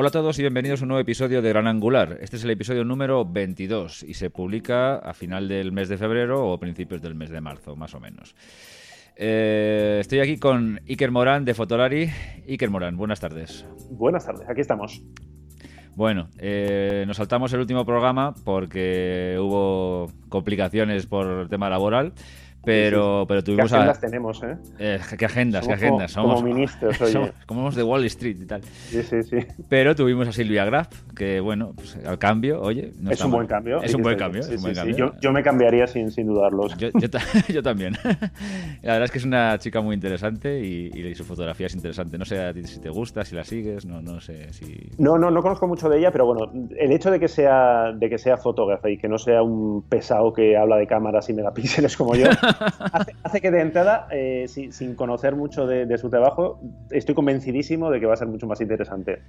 Hola 0.00 0.10
a 0.10 0.12
todos 0.12 0.38
y 0.38 0.42
bienvenidos 0.42 0.80
a 0.80 0.84
un 0.84 0.90
nuevo 0.90 1.00
episodio 1.00 1.42
de 1.42 1.48
Gran 1.48 1.66
Angular. 1.66 2.18
Este 2.20 2.36
es 2.36 2.44
el 2.44 2.50
episodio 2.50 2.84
número 2.84 3.24
22 3.24 4.04
y 4.04 4.14
se 4.14 4.30
publica 4.30 4.94
a 4.94 5.12
final 5.12 5.48
del 5.48 5.72
mes 5.72 5.88
de 5.88 5.98
febrero 5.98 6.48
o 6.48 6.60
principios 6.60 7.02
del 7.02 7.16
mes 7.16 7.30
de 7.30 7.40
marzo, 7.40 7.74
más 7.74 7.96
o 7.96 7.98
menos. 7.98 8.36
Eh, 9.16 9.98
estoy 10.00 10.20
aquí 10.20 10.38
con 10.38 10.80
Iker 10.88 11.10
Morán 11.10 11.44
de 11.44 11.52
Fotolari. 11.52 12.08
Iker 12.46 12.70
Morán, 12.70 12.96
buenas 12.96 13.18
tardes. 13.18 13.66
Buenas 13.90 14.24
tardes, 14.24 14.48
aquí 14.48 14.60
estamos. 14.60 15.02
Bueno, 15.96 16.28
eh, 16.38 17.02
nos 17.08 17.16
saltamos 17.16 17.52
el 17.52 17.58
último 17.58 17.84
programa 17.84 18.34
porque 18.44 19.36
hubo 19.40 20.12
complicaciones 20.28 21.06
por 21.06 21.26
el 21.26 21.48
tema 21.48 21.68
laboral. 21.68 22.12
Pero, 22.64 23.24
pero 23.26 23.42
tuvimos. 23.42 23.70
¿Qué 23.70 23.76
agendas 23.76 24.00
tenemos, 24.00 24.42
eh? 24.42 24.56
eh? 24.78 24.98
¿Qué 25.16 25.24
agendas? 25.24 25.66
¿Qué 25.66 25.72
agendas? 25.72 26.12
Somos, 26.12 26.36
como 26.36 26.48
ministros, 26.48 27.00
oye. 27.00 27.12
Somos, 27.12 27.30
como 27.46 27.70
de 27.70 27.82
Wall 27.82 28.04
Street 28.06 28.36
y 28.40 28.46
tal. 28.46 28.62
Sí, 28.62 29.02
sí, 29.02 29.22
sí. 29.22 29.38
Pero 29.68 29.94
tuvimos 29.94 30.28
a 30.28 30.32
Silvia 30.32 30.64
Graf, 30.64 30.88
que 31.14 31.40
bueno, 31.40 31.72
pues, 31.74 31.96
al 32.04 32.18
cambio, 32.18 32.60
oye. 32.60 32.92
No 33.00 33.10
es, 33.10 33.20
un 33.22 33.30
buen 33.30 33.46
cambio. 33.46 33.82
Es 33.82 33.94
un 33.94 34.02
buen 34.02 34.18
cambio. 34.18 34.42
Sí, 34.42 34.54
es 34.54 34.56
un 34.56 34.62
buen 34.62 34.74
sí, 34.74 34.80
cambio. 34.80 34.96
Yo, 34.96 35.12
yo, 35.20 35.32
me 35.32 35.42
cambiaría 35.42 35.86
sin, 35.86 36.10
sin 36.10 36.26
dudarlo. 36.26 36.68
Yo, 36.76 36.90
yo, 36.94 37.08
yo, 37.48 37.62
también. 37.62 37.94
La 38.82 38.92
verdad 38.92 39.04
es 39.04 39.10
que 39.10 39.18
es 39.18 39.24
una 39.24 39.58
chica 39.58 39.80
muy 39.80 39.94
interesante 39.94 40.60
y, 40.60 40.90
y, 40.94 41.14
su 41.14 41.24
fotografía 41.24 41.66
es 41.66 41.74
interesante. 41.74 42.18
No 42.18 42.24
sé 42.24 42.40
a 42.40 42.52
ti 42.52 42.64
si 42.64 42.80
te 42.80 42.90
gusta, 42.90 43.24
si 43.24 43.34
la 43.34 43.44
sigues, 43.44 43.86
no, 43.86 44.02
no 44.02 44.20
sé 44.20 44.52
si. 44.52 44.90
No, 44.98 45.16
no, 45.16 45.30
no 45.30 45.42
conozco 45.42 45.66
mucho 45.66 45.88
de 45.88 45.98
ella, 45.98 46.10
pero 46.10 46.26
bueno, 46.26 46.50
el 46.76 46.92
hecho 46.92 47.10
de 47.10 47.20
que 47.20 47.28
sea, 47.28 47.92
de 47.92 48.10
que 48.10 48.18
sea 48.18 48.36
fotógrafa 48.36 48.90
y 48.90 48.98
que 48.98 49.08
no 49.08 49.18
sea 49.18 49.42
un 49.42 49.82
pesado 49.82 50.32
que 50.32 50.56
habla 50.56 50.76
de 50.76 50.86
cámaras 50.86 51.28
y 51.28 51.34
megapíxeles 51.34 51.96
como 51.96 52.14
yo, 52.14 52.26
hace, 52.92 53.14
hace 53.22 53.40
que 53.40 53.50
de 53.50 53.60
entrada, 53.60 54.08
eh, 54.10 54.46
sin, 54.48 54.94
conocer 54.94 55.34
mucho 55.34 55.66
de, 55.66 55.98
su 55.98 56.10
trabajo, 56.10 56.60
estoy 56.90 57.14
convencidísimo 57.14 57.90
de 57.90 58.00
que 58.00 58.06
va 58.06 58.14
a 58.14 58.16
ser 58.16 58.28
mucho 58.28 58.46
más 58.46 58.60
interesante. 58.60 59.22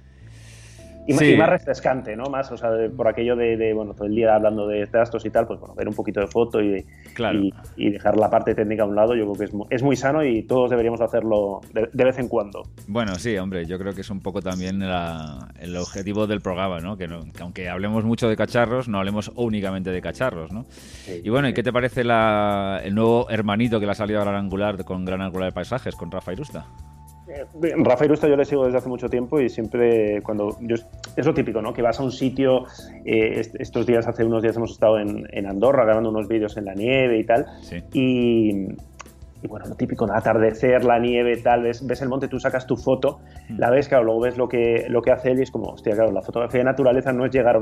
Y, 1.10 1.14
sí. 1.14 1.32
y 1.32 1.36
más 1.36 1.48
refrescante, 1.48 2.16
¿no? 2.16 2.24
Más, 2.26 2.50
o 2.52 2.56
sea, 2.56 2.70
por 2.96 3.08
aquello 3.08 3.34
de, 3.34 3.56
de, 3.56 3.74
bueno, 3.74 3.94
todo 3.94 4.06
el 4.06 4.14
día 4.14 4.34
hablando 4.34 4.68
de 4.68 4.86
trastos 4.86 5.26
y 5.26 5.30
tal, 5.30 5.46
pues 5.46 5.58
bueno, 5.58 5.74
ver 5.74 5.88
un 5.88 5.94
poquito 5.94 6.20
de 6.20 6.28
foto 6.28 6.62
y, 6.62 6.86
claro. 7.14 7.40
y, 7.40 7.52
y, 7.76 7.90
dejar 7.90 8.16
la 8.16 8.30
parte 8.30 8.54
técnica 8.54 8.84
a 8.84 8.86
un 8.86 8.94
lado, 8.94 9.16
yo 9.16 9.24
creo 9.24 9.34
que 9.36 9.44
es 9.44 9.52
muy, 9.52 9.66
es 9.70 9.82
muy 9.82 9.96
sano 9.96 10.24
y 10.24 10.44
todos 10.44 10.70
deberíamos 10.70 11.00
hacerlo 11.00 11.62
de, 11.74 11.90
de, 11.92 12.04
vez 12.04 12.18
en 12.18 12.28
cuando. 12.28 12.62
Bueno, 12.86 13.16
sí, 13.16 13.36
hombre, 13.38 13.66
yo 13.66 13.78
creo 13.78 13.92
que 13.92 14.02
es 14.02 14.10
un 14.10 14.20
poco 14.20 14.40
también 14.40 14.78
la, 14.78 15.48
el 15.60 15.76
objetivo 15.76 16.28
del 16.28 16.40
programa, 16.40 16.78
¿no? 16.78 16.96
Que, 16.96 17.08
¿no? 17.08 17.20
que, 17.32 17.42
aunque 17.42 17.68
hablemos 17.68 18.04
mucho 18.04 18.28
de 18.28 18.36
cacharros, 18.36 18.88
no 18.88 18.98
hablemos 18.98 19.32
únicamente 19.34 19.90
de 19.90 20.00
cacharros, 20.00 20.52
¿no? 20.52 20.66
Sí, 20.70 21.20
y 21.24 21.28
bueno. 21.28 21.50
¿y 21.50 21.54
qué 21.54 21.62
te 21.62 21.72
parece 21.72 22.04
la, 22.04 22.80
el 22.84 22.94
nuevo 22.94 23.28
hermanito 23.28 23.80
que 23.80 23.86
le 23.86 23.92
ha 23.92 23.94
salido 23.94 24.20
a 24.20 24.24
Gran 24.24 24.36
Angular 24.36 24.84
con 24.84 25.04
Gran 25.04 25.20
Angular 25.20 25.48
de 25.48 25.52
Paisajes, 25.52 25.96
con 25.96 26.10
Rafa 26.10 26.32
Irusta? 26.32 26.66
Rafa 27.84 28.04
Irusta 28.04 28.28
yo 28.28 28.36
le 28.36 28.44
sigo 28.44 28.64
desde 28.64 28.78
hace 28.78 28.88
mucho 28.88 29.08
tiempo 29.08 29.40
y 29.40 29.48
siempre 29.48 30.22
cuando 30.22 30.56
yo, 30.60 30.76
es 31.16 31.26
lo 31.26 31.34
típico, 31.34 31.62
¿no? 31.62 31.72
Que 31.72 31.82
vas 31.82 32.00
a 32.00 32.02
un 32.02 32.10
sitio, 32.10 32.64
eh, 33.04 33.42
estos 33.58 33.86
días, 33.86 34.06
hace 34.06 34.24
unos 34.24 34.42
días 34.42 34.56
hemos 34.56 34.72
estado 34.72 34.98
en, 34.98 35.26
en, 35.30 35.46
Andorra 35.46 35.84
grabando 35.84 36.10
unos 36.10 36.28
vídeos 36.28 36.56
en 36.56 36.64
la 36.64 36.74
nieve 36.74 37.18
y 37.18 37.24
tal, 37.24 37.46
sí. 37.62 37.76
y, 37.92 38.50
y, 39.42 39.48
bueno, 39.48 39.66
lo 39.68 39.74
típico, 39.74 40.06
¿no? 40.06 40.14
atardecer, 40.14 40.84
la 40.84 40.98
nieve, 40.98 41.36
tal, 41.38 41.62
ves, 41.62 41.86
ves 41.86 42.02
el 42.02 42.08
monte, 42.08 42.28
tú 42.28 42.38
sacas 42.38 42.66
tu 42.66 42.76
foto, 42.76 43.20
mm. 43.48 43.58
la 43.58 43.70
ves, 43.70 43.88
claro, 43.88 44.04
luego 44.04 44.20
ves 44.20 44.36
lo 44.36 44.48
que, 44.48 44.86
lo 44.88 45.02
que 45.02 45.12
hace 45.12 45.30
él 45.30 45.38
y 45.38 45.42
es 45.42 45.50
como, 45.50 45.72
hostia, 45.72 45.94
claro, 45.94 46.12
la 46.12 46.22
fotografía 46.22 46.60
de 46.60 46.64
naturaleza 46.64 47.12
no 47.12 47.26
es 47.26 47.32
llegar, 47.32 47.60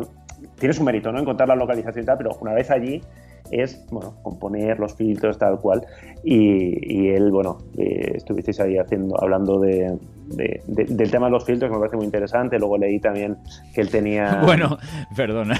tienes 0.58 0.78
un 0.78 0.86
mérito, 0.86 1.12
¿no? 1.12 1.20
Encontrar 1.20 1.48
la 1.48 1.56
localización 1.56 2.02
y 2.02 2.06
tal, 2.06 2.18
pero 2.18 2.36
una 2.40 2.52
vez 2.52 2.70
allí 2.70 3.02
es, 3.50 3.84
bueno, 3.90 4.14
componer 4.22 4.78
los 4.78 4.94
filtros 4.94 5.38
tal 5.38 5.58
cual. 5.60 5.86
Y, 6.24 6.94
y 6.94 7.08
él, 7.08 7.30
bueno, 7.30 7.58
eh, 7.76 8.12
estuvisteis 8.16 8.60
ahí 8.60 8.76
haciendo, 8.76 9.20
hablando 9.22 9.58
de, 9.58 9.96
de, 10.26 10.62
de, 10.66 10.84
del 10.84 11.10
tema 11.10 11.26
de 11.26 11.32
los 11.32 11.44
filtros, 11.44 11.70
que 11.70 11.74
me 11.74 11.80
parece 11.80 11.96
muy 11.96 12.06
interesante. 12.06 12.58
Luego 12.58 12.76
leí 12.78 12.98
también 12.98 13.36
que 13.74 13.80
él 13.80 13.90
tenía... 13.90 14.42
Bueno, 14.44 14.78
perdona. 15.16 15.58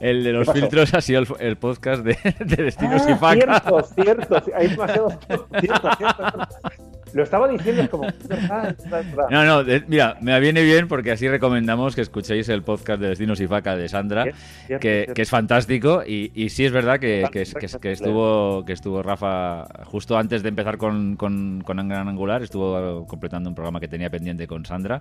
el 0.00 0.24
de 0.24 0.32
los 0.32 0.50
filtros 0.50 0.92
ha 0.94 1.00
sido 1.00 1.20
el, 1.20 1.26
el 1.40 1.56
podcast 1.56 2.02
de, 2.02 2.16
de 2.44 2.62
Destinos 2.62 3.02
ah, 3.06 3.10
y 3.10 3.14
Faca. 3.14 3.60
Cierto, 3.60 3.84
cierto. 3.94 4.42
Hay 4.54 4.68
demasiado... 4.68 5.10
cierto, 5.60 5.88
cierto. 5.96 6.48
Lo 7.16 7.22
estaba 7.22 7.48
diciendo, 7.48 7.80
es 7.80 7.88
como. 7.88 8.04
No, 9.30 9.44
no, 9.46 9.64
de, 9.64 9.82
mira, 9.88 10.18
me 10.20 10.38
viene 10.38 10.62
bien 10.62 10.86
porque 10.86 11.12
así 11.12 11.26
recomendamos 11.26 11.94
que 11.94 12.02
escuchéis 12.02 12.46
el 12.50 12.62
podcast 12.62 13.00
de 13.00 13.08
Destinos 13.08 13.40
y 13.40 13.46
Faca 13.46 13.74
de 13.74 13.88
Sandra, 13.88 14.26
que, 14.68 15.10
que, 15.14 15.22
es 15.22 15.30
fantástico. 15.30 16.02
Y, 16.06 16.30
y, 16.34 16.50
sí 16.50 16.66
es 16.66 16.72
verdad 16.72 17.00
que, 17.00 17.26
que, 17.32 17.44
que, 17.80 17.92
estuvo, 17.92 18.66
que 18.66 18.74
estuvo 18.74 19.02
Rafa 19.02 19.64
justo 19.84 20.18
antes 20.18 20.42
de 20.42 20.50
empezar 20.50 20.76
con, 20.76 21.16
con, 21.16 21.62
con 21.64 21.88
Gran 21.88 22.06
Angular, 22.06 22.42
estuvo 22.42 23.06
completando 23.06 23.48
un 23.48 23.54
programa 23.54 23.80
que 23.80 23.88
tenía 23.88 24.10
pendiente 24.10 24.46
con 24.46 24.66
Sandra. 24.66 25.00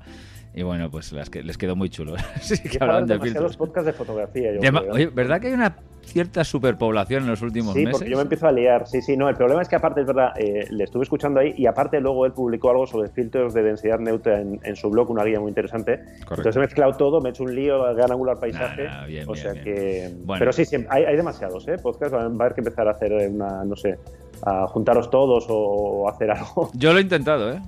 Y 0.54 0.64
bueno, 0.64 0.90
pues 0.90 1.12
les, 1.12 1.30
les 1.36 1.58
quedó 1.58 1.76
muy 1.76 1.90
chulo. 1.90 2.16
sí, 2.40 2.58
que 2.60 2.78
hablaban 2.80 3.08
de 3.08 3.20
filtros. 3.20 3.58
podcasts 3.58 3.88
de 3.88 3.94
fotografía. 3.94 4.54
Yo 4.54 4.62
Llama, 4.62 4.84
oye, 4.90 5.08
¿verdad 5.08 5.42
que 5.42 5.48
hay 5.48 5.54
una 5.54 5.76
cierta 6.06 6.44
superpoblación 6.44 7.24
en 7.24 7.30
los 7.30 7.42
últimos 7.42 7.74
sí, 7.74 7.80
meses? 7.80 7.98
Sí, 7.98 8.00
porque 8.00 8.12
yo 8.12 8.18
me 8.18 8.24
empiezo 8.24 8.48
a 8.48 8.52
liar. 8.52 8.88
Sí, 8.88 9.02
sí, 9.02 9.18
no. 9.18 9.28
El 9.30 9.36
problema 9.36 9.62
es 9.62 9.68
que, 9.68 9.76
aparte, 9.76 10.02
es 10.02 10.08
verdad, 10.08 10.34
eh, 10.38 10.68
le 10.70 10.84
estuve 10.84 11.04
escuchando 11.04 11.40
ahí 11.40 11.54
y 11.58 11.66
aparte 11.66 12.00
luego 12.00 12.26
él 12.26 12.32
publicó 12.32 12.70
algo 12.70 12.88
sobre 12.88 13.10
filtros 13.10 13.54
de 13.54 13.64
densidad 13.64 14.00
neutra 14.00 14.40
en, 14.40 14.60
en 14.64 14.76
su 14.76 14.90
blog, 14.90 15.10
una 15.10 15.24
guía 15.24 15.40
muy 15.40 15.50
interesante. 15.50 15.98
Correcto. 15.98 16.36
Entonces 16.36 16.56
he 16.56 16.60
mezclado 16.60 16.94
todo, 16.94 17.22
me 17.22 17.30
he 17.30 17.32
hecho 17.32 17.44
un 17.44 17.56
lío, 17.56 17.82
gran 17.96 18.12
angular 18.12 18.40
paisaje. 18.40 18.84
Nah, 18.84 19.02
nah, 19.02 19.06
bien, 19.06 19.26
o 19.28 19.36
sea 19.36 19.54
bien, 19.54 19.64
que. 19.64 20.14
Bueno. 20.24 20.40
Pero 20.40 20.54
sí, 20.54 20.66
sí 20.66 20.78
hay, 20.90 21.04
hay, 21.04 21.16
demasiados, 21.16 21.68
¿eh? 21.68 21.78
Podcast, 21.78 22.14
va 22.14 22.22
a 22.22 22.26
haber 22.26 22.54
que 22.54 22.62
empezar 22.62 22.88
a 22.88 22.92
hacer 22.92 23.12
una, 23.14 23.64
no 23.64 23.76
sé, 23.76 23.98
a 24.44 24.68
juntaros 24.68 25.10
todos 25.10 25.46
o 25.50 26.10
hacer 26.10 26.32
algo. 26.32 26.72
Yo 26.76 26.94
lo 26.94 27.00
he 27.00 27.02
intentado, 27.02 27.52
¿eh? 27.52 27.62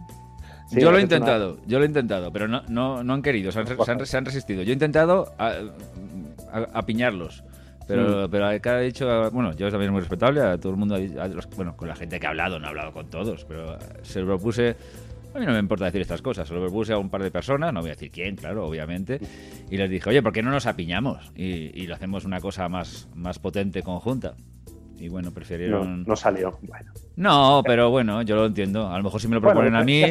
Sí, 0.69 0.81
yo 0.81 0.91
lo 0.91 0.97
he 0.97 1.01
intentado, 1.01 1.53
una... 1.53 1.61
yo 1.65 1.77
lo 1.77 1.85
he 1.85 1.87
intentado, 1.87 2.29
pero 2.33 2.49
no, 2.49 2.61
no, 2.67 3.01
no 3.01 3.13
han 3.13 3.21
querido, 3.21 3.53
se 3.53 3.59
han, 3.59 3.67
se, 3.67 3.73
han, 3.89 4.05
se 4.05 4.17
han, 4.17 4.25
resistido. 4.25 4.63
Yo 4.63 4.71
he 4.71 4.73
intentado 4.73 5.31
a, 5.37 5.53
a, 6.51 6.67
a 6.73 6.81
piñarlos. 6.85 7.45
Pero, 7.87 8.27
mm. 8.27 8.31
pero 8.31 8.61
cada 8.61 8.79
dicho, 8.81 9.07
bueno, 9.31 9.53
yo 9.55 9.69
también 9.69 9.89
es 9.89 9.91
muy 9.91 10.01
respetable, 10.01 10.41
a 10.41 10.57
todo 10.57 10.73
el 10.73 10.77
mundo, 10.77 10.95
a 10.95 11.27
los, 11.27 11.47
bueno, 11.55 11.75
con 11.75 11.87
la 11.87 11.95
gente 11.95 12.19
que 12.19 12.27
ha 12.27 12.29
hablado, 12.29 12.59
no 12.59 12.65
he 12.65 12.69
hablado 12.69 12.91
con 12.91 13.09
todos, 13.09 13.45
pero 13.45 13.77
se 14.01 14.19
lo 14.19 14.27
propuse, 14.27 14.75
a 15.33 15.39
mí 15.39 15.45
no 15.45 15.53
me 15.53 15.59
importa 15.59 15.85
decir 15.85 16.01
estas 16.01 16.21
cosas, 16.21 16.47
se 16.47 16.53
lo 16.53 16.61
propuse 16.61 16.93
a 16.93 16.97
un 16.97 17.09
par 17.09 17.23
de 17.23 17.31
personas, 17.31 17.73
no 17.73 17.79
voy 17.79 17.89
a 17.89 17.93
decir 17.93 18.11
quién, 18.11 18.35
claro, 18.35 18.65
obviamente, 18.65 19.19
y 19.69 19.77
les 19.77 19.89
dije, 19.89 20.09
oye, 20.09 20.21
¿por 20.21 20.33
qué 20.33 20.43
no 20.43 20.51
nos 20.51 20.65
apiñamos? 20.65 21.31
Y, 21.35 21.81
y 21.81 21.87
lo 21.87 21.95
hacemos 21.95 22.25
una 22.25 22.39
cosa 22.39 22.67
más, 22.67 23.07
más 23.15 23.39
potente 23.39 23.81
conjunta. 23.81 24.35
Y 24.99 25.09
bueno, 25.09 25.31
prefirieron. 25.31 26.01
No, 26.01 26.09
no, 26.09 26.15
salió. 26.15 26.57
Bueno. 26.61 26.91
No, 27.15 27.61
pero 27.65 27.89
bueno, 27.89 28.21
yo 28.23 28.35
lo 28.35 28.45
entiendo. 28.47 28.89
A 28.89 28.97
lo 28.97 29.03
mejor 29.03 29.21
si 29.21 29.27
me 29.27 29.35
lo 29.35 29.41
proponen 29.41 29.73
bueno, 29.73 29.79
a 29.79 29.83
mí. 29.83 30.03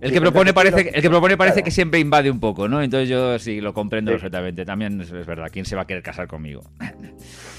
El 0.00 0.12
que 0.12 0.20
propone 0.20 0.52
parece, 0.52 0.90
el 0.92 1.02
que, 1.02 1.10
propone 1.10 1.36
parece 1.36 1.62
que 1.62 1.70
siempre 1.70 2.00
invade 2.00 2.30
un 2.30 2.40
poco, 2.40 2.68
¿no? 2.68 2.82
Entonces 2.82 3.08
yo 3.08 3.38
sí 3.38 3.60
lo 3.60 3.72
comprendo 3.72 4.10
sí. 4.10 4.14
perfectamente. 4.16 4.64
También 4.64 5.00
es, 5.00 5.10
es, 5.12 5.26
verdad. 5.26 5.48
¿Quién 5.52 5.64
se 5.64 5.76
va 5.76 5.82
a 5.82 5.86
querer 5.86 6.02
casar 6.02 6.26
conmigo? 6.26 6.62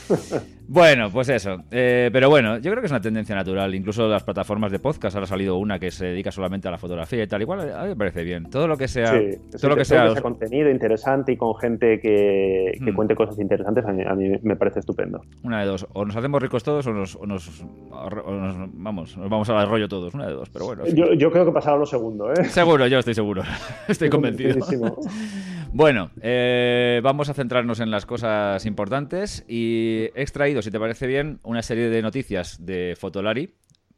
bueno, 0.67 1.09
pues 1.11 1.29
eso. 1.29 1.57
Eh, 1.71 2.09
pero 2.11 2.29
bueno, 2.29 2.57
yo 2.57 2.71
creo 2.71 2.81
que 2.81 2.87
es 2.87 2.91
una 2.91 3.01
tendencia 3.01 3.35
natural. 3.35 3.73
Incluso 3.75 4.07
las 4.07 4.23
plataformas 4.23 4.71
de 4.71 4.79
podcast. 4.79 5.15
Ahora 5.15 5.25
ha 5.25 5.27
salido 5.27 5.57
una 5.57 5.79
que 5.79 5.91
se 5.91 6.07
dedica 6.07 6.31
solamente 6.31 6.67
a 6.67 6.71
la 6.71 6.77
fotografía 6.77 7.23
y 7.23 7.27
tal. 7.27 7.41
Igual 7.41 7.71
a 7.71 7.83
mí 7.83 7.89
me 7.89 7.95
parece 7.95 8.23
bien. 8.23 8.49
Todo 8.49 8.67
lo 8.67 8.77
que 8.77 8.87
sea. 8.87 9.07
Sí, 9.07 9.37
todo 9.59 9.69
lo 9.69 9.75
que 9.75 9.85
sea, 9.85 10.13
contenido 10.21 10.69
interesante 10.69 11.33
y 11.33 11.37
con 11.37 11.55
gente 11.55 11.99
que, 11.99 12.71
que 12.83 12.91
hmm. 12.91 12.95
cuente 12.95 13.15
cosas 13.15 13.39
interesantes, 13.39 13.85
a 13.85 13.91
mí, 13.91 14.03
a 14.05 14.13
mí, 14.15 14.29
me 14.41 14.55
parece 14.55 14.79
estupendo. 14.79 15.21
Una 15.43 15.61
de 15.61 15.67
dos. 15.67 15.87
O 15.93 16.05
nos 16.05 16.15
hacemos 16.15 16.41
ricos 16.41 16.63
todos 16.63 16.85
o 16.87 16.93
nos, 16.93 17.15
o 17.15 17.25
nos, 17.25 17.63
o 17.91 18.31
nos 18.31 18.69
vamos, 18.73 19.17
nos 19.17 19.29
vamos 19.29 19.49
al 19.49 19.69
rollo 19.69 19.87
todos. 19.87 20.13
Una 20.13 20.27
de 20.27 20.33
dos. 20.33 20.49
Pero 20.49 20.65
bueno. 20.65 20.85
Yo, 20.87 21.13
yo, 21.13 21.31
creo 21.31 21.45
que 21.45 21.51
pasará 21.51 21.77
lo 21.77 21.85
segundo, 21.85 22.31
¿eh? 22.31 22.45
Seguro, 22.45 22.87
yo 22.87 22.99
estoy 22.99 23.13
seguro. 23.13 23.43
estoy 23.87 24.09
convencido. 24.09 24.65
bueno, 25.75 26.11
eh, 26.21 27.01
vamos 27.03 27.27
a 27.27 27.33
centrarnos 27.33 27.81
en 27.81 27.91
las 27.91 28.05
cosas 28.05 28.65
importantes 28.65 29.43
y 29.45 30.09
he 30.15 30.21
extraído, 30.21 30.61
si 30.61 30.71
te 30.71 30.79
parece 30.79 31.05
bien, 31.05 31.39
una 31.43 31.61
serie 31.61 31.89
de 31.89 32.01
noticias 32.01 32.65
de 32.65 32.95
Fotolari. 32.97 33.53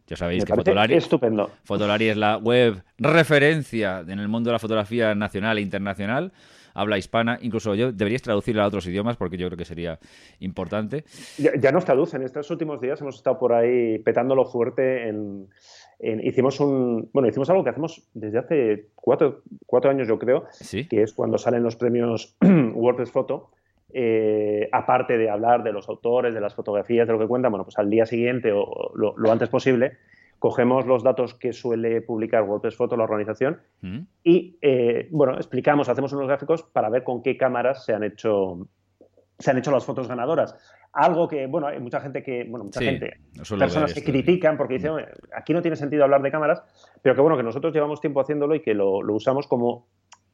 Ya 0.08 0.16
sabéis 0.16 0.42
Me 0.42 0.48
que 0.48 0.56
Fotolari, 0.56 0.96
estupendo. 0.96 1.52
Fotolari 1.66 2.10
es 2.10 2.18
la 2.18 2.38
web 2.38 2.82
referencia 2.98 4.00
en 4.00 4.18
el 4.18 4.28
mundo 4.28 4.50
de 4.50 4.54
la 4.54 4.60
fotografía 4.60 5.14
nacional 5.14 5.60
e 5.60 5.62
internacional 5.62 6.32
habla 6.74 6.98
hispana, 6.98 7.40
incluso 7.42 7.74
yo 7.74 7.92
deberíais 7.92 8.22
traducirla 8.22 8.64
a 8.64 8.68
otros 8.68 8.86
idiomas 8.86 9.18
porque 9.18 9.36
yo 9.36 9.48
creo 9.48 9.58
que 9.58 9.66
sería 9.66 10.00
importante. 10.40 11.06
Ya, 11.38 11.52
ya, 11.60 11.72
nos 11.72 11.86
traducen, 11.86 12.22
estos 12.22 12.50
últimos 12.52 12.80
días 12.80 13.02
hemos 13.02 13.16
estado 13.16 13.40
por 13.40 13.54
ahí 13.54 13.98
petándolo 14.00 14.46
fuerte 14.46 15.10
en, 15.10 15.50
hicimos 16.00 16.60
un, 16.60 17.10
bueno, 17.14 17.28
hicimos 17.28 17.50
algo 17.50 17.64
que 17.64 17.72
hacemos 17.72 18.08
desde 18.14 18.40
hace 18.40 18.88
cuatro, 18.96 19.42
cuatro 19.66 19.90
años 19.90 20.08
yo 20.08 20.20
creo, 20.20 20.46
¿Sí? 20.52 20.88
que 20.88 21.02
es 21.02 21.14
cuando 21.14 21.38
salen 21.38 21.64
los 21.64 21.76
premios 21.76 22.36
WordPress 22.42 23.12
Photo, 23.12 23.52
eh, 23.94 24.70
aparte 24.72 25.18
de 25.18 25.30
hablar 25.30 25.64
de 25.64 25.72
los 25.72 25.88
autores, 25.90 26.34
de 26.34 26.42
las 26.42 26.54
fotografías, 26.54 27.08
de 27.08 27.14
lo 27.14 27.20
que 27.20 27.28
cuentan, 27.28 27.52
bueno, 27.52 27.64
pues 27.64 27.78
al 27.78 27.90
día 27.90 28.06
siguiente 28.06 28.52
o 28.54 28.92
lo, 28.96 29.16
lo 29.18 29.32
antes 29.32 29.50
posible, 29.50 29.98
cogemos 30.40 30.86
los 30.86 31.04
datos 31.04 31.34
que 31.34 31.54
suele 31.54 32.02
publicar 32.02 32.44
WordPress 32.44 32.76
Photo, 32.76 32.98
la 32.98 33.06
organización, 33.06 33.62
¿Mm? 33.82 34.00
y 34.24 34.58
eh, 34.62 35.08
bueno, 35.12 35.36
explicamos, 35.36 35.90
hacemos 35.90 36.14
unos 36.14 36.28
gráficos 36.28 36.64
para 36.64 36.90
ver 36.90 37.04
con 37.04 37.24
qué 37.24 37.38
cámaras 37.38 37.86
se 37.86 37.94
han 37.94 38.04
hecho, 38.04 38.68
se 39.40 39.52
han 39.52 39.58
hecho 39.58 39.72
las 39.72 39.86
fotos 39.86 40.08
ganadoras. 40.08 40.56
Algo 41.00 41.28
que, 41.28 41.46
bueno, 41.46 41.68
hay 41.68 41.80
mucha 41.80 42.00
gente 42.02 42.24
que, 42.24 42.44
bueno, 42.44 42.66
mucha 42.66 42.80
sí, 42.80 42.86
gente, 42.88 43.18
no 43.36 43.58
personas 43.60 43.94
que 43.94 44.04
critican 44.04 44.58
porque 44.58 44.76
dicen, 44.76 44.94
aquí 45.36 45.54
no 45.54 45.62
tiene 45.62 45.78
sentido 45.78 46.04
hablar 46.04 46.24
de 46.24 46.32
cámaras, 46.32 46.64
pero 47.04 47.14
que 47.14 47.22
bueno, 47.22 47.38
que 47.38 47.44
nosotros 47.44 47.72
llevamos 47.72 48.02
tiempo 48.02 48.20
haciéndolo 48.20 48.56
y 48.56 48.62
que 48.62 48.74
lo, 48.74 49.04
lo 49.04 49.14
usamos 49.14 49.46
como 49.46 49.86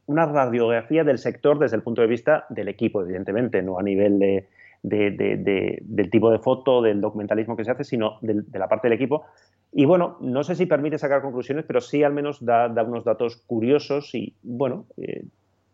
una 0.06 0.24
radiografía 0.24 1.04
del 1.04 1.18
sector 1.18 1.58
desde 1.58 1.76
el 1.76 1.82
punto 1.82 2.00
de 2.00 2.08
vista 2.08 2.46
del 2.48 2.68
equipo, 2.68 3.02
evidentemente, 3.02 3.62
no 3.62 3.78
a 3.78 3.82
nivel 3.82 4.18
de, 4.18 4.48
del 4.82 6.10
tipo 6.10 6.30
de 6.30 6.38
foto, 6.38 6.82
del 6.82 7.00
documentalismo 7.00 7.56
que 7.56 7.64
se 7.64 7.70
hace, 7.70 7.84
sino 7.84 8.18
de, 8.20 8.42
la 8.58 8.68
parte 8.68 8.88
del 8.88 8.96
equipo. 8.96 9.24
Y 9.72 9.86
bueno, 9.86 10.18
no 10.20 10.44
sé 10.44 10.54
si 10.54 10.66
permite 10.66 10.98
sacar 10.98 11.22
conclusiones, 11.22 11.64
pero 11.66 11.80
sí 11.80 12.02
al 12.02 12.12
menos 12.12 12.44
da, 12.44 12.68
unos 12.86 13.04
datos 13.04 13.36
curiosos 13.46 14.14
y, 14.14 14.34
bueno, 14.42 14.86
eh, 14.96 15.24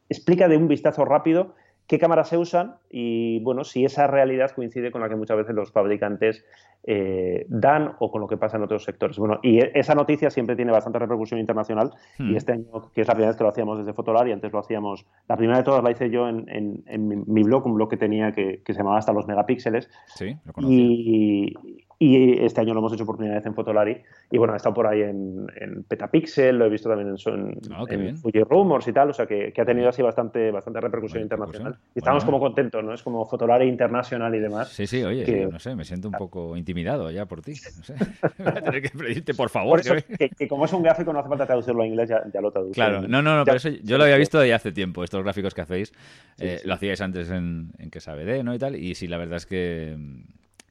explica 0.08 0.48
de 0.48 0.56
un 0.56 0.68
vistazo 0.68 1.04
rápido 1.04 1.54
qué 1.90 1.98
cámaras 1.98 2.28
se 2.28 2.38
usan 2.38 2.76
y, 2.88 3.40
bueno, 3.40 3.64
si 3.64 3.84
esa 3.84 4.06
realidad 4.06 4.52
coincide 4.52 4.92
con 4.92 5.00
la 5.00 5.08
que 5.08 5.16
muchas 5.16 5.36
veces 5.36 5.56
los 5.56 5.72
fabricantes 5.72 6.44
eh, 6.84 7.46
dan 7.48 7.96
o 7.98 8.12
con 8.12 8.20
lo 8.20 8.28
que 8.28 8.36
pasa 8.36 8.58
en 8.58 8.62
otros 8.62 8.84
sectores. 8.84 9.18
Bueno, 9.18 9.40
y 9.42 9.58
e, 9.58 9.72
esa 9.74 9.96
noticia 9.96 10.30
siempre 10.30 10.54
tiene 10.54 10.70
bastante 10.70 11.00
repercusión 11.00 11.40
internacional 11.40 11.90
y 12.16 12.22
hmm. 12.22 12.36
este 12.36 12.52
año, 12.52 12.92
que 12.94 13.00
es 13.00 13.08
la 13.08 13.14
primera 13.14 13.30
vez 13.30 13.36
que 13.36 13.42
lo 13.42 13.50
hacíamos 13.50 13.78
desde 13.78 13.92
Fotolar 13.92 14.28
y 14.28 14.30
antes 14.30 14.52
lo 14.52 14.60
hacíamos, 14.60 15.04
la 15.26 15.36
primera 15.36 15.58
de 15.58 15.64
todas 15.64 15.82
la 15.82 15.90
hice 15.90 16.10
yo 16.10 16.28
en, 16.28 16.84
mi, 17.26 17.42
blog, 17.42 17.66
un 17.66 17.74
blog 17.74 17.90
que 17.90 17.96
tenía 17.96 18.30
que, 18.30 18.62
se 18.64 18.72
llamaba 18.72 18.98
hasta 18.98 19.12
los 19.12 19.26
megapíxeles. 19.26 19.90
Sí, 20.14 20.36
lo 20.44 20.52
conocía. 20.52 20.76
Y, 20.78 21.54
y 22.02 22.42
este 22.42 22.62
año 22.62 22.72
lo 22.72 22.80
hemos 22.80 22.94
hecho 22.94 23.04
por 23.04 23.18
primera 23.18 23.36
vez 23.36 23.44
en 23.44 23.54
Fotolari. 23.54 24.00
Y 24.30 24.38
bueno, 24.38 24.54
ha 24.54 24.56
estado 24.56 24.74
por 24.74 24.86
ahí 24.86 25.02
en, 25.02 25.46
Petapixel, 25.86 26.56
lo 26.56 26.64
he 26.64 26.70
visto 26.70 26.88
también 26.88 27.14
en, 27.14 27.60
ah, 27.72 27.84
Fuji 28.22 28.42
Rumors 28.42 28.88
y 28.88 28.92
tal, 28.94 29.10
o 29.10 29.12
sea 29.12 29.26
que, 29.26 29.52
ha 29.54 29.64
tenido 29.66 29.90
así 29.90 30.00
bastante, 30.00 30.50
bastante 30.50 30.80
repercusión 30.80 31.22
internacional. 31.22 31.76
Y 31.94 31.98
estamos 31.98 32.24
como 32.24 32.40
contentos, 32.40 32.82
¿no? 32.82 32.94
Es 32.94 33.02
como 33.02 33.26
Fotolari 33.26 33.68
internacional 33.68 34.34
y 34.34 34.38
demás. 34.38 34.70
Sí, 34.70 34.86
sí, 34.86 35.04
oye, 35.04 35.46
no 35.52 35.58
sé, 35.58 35.76
me 35.76 35.84
siento 35.84 36.08
un 36.08 36.14
poco 36.14 36.56
intimidado 36.56 37.10
ya 37.10 37.26
por 37.26 37.42
ti. 37.42 37.52
No 37.76 37.84
sé. 37.84 37.94
Voy 38.38 38.48
a 38.48 38.62
tener 38.62 38.80
que 38.82 38.96
pedirte, 38.96 39.34
por 39.34 39.50
favor. 39.50 39.82
que, 39.82 40.48
como 40.48 40.64
es 40.64 40.72
un 40.72 40.82
gráfico 40.82 41.12
no 41.12 41.18
hace 41.18 41.28
falta 41.28 41.44
traducirlo 41.44 41.82
a 41.82 41.86
inglés, 41.86 42.08
ya, 42.08 42.40
lo 42.40 42.50
traduzco. 42.50 42.72
Claro, 42.72 43.02
no, 43.02 43.20
no, 43.20 43.36
no, 43.36 43.44
pero 43.44 43.58
eso 43.58 43.68
yo 43.68 43.98
lo 43.98 44.04
había 44.04 44.16
visto 44.16 44.38
de 44.40 44.54
hace 44.54 44.72
tiempo, 44.72 45.04
estos 45.04 45.22
gráficos 45.22 45.52
que 45.52 45.60
hacéis. 45.60 45.92
Eh, 46.38 46.62
lo 46.64 46.72
hacíais 46.72 47.02
antes 47.02 47.30
en, 47.30 47.72
en 47.78 47.90
que 47.90 48.00
sabe 48.00 48.24
de, 48.24 48.42
¿no? 48.42 48.54
Y 48.54 48.58
tal, 48.58 48.74
y 48.76 48.94
sí, 48.94 49.06
la 49.06 49.18
verdad 49.18 49.36
es 49.36 49.44
que 49.44 49.98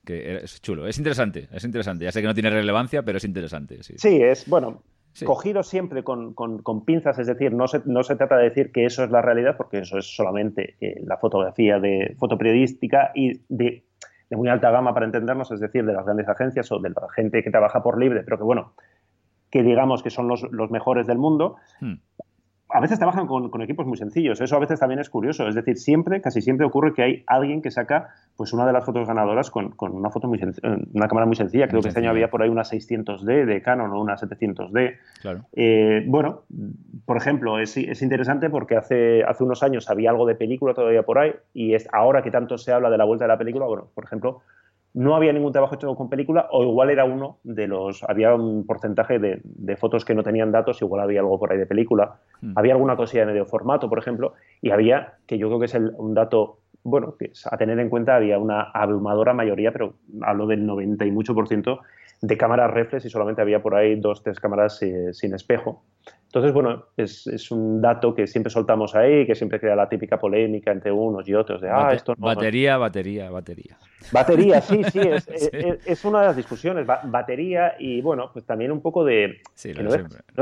es 0.09 0.61
chulo. 0.61 0.87
Es 0.87 0.97
interesante, 0.97 1.47
es 1.51 1.63
interesante. 1.63 2.05
Ya 2.05 2.11
sé 2.11 2.21
que 2.21 2.27
no 2.27 2.33
tiene 2.33 2.49
relevancia, 2.49 3.03
pero 3.03 3.17
es 3.17 3.23
interesante. 3.23 3.81
Sí, 3.83 3.95
sí 3.97 4.21
es, 4.21 4.47
bueno, 4.47 4.81
cogido 5.25 5.63
siempre 5.63 6.03
con, 6.03 6.33
pinzas, 6.85 7.19
es 7.19 7.27
decir, 7.27 7.53
no 7.53 7.67
se, 7.67 7.81
no 7.85 8.03
se 8.03 8.15
trata 8.15 8.37
de 8.37 8.45
decir 8.45 8.71
que 8.71 8.85
eso 8.85 9.03
es 9.03 9.11
la 9.11 9.21
realidad, 9.21 9.57
porque 9.57 9.79
eso 9.79 9.97
es 9.97 10.15
solamente 10.15 10.75
eh, 10.81 11.01
la 11.03 11.17
fotografía 11.17 11.79
de 11.79 12.15
fotoperiodística 12.17 13.11
y 13.15 13.41
de, 13.49 13.83
muy 14.31 14.47
alta 14.47 14.71
gama 14.71 14.93
para 14.93 15.05
entendernos, 15.05 15.51
es 15.51 15.59
decir, 15.59 15.85
de 15.85 15.93
las 15.93 16.05
grandes 16.05 16.27
agencias 16.27 16.71
o 16.71 16.79
de 16.79 16.89
la 16.89 17.07
gente 17.15 17.43
que 17.43 17.51
trabaja 17.51 17.81
por 17.81 17.99
libre, 17.99 18.21
pero 18.23 18.37
que 18.37 18.43
bueno, 18.43 18.73
que 19.49 19.63
digamos 19.63 20.03
que 20.03 20.09
son 20.09 20.27
los, 20.27 20.43
mejores 20.71 21.07
del 21.07 21.17
mundo. 21.17 21.55
Hmm 21.81 21.95
a 22.71 22.79
veces 22.79 22.99
trabajan 22.99 23.25
con, 23.25 23.61
equipos 23.61 23.87
muy 23.87 23.97
sencillos. 23.97 24.39
Eso 24.41 24.55
a 24.55 24.59
veces 24.59 24.79
también 24.79 24.99
es 24.99 25.09
curioso. 25.09 25.47
Es 25.47 25.55
decir, 25.55 25.77
siempre, 25.77 26.21
casi 26.21 26.41
siempre 26.41 26.65
ocurre 26.65 26.93
que 26.93 27.01
hay 27.01 27.23
alguien 27.25 27.61
que 27.61 27.71
saca 27.71 28.09
pues 28.35 28.53
una 28.53 28.65
de 28.65 28.73
las 28.73 28.85
fotos 28.85 29.07
ganadoras 29.07 29.49
con, 29.49 29.73
una 29.79 30.11
foto 30.11 30.27
muy 30.27 30.39
una 30.93 31.07
cámara 31.07 31.25
muy 31.25 31.35
sencilla. 31.35 31.67
Creo 31.67 31.81
que 31.81 31.87
este 31.87 31.99
año 31.99 32.11
había 32.11 32.29
por 32.29 32.43
ahí 32.43 32.49
una 32.49 32.61
600D 32.61 33.45
de 33.45 33.61
Canon 33.61 33.91
o 33.91 33.99
una 33.99 34.15
700D. 34.15 34.97
Claro. 35.21 35.45
Eh, 35.53 36.03
bueno, 36.07 36.43
por 37.05 37.17
ejemplo, 37.17 37.59
es, 37.59 37.75
es, 37.75 38.01
interesante 38.03 38.49
porque 38.49 38.77
hace, 38.77 39.23
hace 39.23 39.43
unos 39.43 39.63
años 39.63 39.89
había 39.89 40.11
algo 40.11 40.27
de 40.27 40.35
película 40.35 40.73
todavía 40.73 41.03
por 41.03 41.17
ahí 41.17 41.33
y 41.53 41.73
es 41.73 41.87
ahora 41.91 42.21
que 42.21 42.29
tanto 42.29 42.57
se 42.57 42.71
habla 42.71 42.89
de 42.89 42.97
la 42.97 43.05
vuelta 43.05 43.25
de 43.25 43.29
la 43.29 43.37
película, 43.37 43.65
bueno, 43.65 43.87
por 43.95 44.03
ejemplo, 44.03 44.41
no 44.99 45.15
había 45.15 45.31
ningún 45.31 45.53
trabajo 45.53 45.75
hecho 45.75 45.95
con 45.95 46.09
película 46.09 46.49
o 46.51 46.61
igual 46.61 46.89
era 46.89 47.05
uno 47.05 47.37
de 47.43 47.69
los, 47.69 48.03
había 48.03 48.35
un 48.35 48.65
porcentaje 48.65 49.17
de, 49.17 49.77
fotos 49.77 50.03
que 50.03 50.13
no 50.13 50.23
tenían 50.23 50.51
datos, 50.51 50.81
igual 50.81 51.01
había 51.01 51.21
algo 51.21 51.39
por 51.39 51.53
ahí 51.53 51.57
de 51.57 51.65
película, 51.65 52.19
hmm. 52.41 52.51
había 52.57 52.73
alguna 52.73 52.97
cosilla 52.97 53.21
de 53.21 53.31
medio 53.31 53.45
formato, 53.45 53.87
por 53.87 53.97
ejemplo, 53.97 54.33
y 54.61 54.71
había, 54.71 55.13
que 55.25 55.37
yo 55.37 55.47
creo 55.47 55.59
que 55.59 55.67
es 55.67 55.75
un 55.75 56.13
dato, 56.13 56.59
bueno, 56.83 57.15
que 57.17 57.31
a 57.49 57.55
tener 57.55 57.79
en 57.79 57.87
cuenta, 57.87 58.17
había 58.17 58.39
una 58.39 58.71
abrumadora 58.73 59.33
mayoría, 59.33 59.71
pero 59.71 59.93
hablo 60.21 60.47
del 60.47 60.65
90 60.65 61.05
y 61.05 61.11
mucho 61.11 61.33
por 61.33 61.47
ciento, 61.47 61.79
de 62.21 62.37
cámaras 62.37 62.69
reflex 62.69 63.05
y 63.05 63.09
solamente 63.09 63.41
había 63.41 63.61
por 63.61 63.75
ahí 63.75 63.97
dos, 63.97 64.21
tres 64.21 64.37
cámaras 64.41 64.81
eh, 64.81 65.13
sin 65.13 65.33
espejo. 65.33 65.81
Entonces, 66.29 66.53
bueno, 66.53 66.85
es, 66.95 67.49
un 67.49 67.81
dato 67.81 68.13
que 68.13 68.27
siempre 68.27 68.51
soltamos 68.51 68.95
ahí, 68.95 69.25
que 69.25 69.33
siempre 69.33 69.59
crea 69.59 69.75
la 69.75 69.89
típica 69.89 70.19
polémica 70.19 70.71
entre 70.71 70.91
unos 70.91 71.27
y 71.27 71.33
otros 71.33 71.59
de, 71.59 71.71
ah, 71.71 71.91
esto 71.91 72.13
no... 72.15 72.27
Batería, 72.27 72.77
batería, 72.77 73.31
batería. 73.31 73.79
Batería, 74.11 74.61
sí, 74.61 74.83
sí, 74.83 74.99
es, 75.85 76.05
una 76.05 76.21
de 76.21 76.27
las 76.27 76.35
discusiones. 76.35 76.85
batería 76.85 77.73
y, 77.79 78.01
bueno, 78.01 78.29
pues 78.31 78.45
también 78.45 78.71
un 78.71 78.79
poco 78.79 79.03
de... 79.03 79.41
no, 79.81 79.91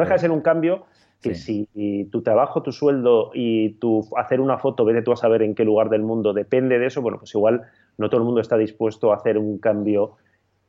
deja, 0.01 0.13
de 0.13 0.19
ser 0.19 0.31
un 0.31 0.41
cambio 0.41 0.87
que 1.21 1.35
si 1.35 1.69
tu 2.11 2.21
trabajo, 2.21 2.61
tu 2.61 2.73
sueldo 2.73 3.31
y 3.33 3.75
tu 3.79 4.09
hacer 4.17 4.41
una 4.41 4.57
foto, 4.57 4.83
vete 4.83 5.03
tú 5.03 5.13
a 5.13 5.15
saber 5.15 5.41
en 5.41 5.55
qué 5.55 5.63
lugar 5.63 5.89
del 5.89 6.01
mundo 6.01 6.33
depende 6.33 6.79
de 6.79 6.87
eso, 6.87 7.01
bueno, 7.01 7.17
pues 7.17 7.33
igual 7.33 7.61
no 7.97 8.09
todo 8.09 8.19
el 8.19 8.25
mundo 8.25 8.41
está 8.41 8.57
dispuesto 8.57 9.13
a 9.13 9.15
hacer 9.15 9.37
un 9.37 9.57
cambio 9.57 10.17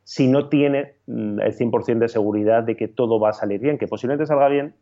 si 0.05 0.27
no 0.27 0.47
tiene 0.47 0.95
mm, 1.07 1.41
el 1.41 1.55
100% 1.55 1.99
de 1.99 2.07
seguridad 2.07 2.63
de 2.63 2.77
que 2.77 2.87
todo 2.87 3.19
va 3.19 3.29
a 3.29 3.33
salir 3.33 3.59
bien, 3.59 3.77
que 3.77 3.87
posiblemente 3.87 4.25
salga 4.25 4.47
bien, 4.47 4.73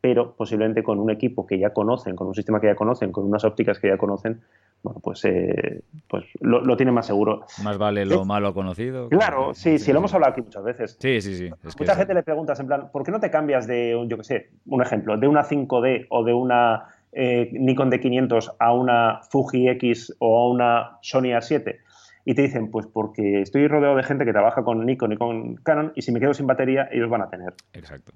pero 0.00 0.34
posiblemente 0.34 0.82
con 0.82 0.98
un 0.98 1.10
equipo 1.10 1.46
que 1.46 1.58
ya 1.58 1.72
conocen, 1.72 2.16
con 2.16 2.28
un 2.28 2.34
sistema 2.34 2.60
que 2.60 2.68
ya 2.68 2.74
conocen, 2.74 3.12
con 3.12 3.24
unas 3.26 3.44
ópticas 3.44 3.78
que 3.78 3.88
ya 3.88 3.98
conocen, 3.98 4.40
bueno, 4.82 5.00
pues, 5.02 5.24
eh, 5.26 5.82
pues 6.08 6.24
lo, 6.40 6.62
lo 6.62 6.76
tienen 6.76 6.94
más 6.94 7.06
seguro. 7.06 7.44
Más 7.62 7.76
vale 7.76 8.06
lo 8.06 8.24
malo 8.24 8.54
conocido. 8.54 9.10
Claro, 9.10 9.52
sí, 9.52 9.78
sí, 9.78 9.92
lo 9.92 9.98
hemos 9.98 10.14
hablado 10.14 10.32
aquí 10.32 10.40
muchas 10.40 10.64
veces. 10.64 10.96
Sí, 10.98 11.20
sí, 11.20 11.36
sí. 11.36 11.50
Mucha 11.78 11.94
gente 11.94 12.14
le 12.14 12.22
preguntas 12.22 12.58
en 12.60 12.66
plan, 12.66 12.90
¿por 12.90 13.04
qué 13.04 13.10
no 13.10 13.20
te 13.20 13.30
cambias 13.30 13.66
de, 13.66 14.02
yo 14.08 14.16
qué 14.16 14.24
sé, 14.24 14.50
un 14.66 14.80
ejemplo, 14.80 15.18
de 15.18 15.28
una 15.28 15.44
5D 15.44 16.06
o 16.08 16.24
de 16.24 16.32
una 16.32 16.86
eh, 17.12 17.50
Nikon 17.52 17.90
D500 17.90 18.54
a 18.58 18.72
una 18.72 19.20
Fuji 19.30 19.68
X 19.68 20.16
o 20.18 20.38
a 20.38 20.50
una 20.50 20.98
Sony 21.02 21.34
A7? 21.36 21.76
Y 22.24 22.34
te 22.34 22.42
dicen, 22.42 22.70
pues 22.70 22.86
porque 22.86 23.42
estoy 23.42 23.66
rodeado 23.68 23.96
de 23.96 24.02
gente 24.02 24.24
que 24.24 24.32
trabaja 24.32 24.62
con 24.62 24.84
Nikon 24.86 25.12
y 25.12 25.16
con 25.16 25.56
Canon 25.56 25.92
y 25.94 26.02
si 26.02 26.12
me 26.12 26.20
quedo 26.20 26.32
sin 26.32 26.46
batería, 26.46 26.88
ellos 26.90 27.10
van 27.10 27.22
a 27.22 27.28
tener. 27.28 27.54
Exacto. 27.74 28.12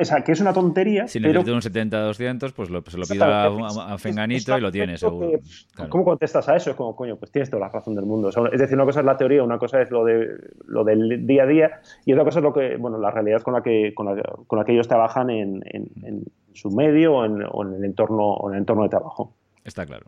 O 0.00 0.04
sea, 0.04 0.22
que 0.22 0.32
es 0.32 0.40
una 0.40 0.52
tontería. 0.52 1.08
Si 1.08 1.18
pero... 1.18 1.42
necesito 1.42 1.54
un 1.54 1.90
70-200, 1.90 2.52
pues 2.52 2.70
lo, 2.70 2.82
se 2.82 2.98
lo 2.98 3.06
pido 3.06 3.24
a, 3.24 3.98
Fenganito 3.98 4.56
y 4.56 4.60
lo 4.60 4.70
tienes, 4.70 5.00
seguro. 5.00 5.40
¿Cómo 5.88 6.04
contestas 6.04 6.48
a 6.48 6.56
eso? 6.56 6.70
Es 6.70 6.76
como, 6.76 6.94
coño, 6.94 7.16
pues 7.16 7.32
tienes 7.32 7.50
toda 7.50 7.66
la 7.66 7.68
razón 7.68 7.94
del 7.96 8.04
mundo. 8.04 8.28
es 8.28 8.60
decir, 8.60 8.76
una 8.76 8.84
cosa 8.84 9.00
es 9.00 9.06
la 9.06 9.16
teoría, 9.16 9.42
una 9.42 9.58
cosa 9.58 9.82
es 9.82 9.90
lo, 9.90 10.04
de, 10.04 10.28
lo 10.66 10.84
del 10.84 11.26
día 11.26 11.42
a 11.42 11.46
día 11.46 11.80
y 12.04 12.12
otra 12.12 12.24
cosa 12.24 12.38
es 12.38 12.44
lo 12.44 12.52
que, 12.52 12.76
bueno, 12.76 12.98
la 12.98 13.10
realidad 13.10 13.42
con 13.42 13.54
la 13.54 13.62
que, 13.62 13.92
con 13.94 14.06
la, 14.06 14.22
con 14.46 14.58
la 14.58 14.64
que 14.64 14.72
ellos 14.72 14.86
trabajan 14.86 15.30
en, 15.30 15.62
en, 15.66 16.24
su 16.54 16.70
medio 16.70 17.14
o 17.14 17.24
en, 17.24 17.42
o 17.50 17.64
en, 17.64 17.74
el 17.74 17.84
entorno, 17.84 18.34
o 18.34 18.48
en 18.50 18.54
el 18.54 18.60
entorno 18.60 18.84
de 18.84 18.88
trabajo. 18.88 19.34
Está 19.64 19.84
claro. 19.84 20.06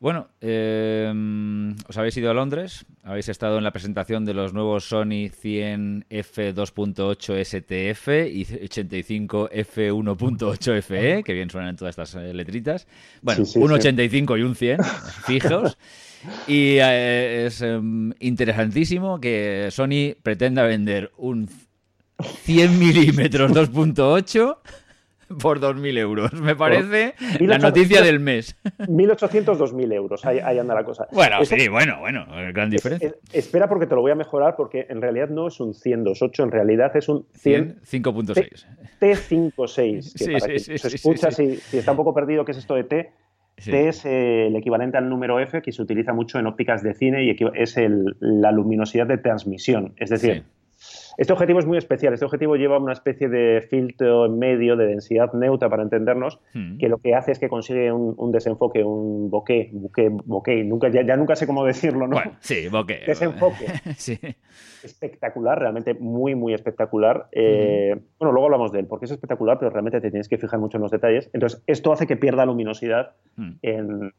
Bueno, 0.00 0.28
em, 0.40 1.74
os 1.88 1.96
habéis 1.96 2.16
ido 2.16 2.30
a 2.30 2.34
Londres, 2.34 2.84
habéis 3.04 3.28
estado 3.28 3.58
en 3.58 3.64
la 3.64 3.70
presentación 3.70 4.24
de 4.24 4.34
los 4.34 4.52
nuevos 4.52 4.84
Sony 4.88 5.30
100 5.30 6.06
f2.8 6.10 7.44
STF 7.44 8.08
y 8.30 8.64
85 8.64 9.50
f1.8 9.50 10.82
FE, 10.82 11.22
que 11.22 11.32
bien 11.32 11.48
suenan 11.48 11.76
todas 11.76 11.92
estas 11.92 12.14
eh, 12.16 12.34
letritas. 12.34 12.86
Bueno, 13.22 13.44
un 13.54 13.72
85 13.72 14.36
y 14.36 14.42
un 14.42 14.54
100, 14.54 14.78
fijos. 15.26 15.78
Y 16.48 16.76
eh, 16.80 17.46
es 17.46 17.60
em, 17.62 18.12
interesantísimo 18.20 19.20
que 19.20 19.68
Sony 19.70 20.16
pretenda 20.22 20.64
vender 20.64 21.12
un 21.16 21.48
100 22.18 22.78
milímetros 22.78 23.52
2.8 23.52 24.56
por 25.40 25.60
2.000 25.60 25.98
euros. 25.98 26.32
Me 26.34 26.56
parece 26.56 27.14
la 27.40 27.58
noticia 27.58 28.02
del 28.02 28.20
mes. 28.20 28.56
1.800, 28.78 29.44
2.000 29.44 29.92
euros. 29.92 30.24
Ahí, 30.24 30.58
anda 30.58 30.74
la 30.74 30.84
cosa. 30.84 31.06
Bueno, 31.12 31.44
sí, 31.44 31.68
bueno, 31.68 31.98
bueno. 32.00 32.26
Gran 32.52 32.70
diferencia. 32.70 33.14
espera 33.32 33.68
porque 33.68 33.86
te 33.86 33.94
lo 33.94 34.00
voy 34.00 34.12
a 34.12 34.14
mejorar 34.14 34.54
porque 34.56 34.86
en 34.88 35.00
realidad 35.00 35.28
no 35.28 35.48
es 35.48 35.60
un 35.60 35.72
100.2.8, 35.72 36.44
en 36.44 36.50
realidad 36.50 36.96
es 36.96 37.08
un 37.08 37.26
100... 37.34 37.80
5.6. 37.82 38.66
T56. 39.00 40.02
Sí, 40.02 40.24
sí, 40.24 40.58
sí, 40.58 40.78
se 40.78 40.88
escucha 40.88 41.30
si, 41.30 41.60
está 41.72 41.92
un 41.92 41.96
poco 41.96 42.14
perdido 42.14 42.44
qué 42.44 42.52
es 42.52 42.58
esto 42.58 42.74
de 42.74 42.84
T. 42.84 43.12
T 43.56 43.88
es 43.88 44.04
eh, 44.04 44.48
el 44.48 44.56
equivalente 44.56 44.98
al 44.98 45.08
número 45.08 45.38
F 45.38 45.62
que 45.62 45.70
se 45.70 45.80
utiliza 45.80 46.12
mucho 46.12 46.38
en 46.38 46.46
ópticas 46.46 46.82
de 46.82 46.94
cine 46.94 47.24
y 47.24 47.36
es 47.54 47.76
la 48.20 48.50
luminosidad 48.50 49.06
de 49.06 49.18
transmisión. 49.18 49.94
Es 49.96 50.10
decir, 50.10 50.44
este 51.16 51.32
objetivo 51.32 51.58
es 51.58 51.66
muy 51.66 51.78
especial. 51.78 52.12
Este 52.14 52.24
objetivo 52.24 52.56
lleva 52.56 52.78
una 52.78 52.92
especie 52.92 53.28
de 53.28 53.62
filtro 53.68 54.26
en 54.26 54.38
medio 54.38 54.76
de 54.76 54.86
densidad 54.86 55.32
neutra 55.32 55.68
para 55.68 55.82
entendernos, 55.82 56.40
hmm. 56.54 56.78
que 56.78 56.88
lo 56.88 56.98
que 56.98 57.14
hace 57.14 57.32
es 57.32 57.38
que 57.38 57.48
consigue 57.48 57.92
un, 57.92 58.32
desenfoque, 58.32 58.82
un 58.82 59.30
bokeh, 59.30 59.70
bokeh, 59.72 60.10
bokeh. 60.24 60.64
Nunca, 60.64 60.88
ya, 60.88 61.16
nunca 61.16 61.36
sé 61.36 61.46
cómo 61.46 61.64
decirlo, 61.64 62.06
¿no? 62.06 62.16
Bueno, 62.16 62.32
sí, 62.40 62.68
bokeh. 62.68 63.02
Desenfoque. 63.06 63.66
sí. 63.96 64.18
Espectacular, 64.82 65.58
realmente 65.58 65.94
muy, 65.94 66.34
muy 66.34 66.52
espectacular. 66.52 67.28
Eh, 67.32 67.96
bueno, 68.18 68.32
luego 68.32 68.46
hablamos 68.46 68.72
de 68.72 68.80
él, 68.80 68.86
porque 68.86 69.06
es 69.06 69.10
espectacular, 69.12 69.58
pero 69.58 69.70
realmente 69.70 70.00
te 70.00 70.10
tienes 70.10 70.28
que 70.28 70.38
fijar 70.38 70.58
mucho 70.58 70.78
en 70.78 70.82
los 70.82 70.90
detalles. 70.90 71.30
Entonces, 71.32 71.62
esto 71.66 71.92
hace 71.92 72.06
que 72.06 72.16
pierda 72.16 72.44
luminosidad 72.44 73.12
hmm. 73.36 73.52
en, 73.62 74.12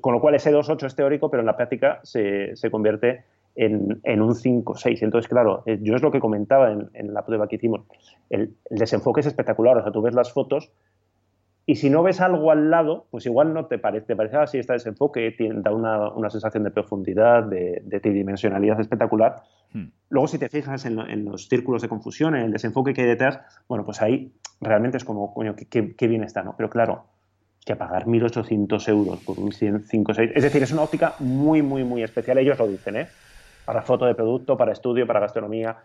con 0.00 0.12
lo 0.12 0.20
cual 0.20 0.34
ese 0.34 0.52
2.8 0.52 0.86
es 0.86 0.94
teórico, 0.94 1.30
pero 1.30 1.40
en 1.40 1.46
la 1.46 1.56
práctica 1.56 2.00
se, 2.02 2.54
se 2.56 2.70
convierte 2.70 3.24
en, 3.54 4.22
un 4.22 4.34
5 4.34 4.74
6. 4.76 5.02
Entonces, 5.02 5.28
claro, 5.28 5.62
eh, 5.66 5.78
yo 5.82 5.94
es 5.94 6.02
lo 6.02 6.10
que 6.10 6.20
comentaba 6.20 6.72
en, 6.72 7.14
la 7.14 7.24
prueba 7.24 7.48
que 7.48 7.56
hicimos. 7.56 7.82
El, 8.30 8.54
desenfoque 8.70 9.20
es 9.20 9.26
espectacular. 9.26 9.76
O 9.78 9.82
sea, 9.82 9.92
tú 9.92 10.02
ves 10.02 10.14
las 10.14 10.32
fotos 10.32 10.72
Y 11.64 11.76
si 11.76 11.90
no 11.90 12.02
ves 12.02 12.20
algo 12.20 12.50
al 12.50 12.70
lado, 12.70 13.06
pues 13.10 13.26
igual 13.26 13.54
no 13.54 13.66
te 13.66 13.78
parece, 13.78 14.06
te 14.06 14.16
parece 14.16 14.36
así 14.36 14.58
está 14.58 14.72
desenfoque, 14.72 15.34
da 15.56 15.72
una, 15.72 16.10
una, 16.10 16.28
sensación 16.28 16.64
de 16.64 16.70
profundidad, 16.70 17.44
de, 17.44 17.82
de 17.84 18.00
tridimensionalidad 18.00 18.80
espectacular. 18.80 19.42
Hmm. 19.72 19.86
Luego, 20.10 20.28
si 20.28 20.38
te 20.38 20.48
fijas 20.48 20.84
en, 20.84 21.24
los 21.24 21.48
círculos 21.48 21.82
de 21.82 21.88
confusión, 21.88 22.34
en 22.34 22.42
el 22.42 22.52
desenfoque 22.52 22.92
que 22.92 23.02
hay 23.02 23.08
detrás, 23.08 23.40
bueno, 23.68 23.84
pues 23.84 24.02
ahí 24.02 24.32
realmente 24.60 24.98
es 24.98 25.04
como, 25.04 25.32
coño, 25.32 25.54
qué, 25.56 26.08
bien 26.08 26.24
está, 26.24 26.42
¿no? 26.42 26.54
Pero 26.56 26.68
claro, 26.68 27.06
que 27.64 27.76
pagar 27.76 28.06
1.800 28.06 28.88
euros 28.88 29.20
por 29.20 29.38
un 29.38 29.52
105 29.52 30.14
6. 30.14 30.32
Es 30.34 30.42
decir, 30.42 30.62
es 30.62 30.72
una 30.72 30.82
óptica 30.82 31.14
muy, 31.20 31.62
muy, 31.62 31.84
muy 31.84 32.02
especial. 32.02 32.38
Ellos 32.38 32.58
lo 32.58 32.66
dicen, 32.66 32.96
¿eh? 32.96 33.08
Para 33.64 33.82
foto 33.82 34.06
de 34.06 34.14
producto, 34.14 34.56
para 34.56 34.72
estudio, 34.72 35.06
para 35.06 35.20
gastronomía 35.20 35.76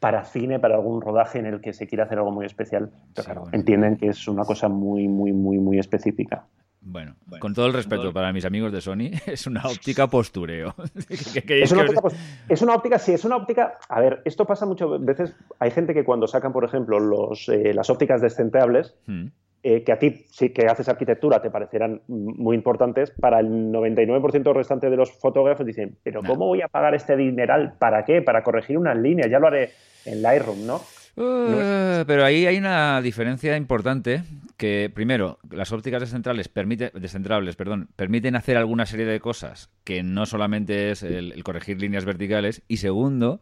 para 0.00 0.24
cine, 0.24 0.58
para 0.58 0.76
algún 0.76 1.00
rodaje 1.00 1.38
en 1.38 1.46
el 1.46 1.60
que 1.60 1.72
se 1.72 1.86
quiera 1.86 2.04
hacer 2.04 2.18
algo 2.18 2.30
muy 2.30 2.46
especial. 2.46 2.90
Pero 3.14 3.24
claro, 3.24 3.44
entienden 3.52 3.96
que 3.96 4.08
es 4.08 4.28
una 4.28 4.44
cosa 4.44 4.68
muy, 4.68 5.08
muy, 5.08 5.32
muy, 5.32 5.58
muy 5.58 5.78
específica. 5.78 6.44
Bueno, 6.80 7.16
con 7.40 7.52
todo 7.52 7.66
el 7.66 7.72
respeto 7.72 8.12
para 8.12 8.32
mis 8.32 8.44
amigos 8.44 8.70
de 8.70 8.80
Sony, 8.80 9.10
es 9.26 9.46
una 9.46 9.62
óptica 9.64 10.06
postureo. 10.06 10.74
es, 11.08 11.72
una 11.72 11.82
óptica, 11.82 12.00
es, 12.48 12.62
una 12.62 12.74
óptica, 12.74 12.98
sí, 12.98 13.12
es 13.12 13.24
una 13.24 13.36
óptica. 13.36 13.74
A 13.88 14.00
ver, 14.00 14.22
esto 14.24 14.44
pasa 14.44 14.66
muchas 14.66 14.88
veces. 15.00 15.34
Hay 15.58 15.72
gente 15.72 15.94
que 15.94 16.04
cuando 16.04 16.28
sacan, 16.28 16.52
por 16.52 16.64
ejemplo, 16.64 17.00
los, 17.00 17.48
eh, 17.48 17.74
las 17.74 17.90
ópticas 17.90 18.20
descentrables, 18.20 18.94
hmm. 19.06 19.26
Eh, 19.62 19.82
que 19.82 19.90
a 19.90 19.98
ti, 19.98 20.24
sí 20.30 20.50
que 20.50 20.66
haces 20.66 20.88
arquitectura, 20.88 21.42
te 21.42 21.50
parecerán 21.50 22.00
muy 22.06 22.54
importantes, 22.54 23.10
para 23.10 23.40
el 23.40 23.72
99% 23.72 24.54
restante 24.54 24.90
de 24.90 24.96
los 24.96 25.10
fotógrafos 25.10 25.66
dicen, 25.66 25.96
pero 26.04 26.22
¿cómo 26.22 26.46
voy 26.46 26.62
a 26.62 26.68
pagar 26.68 26.94
este 26.94 27.16
dineral? 27.16 27.74
¿Para 27.78 28.04
qué? 28.04 28.22
Para 28.22 28.44
corregir 28.44 28.78
unas 28.78 28.96
líneas, 28.96 29.28
ya 29.28 29.40
lo 29.40 29.48
haré 29.48 29.70
en 30.04 30.22
Lightroom, 30.22 30.66
¿no? 30.66 30.76
Uh, 31.16 32.04
pero 32.06 32.24
ahí 32.24 32.46
hay 32.46 32.58
una 32.58 33.00
diferencia 33.00 33.56
importante 33.56 34.22
que 34.58 34.90
primero 34.94 35.38
las 35.50 35.72
ópticas 35.72 36.00
descentrales 36.02 36.48
permiten 36.48 36.90
descentrables 36.92 37.56
perdón 37.56 37.88
permiten 37.96 38.36
hacer 38.36 38.58
alguna 38.58 38.84
serie 38.84 39.06
de 39.06 39.18
cosas 39.18 39.70
que 39.82 40.02
no 40.02 40.26
solamente 40.26 40.90
es 40.90 41.02
el 41.02 41.42
corregir 41.42 41.80
líneas 41.80 42.04
verticales 42.04 42.62
y 42.68 42.76
segundo 42.76 43.40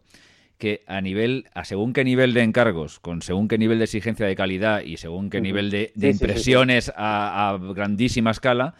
que 0.59 0.83
a 0.87 1.01
nivel, 1.01 1.49
a 1.55 1.65
según 1.65 1.93
qué 1.93 2.05
nivel 2.05 2.35
de 2.35 2.43
encargos, 2.43 3.01
con 3.01 3.23
según 3.23 3.49
qué 3.49 3.59
nivel 3.59 3.79
de 3.79 3.85
exigencia 3.85 4.27
de 4.27 4.37
calidad 4.37 4.83
y 4.83 4.97
según 4.97 5.31
qué 5.31 5.41
nivel 5.41 5.71
de, 5.71 5.93
impresiones 5.97 6.93
a, 6.97 7.59
grandísima 7.75 8.31
escala, 8.31 8.75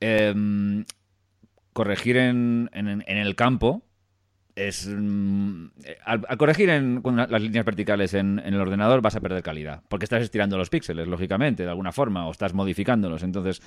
em, 0.00 0.84
corregir 1.72 2.16
en, 2.16 2.70
en, 2.72 3.02
el 3.06 3.34
campo 3.36 3.82
es 4.56 4.88
mm, 4.88 5.66
al, 6.04 6.36
corregir 6.38 6.70
en, 6.70 7.02
con 7.02 7.16
las 7.16 7.30
líneas 7.30 7.64
verticales 7.64 8.14
en, 8.14 8.38
el 8.38 8.58
ordenador 8.58 9.02
vas 9.02 9.14
a 9.14 9.20
perder 9.20 9.42
calidad 9.42 9.82
porque 9.88 10.04
estás 10.04 10.22
estirando 10.22 10.56
los 10.56 10.70
píxeles 10.70 11.06
lógicamente 11.06 11.64
de 11.64 11.68
alguna 11.68 11.92
forma 11.92 12.26
o 12.26 12.30
estás 12.30 12.54
modificándolos. 12.54 13.22
Entonces 13.22 13.60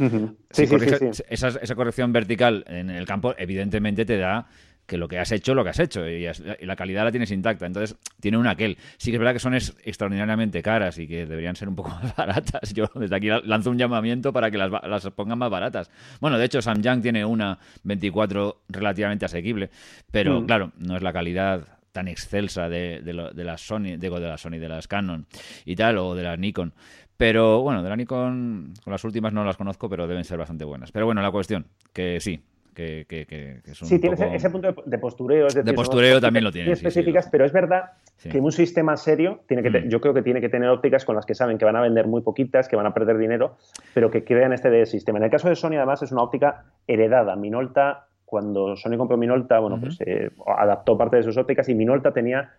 esa, 1.30 1.48
esa 1.48 1.76
corrección 1.76 2.12
vertical 2.12 2.66
en 2.68 2.90
el 2.90 3.06
campo 3.06 3.36
evidentemente 3.38 4.04
te 4.06 4.18
da 4.18 4.48
que 4.90 4.98
lo 4.98 5.08
que 5.08 5.20
has 5.20 5.32
hecho, 5.32 5.54
lo 5.54 5.64
que 5.64 5.70
has 5.70 5.80
hecho, 5.80 6.06
y, 6.10 6.28
la 6.62 6.76
calidad 6.76 7.06
la 7.06 7.12
tienes 7.12 7.32
intacta. 7.32 7.66
Entonces, 7.66 7.96
tiene 8.20 8.38
un 8.38 8.48
aquel. 8.48 8.78
Sí 8.98 9.12
que 9.12 9.18
es 9.18 9.20
verdad 9.20 9.34
que 9.34 9.40
son 9.40 9.54
extraordinariamente 9.54 10.62
caras 10.62 10.98
y 10.98 11.08
que 11.08 11.26
deberían 11.26 11.56
ser 11.56 11.70
un 11.70 11.76
poco 11.76 11.90
más 12.04 12.16
baratas. 12.16 12.74
Yo 12.74 12.90
desde 12.96 13.16
aquí 13.16 13.30
lanzo 13.46 13.70
un 13.70 13.78
llamamiento 13.78 14.34
para 14.34 14.52
que 14.52 14.58
las, 14.58 14.72
las 14.72 15.08
pongan 15.12 15.38
más 15.38 15.52
baratas. 15.52 15.90
Bueno, 16.20 16.38
de 16.38 16.46
hecho, 16.46 16.62
Samyang 16.62 17.02
tiene 17.02 17.24
una 17.24 17.60
24 17.84 18.64
relativamente 18.68 19.26
asequible, 19.26 19.70
pero 20.12 20.42
mm. 20.42 20.46
claro, 20.46 20.72
no 20.78 20.98
es 20.98 21.04
la 21.04 21.14
calidad 21.14 21.68
tan 21.92 22.08
excelsa 22.08 22.68
de, 22.68 23.02
de, 23.02 23.32
de 23.34 23.44
las 23.44 23.62
Sony, 23.62 23.98
digo 23.98 24.20
de 24.20 24.28
las 24.28 24.42
Sony, 24.42 24.58
de 24.60 24.70
las 24.70 24.88
Canon 24.88 25.28
y 25.66 25.76
tal, 25.76 26.00
o 26.00 26.16
de 26.16 26.24
las 26.24 26.40
Nikon. 26.40 26.74
Pero 27.16 27.62
bueno, 27.62 27.84
de 27.84 27.90
la 27.90 27.96
Nikon, 27.96 28.74
con 28.84 28.92
las 28.92 29.04
últimas 29.04 29.34
no 29.34 29.44
las 29.44 29.58
conozco, 29.58 29.90
pero 29.90 30.08
deben 30.08 30.24
ser 30.24 30.38
bastante 30.38 30.66
buenas. 30.66 30.92
Pero 30.92 31.06
bueno, 31.06 31.22
la 31.22 31.32
cuestión, 31.32 31.68
que 31.94 32.20
sí, 32.22 32.42
que, 32.80 33.26
que, 33.28 33.62
Sí, 33.74 34.00
tiene 34.00 34.16
ese 34.36 34.50
punto 34.50 34.74
de, 34.86 34.98
postureo. 34.98 35.48
de 35.48 35.74
postureo 35.74 36.22
también 36.22 36.46
lo 36.46 36.52
tiene. 36.52 36.72
específicas, 36.72 37.28
pero 37.30 37.46
es 37.46 37.52
verdad 37.52 37.92
que 38.22 38.40
un 38.40 38.52
sistema 38.52 38.96
serio, 38.96 39.42
tiene 39.48 39.64
que 39.64 39.70
mm. 39.70 39.90
yo 39.90 40.00
creo 40.00 40.14
que 40.14 40.22
tiene 40.22 40.40
que 40.42 40.50
tener 40.50 40.70
ópticas 40.70 41.06
con 41.06 41.16
las 41.16 41.26
que 41.26 41.36
saben 41.36 41.58
que 41.58 41.66
van 41.66 41.76
a 41.76 41.82
vender 41.82 42.08
muy 42.08 42.22
poquitas, 42.22 42.68
que 42.68 42.76
van 42.76 42.86
a 42.86 42.94
perder 42.94 43.18
dinero, 43.18 43.58
pero 43.94 44.10
que 44.10 44.24
crean 44.24 44.54
este 44.54 44.86
sistema. 44.86 45.18
En 45.20 45.26
el 45.26 45.32
caso 45.32 45.50
de 45.50 45.56
Sony, 45.56 45.74
además, 45.76 46.02
es 46.04 46.12
una 46.12 46.24
óptica 46.24 46.66
heredada. 46.88 47.36
Minolta, 47.36 48.08
cuando 48.26 48.76
Sony 48.76 48.98
compró 48.98 49.18
Minolta, 49.18 49.60
bueno, 49.60 49.80
pues 49.80 49.98
eh, 50.06 50.32
adaptó 50.46 50.98
parte 50.98 51.18
de 51.18 51.24
sus 51.24 51.38
ópticas 51.38 51.68
y 51.68 51.76
Minolta 51.76 52.14
tenía, 52.14 52.52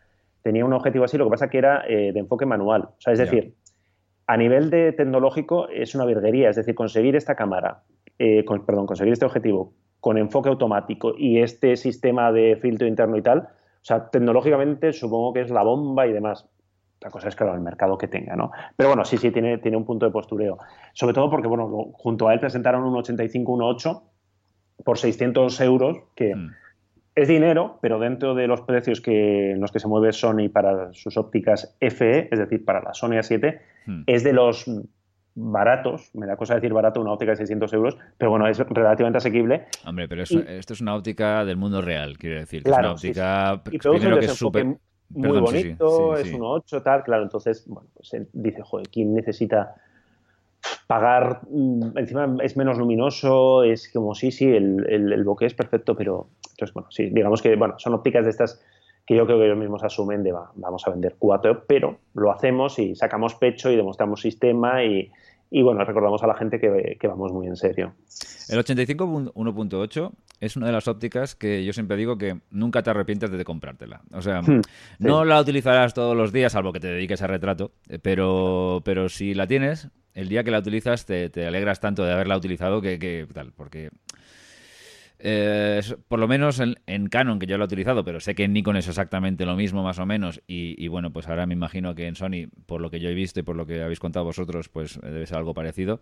tenía 0.43 0.65
un 0.65 0.73
objetivo 0.73 1.05
así, 1.05 1.17
lo 1.17 1.25
que 1.25 1.31
pasa 1.31 1.49
que 1.49 1.59
era 1.59 1.85
eh, 1.89 2.13
de 2.13 2.21
enfoque 2.21 2.45
manual. 2.45 2.83
O 2.83 3.01
sea, 3.01 3.13
es 3.13 3.19
decir, 3.19 3.55
a 4.27 4.37
nivel 4.37 4.71
de 4.71 4.93
tecnológico 4.93 5.69
es 5.69 5.95
una 5.95 6.05
virguería, 6.05 6.51
es 6.51 6.57
decir, 6.57 6.75
conseguir 6.75 7.17
esta 7.17 7.35
cámara, 7.35 7.83
eh, 8.19 8.45
perdón, 8.67 8.87
conseguir 8.87 9.13
este 9.13 9.25
objetivo 9.25 9.73
con 10.01 10.19
enfoque 10.19 10.49
automático 10.49 11.15
y 11.17 11.41
este 11.41 11.77
sistema 11.77 12.33
de 12.33 12.57
filtro 12.57 12.87
interno 12.87 13.17
y 13.17 13.23
tal, 13.23 13.39
o 13.39 13.85
sea, 13.85 14.11
tecnológicamente 14.11 14.93
supongo 14.93 15.33
que 15.33 15.43
es 15.43 15.51
la 15.51 15.63
bomba 15.63 16.07
y 16.07 16.13
demás. 16.13 16.49
La 17.01 17.11
cosa 17.11 17.29
es, 17.29 17.37
claro, 17.37 17.55
el 17.55 17.61
mercado 17.61 17.97
que 17.97 18.09
tenga, 18.09 18.37
¿no? 18.37 18.51
Pero 18.77 18.91
bueno, 18.91 19.05
sí, 19.07 19.17
sí, 19.17 19.31
tiene, 19.31 19.57
tiene 19.57 19.77
un 19.79 19.87
punto 19.87 20.05
de 20.05 20.13
postureo. 20.13 20.59
Sobre 20.93 21.15
todo 21.15 21.31
porque, 21.31 21.49
bueno, 21.49 21.93
junto 21.95 22.29
a 22.29 22.35
él 22.35 22.41
presentaron 22.41 22.85
un 22.85 22.95
85-1.8 22.95 24.03
por 24.85 24.99
600 24.99 25.61
euros, 25.63 25.99
que 26.15 26.35
mm. 26.35 26.51
es 27.15 27.29
dinero, 27.29 27.79
pero 27.81 27.99
dentro 27.99 28.35
de 28.35 28.47
los 28.47 28.61
precios 28.63 29.01
que, 29.01 29.53
en 29.53 29.61
los 29.61 29.73
que 29.73 29.81
se 29.81 29.89
mueve 29.89 30.13
Sony 30.13 30.51
para 30.53 30.93
sus 30.93 31.17
ópticas 31.17 31.75
FE, 31.81 32.29
es 32.31 32.39
decir, 32.39 32.67
para 32.67 32.83
la 32.83 32.93
Sony 32.93 33.13
A7, 33.13 33.61
mm. 33.87 34.03
es 34.07 34.23
de 34.23 34.33
los 34.35 34.71
baratos, 35.35 36.11
me 36.15 36.27
da 36.27 36.37
cosa 36.37 36.55
decir 36.55 36.73
barato 36.73 37.01
una 37.01 37.13
óptica 37.13 37.33
de 37.33 37.37
600 37.37 37.73
euros, 37.73 37.97
pero 38.19 38.31
bueno, 38.31 38.47
es 38.49 38.59
relativamente 38.59 39.19
asequible. 39.19 39.67
Hombre, 39.87 40.09
pero 40.09 40.23
esto 40.23 40.73
es 40.73 40.81
una 40.81 40.95
óptica 40.95 41.45
del 41.45 41.57
mundo 41.57 41.81
real, 41.81 42.19
quiero 42.19 42.41
decir. 42.41 42.63
es 42.65 42.77
una 42.77 42.93
óptica 42.93 43.63
que 43.65 44.25
es 44.27 44.33
súper... 44.35 44.77
Muy 45.13 45.41
bonito, 45.41 46.17
es 46.17 46.33
un 46.33 46.43
8, 46.43 46.83
tal, 46.83 47.03
claro, 47.03 47.25
entonces, 47.25 47.65
bueno, 47.67 47.89
pues 47.95 48.15
él 48.15 48.29
dice, 48.33 48.63
joder, 48.63 48.89
¿quién 48.91 49.13
necesita 49.13 49.75
pagar? 50.87 51.41
Mm, 51.51 51.99
encima 51.99 52.37
es 52.45 52.57
menos 52.57 52.79
luminoso, 52.79 53.65
es 53.65 53.91
como, 53.93 54.15
sí, 54.15 54.31
sí, 54.31 54.47
el, 54.47 54.87
el, 54.89 55.13
el 55.13 55.25
bokeh 55.25 55.47
es 55.47 55.55
perfecto, 55.55 55.97
pero, 55.97 56.29
entonces, 56.53 56.73
bueno, 56.73 56.93
sí, 56.93 57.11
digamos 57.11 57.43
que, 57.43 57.57
bueno, 57.57 57.75
son 57.79 57.95
ópticas 57.95 58.25
de 58.25 58.31
estas 58.31 58.63
que 59.11 59.17
yo 59.17 59.27
creo 59.27 59.41
que 59.41 59.47
ellos 59.47 59.59
mismos 59.59 59.83
asumen 59.83 60.23
de 60.23 60.33
vamos 60.55 60.87
a 60.87 60.91
vender 60.91 61.17
cuatro, 61.19 61.65
pero 61.67 61.99
lo 62.15 62.31
hacemos 62.31 62.79
y 62.79 62.95
sacamos 62.95 63.35
pecho 63.35 63.69
y 63.69 63.75
demostramos 63.75 64.21
sistema 64.21 64.85
y, 64.85 65.11
y 65.51 65.63
bueno, 65.63 65.85
recordamos 65.85 66.23
a 66.23 66.29
la 66.29 66.35
gente 66.35 66.61
que, 66.61 66.97
que 66.97 67.09
vamos 67.09 67.33
muy 67.33 67.49
en 67.49 67.57
serio. 67.57 67.93
El 68.49 68.61
85 68.61 69.33
1.8 69.35 70.13
es 70.39 70.57
una 70.57 70.67
de 70.67 70.73
las 70.73 70.87
ópticas 70.87 71.35
que 71.35 71.65
yo 71.65 71.73
siempre 71.73 71.97
digo 71.97 72.19
que 72.19 72.39
nunca 72.53 72.85
te 72.85 72.91
arrepientes 72.91 73.33
de 73.33 73.45
comprártela. 73.45 74.01
O 74.13 74.23
sea, 74.23 74.43
hmm, 74.43 74.63
no 75.01 75.25
la 75.25 75.41
utilizarás 75.41 75.93
todos 75.93 76.17
los 76.17 76.33
días, 76.33 76.53
salvo 76.53 76.73
que 76.73 76.79
te 76.79 76.87
dediques 76.87 77.21
a 77.21 77.27
retrato, 77.27 77.73
eh, 77.89 77.99
pero, 78.01 78.81
pero 78.85 79.09
si 79.09 79.35
la 79.35 79.49
tienes, 79.49 79.89
el 80.15 80.29
día 80.29 80.45
que 80.45 80.53
la 80.53 80.61
utilizas 80.61 81.05
te, 81.05 81.31
te 81.31 81.49
alegras 81.49 81.81
tanto 81.81 82.05
de 82.05 82.13
haberla 82.13 82.37
utilizado 82.37 82.81
que, 82.81 83.01
que 83.01 83.27
tal, 83.35 83.51
porque 83.51 83.91
eh, 85.23 85.81
por 86.09 86.19
lo 86.19 86.27
menos 86.27 86.61
en, 86.61 87.07
Canon, 87.09 87.39
que 87.39 87.47
yo 87.47 87.59
lo 87.59 87.65
he 87.65 87.67
utilizado, 87.67 88.05
pero 88.05 88.21
sé 88.21 88.35
que 88.35 88.45
en 88.45 88.53
Nikon 88.53 88.77
es 88.77 88.89
exactamente 88.89 89.45
lo 89.45 89.55
mismo, 89.55 89.83
más 89.83 89.99
o 89.99 90.07
menos. 90.07 90.43
Y, 90.47 90.89
bueno, 90.89 91.13
pues 91.13 91.29
ahora 91.29 91.47
me 91.47 91.55
imagino 91.55 91.95
que 91.95 92.07
en 92.07 92.17
Sony, 92.17 92.49
por 92.67 92.81
lo 92.81 92.91
que 92.91 93.01
yo 93.01 93.09
he 93.09 93.15
visto 93.15 93.41
y 93.41 93.43
por 93.43 93.57
lo 93.57 93.67
que 93.67 93.83
habéis 93.83 94.01
contado 94.01 94.25
vosotros, 94.25 94.69
pues 94.69 94.99
debe 95.03 95.27
ser 95.27 95.39
algo 95.39 95.55
parecido. 95.55 96.01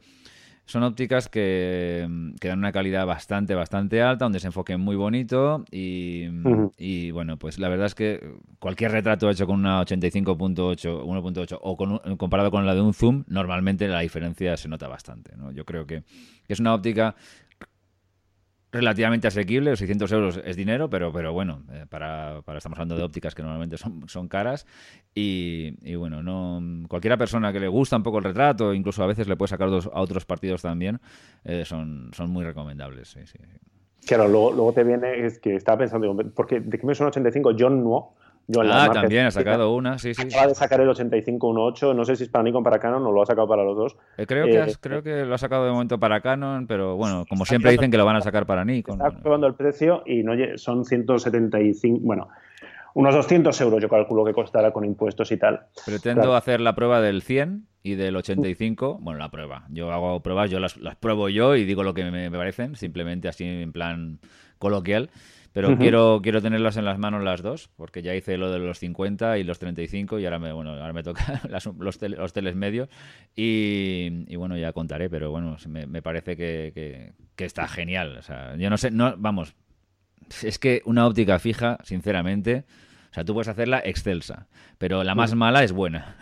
Son 0.66 0.82
ópticas 0.82 1.30
que, 1.30 2.06
dan 2.42 2.58
una 2.58 2.72
calidad 2.72 3.06
bastante, 3.06 3.54
bastante 3.54 4.02
alta, 4.02 4.26
un 4.26 4.32
desenfoque 4.32 4.76
muy 4.76 4.96
bonito 4.96 5.64
y, 5.70 7.10
bueno, 7.10 7.38
pues 7.38 7.58
la 7.58 7.70
verdad 7.70 7.86
es 7.86 7.94
que 7.94 8.34
cualquier 8.58 8.92
retrato 8.92 9.30
hecho 9.30 9.46
con 9.46 9.60
una 9.60 9.80
85.8, 9.80 11.04
1.8 11.04 11.58
o 11.62 11.76
con, 11.76 12.16
comparado 12.18 12.50
con 12.50 12.66
la 12.66 12.74
de 12.74 12.82
un 12.82 12.92
zoom, 12.92 13.24
normalmente 13.28 13.88
la 13.88 14.00
diferencia 14.00 14.58
se 14.58 14.68
nota 14.68 14.88
bastante. 14.88 15.34
¿no? 15.38 15.52
Yo 15.52 15.64
creo 15.64 15.86
que 15.86 16.02
es 16.48 16.60
una 16.60 16.74
óptica 16.74 17.16
relativamente 18.70 19.28
asequible, 19.28 19.76
600 19.76 20.12
euros 20.12 20.40
es 20.44 20.56
dinero, 20.56 20.90
pero, 20.90 21.12
pero 21.12 21.32
bueno, 21.32 21.62
eh, 21.72 21.86
para, 21.88 22.42
estamos 22.56 22.78
hablando 22.78 22.96
de 22.96 23.02
ópticas 23.02 23.34
que 23.34 23.42
normalmente 23.42 23.78
son, 23.78 24.08
son 24.08 24.28
caras 24.28 24.66
y, 25.14 25.94
bueno, 25.96 26.22
no 26.22 26.86
cualquiera 26.88 27.16
persona 27.16 27.52
que 27.52 27.60
le 27.60 27.68
gusta 27.68 27.96
un 27.96 28.02
poco 28.02 28.18
el 28.18 28.24
retrato, 28.24 28.74
incluso 28.74 29.02
a 29.02 29.06
veces 29.06 29.26
le 29.26 29.36
puede 29.36 29.48
sacar 29.48 29.68
a 29.68 30.00
otros 30.00 30.24
partidos 30.26 30.62
también, 30.62 31.00
eh, 31.44 31.64
son, 31.64 32.10
son 32.14 32.30
muy 32.30 32.44
recomendables. 32.44 33.08
Sí, 33.08 33.20
sí. 33.24 33.38
Claro, 34.06 34.28
luego, 34.28 34.72
te 34.72 34.84
viene, 34.84 35.26
es 35.26 35.38
que 35.38 35.54
estaba 35.54 35.78
pensando, 35.78 36.16
porque 36.34 36.60
¿de 36.60 36.78
qué 36.78 36.86
me 36.86 36.94
suena 36.94 37.08
85? 37.08 37.52
John 37.58 37.82
no 38.48 38.62
ah, 38.62 38.90
también 38.92 39.26
ha 39.26 39.30
sacado 39.30 39.74
una, 39.74 39.98
sí, 39.98 40.14
sí. 40.14 40.22
Acaba 40.22 40.46
de 40.48 40.54
sacar 40.54 40.80
el 40.80 40.88
8518, 40.88 41.94
no 41.94 42.04
sé 42.04 42.16
si 42.16 42.24
es 42.24 42.28
para 42.30 42.42
Nikon 42.44 42.64
para 42.64 42.78
Canon 42.78 43.06
o 43.06 43.12
lo 43.12 43.22
ha 43.22 43.26
sacado 43.26 43.46
para 43.46 43.62
los 43.62 43.76
dos. 43.76 43.96
Eh, 44.16 44.26
creo, 44.26 44.46
que 44.46 44.58
eh, 44.58 44.74
creo 44.80 45.02
que 45.02 45.24
lo 45.26 45.34
ha 45.34 45.38
sacado 45.38 45.66
de 45.66 45.72
momento 45.72 45.98
para 45.98 46.20
Canon, 46.20 46.66
pero 46.66 46.96
bueno, 46.96 47.26
como 47.28 47.44
siempre 47.44 47.70
dicen 47.72 47.90
que 47.90 47.98
lo 47.98 48.06
van 48.06 48.16
a 48.16 48.20
sacar 48.22 48.46
para 48.46 48.64
Nikon. 48.64 49.00
Está 49.00 49.20
probando 49.20 49.46
el 49.46 49.54
precio 49.54 50.02
y 50.06 50.22
no 50.22 50.32
son 50.56 50.84
175, 50.84 52.00
bueno, 52.02 52.28
unos 52.94 53.14
200 53.14 53.60
euros 53.60 53.82
yo 53.82 53.88
calculo 53.88 54.24
que 54.24 54.32
costará 54.32 54.72
con 54.72 54.84
impuestos 54.84 55.30
y 55.30 55.36
tal. 55.36 55.66
Pretendo 55.84 56.34
hacer 56.34 56.60
la 56.60 56.74
prueba 56.74 57.00
del 57.00 57.22
100 57.22 57.66
y 57.82 57.94
del 57.94 58.16
85, 58.16 58.98
bueno, 59.00 59.18
la 59.18 59.30
prueba. 59.30 59.66
Yo 59.70 59.92
hago 59.92 60.20
pruebas, 60.20 60.50
yo 60.50 60.58
las, 60.58 60.74
pruebo 60.98 61.28
yo 61.28 61.54
y 61.54 61.64
digo 61.64 61.82
lo 61.82 61.94
que 61.94 62.10
me, 62.10 62.30
parecen, 62.30 62.76
simplemente 62.76 63.28
así 63.28 63.44
en 63.44 63.72
plan 63.72 64.18
coloquial. 64.58 65.10
Pero 65.52 65.76
quiero, 65.76 66.20
quiero 66.22 66.42
tenerlas 66.42 66.76
en 66.76 66.84
las 66.84 66.98
manos 66.98 67.24
las 67.24 67.42
dos, 67.42 67.70
porque 67.76 68.02
ya 68.02 68.14
hice 68.14 68.36
lo 68.36 68.50
de 68.50 68.58
los 68.58 68.78
50 68.78 69.38
y 69.38 69.44
los 69.44 69.58
35 69.58 70.18
y 70.18 70.24
ahora 70.24 70.38
me, 70.38 70.52
bueno, 70.52 70.70
ahora 70.70 70.92
me 70.92 71.02
toca 71.02 71.40
los, 71.78 71.98
teles 72.32 72.54
medios 72.54 72.88
y, 73.34 74.36
bueno, 74.36 74.56
ya 74.56 74.72
contaré, 74.72 75.08
pero 75.10 75.30
bueno, 75.30 75.56
me, 75.68 76.02
parece 76.02 76.36
que, 76.36 77.14
que, 77.34 77.44
está 77.44 77.66
genial. 77.66 78.16
O 78.18 78.22
sea, 78.22 78.56
yo 78.56 78.70
no 78.70 78.76
sé, 78.76 78.90
no, 78.90 79.14
vamos, 79.16 79.54
es 80.42 80.58
que 80.58 80.82
una 80.84 81.06
óptica 81.06 81.38
fija, 81.38 81.78
sinceramente, 81.82 82.64
o 83.10 83.14
sea, 83.14 83.24
tú 83.24 83.32
puedes 83.32 83.48
hacerla 83.48 83.80
excelsa, 83.84 84.46
pero 84.76 85.02
la 85.02 85.14
más 85.14 85.34
mala 85.34 85.64
es 85.64 85.72
buena. 85.72 86.16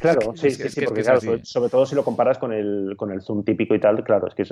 claro, 0.00 0.34
sí, 0.34 0.50
sí, 0.50 0.68
sí, 0.68 0.84
porque 0.84 1.02
claro, 1.02 1.20
sobre, 1.42 1.68
todo 1.68 1.84
si 1.84 1.94
lo 1.94 2.04
comparas 2.04 2.38
con 2.38 2.52
el, 2.52 2.94
con 2.96 3.10
el 3.10 3.20
zoom 3.20 3.44
típico 3.44 3.74
y 3.74 3.80
tal, 3.80 4.02
claro, 4.02 4.28
es 4.28 4.34
que 4.34 4.42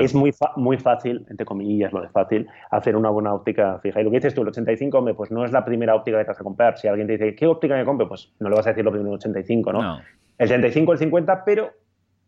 es, 0.00 0.14
muy, 0.14 0.34
muy 0.56 0.78
fácil, 0.78 1.24
entre 1.30 1.46
comillas 1.46 1.92
lo 1.92 2.00
de 2.00 2.08
fácil, 2.08 2.48
hacer 2.70 2.96
una 2.96 3.10
buena 3.10 3.32
óptica 3.32 3.78
fija. 3.78 4.00
Y 4.00 4.04
lo 4.04 4.10
que 4.10 4.16
dices 4.16 4.34
tú, 4.34 4.42
el 4.42 4.48
85, 4.48 4.98
hombre, 4.98 5.14
pues 5.14 5.30
no 5.30 5.44
es 5.44 5.52
la 5.52 5.64
primera 5.64 5.94
óptica 5.94 6.18
que 6.18 6.24
te 6.24 6.30
vas 6.30 6.40
a 6.40 6.44
comprar. 6.44 6.76
Si 6.76 6.88
alguien 6.88 7.06
te 7.06 7.12
dice, 7.14 7.34
¿qué 7.36 7.46
óptica 7.46 7.76
me 7.76 7.84
compro? 7.84 8.08
Pues 8.08 8.32
no 8.40 8.48
le 8.48 8.56
vas 8.56 8.66
a 8.66 8.70
decir 8.70 8.84
lo 8.84 8.90
primero, 8.90 9.10
el 9.10 9.18
85, 9.18 9.72
¿no? 9.72 9.82
no. 9.82 10.00
El 10.38 10.48
35, 10.48 10.92
el 10.92 10.98
50, 10.98 11.44
pero 11.44 11.72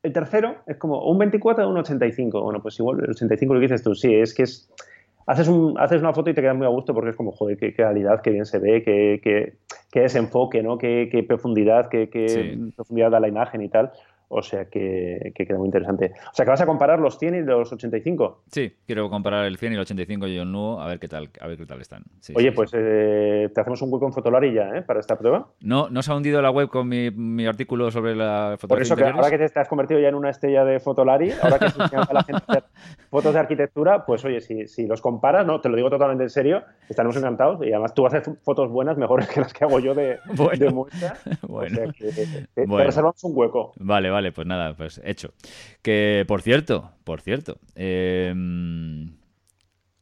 el 0.02 0.12
tercero 0.12 0.56
es 0.66 0.76
como 0.76 1.04
un 1.04 1.18
24 1.18 1.66
o 1.66 1.70
un 1.70 1.78
85. 1.78 2.42
Bueno, 2.42 2.62
pues 2.62 2.78
igual 2.78 3.00
el 3.02 3.10
85 3.10 3.54
lo 3.54 3.60
que 3.60 3.64
dices 3.64 3.82
tú, 3.82 3.94
sí, 3.94 4.14
es 4.14 4.34
que 4.34 4.44
es 4.44 4.70
haces, 5.30 5.46
un, 5.46 5.78
haces 5.78 6.00
una 6.00 6.12
foto 6.12 6.30
y 6.30 6.34
te 6.34 6.40
queda 6.40 6.54
muy 6.54 6.66
a 6.66 6.70
gusto 6.70 6.92
porque 6.92 7.10
es 7.10 7.16
como, 7.16 7.30
joder, 7.30 7.56
qué, 7.56 7.72
calidad, 7.72 8.20
qué 8.20 8.30
bien 8.30 8.46
se 8.46 8.58
ve, 8.58 8.82
qué, 8.82 9.20
qué, 9.22 9.54
qué 9.92 10.00
desenfoque, 10.00 10.60
¿no? 10.62 10.76
qué, 10.76 11.08
qué 11.10 11.22
profundidad, 11.22 11.88
qué, 11.88 12.10
qué 12.10 12.58
profundidad 12.75 13.12
da 13.12 13.20
la 13.20 13.28
imagen 13.28 13.62
y 13.62 13.68
tal. 13.68 13.92
O 14.32 14.42
sea 14.42 14.66
que, 14.66 15.32
queda 15.34 15.58
muy 15.58 15.66
interesante. 15.66 16.12
O 16.30 16.34
sea 16.34 16.44
que 16.44 16.50
vas 16.50 16.60
a 16.60 16.66
comparar 16.66 17.00
los 17.00 17.18
100 17.18 17.34
y 17.34 17.42
los 17.42 17.72
85. 17.72 18.44
Sí, 18.46 18.72
quiero 18.87 19.10
comparar 19.10 19.44
el 19.44 19.56
100 19.56 19.72
y 19.72 19.75
el 19.75 19.80
85 19.80 20.28
y 20.28 20.38
el 20.38 20.50
nuevo 20.50 20.80
a 20.80 20.87
ver 20.87 21.00
qué 21.00 21.08
tal, 21.08 21.30
a 21.40 21.49
ver 21.49 21.58
qué 21.58 21.66
tal 21.66 21.80
están. 21.80 22.04
Oye, 22.37 22.52
pues 22.52 22.70
eh, 22.72 23.50
te 23.52 23.60
hacemos 23.60 23.82
un 23.82 23.90
web 23.90 23.99
con 23.99 24.12
Fotolari 24.12 24.54
ya, 24.54 24.68
¿eh? 24.68 24.82
Para 24.82 25.00
esta 25.00 25.18
prueba. 25.18 25.49
No, 25.60 25.90
no 25.90 26.00
se 26.02 26.12
ha 26.12 26.14
hundido 26.14 26.40
la 26.40 26.52
web 26.52 26.68
con 26.68 26.88
mi, 26.88 27.44
artículo 27.44 27.90
sobre 27.90 28.14
la 28.14 28.56
fotografía. 28.56 28.68
Por 28.68 28.82
eso 28.82 28.94
que 28.94 29.04
ahora 29.04 29.30
que 29.30 29.49
te 29.49 29.58
has 29.58 29.68
convertido 29.68 29.99
ya 29.99 30.08
en 30.10 30.14
una 30.14 30.30
estrella 30.30 30.64
de 30.64 30.78
Fotolari, 30.78 31.32
ahora 31.42 31.58
que 31.58 31.66
a 31.66 32.12
la 32.12 32.22
gente 32.22 32.42
hacer 32.46 32.64
fotos 33.10 33.34
de 33.34 33.40
arquitectura, 33.40 34.06
pues 34.06 34.25
oye, 34.25 34.40
si, 34.40 34.68
si, 34.68 34.87
los 34.87 35.00
comparas, 35.00 35.44
no, 35.44 35.60
te 35.60 35.68
lo 35.68 35.75
digo 35.75 35.90
totalmente 35.90 36.22
en 36.22 36.30
serio, 36.30 36.62
estaremos 36.88 37.16
encantados 37.16 37.66
y 37.66 37.72
además 37.72 37.94
tú 37.94 38.06
haces 38.06 38.30
fotos 38.44 38.70
buenas, 38.70 38.96
mejores 38.96 39.28
que 39.28 39.40
las 39.40 39.52
que 39.52 39.64
hago 39.64 39.80
yo 39.80 39.92
de, 39.92 40.18
de 40.56 40.70
muestra. 40.70 41.14
Bueno, 41.49 41.75
o 41.75 41.92
sea 41.92 41.92
que 41.92 42.12
te 42.54 42.84
reservamos 42.84 43.25
un 43.25 43.32
hueco. 43.34 43.72
Vale, 43.80 44.08
vale 44.08 44.19
vale, 44.20 44.32
pues 44.32 44.46
nada, 44.46 44.74
pues 44.74 45.00
hecho. 45.02 45.32
Que, 45.82 46.24
por 46.28 46.42
cierto, 46.42 46.92
por 47.04 47.22
cierto, 47.22 47.58
eh, 47.74 48.34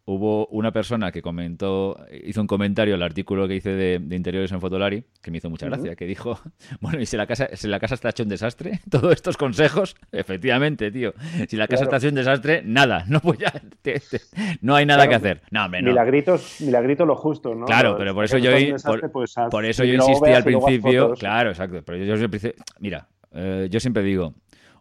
hubo 0.08 0.46
una 0.46 0.72
persona 0.72 1.12
que 1.12 1.20
comentó, 1.20 1.98
hizo 2.25 2.40
un 2.40 2.46
comentario 2.46 2.94
al 2.94 3.02
artículo 3.02 3.46
que 3.46 3.56
hice 3.56 3.72
de, 3.72 4.16
interiores 4.16 4.50
en 4.52 4.60
Fotolari, 4.60 5.04
que 5.22 5.30
me 5.30 5.37
hizo 5.37 5.50
mucha 5.50 5.66
gracia, 5.66 5.96
que 5.96 6.06
dijo, 6.06 6.40
bueno, 6.80 6.98
y 6.98 7.04
si 7.04 7.18
la 7.18 7.26
casa, 7.26 7.50
si 7.52 7.68
la 7.68 7.78
casa 7.78 7.94
está 7.94 8.08
hecha 8.08 8.22
un 8.22 8.30
desastre, 8.30 8.80
todos 8.90 9.12
estos 9.12 9.37
consejos, 9.37 9.96
efectivamente, 10.12 10.90
tío, 10.90 11.12
si 11.46 11.56
la 11.56 11.68
casa 11.68 11.84
está 11.84 11.98
hecho 11.98 12.08
un 12.08 12.14
desastre, 12.14 12.62
nada, 12.64 13.04
no 13.06 13.20
pues 13.20 13.38
ya, 13.38 13.52
no 14.62 14.75
hay 14.76 14.87
nada 14.87 15.06
que 15.08 15.14
hacer. 15.14 15.42
No. 15.50 15.68
Milagritos, 15.68 16.62
milagritos 16.62 17.06
lo 17.06 17.14
justo, 17.14 17.54
¿no? 17.54 17.66
Claro, 17.66 17.96
pero 17.98 18.14
por 18.14 18.25
eso 18.25 18.38
yo, 18.38 18.50
por, 18.82 19.12
pues, 19.12 19.34
por, 19.50 19.66
eso 19.66 19.84
yo 19.84 19.92
insistí 19.92 20.30
al 20.30 20.42
principio, 20.42 21.12
claro, 21.12 21.50
exacto, 21.50 21.82
pero 21.84 22.02
yo 22.02 22.16
siempre, 22.16 22.54
mira, 22.80 23.06
eh, 23.32 23.69
yo 23.71 23.80
siempre 23.80 24.02
digo, 24.02 24.34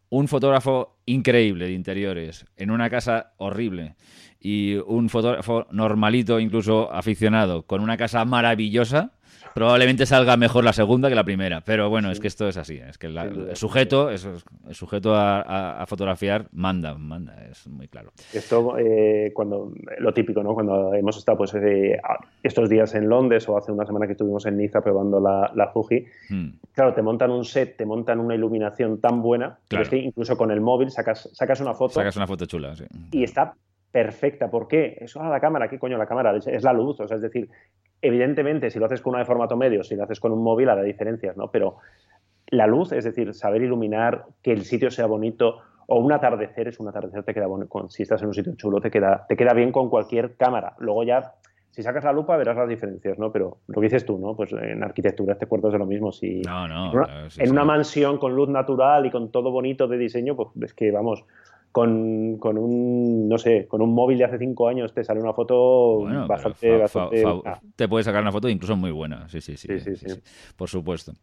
un 0.09 0.27
fotógrafo 0.27 0.97
increíble 1.05 1.65
de 1.65 1.73
interiores 1.73 2.45
en 2.55 2.71
una 2.71 2.89
casa 2.89 3.33
horrible 3.37 3.95
y 4.39 4.75
un 4.75 5.09
fotógrafo 5.09 5.67
normalito, 5.71 6.39
incluso 6.39 6.91
aficionado, 6.93 7.63
con 7.63 7.81
una 7.81 7.97
casa 7.97 8.23
maravillosa, 8.25 9.13
probablemente 9.57 10.05
salga 10.05 10.37
mejor 10.37 10.63
la 10.63 10.71
segunda 10.71 11.09
que 11.09 11.15
la 11.15 11.23
primera. 11.23 11.61
Pero 11.61 11.89
bueno, 11.89 12.11
es 12.11 12.19
que 12.19 12.27
esto 12.27 12.47
es 12.47 12.57
así. 12.57 12.77
Es 12.77 12.99
que 12.99 13.07
el 13.07 13.55
sujeto, 13.55 14.11
es, 14.11 14.23
el 14.25 14.75
sujeto 14.75 15.15
a, 15.15 15.83
fotografiar 15.87 16.47
manda, 16.51 16.93
manda, 16.95 17.35
es 17.49 17.67
muy 17.67 17.87
claro. 17.87 18.11
Esto, 18.33 18.77
eh, 18.77 19.31
cuando 19.33 19.73
lo 19.97 20.13
típico, 20.13 20.43
¿no? 20.43 20.53
Cuando 20.53 20.93
hemos 20.93 21.17
estado 21.17 21.39
pues 21.39 21.55
eh, 21.55 21.99
estos 22.43 22.69
días 22.69 22.93
en 22.93 23.09
Londres 23.09 23.49
o 23.49 23.57
hace 23.57 23.71
una 23.71 23.85
semana 23.85 24.05
que 24.05 24.11
estuvimos 24.11 24.45
en 24.45 24.57
Niza 24.57 24.81
probando 24.81 25.19
la, 25.19 25.51
la 25.55 25.69
Fuji, 25.69 26.05
hmm. 26.29 26.49
claro, 26.73 26.93
te 26.93 27.01
montan 27.01 27.31
un 27.31 27.43
set, 27.43 27.77
te 27.77 27.85
montan 27.85 28.19
una 28.19 28.35
iluminación 28.35 29.01
tan 29.01 29.23
buena 29.23 29.57
que 29.67 29.97
incluso 29.97 30.37
con 30.37 30.51
el 30.51 30.61
móvil 30.61 30.91
sacas, 30.91 31.29
sacas 31.33 31.61
una 31.61 31.73
foto. 31.73 31.95
Sacas 31.95 32.15
una 32.15 32.27
foto 32.27 32.45
chula, 32.45 32.75
sí. 32.75 32.85
Y 33.11 33.23
está 33.23 33.55
perfecta. 33.91 34.51
¿Por 34.51 34.67
qué? 34.67 34.97
Eso 35.01 35.21
a 35.21 35.29
la 35.29 35.39
cámara, 35.39 35.67
¿qué 35.67 35.79
coño 35.79 35.97
la 35.97 36.05
cámara? 36.05 36.35
Es 36.35 36.63
la 36.63 36.73
luz, 36.73 36.99
o 36.99 37.07
sea, 37.07 37.15
es 37.15 37.23
decir, 37.23 37.49
evidentemente 38.01 38.69
si 38.69 38.79
lo 38.79 38.85
haces 38.85 39.01
con 39.01 39.11
una 39.11 39.19
de 39.19 39.25
formato 39.25 39.55
medio, 39.55 39.83
si 39.83 39.95
lo 39.95 40.03
haces 40.03 40.19
con 40.19 40.31
un 40.31 40.43
móvil, 40.43 40.69
hará 40.69 40.83
diferencias, 40.83 41.35
¿no? 41.37 41.49
Pero 41.51 41.77
la 42.49 42.67
luz, 42.67 42.91
es 42.91 43.03
decir, 43.03 43.33
saber 43.33 43.61
iluminar, 43.61 44.25
que 44.41 44.51
el 44.51 44.63
sitio 44.63 44.89
sea 44.91 45.05
bonito, 45.05 45.59
o 45.87 45.99
un 45.99 46.11
atardecer, 46.11 46.67
es 46.67 46.79
un 46.79 46.87
atardecer, 46.87 47.23
te 47.23 47.33
queda 47.33 47.47
bueno, 47.47 47.67
si 47.89 48.03
estás 48.03 48.21
en 48.21 48.27
un 48.27 48.33
sitio 48.33 48.53
chulo, 48.55 48.81
te 48.81 48.91
queda, 48.91 49.25
te 49.27 49.35
queda 49.35 49.53
bien 49.53 49.71
con 49.71 49.89
cualquier 49.89 50.35
cámara. 50.35 50.73
Luego 50.79 51.03
ya, 51.03 51.33
si 51.71 51.81
sacas 51.81 52.03
la 52.03 52.11
lupa, 52.11 52.35
verás 52.35 52.57
las 52.57 52.67
diferencias, 52.67 53.17
¿no? 53.17 53.31
Pero 53.31 53.59
lo 53.67 53.81
que 53.81 53.85
dices 53.85 54.05
tú, 54.05 54.17
¿no? 54.17 54.35
Pues 54.35 54.51
en 54.51 54.83
arquitectura 54.83 55.33
este 55.33 55.45
cuarto 55.45 55.67
es 55.67 55.73
de 55.73 55.79
lo 55.79 55.85
mismo. 55.85 56.11
Si 56.11 56.41
no, 56.41 56.67
no, 56.67 56.91
en 57.37 57.51
una, 57.51 57.63
mansión 57.63 58.17
con 58.17 58.35
luz 58.35 58.49
natural 58.49 59.05
y 59.05 59.11
con 59.11 59.31
todo 59.31 59.51
bonito 59.51 59.87
de 59.87 59.97
diseño, 59.97 60.35
pues 60.35 60.49
es 60.61 60.73
que, 60.73 60.91
vamos, 60.91 61.23
con, 61.71 62.37
con, 62.37 62.57
un, 62.57 63.29
no 63.29 63.37
sé, 63.37 63.67
con 63.67 63.81
un 63.81 63.93
móvil 63.93 64.17
de 64.17 64.25
hace 64.25 64.37
cinco 64.37 64.67
años 64.67 64.93
te 64.93 65.03
sale 65.03 65.21
una 65.21 65.33
foto 65.33 65.99
bastante... 66.27 66.83
te 67.75 67.87
puedes 67.87 68.05
sacar 68.05 68.21
una 68.21 68.31
foto 68.31 68.49
incluso 68.49 68.75
muy 68.75 68.91
buena, 68.91 69.29
sí, 69.29 69.41
sí, 69.41 69.57
sí, 69.57 69.69
por 70.55 70.69
supuesto. 70.69 71.13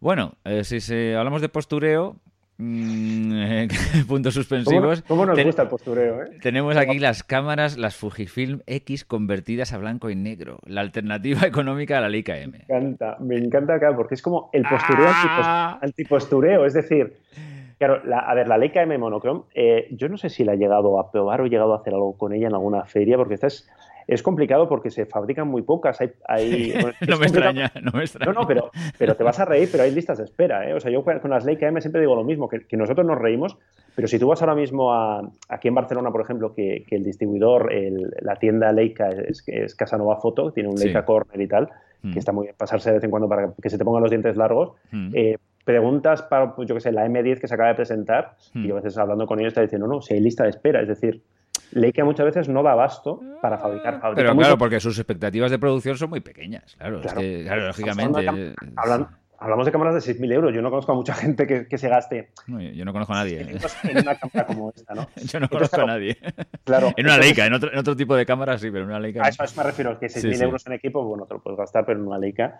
Bueno, 0.00 0.34
eh, 0.44 0.62
si, 0.62 1.12
hablamos 1.12 1.40
de 1.42 1.48
postureo, 1.48 2.16
mm, 2.58 3.66
puntos 4.08 4.34
suspensivos. 4.34 5.02
¿Cómo, 5.02 5.26
nos 5.26 5.42
gusta 5.42 5.62
el 5.62 5.68
postureo? 5.68 6.22
Eh? 6.22 6.38
Tenemos 6.40 6.76
aquí 6.76 7.00
las 7.00 7.24
cámaras, 7.24 7.76
las 7.76 7.96
Fujifilm 7.96 8.60
X 8.66 9.04
convertidas 9.04 9.72
a 9.72 9.78
blanco 9.78 10.08
y 10.10 10.14
negro, 10.14 10.58
la 10.66 10.82
alternativa 10.82 11.40
económica 11.46 11.98
a 11.98 12.00
la 12.00 12.08
Leica 12.08 12.38
M. 12.38 12.64
Me 12.68 12.76
encanta, 12.76 13.16
me 13.20 13.36
encanta 13.36 13.74
acá 13.74 13.96
porque 13.96 14.14
es 14.14 14.22
como 14.22 14.50
el 14.52 14.62
postureo 14.62 15.06
¡Ah! 15.08 15.78
antipostureo, 15.82 16.64
es 16.64 16.74
decir, 16.74 17.16
Claro, 17.78 18.02
a 18.12 18.34
ver, 18.34 18.48
la 18.48 18.58
Leica 18.58 18.82
M 18.82 18.98
Monochrome, 18.98 19.42
eh, 19.54 19.86
yo 19.92 20.08
no 20.08 20.18
sé 20.18 20.30
si 20.30 20.44
la 20.44 20.54
he 20.54 20.56
llegado 20.56 20.98
a 20.98 21.12
probar 21.12 21.40
o 21.40 21.46
he 21.46 21.48
llegado 21.48 21.74
a 21.74 21.76
hacer 21.76 21.94
algo 21.94 22.18
con 22.18 22.32
ella 22.32 22.48
en 22.48 22.54
alguna 22.54 22.84
feria, 22.84 23.16
porque 23.16 23.34
esta 23.34 23.46
es, 23.46 23.70
es 24.08 24.20
complicado 24.20 24.68
porque 24.68 24.90
se 24.90 25.06
fabrican 25.06 25.46
muy 25.46 25.62
pocas. 25.62 26.00
Hay, 26.00 26.74
no 27.08 27.18
me 27.18 27.26
extraña, 27.26 27.70
no 27.80 27.92
me 27.92 28.00
extraña. 28.00 28.32
No, 28.32 28.40
no, 28.40 28.48
pero, 28.48 28.72
pero 28.98 29.14
te 29.14 29.22
vas 29.22 29.38
a 29.38 29.44
reír, 29.44 29.68
pero 29.70 29.84
hay 29.84 29.92
listas 29.92 30.18
de 30.18 30.24
espera. 30.24 30.68
¿eh? 30.68 30.74
O 30.74 30.80
sea, 30.80 30.90
yo 30.90 31.04
con 31.04 31.30
las 31.30 31.44
Leica 31.44 31.68
M 31.68 31.80
siempre 31.80 32.00
digo 32.00 32.16
lo 32.16 32.24
mismo, 32.24 32.48
que, 32.48 32.76
nosotros 32.76 33.06
nos 33.06 33.18
reímos, 33.18 33.56
pero 33.94 34.08
si 34.08 34.18
tú 34.18 34.26
vas 34.26 34.42
ahora 34.42 34.56
mismo 34.56 34.92
a, 34.92 35.30
aquí 35.48 35.68
en 35.68 35.76
Barcelona, 35.76 36.10
por 36.10 36.22
ejemplo, 36.22 36.54
que, 36.54 36.84
el 36.90 37.04
distribuidor, 37.04 37.70
la 38.22 38.34
tienda 38.36 38.72
Leica 38.72 39.08
es, 39.10 39.44
es 39.46 39.76
Casanova 39.76 40.16
Foto, 40.16 40.50
tiene 40.50 40.68
un 40.68 40.74
Leica 40.74 41.04
Corner 41.04 41.40
y 41.40 41.46
tal, 41.46 41.68
que 42.02 42.08
mm. 42.08 42.18
está 42.18 42.32
muy 42.32 42.46
bien 42.46 42.56
pasarse 42.58 42.90
de 42.90 42.96
vez 42.96 43.04
en 43.04 43.10
cuando 43.10 43.28
para 43.28 43.52
que 43.62 43.70
se 43.70 43.78
te 43.78 43.84
pongan 43.84 44.02
los 44.02 44.10
dientes 44.10 44.36
largos. 44.36 44.72
Mm. 44.90 45.10
Eh, 45.14 45.36
preguntas 45.68 46.22
para, 46.22 46.54
pues, 46.54 46.66
yo 46.66 46.74
qué 46.74 46.80
sé, 46.80 46.92
la 46.92 47.06
M10 47.06 47.40
que 47.40 47.46
se 47.46 47.52
acaba 47.52 47.68
de 47.68 47.74
presentar 47.74 48.36
y 48.54 48.70
a 48.70 48.72
hmm. 48.72 48.76
veces 48.76 48.96
hablando 48.96 49.26
con 49.26 49.38
ellos 49.38 49.50
está 49.50 49.60
diciendo, 49.60 49.86
no, 49.86 50.00
si 50.00 50.14
hay 50.14 50.20
lista 50.20 50.44
de 50.44 50.48
espera, 50.48 50.80
es 50.80 50.88
decir, 50.88 51.22
Leica 51.72 52.02
muchas 52.06 52.24
veces 52.24 52.48
no 52.48 52.62
da 52.62 52.72
abasto 52.72 53.20
para 53.42 53.58
fabricar. 53.58 54.00
Pero 54.14 54.34
claro, 54.34 54.56
porque 54.56 54.80
sus 54.80 54.98
expectativas 54.98 55.50
de 55.50 55.58
producción 55.58 55.98
son 55.98 56.08
muy 56.08 56.20
pequeñas, 56.20 56.74
claro, 56.76 57.02
claro, 57.02 57.66
lógicamente. 57.66 58.54
Hablamos 59.40 59.66
de 59.66 59.72
cámaras 59.72 59.94
de 59.94 60.14
6.000 60.14 60.32
euros. 60.32 60.54
Yo 60.54 60.62
no 60.62 60.70
conozco 60.70 60.90
a 60.90 60.94
mucha 60.96 61.14
gente 61.14 61.46
que, 61.46 61.78
se 61.78 61.88
gaste. 61.88 62.30
yo 62.46 62.84
no 62.84 62.92
conozco 62.92 63.12
a 63.12 63.16
nadie. 63.16 63.40
En, 63.40 63.98
una 63.98 64.16
cámara 64.16 64.46
como 64.46 64.70
esta, 64.74 64.94
¿no? 64.94 65.08
yo 65.16 65.38
no 65.38 65.48
conozco 65.48 65.80
a 65.80 65.86
nadie. 65.86 66.18
Claro. 66.64 66.92
en 66.96 67.06
una 67.06 67.18
Leica, 67.18 67.46
en 67.46 67.54
otro, 67.54 67.72
en 67.72 67.78
otro, 67.78 67.94
tipo 67.94 68.16
de 68.16 68.26
cámara 68.26 68.58
sí, 68.58 68.70
pero 68.70 68.82
en 68.82 68.90
una 68.90 68.98
Leica. 68.98 69.24
A 69.24 69.28
eso 69.28 69.44
me 69.56 69.62
refiero, 69.62 69.98
que 69.98 70.06
6.000 70.06 70.42
euros 70.42 70.66
en 70.66 70.72
equipo, 70.72 71.04
bueno, 71.04 71.24
te 71.26 71.34
lo 71.34 71.42
puedes 71.42 71.56
gastar, 71.56 71.86
pero 71.86 72.00
en 72.00 72.06
una 72.06 72.18
Leica. 72.18 72.58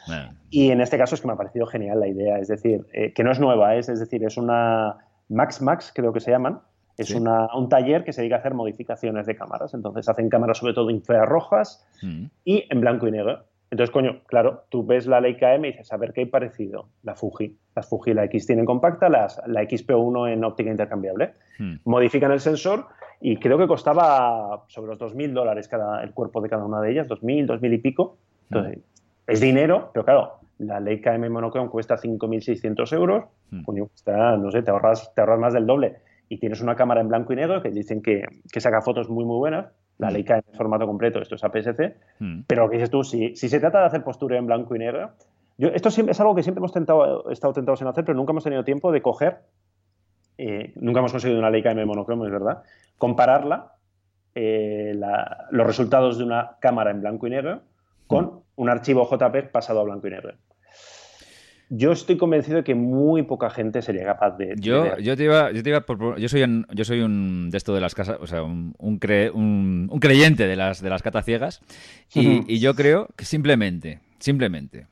Y 0.51 0.71
en 0.71 0.81
este 0.81 0.97
caso 0.99 1.17
es 1.17 1.21
que 1.21 1.27
me 1.27 1.33
ha 1.33 1.37
parecido 1.37 1.67
genial 1.67 1.99
la 1.99 2.07
idea. 2.07 2.39
Es 2.39 2.49
decir, 2.49 2.87
eh, 2.93 3.13
que 3.13 3.25
no 3.25 3.33
es 3.33 3.41
nueva, 3.41 3.75
es, 3.75 3.89
es 3.89 3.99
decir, 3.99 4.25
es 4.25 4.37
una 4.37 4.99
Max 5.29 5.61
Max, 5.61 5.93
creo 5.95 6.13
que 6.13 6.21
se 6.21 6.31
llaman. 6.31 6.61
Es 6.97 7.13
una, 7.13 7.47
un 7.55 7.69
taller 7.69 8.03
que 8.03 8.13
se 8.13 8.23
dedica 8.23 8.37
a 8.37 8.39
hacer 8.41 8.55
modificaciones 8.55 9.25
de 9.27 9.37
cámaras. 9.37 9.73
Entonces 9.73 10.09
hacen 10.09 10.29
cámaras 10.29 10.59
sobre 10.59 10.75
todo 10.75 10.91
infrarrojas 10.91 11.87
mm. 12.03 12.25
y 12.45 12.65
en 12.69 12.81
blanco 12.81 13.07
y 13.07 13.13
negro. 13.13 13.45
Entonces, 13.71 13.93
coño, 13.93 14.21
claro, 14.27 14.65
tú 14.71 14.85
ves 14.87 15.07
la 15.07 15.21
Leica 15.21 15.55
M 15.55 15.69
y 15.69 15.73
dices, 15.73 15.93
a 15.93 15.99
ver 15.99 16.13
qué 16.13 16.21
hay 16.23 16.27
parecido. 16.27 16.89
La 17.03 17.15
Fuji. 17.15 17.57
Las 17.77 17.89
Fuji, 17.89 18.15
la 18.15 18.25
X 18.25 18.47
tienen 18.47 18.65
compacta, 18.65 19.09
las, 19.09 19.41
la 19.47 19.63
XP1 19.63 20.33
en 20.33 20.45
óptica 20.45 20.71
intercambiable. 20.71 21.35
Hmm. 21.59 21.77
Modifican 21.85 22.33
el 22.33 22.41
sensor 22.41 22.87
y 23.21 23.37
creo 23.37 23.59
que 23.59 23.67
costaba 23.67 24.65
sobre 24.69 24.89
los 24.89 24.99
2.000 24.99 25.33
dólares 25.33 25.69
cada, 25.69 26.03
el 26.03 26.13
cuerpo 26.13 26.41
de 26.41 26.49
cada 26.49 26.65
una 26.65 26.81
de 26.81 26.93
ellas, 26.93 27.09
2.000, 27.09 27.47
2.000 27.47 27.75
y 27.75 27.79
pico. 27.79 28.17
Entonces, 28.51 28.79
es 29.27 29.41
dinero, 29.41 29.91
pero 29.93 30.05
claro, 30.07 30.33
la 30.59 30.81
Leica 30.81 31.15
M 31.15 31.29
monochrome 31.29 31.69
cuesta 31.69 31.97
5.600 31.97 32.93
euros, 32.95 33.25
hmm. 33.51 33.63
no 34.41 34.51
sé, 34.51 34.63
te 34.63 34.71
ahorras, 34.71 35.15
te 35.15 35.21
ahorras 35.21 35.39
más 35.39 35.53
del 35.53 35.67
doble 35.67 35.97
y 36.31 36.39
tienes 36.39 36.61
una 36.63 36.75
cámara 36.75 37.01
en 37.01 37.09
blanco 37.09 37.33
y 37.33 37.37
negro 37.37 37.63
que 37.63 37.71
dicen 37.71 38.03
que, 38.03 38.25
que 38.51 38.61
saca 38.61 38.81
fotos 38.81 39.09
muy, 39.09 39.25
muy 39.25 39.37
buenas. 39.37 39.67
La 39.99 40.11
hmm. 40.11 40.13
Leica 40.13 40.37
en 40.37 40.55
formato 40.57 40.87
completo, 40.87 41.21
esto 41.21 41.35
es 41.35 41.45
APS-C, 41.45 41.97
hmm. 42.21 42.41
pero 42.47 42.65
lo 42.65 42.71
que 42.71 42.77
dices 42.77 42.91
tú, 42.91 43.05
si, 43.05 43.37
si 43.37 43.49
se 43.49 43.61
trata 43.61 43.81
de 43.81 43.87
hacer 43.87 44.05
postura 44.05 44.39
en 44.39 44.47
blanco 44.47 44.75
y 44.75 44.79
negro, 44.79 45.11
yo, 45.59 45.69
esto 45.69 45.89
es 45.89 46.21
algo 46.21 46.35
que 46.35 46.43
siempre 46.43 46.61
hemos 46.61 46.73
tentado, 46.73 47.31
estado 47.31 47.53
tentados 47.53 47.83
en 47.83 47.89
hacer, 47.89 48.05
pero 48.05 48.17
nunca 48.17 48.31
hemos 48.31 48.45
tenido 48.45 48.65
tiempo 48.65 48.93
de 48.93 49.03
coger, 49.03 49.39
eh, 50.39 50.73
nunca 50.77 51.01
hemos 51.01 51.11
conseguido 51.11 51.41
una 51.41 51.51
Leica 51.51 51.73
M 51.73 51.85
monocromo, 51.85 52.25
es 52.25 52.31
verdad, 52.31 52.63
compararla, 52.97 53.73
eh, 54.35 54.95
los 55.51 55.67
resultados 55.67 56.17
de 56.19 56.25
una 56.25 56.59
cámara 56.61 56.93
en 56.93 57.01
blanco 57.01 57.27
y 57.27 57.31
negro 57.31 57.63
con 58.07 58.43
un 58.55 58.69
archivo 58.69 59.09
JPEG 59.11 59.51
pasado 59.51 59.81
a 59.81 59.83
blanco 59.83 60.07
y 60.07 60.11
negro. 60.11 60.35
Yo 61.71 61.93
estoy 61.93 62.17
convencido 62.17 62.59
de 62.59 62.65
que 62.65 62.75
muy 62.75 63.23
poca 63.25 63.51
gente 63.51 63.83
sería 63.83 64.05
capaz 64.05 64.37
de. 64.39 64.55
Yo, 64.59 64.97
yo 64.99 65.17
te 65.17 65.25
iba, 65.25 65.53
yo 65.53 65.63
te 65.63 65.71
iba 65.71 65.85
yo 66.17 66.29
soy 66.29 66.43
un, 66.43 66.67
yo 66.73 66.85
soy 66.85 67.01
un 67.01 67.51
de 67.51 67.59
esto 67.59 67.75
de 67.75 67.81
las 67.81 67.95
casas, 67.95 68.17
o 68.21 68.27
sea, 68.27 68.43
un, 68.43 68.75
un, 68.79 68.99
creyente 68.99 70.47
de 70.47 70.57
las 70.57 70.81
de 70.81 70.89
las 70.89 71.03
cataciegas 71.03 71.61
y, 72.15 72.53
y 72.53 72.59
yo 72.61 72.75
creo 72.75 73.09
que 73.17 73.27
simplemente, 73.27 74.01
simplemente 74.19 74.87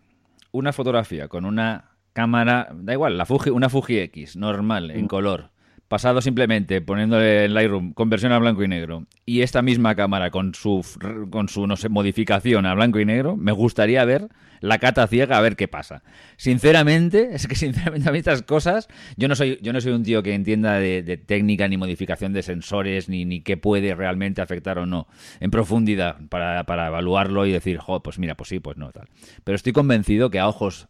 una 0.52 0.72
fotografía 0.72 1.28
con 1.28 1.44
una 1.44 1.92
cámara, 2.12 2.68
da 2.74 2.92
igual, 2.92 3.18
la 3.18 3.26
Fuji, 3.26 3.50
una 3.50 3.68
Fuji 3.68 3.98
X 3.98 4.36
normal 4.36 4.90
en 4.90 5.04
mm. 5.04 5.08
color 5.08 5.50
pasado 5.88 6.20
simplemente 6.20 6.80
poniéndole 6.80 7.44
en 7.44 7.54
Lightroom 7.54 7.92
conversión 7.92 8.32
a 8.32 8.38
blanco 8.38 8.62
y 8.62 8.68
negro 8.68 9.06
y 9.24 9.42
esta 9.42 9.62
misma 9.62 9.94
cámara 9.94 10.30
con 10.30 10.54
su 10.54 10.84
con 11.30 11.48
su 11.48 11.66
no 11.66 11.76
sé 11.76 11.88
modificación 11.88 12.66
a 12.66 12.74
blanco 12.74 12.98
y 12.98 13.04
negro, 13.04 13.36
me 13.36 13.52
gustaría 13.52 14.04
ver 14.04 14.28
la 14.60 14.78
cata 14.78 15.06
ciega 15.06 15.36
a 15.36 15.40
ver 15.40 15.54
qué 15.54 15.68
pasa. 15.68 16.02
Sinceramente, 16.36 17.30
es 17.32 17.46
que 17.46 17.54
sinceramente 17.54 18.08
a 18.08 18.12
mí 18.12 18.18
estas 18.18 18.42
cosas, 18.42 18.88
yo 19.16 19.28
no 19.28 19.36
soy 19.36 19.58
yo 19.62 19.72
no 19.72 19.80
soy 19.80 19.92
un 19.92 20.02
tío 20.02 20.22
que 20.22 20.34
entienda 20.34 20.74
de, 20.74 21.02
técnica 21.24 21.68
ni 21.68 21.76
modificación 21.76 22.32
de 22.32 22.42
sensores 22.42 23.08
ni 23.08 23.24
ni 23.24 23.42
qué 23.42 23.56
puede 23.56 23.94
realmente 23.94 24.42
afectar 24.42 24.78
o 24.78 24.86
no 24.86 25.06
en 25.40 25.50
profundidad 25.50 26.16
para, 26.28 26.64
para 26.64 26.88
evaluarlo 26.88 27.46
y 27.46 27.52
decir, 27.52 27.78
"Jo, 27.78 28.02
pues 28.02 28.18
mira, 28.18 28.36
pues 28.36 28.48
sí, 28.48 28.58
pues 28.58 28.76
no 28.76 28.90
tal." 28.90 29.08
Pero 29.44 29.54
estoy 29.54 29.72
convencido 29.72 30.30
que 30.30 30.40
a 30.40 30.48
ojos 30.48 30.88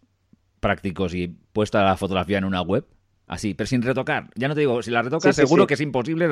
prácticos 0.60 1.14
y 1.14 1.28
puesta 1.52 1.84
la 1.84 1.96
fotografía 1.96 2.38
en 2.38 2.44
una 2.44 2.62
web 2.62 2.86
Así, 3.26 3.54
pero 3.54 3.66
sin 3.66 3.82
retocar. 3.82 4.30
Ya 4.36 4.46
no 4.46 4.54
te 4.54 4.60
digo, 4.60 4.82
si 4.82 4.90
la 4.92 5.02
retocas, 5.02 5.34
seguro 5.34 5.66
que 5.66 5.74
es 5.74 5.80
imposible 5.80 6.28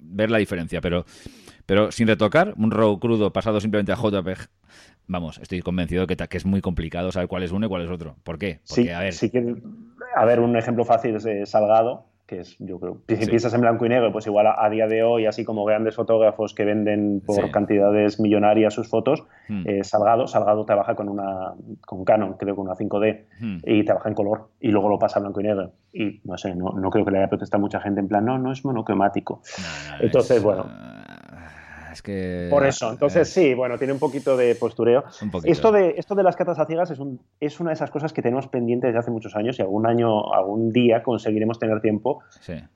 ver 0.00 0.30
la 0.30 0.38
diferencia, 0.38 0.80
pero, 0.80 1.04
pero 1.66 1.92
sin 1.92 2.08
retocar, 2.08 2.54
un 2.56 2.72
RAW 2.72 2.98
crudo 2.98 3.32
pasado 3.32 3.60
simplemente 3.60 3.92
a 3.92 3.96
JPEG, 3.96 4.48
vamos, 5.06 5.38
estoy 5.38 5.60
convencido 5.62 6.08
que, 6.08 6.16
que 6.16 6.36
es 6.36 6.44
muy 6.44 6.60
complicado 6.60 7.12
saber 7.12 7.28
cuál 7.28 7.44
es 7.44 7.52
uno 7.52 7.66
y 7.66 7.68
cuál 7.68 7.82
es 7.82 7.90
otro. 7.90 8.16
¿Por 8.24 8.38
qué? 8.38 8.60
Porque, 8.68 8.92
a 8.92 8.98
ver. 8.98 9.14
a 10.16 10.24
ver, 10.24 10.40
un 10.40 10.56
ejemplo 10.56 10.84
fácil 10.84 11.14
es 11.14 11.48
Salgado, 11.48 12.06
que 12.32 12.40
es, 12.40 12.56
yo 12.60 12.80
creo, 12.80 13.02
si 13.06 13.26
piensas 13.26 13.52
en 13.52 13.60
blanco 13.60 13.84
y 13.84 13.90
negro, 13.90 14.10
pues 14.10 14.26
igual 14.26 14.46
a, 14.46 14.70
día 14.70 14.86
de 14.86 15.02
hoy, 15.02 15.26
así 15.26 15.44
como 15.44 15.66
grandes 15.66 15.94
fotógrafos 15.94 16.54
que 16.54 16.64
venden 16.64 17.22
por 17.26 17.50
cantidades 17.50 18.18
millonarias 18.20 18.72
sus 18.72 18.88
fotos, 18.88 19.24
hmm. 19.48 19.62
eh, 19.66 19.84
Salgado, 19.84 20.26
Salgado 20.26 20.64
trabaja 20.64 20.94
con 20.94 21.10
una 21.10 21.52
con 21.82 22.06
Canon, 22.06 22.38
creo 22.38 22.56
con 22.56 22.66
una 22.66 22.74
5D, 22.74 23.24
hmm. 23.38 23.58
y 23.66 23.84
trabaja 23.84 24.08
en 24.08 24.14
color, 24.14 24.48
y 24.60 24.68
luego 24.68 24.88
lo 24.88 24.98
pasa 24.98 25.18
a 25.18 25.22
blanco 25.22 25.40
y 25.40 25.44
negro. 25.44 25.72
Y 25.92 26.22
no 26.24 26.38
sé, 26.38 26.54
no, 26.54 26.72
no 26.72 26.88
creo 26.88 27.04
que 27.04 27.10
le 27.10 27.18
haya 27.18 27.28
protestado 27.28 27.60
mucha 27.60 27.80
gente 27.80 28.00
en 28.00 28.08
plan, 28.08 28.24
no, 28.24 28.38
no 28.38 28.50
es 28.50 28.64
monocromático. 28.64 29.42
Entonces, 30.00 30.42
bueno. 30.42 30.64
Por 32.48 32.64
eso, 32.64 32.90
entonces 32.90 33.28
sí, 33.28 33.52
bueno, 33.54 33.76
tiene 33.76 33.92
un 33.92 33.98
poquito 33.98 34.36
de 34.36 34.54
postureo. 34.54 35.04
Esto, 35.44 35.72
de, 35.72 35.94
esto 35.96 36.14
de 36.14 36.22
las 36.22 36.36
catas 36.36 36.58
a 36.58 36.66
ciegas 36.66 36.90
es, 36.90 36.98
un, 36.98 37.20
es 37.40 37.60
una 37.60 37.70
de 37.70 37.74
esas 37.74 37.90
cosas 37.90 38.12
que 38.12 38.22
tenemos 38.22 38.48
pendientes 38.48 38.88
desde 38.88 39.00
hace 39.00 39.10
muchos 39.10 39.36
años 39.36 39.58
y 39.58 39.62
algún 39.62 39.86
año, 39.86 40.32
algún 40.32 40.72
día 40.72 41.02
conseguiremos 41.02 41.58
tener 41.58 41.80
tiempo 41.80 42.22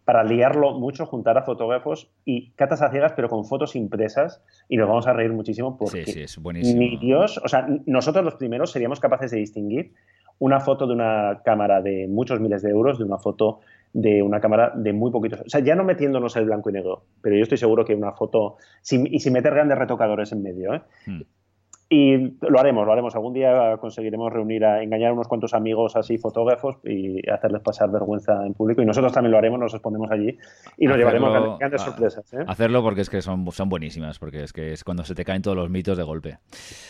para 0.05 0.24
liarlo 0.24 0.79
mucho, 0.79 1.07
juntar 1.07 1.38
a 1.38 1.42
fotógrafos 1.42 2.11
y 2.24 2.50
catas 2.50 2.83
a 2.83 2.90
ciegas, 2.90 3.12
pero 3.14 3.29
con 3.29 3.44
fotos 3.44 3.76
impresas 3.76 4.42
y 4.68 4.76
nos 4.76 4.88
vamos 4.88 5.07
a 5.07 5.12
reír 5.12 5.33
muchísimo 5.33 5.79
porque 5.79 6.05
sí, 6.05 6.12
sí, 6.12 6.22
es 6.22 6.38
buenísimo. 6.38 6.81
ni 6.81 6.96
Dios, 6.98 7.40
o 7.42 7.48
sea, 7.48 7.66
nosotros 7.87 8.24
los 8.24 8.35
primeros 8.35 8.72
seríamos 8.72 9.00
capaces 9.00 9.31
de 9.31 9.38
distinguir 9.38 9.92
una 10.38 10.61
foto 10.61 10.87
de 10.87 10.92
una 10.92 11.40
cámara 11.44 11.81
de 11.81 12.07
muchos 12.09 12.40
miles 12.40 12.62
de 12.62 12.70
euros 12.70 12.98
de 12.98 13.05
una 13.05 13.18
foto 13.18 13.61
de 13.92 14.22
una 14.22 14.40
cámara 14.40 14.72
de 14.75 14.92
muy 14.92 15.11
poquitos. 15.11 15.40
O 15.40 15.49
sea, 15.49 15.61
ya 15.61 15.75
no 15.75 15.85
metiéndonos 15.85 16.37
el 16.37 16.44
blanco 16.44 16.70
y 16.70 16.75
negro, 16.75 17.05
pero 17.22 17.37
yo 17.37 17.42
estoy 17.42 17.59
seguro 17.59 17.85
que 17.85 17.94
una 17.94 18.12
foto, 18.12 18.57
y 18.90 19.18
sin 19.18 19.33
meter 19.33 19.55
grandes 19.55 19.79
retocadores 19.79 20.33
en 20.33 20.42
medio, 20.42 20.75
¿eh? 20.75 20.83
Hmm. 21.07 21.22
Y 21.88 22.16
lo 22.40 22.59
haremos, 22.59 22.85
lo 22.85 22.92
haremos. 22.92 23.14
Algún 23.14 23.33
día 23.33 23.77
conseguiremos 23.79 24.33
reunir, 24.33 24.64
a 24.64 24.83
engañar 24.83 25.11
a 25.11 25.12
unos 25.12 25.29
cuantos 25.29 25.55
amigos 25.55 25.94
así, 25.94 26.18
fotógrafos, 26.18 26.79
y 26.85 27.29
hacerles 27.31 27.62
pasar 27.62 27.90
vergüenza 27.92 28.44
en 28.44 28.55
público. 28.55 28.83
Y 28.83 28.85
nosotros 28.85 29.12
también 29.12 29.31
lo 29.31 29.38
haremos, 29.38 29.61
nos 29.61 29.72
respondemos 29.72 30.11
allí 30.11 30.37
y 30.79 30.87
nos 30.87 30.96
llevaremos 30.96 31.59
grandes, 31.61 31.83
sorpresas. 31.83 32.33
¿eh? 32.35 32.44
Hacerlo 32.49 32.83
porque 32.83 33.03
es 33.03 33.11
que 33.11 33.22
son, 33.22 33.49
son 33.53 33.68
buenísimas, 33.68 34.18
porque 34.18 34.42
es 34.42 34.53
que 34.53 34.72
es 34.72 34.83
cuando 34.83 35.05
se 35.05 35.14
te 35.14 35.25
caen 35.25 35.42
todos 35.42 35.57
los 35.57 35.70
mitos 35.70 35.96
de 35.96 36.03
golpe. 36.03 36.38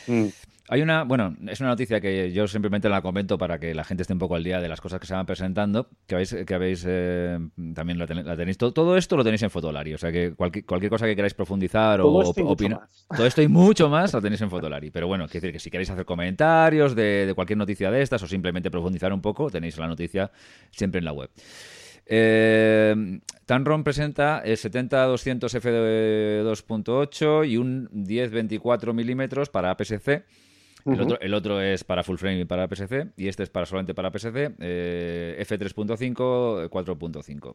Mm. 0.07 0.29
Hay 0.69 0.83
una, 0.83 1.05
bueno, 1.05 1.37
es 1.49 1.61
una 1.61 1.69
noticia 1.69 2.01
que 2.01 2.33
yo 2.33 2.49
simplemente 2.49 2.89
la 2.89 3.01
comento 3.01 3.39
para 3.39 3.59
que 3.59 3.73
la 3.73 3.85
gente 3.85 4.03
esté 4.03 4.13
un 4.13 4.19
poco 4.19 4.35
al 4.35 4.43
día 4.43 4.61
de 4.61 4.69
las 4.69 4.81
cosas 4.81 4.99
que 4.99 5.07
se 5.07 5.15
van 5.15 5.25
presentando, 5.25 5.89
que 6.09 6.17
habéis, 6.17 6.35
que 6.45 6.55
habéis 6.55 6.85
eh, 6.89 7.39
también 7.73 7.99
la, 7.99 8.07
tenéis, 8.07 8.59
todo, 8.59 8.97
esto 8.97 9.17
lo 9.17 9.23
tenéis 9.23 9.45
en 9.45 9.51
Fotolari, 9.51 9.95
o 9.95 9.99
sea 9.99 10.11
que 10.11 10.35
cualquier, 10.35 10.65
cualquier 10.65 10.91
cosa 10.91 11.07
que 11.07 11.15
queráis 11.15 11.35
profundizar 11.35 12.01
o 12.01 12.09
opinar, 12.09 12.81
todo 13.17 13.27
esto 13.27 13.43
y 13.43 13.49
mucho 13.49 13.89
más 13.89 14.13
lo 14.13 14.21
tenéis 14.21 14.41
en 14.41 14.51
Fotolari. 14.51 14.91
Pero 14.91 15.07
bueno, 15.07 15.27
quiero 15.27 15.43
decir 15.43 15.53
que 15.53 15.61
si 15.61 15.71
queréis 15.71 15.91
hacer 15.91 16.05
comentarios 16.05 16.97
de, 16.97 17.33
cualquier 17.37 17.59
noticia 17.59 17.93
de 17.93 18.03
estas 18.03 18.23
o 18.25 18.27
simplemente 18.27 18.69
profundizar 18.69 19.13
un 19.13 19.21
poco, 19.21 19.49
tenéis 19.51 19.79
la 19.79 19.87
noticia 19.87 20.33
siempre 20.73 20.99
en 20.99 21.05
la 21.05 21.13
web. 21.13 21.31
Eh, 22.09 23.21
Tanron 23.47 23.85
presenta 23.85 24.41
el 24.45 24.57
70-200 24.57 25.61
f2.8 25.61 27.49
y 27.49 27.57
un 27.57 27.89
10-24 27.91 28.93
milímetros 28.93 29.49
para 29.49 29.71
APS-C 29.71 30.25
el, 30.87 31.35
otro, 31.35 31.61
es 31.61 31.85
para 31.85 32.03
full 32.03 32.17
frame 32.17 32.41
y 32.41 32.45
para 32.45 32.69
PSC 32.69 33.13
y 33.17 33.29
este 33.29 33.43
es 33.43 33.51
para 33.51 33.67
solamente 33.67 33.95
para 33.95 34.11
PSC, 34.11 34.55
eh, 34.61 35.45
F3.5, 35.47 36.69
4.5. 36.69 37.55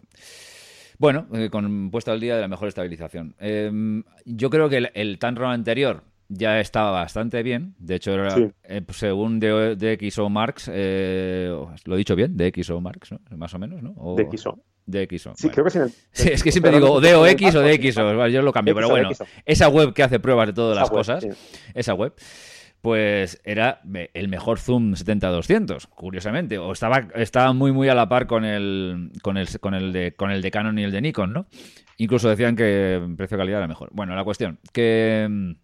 Bueno, 0.97 1.27
eh, 1.33 1.49
con 1.49 1.89
puesto 1.89 2.11
al 2.11 2.19
día 2.19 2.35
de 2.35 2.41
la 2.41 2.47
mejor 2.47 2.67
estabilización. 2.67 3.35
Em, 3.39 4.03
yo 4.25 4.49
creo 4.49 4.69
que 4.69 4.89
el, 4.93 5.19
Tanron 5.19 5.51
anterior 5.51 6.03
ya 6.27 6.59
estaba 6.59 6.91
bastante 6.91 7.41
bien. 7.41 7.73
De 7.79 7.95
hecho, 7.95 8.13
era, 8.13 8.35
eh, 8.63 8.81
pues, 8.81 8.97
según 8.97 9.39
DxO 9.39 10.29
Marx, 10.29 10.67
lo 10.67 10.73
he 10.73 11.97
dicho 11.97 12.15
bien, 12.15 12.37
DxO 12.37 12.79
Marx, 12.81 13.11
¿no? 13.11 13.19
más 13.37 13.53
o 13.53 13.59
menos, 13.59 13.81
¿no? 13.81 13.93
O, 13.97 14.15
DxO. 14.15 14.59
DxO. 14.85 15.33
Sí, 15.35 15.49
creo 15.49 15.65
que 15.65 15.71
sí. 15.71 15.79
sí. 16.11 16.29
es 16.31 16.43
que 16.43 16.51
siempre 16.51 16.71
digo 16.71 16.91
o 16.91 17.01
DOX 17.01 17.55
o 17.55 17.61
DxO. 17.61 18.27
Yo 18.27 18.41
lo 18.41 18.51
cambio, 18.51 18.75
pero 18.75 18.89
bueno, 18.89 19.09
esa 19.45 19.69
web 19.69 19.93
que 19.93 20.03
hace 20.03 20.19
pruebas 20.19 20.47
de 20.47 20.53
todas 20.53 20.77
las 20.77 20.89
cosas, 20.89 21.25
esa 21.73 21.93
web 21.93 22.13
pues 22.81 23.39
era 23.45 23.81
el 24.13 24.27
mejor 24.27 24.59
zoom 24.59 24.93
70-200, 24.93 25.87
curiosamente. 25.87 26.57
O 26.57 26.71
estaba, 26.71 27.07
estaba 27.15 27.53
muy, 27.53 27.71
muy 27.71 27.89
a 27.89 27.95
la 27.95 28.09
par 28.09 28.27
con 28.27 28.43
el, 28.43 29.11
con, 29.21 29.37
el, 29.37 29.47
con, 29.59 29.73
el 29.73 29.93
de, 29.93 30.13
con 30.15 30.31
el 30.31 30.41
de 30.41 30.51
Canon 30.51 30.77
y 30.79 30.83
el 30.83 30.91
de 30.91 31.01
Nikon, 31.01 31.31
¿no? 31.31 31.45
Incluso 31.97 32.29
decían 32.29 32.55
que 32.55 32.99
precio-calidad 33.15 33.59
era 33.59 33.67
mejor. 33.67 33.89
Bueno, 33.93 34.15
la 34.15 34.23
cuestión, 34.23 34.59
que 34.73 35.55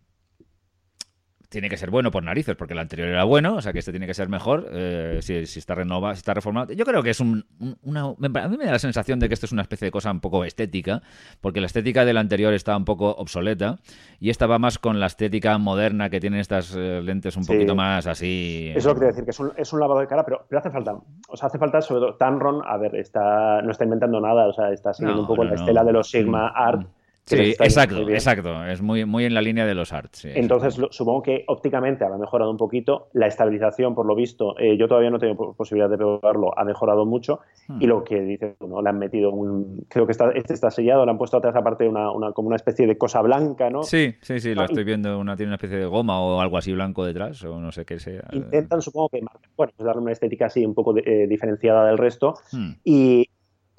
tiene 1.49 1.69
que 1.69 1.77
ser 1.77 1.89
bueno 1.89 2.11
por 2.11 2.23
narices, 2.23 2.55
porque 2.55 2.73
el 2.73 2.79
anterior 2.79 3.07
era 3.07 3.23
bueno, 3.23 3.55
o 3.55 3.61
sea 3.61 3.71
que 3.71 3.79
este 3.79 3.91
tiene 3.91 4.05
que 4.05 4.13
ser 4.13 4.27
mejor 4.27 4.67
eh, 4.71 5.19
si, 5.21 5.35
está 5.35 5.75
renovado, 5.75 6.13
si 6.13 6.19
está 6.19 6.33
reformado. 6.33 6.73
Yo 6.73 6.85
creo 6.85 7.01
que 7.03 7.11
es 7.11 7.19
un, 7.19 7.45
una... 7.83 8.01
A 8.03 8.47
mí 8.47 8.57
me 8.57 8.65
da 8.65 8.73
la 8.73 8.79
sensación 8.79 9.19
de 9.19 9.27
que 9.27 9.33
esto 9.33 9.45
es 9.45 9.51
una 9.51 9.61
especie 9.61 9.85
de 9.85 9.91
cosa 9.91 10.11
un 10.11 10.19
poco 10.19 10.43
estética, 10.43 11.01
porque 11.39 11.61
la 11.61 11.67
estética 11.67 12.03
del 12.03 12.17
anterior 12.17 12.53
está 12.53 12.75
un 12.75 12.85
poco 12.85 13.11
obsoleta 13.11 13.77
y 14.19 14.29
esta 14.29 14.45
va 14.45 14.59
más 14.59 14.77
con 14.77 14.99
la 14.99 15.05
estética 15.05 15.57
moderna 15.57 16.09
que 16.09 16.19
tienen 16.19 16.39
estas 16.39 16.75
eh, 16.75 17.01
lentes 17.01 17.37
un 17.37 17.45
poquito 17.45 17.75
más 17.75 18.07
así... 18.07 18.73
Eso 18.75 18.93
quiere 18.93 19.07
decir, 19.07 19.23
que 19.23 19.31
es 19.31 19.39
un, 19.39 19.53
es 19.55 19.71
un, 19.71 19.79
lavado 19.79 20.01
de 20.01 20.07
cara, 20.07 20.25
pero, 20.25 20.45
pero 20.49 20.59
hace 20.59 20.69
falta, 20.69 20.95
o 21.29 21.37
sea, 21.37 21.47
hace 21.47 21.57
falta 21.57 21.81
sobre 21.81 22.01
todo, 22.01 22.15
Tamron, 22.15 22.61
a 22.65 22.77
ver, 22.77 22.95
está, 22.95 23.61
no 23.61 23.71
está 23.71 23.85
inventando 23.85 24.19
nada, 24.19 24.47
o 24.47 24.53
sea, 24.53 24.71
está 24.71 24.93
siguiendo 24.93 25.21
un 25.21 25.27
poco 25.27 25.43
la 25.43 25.55
estela 25.55 25.83
de 25.83 25.93
los 25.93 26.09
Sigma 26.09 26.49
mm, 26.49 26.53
Art, 26.55 26.87
Sí, 27.27 27.53
exacto, 27.59 28.07
exacto. 28.09 28.65
Es 28.65 28.81
muy, 28.81 29.05
muy 29.05 29.25
en 29.25 29.33
la 29.33 29.41
línea 29.41 29.65
de 29.65 29.75
los 29.75 29.91
arts. 29.91 30.25
Entonces, 30.25 30.79
supongo 30.91 31.23
que 31.23 31.43
ópticamente 31.47 32.05
habrá 32.05 32.17
mejorado 32.17 32.49
un 32.49 32.57
poquito. 32.57 33.09
La 33.13 33.27
estabilización, 33.27 33.93
por 33.95 34.05
lo 34.05 34.15
visto, 34.15 34.57
eh, 34.57 34.77
yo 34.77 34.87
todavía 34.87 35.09
no 35.09 35.19
tengo 35.19 35.53
posibilidad 35.53 35.89
de 35.89 35.97
probarlo, 35.97 36.57
ha 36.57 36.63
mejorado 36.63 37.05
mucho. 37.05 37.41
Hmm. 37.67 37.81
Y 37.81 37.87
lo 37.87 38.03
que 38.03 38.21
dice, 38.21 38.55
bueno, 38.59 38.81
le 38.81 38.89
han 38.89 38.97
metido 38.97 39.31
un. 39.31 39.85
Creo 39.89 40.05
que 40.05 40.13
está, 40.13 40.31
este 40.31 40.53
está 40.53 40.71
sellado, 40.71 41.05
le 41.05 41.11
han 41.11 41.17
puesto 41.17 41.37
atrás, 41.37 41.55
aparte, 41.55 41.87
una, 41.87 42.11
una, 42.11 42.31
como 42.31 42.47
una 42.47 42.55
especie 42.55 42.87
de 42.87 42.97
cosa 42.97 43.21
blanca, 43.21 43.69
¿no? 43.69 43.83
Sí, 43.83 44.15
sí, 44.21 44.39
sí, 44.39 44.55
lo 44.55 44.63
estoy 44.63 44.85
viendo. 44.85 45.19
Una, 45.19 45.35
tiene 45.35 45.49
una 45.49 45.55
especie 45.55 45.77
de 45.77 45.85
goma 45.85 46.21
o 46.21 46.39
algo 46.39 46.57
así 46.57 46.71
blanco 46.71 47.03
detrás, 47.03 47.43
o 47.43 47.59
no 47.59 47.73
sé 47.73 47.85
qué 47.85 47.99
sea. 47.99 48.23
Intentan, 48.31 48.81
supongo 48.81 49.09
que, 49.09 49.19
bueno, 49.19 49.73
pues 49.75 49.85
darle 49.85 50.01
una 50.01 50.11
estética 50.13 50.45
así 50.45 50.65
un 50.65 50.73
poco 50.73 50.95
eh, 50.97 51.27
diferenciada 51.27 51.85
del 51.87 51.97
resto. 51.97 52.35
Hmm. 52.53 52.71
Y 52.85 53.29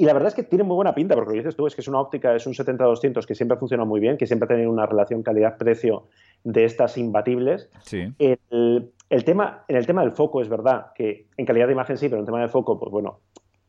Y 0.01 0.05
la 0.05 0.13
verdad 0.13 0.29
es 0.29 0.35
que 0.35 0.45
tiene 0.45 0.63
muy 0.63 0.77
buena 0.77 0.95
pinta, 0.95 1.17
porque 1.17 1.31
lo 1.31 1.37
dices 1.37 1.57
tú, 1.57 1.67
es 1.67 1.75
que 1.75 1.81
es 1.81 1.89
una 1.89 2.01
óptica, 2.01 2.33
es 2.33 2.47
un 2.47 2.55
70-200 2.55 3.27
que 3.27 3.35
siempre 3.35 3.59
funciona 3.59 3.85
muy 3.85 3.99
bien, 3.99 4.17
que 4.17 4.29
siempre 4.29 4.45
ha 4.47 4.49
tenido 4.49 4.71
una 4.71 4.87
relación 4.87 5.25
calidad-precio 5.25 6.05
de 6.45 6.65
estas 6.65 6.97
imbatibles. 6.97 7.69
Sí. 7.83 8.05
El, 8.21 8.93
el, 9.11 9.25
tema, 9.25 9.65
en 9.67 9.77
el 9.77 9.87
tema 9.87 10.03
del 10.03 10.13
foco 10.13 10.41
es 10.41 10.49
verdad 10.49 10.93
que 10.95 11.27
en 11.37 11.45
calidad 11.45 11.67
de 11.67 11.73
imagen 11.73 11.97
sí, 11.99 12.07
pero 12.07 12.19
en 12.19 12.21
el 12.21 12.27
tema 12.27 12.39
del 12.39 12.49
foco, 12.49 12.79
pues 12.79 12.93
bueno, 12.93 13.19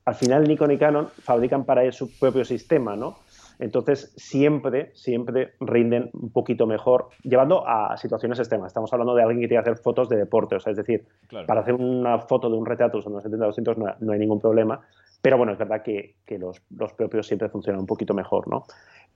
al 0.05 0.13
final 0.13 0.47
Nikon 0.47 0.71
y 0.71 0.77
Canon 0.77 1.07
fabrican 1.07 1.65
para 1.65 1.91
su 1.91 2.17
propio 2.19 2.45
sistema, 2.45 2.95
¿no? 2.95 3.17
Entonces, 3.59 4.13
siempre, 4.15 4.91
siempre 4.93 5.53
rinden 5.59 6.09
un 6.13 6.31
poquito 6.31 6.65
mejor, 6.65 7.09
llevando 7.23 7.67
a 7.67 7.97
situaciones 7.97 8.39
extremas. 8.39 8.67
Estamos 8.67 8.91
hablando 8.93 9.13
de 9.15 9.21
alguien 9.21 9.41
que 9.41 9.47
tiene 9.49 9.63
que 9.63 9.69
hacer 9.69 9.83
fotos 9.83 10.07
de 10.07 10.15
deporte, 10.15 10.55
o 10.55 10.59
sea, 10.59 10.71
es 10.71 10.77
decir, 10.77 11.05
para 11.45 11.59
hacer 11.61 11.73
una 11.73 12.19
foto 12.19 12.49
de 12.49 12.55
un 12.55 12.65
retrato 12.65 12.99
usando 12.99 13.19
70-200 13.19 13.75
no, 13.75 13.85
no, 13.99 14.13
hay 14.13 14.19
ningún 14.19 14.39
problema, 14.39 14.79
pero 15.21 15.37
bueno, 15.37 15.53
es 15.53 15.57
verdad 15.57 15.81
que, 15.83 16.15
que 16.25 16.37
los, 16.37 16.61
los, 16.75 16.93
propios 16.93 17.27
siempre 17.27 17.49
funcionan 17.49 17.81
un 17.81 17.87
poquito 17.87 18.13
mejor, 18.13 18.47
¿no? 18.47 18.63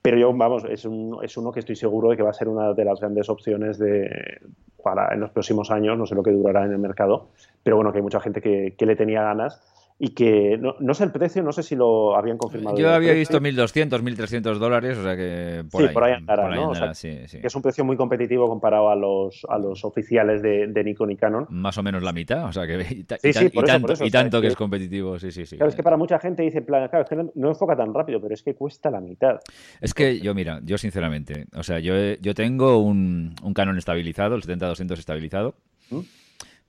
Pero 0.02 0.18
yo, 0.18 0.32
vamos, 0.34 0.64
es, 0.68 0.84
un, 0.84 1.18
es 1.22 1.36
uno 1.36 1.50
que 1.50 1.60
estoy 1.60 1.76
seguro 1.76 2.10
de 2.10 2.16
que 2.16 2.22
va 2.22 2.30
a 2.30 2.34
ser 2.34 2.48
una 2.48 2.74
de 2.74 2.84
las 2.84 3.00
grandes 3.00 3.30
opciones 3.30 3.78
de, 3.78 4.40
para 4.82 5.14
en 5.14 5.20
los 5.20 5.30
próximos 5.30 5.70
años, 5.70 5.96
no 5.96 6.06
sé 6.06 6.14
lo 6.14 6.22
que 6.22 6.30
durará 6.30 6.64
en 6.66 6.72
el 6.72 6.78
mercado, 6.78 7.28
pero 7.62 7.76
bueno, 7.76 7.90
que 7.90 7.98
hay 7.98 8.02
mucha 8.02 8.20
gente 8.20 8.42
que, 8.42 8.74
que 8.76 8.86
le 8.86 8.96
tenía 8.96 9.22
ganas 9.22 9.62
y 9.96 10.08
que 10.08 10.58
no, 10.58 10.74
no, 10.80 10.92
sé 10.92 11.04
el 11.04 11.12
precio, 11.12 11.42
no 11.42 11.52
sé 11.52 11.62
si 11.62 11.76
lo 11.76 12.16
habían 12.16 12.36
confirmado. 12.36 12.76
Yo 12.76 12.92
había 12.92 13.12
visto 13.12 13.40
1.200, 13.40 14.02
1.300 14.02 14.58
dólares, 14.58 14.98
o 14.98 15.04
sea 15.04 15.16
que 15.16 15.64
por 15.70 15.82
sí, 15.82 15.88
ahí, 15.88 15.94
por 15.94 16.04
ahí 16.04 16.12
andará, 16.14 16.52
¿no? 16.52 16.70
o 16.70 16.74
sea, 16.74 16.94
sí, 16.94 17.16
sí. 17.26 17.40
Que 17.40 17.46
es 17.46 17.54
un 17.54 17.62
precio 17.62 17.84
muy 17.84 17.96
competitivo 17.96 18.48
comparado 18.48 18.90
a 18.90 18.96
los, 18.96 19.46
a 19.48 19.56
los 19.58 19.84
oficiales 19.84 20.42
de, 20.42 20.66
de, 20.66 20.84
Nikon 20.84 21.12
y 21.12 21.16
Canon. 21.16 21.46
Más 21.48 21.78
o 21.78 21.82
menos 21.84 22.02
la 22.02 22.12
mitad, 22.12 22.46
o 22.46 22.52
sea 22.52 22.66
que 22.66 22.74
y, 22.74 23.06
eso, 23.22 23.50
tanto, 23.64 23.92
eso, 23.92 24.04
y 24.04 24.10
tanto 24.10 24.38
que, 24.38 24.48
que, 24.48 24.52
es 24.52 24.56
competitivo, 24.56 25.18
sí, 25.20 25.30
sí, 25.30 25.46
sí. 25.46 25.56
Claro, 25.56 25.70
es 25.70 25.76
que 25.76 25.84
para 25.84 25.96
mucha 25.96 26.18
gente 26.18 26.42
dice, 26.42 26.62
plan, 26.62 26.88
claro, 26.88 27.04
es 27.04 27.08
que 27.08 27.16
no, 27.16 27.30
no, 27.36 27.48
enfoca 27.50 27.76
tan 27.76 27.94
rápido, 27.94 28.20
pero 28.20 28.34
es 28.34 28.42
que 28.42 28.54
cuesta 28.54 28.90
la 28.90 29.00
mitad. 29.00 29.38
Es 29.80 29.94
que 29.94 30.18
yo, 30.18 30.34
mira, 30.34 30.60
yo 30.64 30.76
sinceramente, 30.76 31.46
o 31.54 31.62
sea, 31.62 31.78
yo, 31.78 31.94
yo 32.20 32.34
tengo 32.34 32.78
un, 32.78 33.36
un 33.42 33.54
Canon 33.54 33.78
estabilizado, 33.78 34.34
el 34.34 34.42
70-200 34.42 34.98
estabilizado. 34.98 35.54
¿Mm? 35.90 36.00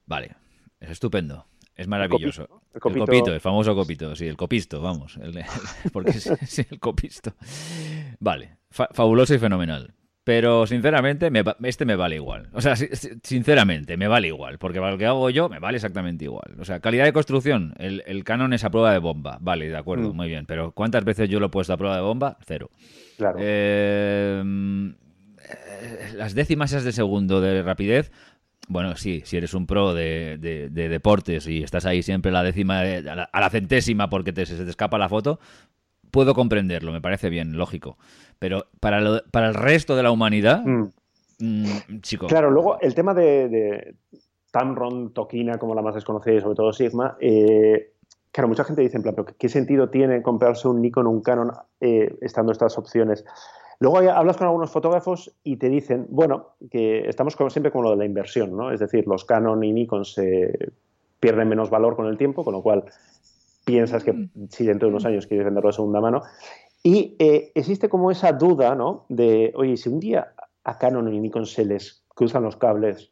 Vale, 0.05 0.31
es 0.79 0.91
estupendo. 0.91 1.45
Es 1.75 1.87
maravilloso. 1.87 2.43
El 2.43 2.47
copito, 2.47 2.65
el, 2.73 2.79
copito. 2.79 3.03
el, 3.03 3.05
copito, 3.05 3.33
el 3.33 3.41
famoso 3.41 3.75
copito, 3.75 4.15
sí, 4.15 4.27
el 4.27 4.37
copisto, 4.37 4.81
vamos. 4.81 5.17
El, 5.17 5.43
porque 5.93 6.11
es, 6.11 6.27
es, 6.41 6.59
el 6.59 6.79
copisto. 6.79 7.33
Vale, 8.19 8.57
fa 8.69 8.89
fabuloso 8.93 9.33
y 9.33 9.39
fenomenal. 9.39 9.93
Pero 10.23 10.65
sinceramente, 10.65 11.29
me, 11.29 11.43
este 11.65 11.85
me 11.85 11.95
vale 11.95 12.15
igual. 12.15 12.49
O 12.53 12.59
sea, 12.59 12.75
sinceramente, 12.75 13.95
me 13.95 14.07
vale 14.07 14.29
igual. 14.29 14.57
Porque 14.57 14.79
para 14.79 14.93
lo 14.93 14.97
que 14.97 15.05
hago 15.05 15.29
yo, 15.29 15.49
me 15.49 15.59
vale 15.59 15.75
exactamente 15.75 16.25
igual. 16.25 16.55
O 16.57 16.65
sea, 16.65 16.79
calidad 16.79 17.05
de 17.05 17.13
construcción, 17.13 17.75
el, 17.77 18.01
el 18.07 18.23
Canon 18.23 18.51
es 18.53 18.63
a 18.63 18.71
prueba 18.71 18.91
de 18.91 18.97
bomba. 18.97 19.37
Vale, 19.39 19.69
de 19.69 19.77
acuerdo, 19.77 20.11
mm. 20.11 20.15
muy 20.15 20.27
bien. 20.27 20.47
Pero 20.47 20.71
¿cuántas 20.71 21.05
veces 21.05 21.29
yo 21.29 21.39
lo 21.39 21.45
he 21.45 21.49
puesto 21.49 21.73
a 21.73 21.77
prueba 21.77 21.95
de 21.97 22.01
bomba? 22.01 22.39
Cero. 22.43 22.71
Claro. 23.17 23.37
Eh, 23.39 24.43
las 26.15 26.33
décimas 26.33 26.71
de 26.71 26.91
segundo 26.91 27.39
de 27.39 27.61
rapidez, 27.61 28.11
bueno, 28.67 28.95
sí, 28.95 29.21
si 29.25 29.37
eres 29.37 29.53
un 29.53 29.65
pro 29.65 29.93
de, 29.93 30.37
de, 30.39 30.69
de, 30.69 30.89
deportes 30.89 31.47
y 31.47 31.63
estás 31.63 31.85
ahí 31.85 32.03
siempre 32.03 32.29
a 32.29 32.33
la 32.33 32.43
décima, 32.43 32.81
a 32.81 33.01
la, 33.01 33.23
a 33.23 33.39
la 33.39 33.49
centésima 33.49 34.09
porque 34.09 34.33
te, 34.33 34.45
se 34.45 34.63
te 34.63 34.69
escapa 34.69 34.97
la 34.97 35.09
foto, 35.09 35.39
puedo 36.11 36.33
comprenderlo, 36.33 36.91
me 36.91 37.01
parece 37.01 37.29
bien, 37.29 37.57
lógico. 37.57 37.97
Pero 38.39 38.65
para, 38.79 39.01
lo, 39.01 39.21
para 39.31 39.47
el 39.47 39.53
resto 39.53 39.95
de 39.95 40.03
la 40.03 40.11
humanidad, 40.11 40.63
mm. 40.65 40.91
Mmm, 41.39 41.99
chico. 42.01 42.27
Claro, 42.27 42.49
luego 42.49 42.79
el 42.81 42.95
tema 42.95 43.13
de, 43.13 43.49
de 43.49 43.95
Tamron, 44.51 45.13
Tokina, 45.13 45.57
como 45.57 45.75
la 45.75 45.81
más 45.81 45.95
desconocida 45.95 46.35
y 46.35 46.41
sobre 46.41 46.55
todo 46.55 46.71
Sigma, 46.71 47.17
eh, 47.19 47.91
claro, 48.31 48.47
mucha 48.47 48.63
gente 48.63 48.81
dice, 48.81 48.97
en 48.97 49.03
plan, 49.03 49.15
pero 49.15 49.27
¿qué 49.37 49.49
sentido 49.49 49.89
tiene 49.89 50.21
comprarse 50.21 50.67
un 50.67 50.81
Nikon 50.81 51.07
o 51.07 51.09
un 51.09 51.21
Canon 51.21 51.51
eh, 51.81 52.15
estando 52.21 52.51
estas 52.51 52.77
opciones? 52.77 53.25
Luego 53.79 53.97
hablas 53.97 54.37
con 54.37 54.47
algunos 54.47 54.71
fotógrafos 54.71 55.35
y 55.43 55.57
te 55.57 55.69
dicen, 55.69 56.07
bueno, 56.09 56.55
que 56.69 57.07
estamos 57.07 57.35
como 57.35 57.49
siempre 57.49 57.71
con 57.71 57.83
lo 57.83 57.91
de 57.91 57.97
la 57.97 58.05
inversión, 58.05 58.55
¿no? 58.55 58.71
Es 58.71 58.79
decir, 58.79 59.05
los 59.07 59.25
Canon 59.25 59.63
y 59.63 59.73
Nikon 59.73 60.05
se 60.05 60.71
pierden 61.19 61.49
menos 61.49 61.69
valor 61.69 61.95
con 61.95 62.07
el 62.07 62.17
tiempo, 62.17 62.43
con 62.43 62.53
lo 62.53 62.61
cual 62.61 62.85
piensas 63.65 64.03
que 64.03 64.29
si 64.49 64.65
dentro 64.65 64.87
de 64.87 64.93
unos 64.93 65.05
años 65.05 65.27
quieres 65.27 65.45
venderlo 65.45 65.69
de 65.69 65.73
segunda 65.73 65.99
mano. 65.99 66.21
Y 66.83 67.15
eh, 67.19 67.51
existe 67.55 67.89
como 67.89 68.11
esa 68.11 68.31
duda, 68.31 68.75
¿no? 68.75 69.05
De, 69.09 69.51
oye, 69.55 69.75
si 69.75 69.89
un 69.89 69.99
día 69.99 70.33
a 70.63 70.77
Canon 70.77 71.11
y 71.13 71.19
Nikon 71.19 71.45
se 71.45 71.65
les 71.65 72.03
cruzan 72.09 72.43
los 72.43 72.57
cables 72.57 73.11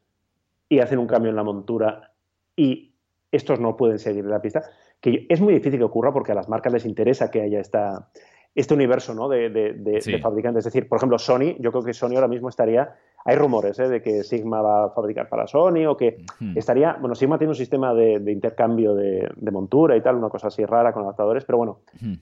y 0.69 0.79
hacen 0.79 0.99
un 0.99 1.07
cambio 1.07 1.29
en 1.29 1.35
la 1.35 1.43
montura 1.43 2.11
y 2.55 2.93
estos 3.31 3.59
no 3.59 3.75
pueden 3.75 3.99
seguir 3.99 4.25
la 4.25 4.41
pista, 4.41 4.63
que 5.01 5.25
es 5.27 5.41
muy 5.41 5.53
difícil 5.53 5.79
que 5.79 5.85
ocurra 5.85 6.13
porque 6.13 6.31
a 6.31 6.35
las 6.35 6.47
marcas 6.47 6.71
les 6.71 6.85
interesa 6.85 7.31
que 7.31 7.41
haya 7.41 7.59
esta, 7.59 8.09
este 8.55 8.73
universo 8.73 9.13
¿no? 9.13 9.27
de, 9.27 9.49
de, 9.49 9.73
de, 9.73 10.01
sí. 10.01 10.11
de, 10.11 10.19
fabricantes. 10.19 10.65
Es 10.65 10.73
decir, 10.73 10.87
por 10.87 10.97
ejemplo, 10.97 11.17
Sony, 11.17 11.55
yo 11.59 11.71
creo 11.71 11.83
que 11.83 11.93
Sony 11.93 12.15
ahora 12.15 12.27
mismo 12.27 12.49
estaría. 12.49 12.95
Hay 13.25 13.35
rumores 13.35 13.79
¿eh? 13.79 13.87
de 13.87 14.01
que 14.01 14.23
Sigma 14.23 14.61
va 14.61 14.85
a 14.85 14.89
fabricar 14.89 15.29
para 15.29 15.47
Sony 15.47 15.85
o 15.87 15.97
que 15.97 16.17
hmm. 16.39 16.57
estaría. 16.57 16.93
Bueno, 16.99 17.15
Sigma 17.15 17.37
tiene 17.37 17.51
un 17.51 17.55
sistema 17.55 17.93
de, 17.93 18.31
intercambio 18.31 18.93
de, 18.93 19.31
montura 19.51 19.95
y 19.95 20.01
tal, 20.01 20.15
una 20.15 20.29
cosa 20.29 20.47
así 20.47 20.65
rara 20.65 20.93
con 20.93 21.03
adaptadores, 21.03 21.45
pero 21.45 21.57
bueno. 21.57 21.79
Hmm. 21.99 22.15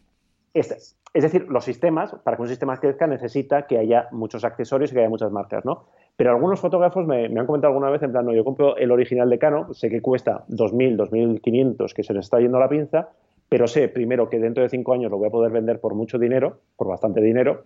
Este, 0.54 0.76
es 1.14 1.24
decir, 1.24 1.48
los 1.50 1.64
sistemas, 1.64 2.14
para 2.24 2.36
que 2.36 2.44
un 2.44 2.50
sistema 2.50 2.76
crezca, 2.78 3.08
necesita 3.08 3.68
que 3.68 3.78
haya 3.78 4.10
muchos 4.12 4.44
accesorios 4.44 4.92
y 4.92 4.94
que 4.94 5.00
haya 5.00 5.10
muchas 5.10 5.32
marcas, 5.32 5.64
¿no? 5.64 5.86
Pero 6.18 6.32
algunos 6.32 6.60
fotógrafos 6.60 7.08
me, 7.08 7.30
me 7.30 7.40
han 7.40 7.46
comentado 7.46 7.72
alguna 7.72 7.90
vez, 7.90 8.04
en 8.04 8.12
plan, 8.12 8.26
no, 8.26 8.34
yo 8.34 8.44
compro 8.44 8.76
el 8.76 8.92
original 8.92 9.30
de 9.30 9.40
Canon, 9.40 9.74
sé 9.74 9.90
que 9.90 10.02
cuesta 10.02 10.44
2.000, 10.50 10.98
2.500, 10.98 11.94
que 11.94 12.04
se 12.04 12.14
le 12.14 12.20
está 12.20 12.40
yendo 12.40 12.60
la 12.60 12.68
pinza, 12.68 13.10
pero 13.52 13.68
sé 13.68 13.90
primero 13.90 14.30
que 14.30 14.40
dentro 14.40 14.64
de 14.64 14.70
cinco 14.70 14.94
años 14.94 15.12
lo 15.12 15.18
voy 15.18 15.28
a 15.28 15.30
poder 15.30 15.52
vender 15.52 15.82
por 15.82 15.94
mucho 15.94 16.18
dinero, 16.18 16.62
por 16.78 16.88
bastante 16.88 17.20
dinero, 17.20 17.64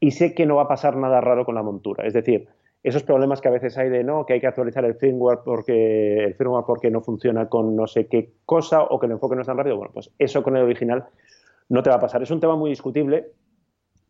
y 0.00 0.10
sé 0.10 0.34
que 0.34 0.44
no 0.44 0.56
va 0.56 0.62
a 0.62 0.68
pasar 0.68 0.96
nada 0.96 1.20
raro 1.20 1.44
con 1.44 1.54
la 1.54 1.62
montura. 1.62 2.04
Es 2.04 2.14
decir, 2.14 2.48
esos 2.82 3.04
problemas 3.04 3.40
que 3.40 3.46
a 3.46 3.52
veces 3.52 3.78
hay 3.78 3.90
de 3.90 4.02
no, 4.02 4.26
que 4.26 4.32
hay 4.32 4.40
que 4.40 4.48
actualizar 4.48 4.84
el 4.84 4.96
firmware 4.96 5.38
porque 5.44 6.24
el 6.24 6.34
firmware 6.34 6.64
porque 6.66 6.90
no 6.90 7.00
funciona 7.00 7.48
con 7.48 7.76
no 7.76 7.86
sé 7.86 8.08
qué 8.08 8.32
cosa 8.44 8.82
o 8.82 8.98
que 8.98 9.06
el 9.06 9.12
enfoque 9.12 9.36
no 9.36 9.42
es 9.42 9.46
tan 9.46 9.56
rápido, 9.56 9.76
bueno, 9.76 9.92
pues 9.94 10.10
eso 10.18 10.42
con 10.42 10.56
el 10.56 10.64
original 10.64 11.04
no 11.68 11.84
te 11.84 11.90
va 11.90 11.96
a 11.96 12.00
pasar. 12.00 12.20
Es 12.24 12.32
un 12.32 12.40
tema 12.40 12.56
muy 12.56 12.70
discutible 12.70 13.28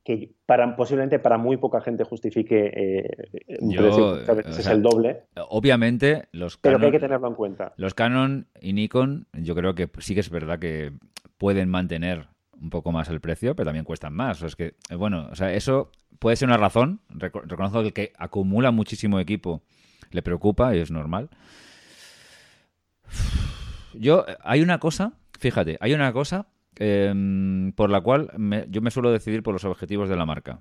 que 0.04 0.32
para, 0.46 0.76
posiblemente 0.76 1.18
para 1.18 1.38
muy 1.38 1.56
poca 1.56 1.80
gente 1.80 2.04
justifique 2.04 2.72
eh, 2.74 3.56
un 3.60 3.70
Yo, 3.70 3.82
precio 3.82 4.24
que 4.24 4.30
a 4.30 4.34
veces 4.34 4.56
o 4.56 4.60
es 4.60 4.66
el 4.66 4.82
doble. 4.82 5.22
Obviamente, 5.48 6.28
los 6.32 6.56
pero 6.56 6.74
Canon, 6.74 6.80
que 6.80 6.86
hay 6.86 6.92
que 6.92 7.06
tenerlo 7.06 7.28
en 7.28 7.34
cuenta. 7.34 7.72
Los 7.76 7.94
Canon 7.94 8.46
y 8.60 8.72
Nikon, 8.72 9.26
yo 9.32 9.54
creo 9.54 9.74
que 9.74 9.90
sí 9.98 10.14
que 10.14 10.20
es 10.20 10.30
verdad 10.30 10.58
que 10.58 10.92
pueden 11.38 11.68
mantener 11.68 12.28
un 12.60 12.70
poco 12.70 12.92
más 12.92 13.08
el 13.08 13.20
precio, 13.20 13.54
pero 13.56 13.66
también 13.66 13.84
cuestan 13.84 14.14
más. 14.14 14.36
O 14.36 14.40
sea, 14.40 14.48
es 14.48 14.56
que, 14.56 14.74
bueno, 14.96 15.28
o 15.30 15.34
sea, 15.34 15.52
eso 15.52 15.90
puede 16.18 16.36
ser 16.36 16.48
una 16.48 16.58
razón. 16.58 17.00
Reco 17.08 17.40
reconozco 17.40 17.80
que 17.80 17.86
el 17.86 17.92
que 17.92 18.12
acumula 18.18 18.70
muchísimo 18.70 19.18
equipo 19.18 19.62
le 20.10 20.22
preocupa 20.22 20.74
y 20.74 20.80
es 20.80 20.90
normal. 20.90 21.30
Yo, 23.94 24.24
hay 24.42 24.62
una 24.62 24.78
cosa, 24.78 25.14
fíjate, 25.38 25.76
hay 25.80 25.94
una 25.94 26.12
cosa 26.12 26.46
eh, 26.78 27.72
por 27.74 27.90
la 27.90 28.00
cual 28.00 28.30
me, 28.37 28.66
yo 28.68 28.80
me 28.80 28.90
suelo 28.90 29.11
decidir 29.11 29.42
por 29.42 29.54
los 29.54 29.64
objetivos 29.64 30.09
de 30.09 30.16
la 30.16 30.26
marca. 30.26 30.61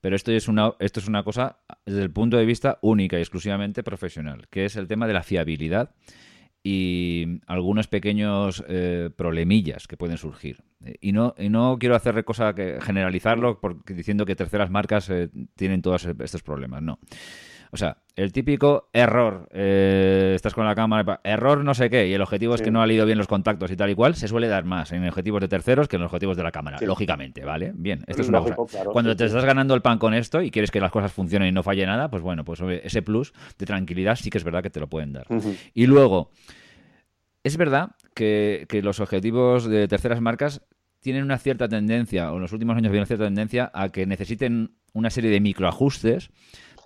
Pero 0.00 0.16
esto 0.16 0.32
es, 0.32 0.48
una, 0.48 0.72
esto 0.80 0.98
es 0.98 1.06
una 1.06 1.22
cosa 1.22 1.58
desde 1.86 2.02
el 2.02 2.10
punto 2.10 2.36
de 2.36 2.44
vista 2.44 2.78
única 2.82 3.18
y 3.18 3.20
exclusivamente 3.20 3.84
profesional, 3.84 4.48
que 4.50 4.64
es 4.64 4.74
el 4.76 4.88
tema 4.88 5.06
de 5.06 5.12
la 5.12 5.22
fiabilidad 5.22 5.94
y 6.64 7.40
algunos 7.46 7.86
pequeños 7.86 8.64
eh, 8.68 9.10
problemillas 9.14 9.86
que 9.86 9.96
pueden 9.96 10.18
surgir. 10.18 10.62
Y 11.00 11.12
no, 11.12 11.34
y 11.38 11.48
no 11.48 11.76
quiero 11.78 11.94
hacer 11.94 12.24
cosa 12.24 12.54
que 12.54 12.78
generalizarlo 12.80 13.60
porque, 13.60 13.94
diciendo 13.94 14.26
que 14.26 14.34
terceras 14.34 14.70
marcas 14.70 15.08
eh, 15.08 15.30
tienen 15.54 15.82
todos 15.82 16.04
estos 16.04 16.42
problemas, 16.42 16.82
no. 16.82 16.98
O 17.74 17.78
sea, 17.78 17.96
el 18.16 18.32
típico 18.32 18.90
error, 18.92 19.48
eh, 19.50 20.32
estás 20.36 20.52
con 20.52 20.66
la 20.66 20.74
cámara, 20.74 21.22
error 21.24 21.64
no 21.64 21.72
sé 21.72 21.88
qué, 21.88 22.06
y 22.06 22.12
el 22.12 22.20
objetivo 22.20 22.54
es 22.54 22.60
que 22.60 22.70
no 22.70 22.82
ha 22.82 22.86
leído 22.86 23.06
bien 23.06 23.16
los 23.16 23.26
contactos 23.26 23.70
y 23.70 23.76
tal 23.76 23.88
y 23.88 23.94
cual, 23.94 24.14
se 24.14 24.28
suele 24.28 24.46
dar 24.46 24.66
más 24.66 24.92
en 24.92 25.08
objetivos 25.08 25.40
de 25.40 25.48
terceros 25.48 25.88
que 25.88 25.96
en 25.96 26.02
los 26.02 26.08
objetivos 26.08 26.36
de 26.36 26.42
la 26.42 26.52
cámara, 26.52 26.76
sí. 26.76 26.84
lógicamente, 26.84 27.46
¿vale? 27.46 27.72
Bien, 27.74 28.04
esto 28.06 28.20
es 28.20 28.28
una 28.28 28.40
Lógico, 28.40 28.56
cosa. 28.56 28.76
claro, 28.76 28.92
Cuando 28.92 29.12
sí, 29.12 29.16
te 29.16 29.24
estás 29.24 29.46
ganando 29.46 29.74
el 29.74 29.80
pan 29.80 29.98
con 29.98 30.12
esto 30.12 30.42
y 30.42 30.50
quieres 30.50 30.70
que 30.70 30.80
las 30.80 30.90
cosas 30.90 31.14
funcionen 31.14 31.48
y 31.48 31.52
no 31.52 31.62
falle 31.62 31.86
nada, 31.86 32.10
pues 32.10 32.22
bueno, 32.22 32.44
pues 32.44 32.60
ese 32.60 33.00
plus 33.00 33.32
de 33.58 33.64
tranquilidad 33.64 34.16
sí 34.16 34.28
que 34.28 34.36
es 34.36 34.44
verdad 34.44 34.62
que 34.62 34.68
te 34.68 34.78
lo 34.78 34.88
pueden 34.88 35.14
dar. 35.14 35.24
Uh 35.30 35.36
-huh. 35.36 35.56
Y 35.72 35.86
luego, 35.86 36.30
es 37.42 37.56
verdad 37.56 37.92
que, 38.14 38.66
que 38.68 38.82
los 38.82 39.00
objetivos 39.00 39.64
de 39.64 39.88
terceras 39.88 40.20
marcas 40.20 40.60
tienen 41.00 41.24
una 41.24 41.38
cierta 41.38 41.68
tendencia, 41.68 42.32
o 42.32 42.36
en 42.36 42.42
los 42.42 42.52
últimos 42.52 42.76
años 42.76 42.88
había 42.90 43.00
una 43.00 43.06
cierta 43.06 43.24
tendencia 43.24 43.70
a 43.72 43.88
que 43.88 44.04
necesiten 44.04 44.74
una 44.92 45.08
serie 45.08 45.30
de 45.30 45.40
microajustes 45.40 46.30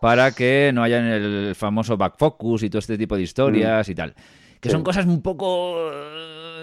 para 0.00 0.32
que 0.32 0.70
no 0.74 0.82
haya 0.82 1.16
el 1.16 1.54
famoso 1.54 1.96
back 1.96 2.16
focus 2.18 2.62
y 2.62 2.70
todo 2.70 2.78
este 2.80 2.98
tipo 2.98 3.16
de 3.16 3.22
historias 3.22 3.88
mm. 3.88 3.90
y 3.90 3.94
tal. 3.94 4.14
Que 4.60 4.68
sí. 4.68 4.72
son 4.72 4.82
cosas 4.82 5.06
un 5.06 5.22
poco 5.22 5.90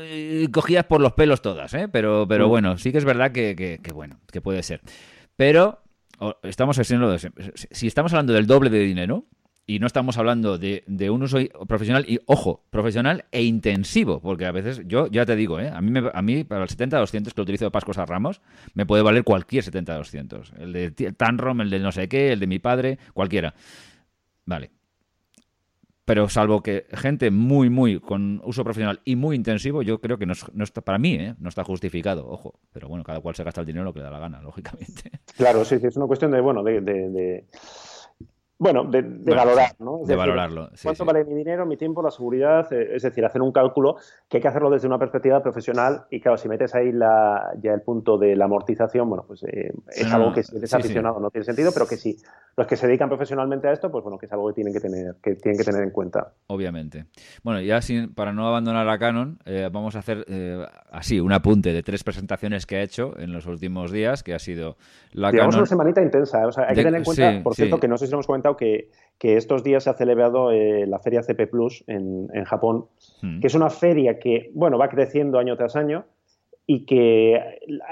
eh, 0.02 0.48
cogidas 0.52 0.86
por 0.86 1.02
los 1.02 1.14
pelos 1.14 1.42
todas, 1.42 1.74
¿eh? 1.74 1.88
Pero, 1.88 2.26
pero 2.28 2.48
mm. 2.48 2.50
bueno, 2.50 2.78
sí 2.78 2.92
que 2.92 2.98
es 2.98 3.06
verdad 3.06 3.32
que, 3.32 3.56
que, 3.56 3.80
que 3.82 3.94
bueno, 3.94 4.20
que 4.32 4.42
puede 4.42 4.64
ser. 4.64 4.82
Pero 5.36 5.84
estamos 6.44 6.80
si 7.72 7.88
estamos 7.88 8.14
hablando 8.14 8.34
del 8.34 8.48
doble 8.48 8.70
de 8.70 8.80
dinero, 8.80 9.26
y 9.66 9.80
no 9.80 9.88
estamos 9.88 10.18
hablando 10.18 10.58
de, 10.58 10.84
un 11.10 11.24
uso 11.24 11.38
profesional 11.68 12.06
y, 12.08 12.20
ojo, 12.26 12.64
profesional 12.70 13.26
e 13.32 13.44
intensivo, 13.44 14.20
porque 14.20 14.46
a 14.46 14.52
veces, 14.52 14.82
yo 14.86 15.08
ya 15.08 15.26
te 15.26 15.36
digo, 15.36 15.60
¿eh? 15.60 15.70
a, 15.70 15.80
mí 15.80 16.00
a 16.14 16.22
mí 16.22 16.44
para 16.44 16.64
el 16.64 16.70
70-200 16.70 17.10
que 17.10 17.34
lo 17.38 17.44
utilizo 17.44 17.66
de 17.66 17.72
Pascos 17.72 17.98
a 17.98 18.06
Ramos, 18.06 18.42
me 18.74 18.86
puede 18.86 19.04
valer 19.04 19.24
cualquier 19.24 19.64
70-200. 19.64 20.60
El 20.60 20.74
de 20.74 20.92
Tanrom, 21.14 21.62
el 21.62 21.70
de 21.70 21.80
no 21.80 21.92
sé 21.94 22.10
qué, 22.10 22.34
el 22.34 22.40
de 22.42 22.48
mi 22.48 22.60
padre, 22.60 23.00
cualquiera. 23.14 23.54
Vale. 24.46 24.72
Pero 26.04 26.28
salvo 26.28 26.62
que 26.62 26.86
gente 26.92 27.32
muy, 27.32 27.70
muy 27.70 28.02
con 28.02 28.42
uso 28.44 28.66
profesional 28.66 29.00
y 29.06 29.16
muy 29.16 29.38
intensivo, 29.38 29.82
yo 29.82 30.02
creo 30.02 30.18
que 30.18 30.26
no, 30.26 30.34
está, 30.34 30.82
para 30.82 30.98
mí, 30.98 31.14
¿eh? 31.14 31.36
no 31.40 31.48
está 31.48 31.64
justificado, 31.64 32.28
ojo. 32.28 32.60
Pero 32.74 32.90
bueno, 32.90 33.06
cada 33.06 33.22
cual 33.22 33.36
se 33.36 33.46
gasta 33.46 33.62
el 33.62 33.68
dinero 33.68 33.86
lo 33.86 33.94
que 33.94 34.00
le 34.00 34.06
da 34.06 34.12
la 34.12 34.20
gana, 34.20 34.42
lógicamente. 34.44 35.10
Claro, 35.38 35.64
sí, 35.64 35.80
sí, 35.80 35.88
es 35.88 35.96
una 35.96 36.08
cuestión 36.08 36.32
de, 36.32 36.42
bueno, 36.42 36.62
de 36.62 37.46
bueno, 38.64 38.86
de, 38.86 39.02
valorar, 39.36 39.72
¿no? 39.80 40.00
de 40.06 40.16
valorarlo. 40.16 40.70
¿Cuánto 40.82 41.04
vale 41.04 41.26
mi 41.26 41.36
dinero, 41.36 41.66
mi 41.66 41.76
tiempo, 41.76 42.02
la 42.02 42.12
seguridad? 42.12 42.72
Eh, 42.72 42.96
es 42.96 43.04
decir, 43.04 43.26
hacer 43.26 43.42
un 43.42 43.52
cálculo 43.52 43.98
que 44.30 44.38
hay 44.38 44.42
que 44.42 44.48
hacerlo 44.48 44.70
desde 44.70 44.88
una 44.88 44.98
perspectiva 44.98 45.42
profesional 45.44 46.06
y 46.10 46.22
claro, 46.22 46.38
si 46.38 46.48
metes 46.48 46.74
ahí 46.74 46.94
la, 46.94 47.52
ya 47.62 47.74
el 47.74 47.82
punto 47.82 48.18
de 48.18 48.38
la 48.38 48.46
amortización, 48.46 49.10
bueno, 49.10 49.26
pues 49.28 49.44
eh, 49.44 49.74
es 49.90 50.12
algo 50.14 50.32
que 50.32 50.44
si 50.44 50.56
eres 50.56 50.74
aficionado 50.74 51.20
no 51.20 51.30
tiene 51.30 51.44
sentido, 51.44 51.72
pero 51.74 51.86
que 51.86 51.98
sí, 51.98 52.16
los 52.56 52.66
que 52.66 52.78
se 52.78 52.88
dedican 52.88 53.10
profesionalmente 53.10 53.68
a 53.68 53.74
esto, 53.74 53.92
pues 53.92 54.02
bueno, 54.02 54.18
que 54.18 54.28
es 54.28 54.32
algo 54.32 54.48
que 54.48 54.54
tienen 54.54 54.74
que 54.74 54.80
tener, 54.80 55.16
que 55.22 55.36
tienen 55.36 55.58
que 55.58 55.66
tener 55.66 55.84
en 55.84 55.92
cuenta. 55.92 56.32
Obviamente. 56.48 57.08
Bueno, 57.44 57.60
ya 57.60 57.82
sin, 57.82 58.14
para 58.14 58.32
no 58.32 58.48
abandonar 58.48 58.88
a 58.88 58.98
Canon, 58.98 59.40
eh, 59.44 59.70
vamos 59.70 59.98
a 59.98 60.00
hacer 60.00 60.26
así 60.90 61.20
un 61.20 61.34
apunte 61.34 61.74
de 61.74 61.84
tres 61.84 62.06
presentaciones 62.06 62.66
que 62.66 62.78
ha 62.78 62.82
hecho 62.82 63.12
en 63.20 63.34
los 63.34 63.46
últimos 63.46 63.92
días, 63.92 64.24
que 64.24 64.34
ha 64.34 64.40
sido 64.40 64.78
la 65.12 65.32
Digamos 65.32 65.58
una 65.58 65.66
semanita 65.66 66.02
intensa, 66.02 66.48
o 66.48 66.52
sea, 66.52 66.66
hay 66.70 66.76
que 66.76 66.84
tener 66.84 67.00
en 67.00 67.04
cuenta, 67.04 67.44
por 67.44 67.56
cierto, 67.56 67.78
que 67.78 67.90
no 67.90 67.98
sé 67.98 68.06
si 68.06 68.12
lo 68.12 68.18
hemos 68.18 68.28
comentado 68.28 68.53
que, 68.58 68.90
estos 69.20 69.64
días 69.64 69.86
se 69.86 69.90
ha 69.90 69.94
celebrado 69.94 70.52
eh, 70.52 70.86
la 70.86 71.00
feria 71.00 71.24
CP 71.24 71.48
Plus 71.48 71.86
en, 71.88 72.28
Japón, 72.44 72.88
hmm. 73.22 73.40
que 73.40 73.48
es 73.48 73.56
una 73.56 73.70
feria 73.70 74.20
que, 74.20 74.52
bueno, 74.54 74.78
va 74.78 74.90
creciendo 74.90 75.40
año 75.40 75.56
tras 75.56 75.78
año 75.78 76.04
y 76.66 76.86
que 76.86 77.40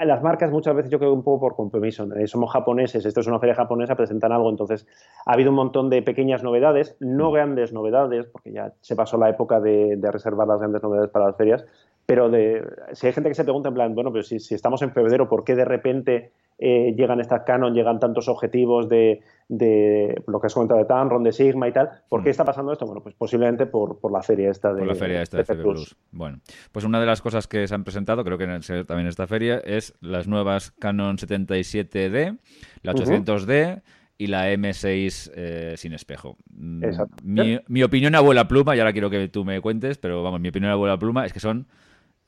las 0.02 0.22
marcas 0.22 0.50
muchas 0.50 0.74
veces 0.74 0.90
yo 0.90 0.98
creo 0.98 1.14
un 1.14 1.22
poco 1.22 1.40
por 1.40 1.56
compromiso. 1.56 2.06
Eh, 2.16 2.26
somos 2.26 2.52
japoneses, 2.52 3.06
esto 3.06 3.20
es 3.20 3.26
una 3.26 3.38
feria 3.38 3.54
japonesa, 3.54 3.96
presentan 3.96 4.30
algo, 4.30 4.50
entonces 4.50 4.86
ha 5.24 5.32
habido 5.32 5.48
un 5.48 5.56
montón 5.56 5.88
de 5.88 6.02
pequeñas 6.02 6.42
novedades, 6.42 6.98
no 7.00 7.30
hmm. 7.30 7.32
grandes 7.32 7.72
novedades, 7.72 8.26
porque 8.26 8.52
ya 8.52 8.74
se 8.82 8.94
pasó 8.94 9.16
la 9.16 9.30
época 9.30 9.58
de, 9.58 9.98
reservar 10.02 10.46
las 10.46 10.58
grandes 10.58 10.82
novedades 10.82 11.10
para 11.10 11.28
las 11.28 11.36
ferias, 11.36 11.64
pero 12.04 12.28
de, 12.28 12.62
si 12.92 13.06
hay 13.06 13.14
gente 13.14 13.30
que 13.30 13.34
se 13.34 13.44
pregunta 13.44 13.70
en 13.70 13.74
plan, 13.74 13.94
bueno, 13.94 14.12
pero 14.12 14.22
si, 14.22 14.38
si 14.38 14.54
estamos 14.54 14.82
en 14.82 14.92
febrero, 14.92 15.30
¿por 15.30 15.44
qué 15.44 15.54
de 15.54 15.64
repente 15.64 16.32
eh, 16.64 16.94
llegan 16.96 17.18
estas 17.18 17.42
Canon, 17.42 17.74
llegan 17.74 17.98
tantos 17.98 18.28
objetivos 18.28 18.88
de, 18.88 19.20
lo 19.48 20.40
que 20.40 20.46
has 20.46 20.54
comentado 20.54 20.78
de 20.78 20.86
Tamron, 20.86 21.24
de 21.24 21.32
Sigma 21.32 21.66
y 21.66 21.72
tal. 21.72 21.90
¿Por 22.08 22.22
qué 22.22 22.28
mm. 22.28 22.30
está 22.30 22.44
pasando 22.44 22.70
esto? 22.70 22.86
Bueno, 22.86 23.02
pues 23.02 23.16
posiblemente 23.16 23.66
por, 23.66 23.98
la 24.12 24.22
feria 24.22 24.48
esta 24.48 24.72
de 24.72 24.78
Por 24.78 24.86
la 24.86 24.94
feria 24.94 25.22
esta 25.22 25.38
de, 25.38 25.44
CP 25.44 25.60
Plus. 25.60 25.96
Bueno, 26.12 26.38
pues 26.70 26.84
una 26.84 27.00
de 27.00 27.06
las 27.06 27.20
cosas 27.20 27.48
que 27.48 27.66
se 27.66 27.74
han 27.74 27.82
presentado, 27.82 28.22
creo 28.22 28.38
que 28.38 28.46
también 28.46 29.00
en 29.00 29.06
esta 29.08 29.26
feria, 29.26 29.58
es 29.58 29.94
las 30.00 30.28
nuevas 30.28 30.70
Canon 30.78 31.16
77D, 31.16 32.38
la 32.82 32.92
800D 32.92 33.82
y 34.16 34.28
la 34.28 34.52
M6 34.52 35.32
eh, 35.34 35.74
sin 35.76 35.94
espejo. 35.94 36.36
Mm, 36.54 36.84
mi, 37.24 37.58
mi, 37.66 37.82
opinión 37.82 38.14
abuela 38.14 38.46
pluma, 38.46 38.76
y 38.76 38.78
ahora 38.78 38.92
quiero 38.92 39.10
que 39.10 39.26
tú 39.26 39.44
me 39.44 39.60
cuentes, 39.60 39.98
pero 39.98 40.22
vamos, 40.22 40.40
mi 40.40 40.50
opinión 40.50 40.70
abuela 40.70 40.96
pluma 40.96 41.26
es 41.26 41.32
que 41.32 41.40
son 41.40 41.66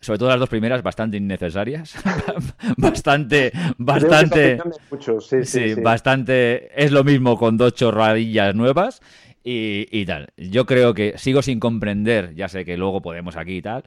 sobre 0.05 0.19
todo 0.19 0.29
las 0.29 0.39
dos 0.39 0.49
primeras, 0.49 0.83
bastante 0.83 1.17
innecesarias. 1.17 1.95
bastante, 2.77 3.53
bastante. 3.79 4.59
sí, 5.45 5.75
bastante. 5.75 6.71
Es 6.81 6.93
lo 6.93 7.05
mismo 7.05 7.39
con 7.39 7.57
dos 7.57 7.75
chorradillas 7.75 8.55
nuevas 8.55 9.01
y, 9.47 10.07
tal. 10.07 10.29
Yo 10.39 10.65
creo 10.65 10.95
que 10.95 11.19
sigo 11.19 11.43
sin 11.43 11.61
comprender, 11.61 12.35
ya 12.35 12.49
sé 12.49 12.65
que 12.65 12.79
luego 12.79 13.03
podemos 13.03 13.37
aquí 13.37 13.57
y 13.57 13.63
tal, 13.63 13.85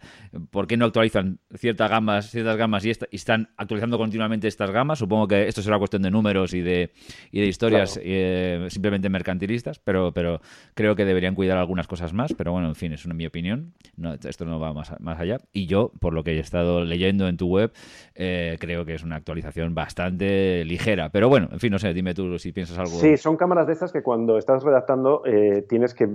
por 0.51 0.67
qué 0.67 0.77
no 0.77 0.85
actualizan 0.85 1.39
ciertas 1.55 1.89
gamas, 1.89 2.29
ciertas 2.29 2.57
gamas 2.57 2.85
y, 2.85 2.91
están 2.91 3.49
actualizando 3.57 3.97
continuamente 3.97 4.47
estas 4.47 4.69
gamas. 4.69 4.99
Supongo 4.99 5.27
que 5.27 5.47
esto 5.47 5.63
será 5.63 5.79
cuestión 5.79 6.03
de 6.03 6.11
números 6.11 6.53
y 6.53 6.61
de, 6.61 6.91
y 7.31 7.41
de 7.41 7.47
historias 7.47 7.99
eh, 8.03 8.67
simplemente 8.69 9.09
mercantilistas, 9.09 9.79
pero, 9.79 10.11
pero 10.13 10.41
creo 10.75 10.95
que 10.95 11.05
deberían 11.05 11.33
cuidar 11.33 11.57
algunas 11.57 11.87
cosas 11.87 12.13
más. 12.13 12.33
Pero 12.33 12.51
bueno, 12.51 12.67
en 12.67 12.75
fin, 12.75 12.93
es 12.93 13.05
una, 13.05 13.15
mi 13.15 13.25
opinión. 13.25 13.73
No, 13.95 14.13
esto 14.13 14.45
no 14.45 14.59
va 14.59 14.73
más, 14.73 14.93
más 14.99 15.19
allá. 15.19 15.37
Y 15.53 15.65
yo, 15.65 15.91
por 15.99 16.13
lo 16.13 16.23
que 16.23 16.33
he 16.33 16.39
estado 16.39 16.85
leyendo 16.85 17.27
en 17.27 17.37
tu 17.37 17.47
web, 17.47 17.71
eh, 18.13 18.57
creo 18.59 18.85
que 18.85 18.93
es 18.93 19.03
una 19.03 19.15
actualización 19.15 19.73
bastante 19.73 20.63
ligera. 20.65 21.09
Pero 21.09 21.29
bueno, 21.29 21.49
en 21.51 21.59
fin, 21.59 21.71
no 21.71 21.79
sé, 21.79 21.95
dime 21.95 22.13
tú 22.13 22.37
si 22.37 22.51
piensas 22.51 22.77
algo. 22.77 22.99
Sí, 22.99 23.17
son 23.17 23.37
cámaras 23.37 23.65
de 23.65 23.73
estas 23.73 23.91
que 23.91 24.03
cuando 24.03 24.37
estás 24.37 24.63
redactando. 24.63 25.23
Eh, 25.25 25.46
tienes 25.67 25.93
que 25.93 26.09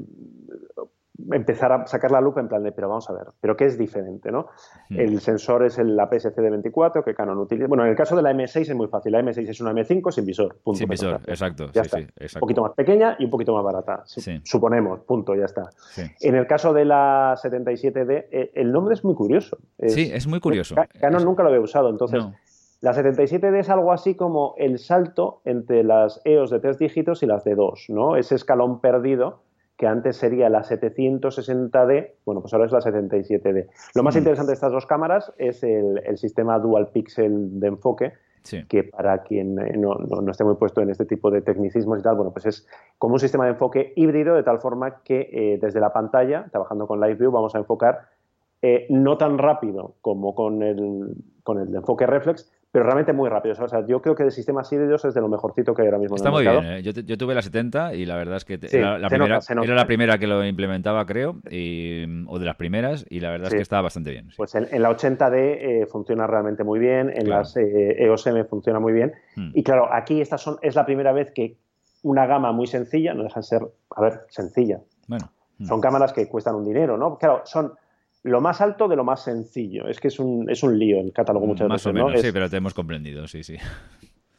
empezar 1.30 1.72
a 1.72 1.86
sacar 1.86 2.10
la 2.10 2.20
lupa 2.20 2.40
en 2.40 2.48
plan 2.48 2.62
de, 2.62 2.72
pero 2.72 2.88
vamos 2.88 3.08
a 3.08 3.12
ver, 3.12 3.26
pero 3.40 3.56
¿qué 3.56 3.66
es 3.66 3.78
diferente? 3.78 4.30
¿no? 4.32 4.48
Hmm. 4.88 4.98
El 4.98 5.20
sensor 5.20 5.64
es 5.64 5.78
el 5.78 5.98
APS-C 5.98 6.40
de 6.40 6.50
24 6.50 7.04
que 7.04 7.14
Canon 7.14 7.38
utiliza. 7.38 7.68
Bueno, 7.68 7.84
en 7.84 7.90
el 7.90 7.96
caso 7.96 8.16
de 8.16 8.22
la 8.22 8.32
M6 8.32 8.60
es 8.60 8.74
muy 8.74 8.88
fácil. 8.88 9.12
La 9.12 9.20
M6 9.20 9.48
es 9.48 9.60
una 9.60 9.72
M5 9.72 10.10
sin 10.10 10.24
visor. 10.24 10.58
Punto, 10.62 10.78
sin 10.78 10.88
visor, 10.88 11.20
exacto. 11.26 11.66
Un 11.66 12.40
poquito 12.40 12.62
más 12.62 12.72
pequeña 12.72 13.16
y 13.18 13.24
un 13.24 13.30
poquito 13.30 13.54
más 13.54 13.64
barata. 13.64 14.02
Suponemos, 14.42 15.00
punto, 15.00 15.34
ya 15.34 15.44
está. 15.44 15.70
En 16.20 16.34
el 16.34 16.46
caso 16.46 16.72
de 16.72 16.84
la 16.84 17.34
77D, 17.36 18.26
eh, 18.30 18.50
el 18.54 18.72
nombre 18.72 18.94
es 18.94 19.04
muy 19.04 19.14
curioso. 19.14 19.58
sí, 19.86 20.10
es 20.12 20.26
muy 20.26 20.40
curioso. 20.40 20.74
Canon 21.00 21.24
nunca 21.24 21.42
lo 21.42 21.48
había 21.48 21.60
usado, 21.60 21.90
entonces... 21.90 22.24
La 22.82 22.92
77D 22.92 23.60
es 23.60 23.70
algo 23.70 23.92
así 23.92 24.16
como 24.16 24.54
el 24.58 24.80
salto 24.80 25.40
entre 25.44 25.84
las 25.84 26.20
EOS 26.24 26.50
de 26.50 26.58
tres 26.58 26.78
dígitos 26.78 27.22
y 27.22 27.26
las 27.26 27.44
de 27.44 27.54
dos, 27.54 27.86
¿no? 27.88 28.16
Ese 28.16 28.34
escalón 28.34 28.80
perdido 28.80 29.38
que 29.76 29.86
antes 29.86 30.16
sería 30.16 30.48
la 30.48 30.64
760D, 30.64 32.10
bueno, 32.24 32.40
pues 32.40 32.52
ahora 32.52 32.66
es 32.66 32.72
la 32.72 32.80
77D. 32.80 33.68
Lo 33.94 34.02
más 34.02 34.16
interesante 34.16 34.50
de 34.50 34.54
estas 34.54 34.72
dos 34.72 34.86
cámaras 34.86 35.32
es 35.38 35.62
el, 35.62 36.00
sistema 36.16 36.58
dual 36.58 36.88
pixel 36.88 37.60
de 37.60 37.68
enfoque, 37.68 38.14
que 38.68 38.82
para 38.82 39.22
quien 39.22 39.60
eh, 39.60 39.76
no, 39.78 39.96
esté 40.28 40.42
muy 40.42 40.56
puesto 40.56 40.80
en 40.80 40.90
este 40.90 41.04
tipo 41.04 41.30
de 41.30 41.40
tecnicismos 41.40 42.00
y 42.00 42.02
tal, 42.02 42.16
bueno, 42.16 42.32
pues 42.32 42.46
es 42.46 42.66
como 42.98 43.14
un 43.14 43.20
sistema 43.20 43.44
de 43.44 43.52
enfoque 43.52 43.92
híbrido, 43.94 44.34
de 44.34 44.42
tal 44.42 44.58
forma 44.58 45.02
que 45.04 45.30
eh, 45.32 45.58
desde 45.62 45.78
la 45.78 45.92
pantalla, 45.92 46.46
trabajando 46.50 46.88
con 46.88 47.00
Live 47.00 47.14
View, 47.14 47.30
vamos 47.30 47.54
a 47.54 47.58
enfocar 47.58 48.08
eh, 48.60 48.86
no 48.90 49.18
tan 49.18 49.38
rápido 49.38 49.94
como 50.00 50.34
con 50.34 50.64
el, 50.64 51.14
con 51.44 51.60
el 51.60 51.72
enfoque 51.74 52.06
reflex, 52.06 52.52
pero 52.72 52.86
realmente 52.86 53.12
muy 53.12 53.28
rápido. 53.28 53.54
O 53.62 53.68
sea, 53.68 53.86
yo 53.86 54.00
creo 54.00 54.14
que 54.14 54.24
de 54.24 54.30
sistemas 54.30 54.72
híbridos 54.72 55.04
es 55.04 55.12
de 55.12 55.20
lo 55.20 55.28
mejorcito 55.28 55.74
que 55.74 55.82
hay 55.82 55.88
ahora 55.88 55.98
mismo. 55.98 56.16
Está 56.16 56.30
muy 56.30 56.42
bien. 56.42 56.64
¿eh? 56.64 56.82
Yo, 56.82 56.92
yo, 56.92 57.18
tuve 57.18 57.34
la 57.34 57.42
70 57.42 57.94
y 57.94 58.06
la 58.06 58.16
verdad 58.16 58.36
es 58.36 58.46
que 58.46 58.54
era, 58.54 58.98
la 58.98 59.08
primera, 59.10 59.40
era, 59.46 59.74
la 59.74 59.86
primera, 59.86 60.18
que 60.18 60.26
lo 60.26 60.42
implementaba, 60.42 61.04
creo, 61.04 61.36
y, 61.50 62.04
o 62.26 62.38
de 62.38 62.46
las 62.46 62.56
primeras, 62.56 63.04
y 63.10 63.20
la 63.20 63.30
verdad 63.30 63.48
es 63.48 63.54
que 63.54 63.60
estaba 63.60 63.82
bastante 63.82 64.10
bien. 64.10 64.30
Pues 64.38 64.54
en, 64.54 64.80
la 64.80 64.90
80D 64.90 65.34
eh, 65.34 65.86
funciona 65.86 66.26
realmente 66.26 66.64
muy 66.64 66.80
bien, 66.80 67.12
en 67.14 67.28
las 67.28 67.54
eh, 67.58 68.02
EOS 68.02 68.26
M 68.28 68.42
funciona 68.44 68.80
muy 68.80 68.94
bien. 68.94 69.12
Hmm. 69.36 69.50
Y 69.52 69.62
claro, 69.62 69.92
aquí 69.92 70.22
esta 70.22 70.38
son, 70.38 70.56
es 70.62 70.74
la 70.74 70.86
primera 70.86 71.12
vez 71.12 71.30
que 71.34 71.58
una 72.02 72.24
gama 72.24 72.52
muy 72.52 72.66
sencilla, 72.66 73.12
no 73.12 73.22
dejan 73.22 73.42
ser, 73.42 73.62
a 73.90 74.00
ver, 74.00 74.20
sencilla. 74.30 74.80
Bueno. 75.08 75.30
Hmm. 75.58 75.66
Son 75.66 75.80
cámaras 75.82 76.14
que 76.14 76.26
cuestan 76.26 76.54
un 76.54 76.64
dinero, 76.64 76.96
¿no? 76.96 77.18
Claro, 77.18 77.42
son 77.44 77.74
lo 78.22 78.40
más 78.40 78.60
alto 78.60 78.88
de 78.88 78.96
lo 78.96 79.04
más 79.04 79.24
sencillo. 79.24 79.88
Es 79.88 80.00
que 80.00 80.08
es 80.08 80.18
un, 80.18 80.48
es 80.50 80.62
un 80.62 80.78
lío 80.78 81.00
el 81.00 81.12
catálogo 81.12 81.46
muchas 81.46 81.68
más 81.68 81.84
veces. 81.84 81.86
O 81.86 81.92
menos, 81.92 82.20
sí, 82.20 82.30
pero 82.32 82.48
te 82.48 82.56
hemos 82.56 82.74
comprendido, 82.74 83.26
sí, 83.26 83.42
sí. 83.42 83.56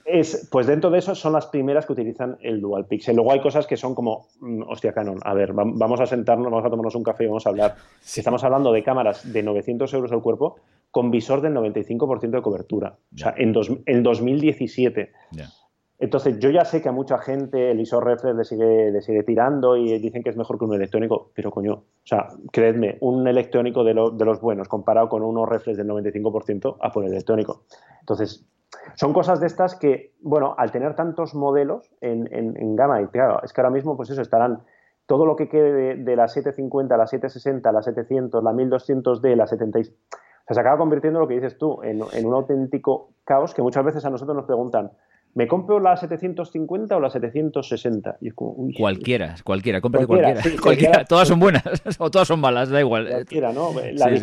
Es, 0.06 0.50
pues 0.52 0.67
dentro 0.67 0.89
de 0.89 1.00
eso 1.00 1.15
son 1.15 1.34
las 1.34 1.48
primeras 1.48 1.86
que 1.86 1.93
utilizan 1.93 2.38
el 2.41 2.60
dual 2.60 2.86
pixel. 2.86 3.15
Luego 3.15 3.32
hay 3.32 3.39
cosas 3.39 3.65
que 3.65 3.78
son 3.78 3.96
como, 3.96 4.28
mm, 4.41 4.63
hostia, 4.67 4.93
Canon, 4.93 5.19
a 5.24 5.34
ver, 5.34 5.54
vamos 5.54 6.00
a 6.02 6.06
sentarnos, 6.06 6.52
vamos 6.52 6.65
a 6.65 6.69
tomarnos 6.69 6.96
un 6.96 7.04
café 7.04 7.24
y 7.24 7.28
vamos 7.28 7.46
a 7.46 7.50
hablar. 7.50 7.76
Si 8.02 8.19
Estamos 8.19 8.43
hablando 8.43 8.72
de 8.72 8.84
cámaras 8.84 9.32
de 9.32 9.43
900 9.43 9.93
euros 9.93 10.12
al 10.12 10.22
cuerpo 10.22 10.58
con 10.91 11.10
visor 11.10 11.41
del 11.41 11.54
95% 11.54 12.30
de 12.30 12.41
cobertura. 12.41 12.98
O 13.13 13.17
sea, 13.17 13.34
en, 13.38 13.54
dos, 13.54 13.72
en 13.86 14.04
2017. 14.04 15.12
Entonces, 15.99 16.39
yo 16.39 16.49
ya 16.49 16.65
sé 16.65 16.82
que 16.82 16.89
a 16.89 16.91
mucha 16.91 17.17
gente 17.17 17.71
el 17.71 17.79
ISO 17.79 18.01
reflex 18.01 18.36
le 18.36 18.43
sigue, 18.43 18.91
le 18.91 19.01
sigue 19.01 19.23
tirando 19.23 19.77
y 19.77 19.99
dicen 19.99 20.23
que 20.23 20.32
es 20.32 20.38
mejor 20.38 20.58
que 20.58 20.65
un 20.65 20.73
electrónico, 20.73 21.32
pero 21.34 21.51
coño, 21.51 21.73
o 21.73 21.86
sea, 22.03 22.27
creedme, 22.51 22.97
un 23.01 23.27
electrónico 23.27 23.84
de, 23.84 23.93
de 23.93 24.25
los 24.25 24.41
buenos 24.41 24.67
comparado 24.67 25.08
con 25.08 25.23
unos 25.23 25.47
reflex 25.47 25.77
del 25.77 25.88
95% 25.88 26.77
a 26.82 26.91
por 26.91 27.06
el 27.06 27.12
electrónico. 27.12 27.63
Entonces, 28.01 28.45
son 28.95 29.13
cosas 29.13 29.39
de 29.39 29.47
estas 29.47 29.75
que, 29.75 30.13
bueno, 30.21 30.56
al 30.58 30.71
tener 30.71 30.96
tantos 30.96 31.35
modelos 31.35 31.94
en, 32.02 32.75
gama, 32.75 33.02
y 33.02 33.08
claro, 33.08 33.41
es 33.44 33.54
que 33.54 33.62
ahora 33.62 33.71
mismo, 33.71 33.96
pues 33.96 34.10
eso, 34.10 34.21
estarán 34.21 34.63
todo 35.06 35.25
lo 35.25 35.35
que 35.35 35.50
quede 35.50 35.96
de, 35.96 36.15
la 36.15 36.27
750, 36.27 36.98
la 36.98 37.08
760, 37.08 37.71
la 37.71 37.81
700, 37.81 38.44
la 38.44 38.52
1200D, 38.52 39.35
la 39.35 39.48
70. 39.48 39.79
O 39.79 39.83
sea, 39.83 40.56
se 40.56 40.60
acaba 40.60 40.77
convirtiendo 40.77 41.19
lo 41.19 41.27
que 41.27 41.35
dices 41.35 41.58
tú 41.58 41.81
en 41.83 42.25
un 42.25 42.33
auténtico 42.33 43.12
caos 43.23 43.54
que 43.54 43.62
muchas 43.62 43.85
veces 43.85 44.06
a 44.06 44.10
nosotros 44.10 44.35
nos 44.35 44.46
preguntan, 44.46 44.91
¿Me 45.36 45.48
compro 45.48 45.79
la 45.79 45.98
750 45.98 46.96
o 46.96 47.00
la 47.00 47.10
760? 47.10 48.17
cualquiera, 48.77 49.36
cualquiera, 49.44 49.81
cómprate 49.81 50.06
cualquiera. 50.06 50.42
cualquiera. 50.62 51.06
Todas 51.10 51.27
son 51.27 51.40
buenas 51.40 51.63
o 52.00 52.12
todas 52.12 52.27
son 52.27 52.40
malas, 52.40 52.69
da 52.69 52.79
igual. 52.79 53.08
Cualquiera, 53.10 53.52
¿no? 53.52 53.71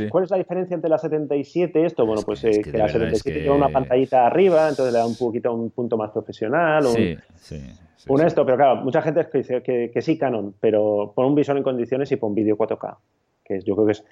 ¿Cuál 0.08 0.24
es 0.24 0.30
la 0.30 0.36
diferencia 0.36 0.74
entre 0.74 0.88
la 0.88 0.98
77 0.98 1.80
y 1.80 1.84
esto? 1.84 2.06
Bueno, 2.06 2.22
pues 2.22 2.44
eh, 2.44 2.62
que, 2.62 2.78
la 2.78 2.88
77 2.88 3.40
tiene 3.40 3.50
una 3.50 3.70
pantallita 3.70 4.24
arriba, 4.24 4.68
entonces 4.68 4.92
le 4.92 5.00
da 5.00 5.06
un 5.06 5.16
poquito 5.16 5.52
un 5.52 5.70
punto 5.70 5.96
más 5.96 6.10
profesional. 6.12 6.84
Sí, 6.86 7.16
sí. 7.34 7.60
un 8.06 8.24
esto, 8.24 8.44
pero 8.44 8.56
claro, 8.56 8.76
mucha 8.76 9.02
gente 9.02 9.26
dice 9.32 9.62
que, 9.62 9.90
que, 9.92 10.02
sí, 10.02 10.16
Canon, 10.16 10.54
pero 10.60 11.12
pon 11.14 11.26
un 11.26 11.34
visor 11.34 11.56
en 11.56 11.64
condiciones 11.64 12.12
y 12.12 12.16
pon 12.16 12.36
vídeo 12.36 12.56
4K, 12.56 12.96
que 13.44 13.56
es, 13.56 13.64
yo 13.64 13.74
creo 13.74 13.86
que 13.86 13.92
es 13.92 14.04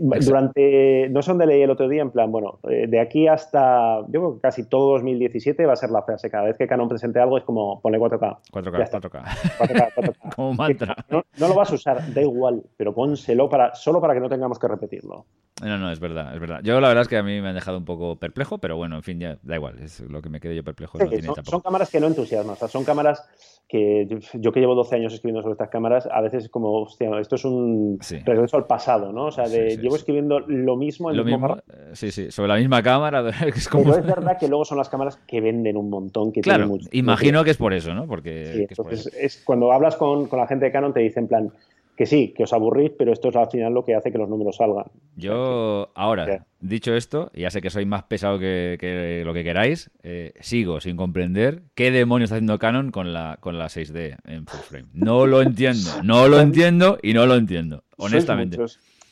durante, 0.00 1.08
no 1.10 1.22
sé 1.22 1.30
dónde 1.30 1.46
leí 1.46 1.62
el 1.62 1.70
otro 1.70 1.88
día, 1.88 2.02
en 2.02 2.10
plan, 2.10 2.30
bueno, 2.30 2.60
eh, 2.68 2.86
de 2.88 3.00
aquí 3.00 3.26
hasta, 3.26 4.00
yo 4.02 4.20
creo 4.20 4.34
que 4.34 4.40
casi 4.40 4.68
todo 4.68 4.92
2017 4.92 5.66
va 5.66 5.72
a 5.72 5.76
ser 5.76 5.90
la 5.90 6.02
frase, 6.02 6.30
cada 6.30 6.44
vez 6.44 6.56
que 6.56 6.66
Canon 6.66 6.88
presente 6.88 7.18
algo 7.18 7.38
es 7.38 7.44
como, 7.44 7.80
ponle 7.80 7.98
4K. 7.98 8.38
4K, 8.52 8.90
4K. 8.90 9.24
4K, 9.58 9.94
4K. 9.94 10.34
como 10.36 10.54
mantra. 10.54 10.96
No, 11.10 11.22
no, 11.38 11.48
lo 11.48 11.54
vas 11.54 11.72
a 11.72 11.74
usar, 11.74 12.14
da 12.14 12.22
igual, 12.22 12.62
pero 12.76 12.94
pónselo 12.94 13.48
para, 13.48 13.74
solo 13.74 14.00
para 14.00 14.14
que 14.14 14.20
no 14.20 14.28
tengamos 14.28 14.58
que 14.58 14.68
repetirlo. 14.68 15.26
No, 15.62 15.78
no, 15.78 15.90
es 15.90 16.00
verdad, 16.00 16.34
es 16.34 16.40
verdad. 16.40 16.60
Yo 16.62 16.80
la 16.80 16.88
verdad 16.88 17.02
es 17.02 17.08
que 17.08 17.16
a 17.16 17.22
mí 17.22 17.40
me 17.40 17.48
han 17.48 17.54
dejado 17.54 17.78
un 17.78 17.84
poco 17.84 18.16
perplejo, 18.16 18.58
pero 18.58 18.76
bueno, 18.76 18.96
en 18.96 19.02
fin, 19.02 19.20
ya 19.20 19.38
da 19.42 19.56
igual, 19.56 19.78
es 19.80 20.00
lo 20.00 20.20
que 20.20 20.28
me 20.28 20.40
quedé 20.40 20.56
yo 20.56 20.64
perplejo. 20.64 20.98
son, 21.44 21.60
cámaras 21.60 21.90
que 21.90 22.00
no 22.00 22.06
entusiasman, 22.06 22.54
o 22.54 22.56
sea, 22.56 22.68
son 22.68 22.84
cámaras 22.84 23.24
que 23.68 24.06
yo, 24.34 24.52
que 24.52 24.60
llevo 24.60 24.74
12 24.74 24.96
años 24.96 25.14
escribiendo 25.14 25.42
sobre 25.42 25.52
estas 25.52 25.70
cámaras, 25.70 26.08
a 26.10 26.20
veces 26.20 26.44
es 26.44 26.50
como, 26.50 26.82
hostia, 26.82 27.08
esto 27.18 27.36
es 27.36 27.44
un 27.44 27.98
regreso 28.24 28.56
al 28.56 28.66
pasado, 28.66 29.12
¿no? 29.12 29.26
O 29.26 29.32
sea, 29.32 29.48
de, 29.48 29.63
llevo 29.80 29.96
escribiendo 29.96 30.40
lo 30.40 30.76
mismo 30.76 31.10
en 31.10 31.16
lo 31.16 31.24
mismo, 31.24 31.56
eh, 31.56 31.90
Sí, 31.92 32.10
sí, 32.10 32.30
sobre 32.30 32.48
la 32.48 32.56
misma 32.56 32.82
cámara. 32.82 33.24
Es 33.54 33.68
como... 33.68 33.84
Pero 33.84 33.98
es 33.98 34.06
verdad 34.06 34.38
que 34.38 34.48
luego 34.48 34.64
son 34.64 34.78
las 34.78 34.88
cámaras 34.88 35.16
que 35.26 35.40
venden 35.40 35.76
un 35.76 35.90
montón. 35.90 36.32
Que 36.32 36.40
claro, 36.40 36.66
mucho, 36.66 36.88
imagino 36.92 37.44
que 37.44 37.50
es 37.50 37.56
por 37.56 37.72
eso, 37.72 37.94
¿no? 37.94 38.06
Porque 38.06 38.66
entonces 38.68 39.10
es, 39.18 39.42
cuando 39.44 39.72
hablas 39.72 39.96
con, 39.96 40.26
con 40.26 40.38
la 40.38 40.46
gente 40.46 40.66
de 40.66 40.72
Canon 40.72 40.92
te 40.92 41.00
dicen, 41.00 41.24
en 41.24 41.28
plan, 41.28 41.52
que 41.96 42.06
sí, 42.06 42.34
que 42.36 42.42
os 42.42 42.52
aburrís, 42.52 42.90
pero 42.98 43.12
esto 43.12 43.28
es 43.28 43.36
al 43.36 43.48
final 43.50 43.72
lo 43.72 43.84
que 43.84 43.94
hace 43.94 44.10
que 44.10 44.18
los 44.18 44.28
números 44.28 44.56
salgan. 44.56 44.86
Yo, 45.16 45.90
ahora, 45.94 46.46
dicho 46.60 46.94
esto, 46.94 47.30
ya 47.34 47.50
sé 47.50 47.62
que 47.62 47.70
soy 47.70 47.86
más 47.86 48.02
pesado 48.04 48.38
que, 48.38 49.22
lo 49.24 49.32
que 49.32 49.44
queráis, 49.44 49.90
eh, 50.02 50.32
sigo 50.40 50.80
sin 50.80 50.96
comprender 50.96 51.62
qué 51.74 51.92
demonios 51.92 52.28
está 52.28 52.36
haciendo 52.36 52.58
Canon 52.58 52.90
con 52.90 53.12
la, 53.12 53.38
con 53.40 53.58
la 53.58 53.66
6D 53.66 54.16
en 54.24 54.46
full 54.46 54.60
frame. 54.60 54.88
No 54.92 55.26
lo 55.26 55.40
entiendo, 55.40 55.90
no 56.02 56.26
lo 56.28 56.40
entiendo 56.40 56.98
y 57.00 57.14
no 57.14 57.26
lo 57.26 57.36
entiendo, 57.36 57.84
honestamente. 57.96 58.58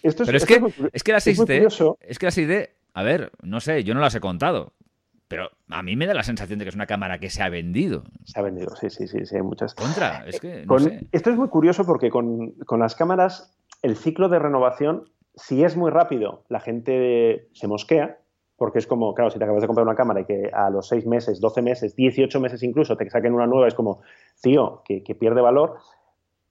Pero 0.02 0.36
es, 0.36 0.44
que, 0.46 0.60
es 0.92 1.02
que 1.02 1.12
la 1.12 1.18
6D, 1.18 1.96
es 2.00 2.18
que 2.18 2.26
la 2.26 2.32
6D, 2.32 2.70
a 2.94 3.02
ver, 3.02 3.32
no 3.42 3.60
sé, 3.60 3.84
yo 3.84 3.94
no 3.94 4.00
las 4.00 4.14
he 4.14 4.20
contado, 4.20 4.72
pero 5.32 5.48
a 5.70 5.82
mí 5.82 5.96
me 5.96 6.06
da 6.06 6.12
la 6.12 6.24
sensación 6.24 6.58
de 6.58 6.66
que 6.66 6.68
es 6.68 6.74
una 6.74 6.86
cámara 6.86 7.18
que 7.18 7.30
se 7.30 7.42
ha 7.42 7.48
vendido. 7.48 8.04
Se 8.24 8.38
ha 8.38 8.42
vendido, 8.42 8.76
sí, 8.76 8.90
sí, 8.90 9.06
sí, 9.06 9.24
sí 9.24 9.36
hay 9.36 9.40
muchas. 9.40 9.74
Contra, 9.74 10.26
es 10.26 10.38
que 10.38 10.66
Esto 11.10 11.30
es 11.30 11.36
muy 11.36 11.48
curioso 11.48 11.86
porque 11.86 12.10
con, 12.10 12.54
las 12.78 12.94
cámaras 12.94 13.56
el 13.80 13.96
ciclo 13.96 14.28
de 14.28 14.38
renovación, 14.38 15.08
si 15.34 15.64
es 15.64 15.74
muy 15.74 15.90
rápido, 15.90 16.44
la 16.50 16.60
gente 16.60 17.48
se 17.54 17.66
mosquea, 17.66 18.18
porque 18.56 18.78
es 18.78 18.86
como, 18.86 19.14
claro, 19.14 19.30
si 19.30 19.38
te 19.38 19.44
acabas 19.44 19.62
de 19.62 19.68
comprar 19.68 19.86
una 19.86 19.96
cámara 19.96 20.20
y 20.20 20.24
que 20.26 20.50
a 20.52 20.68
los 20.68 20.88
6 20.88 21.06
meses, 21.06 21.40
12 21.40 21.62
meses, 21.62 21.96
18 21.96 22.38
meses 22.38 22.62
incluso 22.62 22.98
te 22.98 23.08
saquen 23.08 23.32
una 23.32 23.46
nueva, 23.46 23.68
es 23.68 23.74
como, 23.74 24.02
tío, 24.42 24.82
que, 24.84 25.02
que 25.02 25.14
pierde 25.14 25.40
valor. 25.40 25.78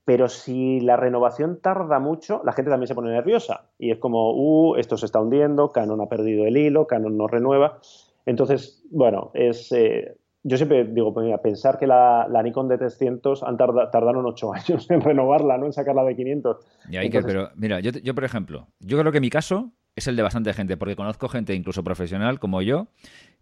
Pero 0.04 0.28
si 0.28 0.80
la 0.80 0.96
renovación 0.96 1.60
tarda 1.60 1.98
mucho, 2.00 2.42
la 2.44 2.52
gente 2.52 2.70
también 2.70 2.88
se 2.88 2.94
pone 2.94 3.10
nerviosa. 3.10 3.68
Y 3.78 3.92
es 3.92 3.98
como, 3.98 4.32
uh, 4.34 4.76
esto 4.76 4.96
se 4.96 5.06
está 5.06 5.20
hundiendo, 5.20 5.70
Canon 5.70 6.00
ha 6.00 6.08
perdido 6.08 6.44
el 6.44 6.56
hilo, 6.56 6.86
Canon 6.86 7.16
no 7.16 7.28
renueva. 7.28 7.78
Entonces, 8.26 8.84
bueno, 8.90 9.30
es, 9.34 9.70
eh, 9.72 10.16
yo 10.42 10.56
siempre 10.56 10.84
digo, 10.84 11.14
pues 11.14 11.32
pensar 11.40 11.78
que 11.78 11.86
la, 11.86 12.26
Nikon 12.42 12.68
D300 12.68 13.42
han 13.46 13.56
tardaron 13.56 14.26
ocho 14.26 14.52
años 14.54 14.90
en 14.90 15.00
renovarla, 15.00 15.56
¿no? 15.58 15.66
En 15.66 15.72
sacarla 15.72 16.04
de 16.04 16.16
500. 16.16 16.56
Y 16.90 16.96
hay 16.96 17.10
que, 17.10 17.22
pero 17.22 17.50
mira, 17.54 17.80
yo, 17.80 17.92
yo, 17.92 18.14
por 18.14 18.24
ejemplo, 18.24 18.66
yo 18.80 18.98
creo 18.98 19.12
que 19.12 19.20
mi 19.20 19.30
caso 19.30 19.70
es 19.94 20.06
el 20.08 20.16
de 20.16 20.22
bastante 20.22 20.52
gente, 20.52 20.76
porque 20.76 20.96
conozco 20.96 21.28
gente 21.28 21.54
incluso 21.54 21.84
profesional 21.84 22.40
como 22.40 22.62
yo 22.62 22.88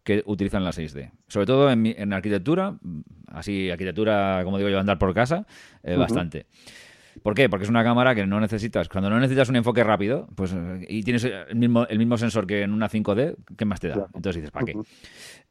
que 0.02 0.22
utilizan 0.26 0.64
la 0.64 0.70
6D. 0.70 1.10
Sobre 1.28 1.46
todo 1.46 1.70
en, 1.70 1.86
en 1.86 2.12
arquitectura, 2.12 2.78
así 3.28 3.70
arquitectura, 3.70 4.42
como 4.44 4.58
digo 4.58 4.70
yo, 4.70 4.78
andar 4.78 4.98
por 4.98 5.14
casa, 5.14 5.46
eh, 5.82 5.96
bastante. 5.96 6.46
¿Por 7.22 7.34
qué? 7.34 7.48
Porque 7.48 7.64
es 7.64 7.70
una 7.70 7.84
cámara 7.84 8.14
que 8.14 8.26
no 8.26 8.40
necesitas. 8.40 8.88
Cuando 8.88 9.10
no 9.10 9.18
necesitas 9.18 9.48
un 9.48 9.56
enfoque 9.56 9.84
rápido, 9.84 10.28
pues 10.34 10.54
y 10.88 11.02
tienes 11.02 11.24
el 11.24 11.56
mismo, 11.56 11.86
el 11.86 11.98
mismo 11.98 12.16
sensor 12.16 12.46
que 12.46 12.62
en 12.62 12.72
una 12.72 12.88
5D, 12.88 13.36
¿qué 13.56 13.64
más 13.64 13.80
te 13.80 13.88
da? 13.88 14.06
Entonces 14.14 14.36
dices, 14.36 14.50
¿para 14.50 14.64
qué? 14.66 14.74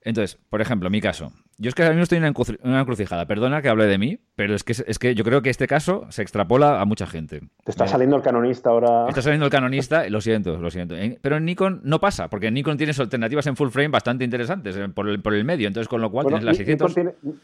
Entonces, 0.01 0.39
por 0.49 0.61
ejemplo, 0.61 0.89
mi 0.89 1.01
caso. 1.01 1.31
Yo 1.61 1.67
es 1.67 1.75
que 1.75 1.83
ahora 1.83 1.93
mismo 1.93 2.03
estoy 2.03 2.19
en 2.19 2.33
una 2.63 2.79
encrucijada. 2.79 3.25
Perdona 3.25 3.61
que 3.61 3.67
hable 3.67 3.85
de 3.85 3.97
mí, 3.97 4.17
pero 4.35 4.55
es 4.55 4.63
que, 4.63 4.71
es 4.71 4.97
que 4.97 5.13
yo 5.13 5.25
creo 5.25 5.41
que 5.41 5.49
este 5.49 5.67
caso 5.67 6.05
se 6.09 6.21
extrapola 6.21 6.79
a 6.79 6.85
mucha 6.85 7.05
gente. 7.05 7.41
Te 7.65 7.71
está 7.71 7.85
saliendo 7.85 8.15
el 8.15 8.21
canonista 8.21 8.69
ahora. 8.69 9.07
Está 9.09 9.21
saliendo 9.21 9.45
el 9.45 9.51
canonista, 9.51 10.07
lo 10.09 10.21
siento, 10.21 10.57
lo 10.57 10.71
siento. 10.71 10.95
Pero 11.21 11.35
en 11.35 11.43
Nikon 11.43 11.81
no 11.83 11.99
pasa, 11.99 12.29
porque 12.29 12.49
Nikon 12.49 12.77
tiene 12.77 12.93
alternativas 12.97 13.45
en 13.47 13.57
full 13.57 13.67
frame 13.71 13.89
bastante 13.89 14.23
interesantes 14.23 14.77
eh, 14.77 14.87
por 14.87 15.09
el, 15.09 15.21
por 15.21 15.33
el 15.33 15.43
medio. 15.43 15.67
Entonces, 15.67 15.89
con 15.89 15.99
lo 15.99 16.09
cual 16.09 16.27
tienes 16.27 16.45
las 16.45 16.55
600. 16.55 16.95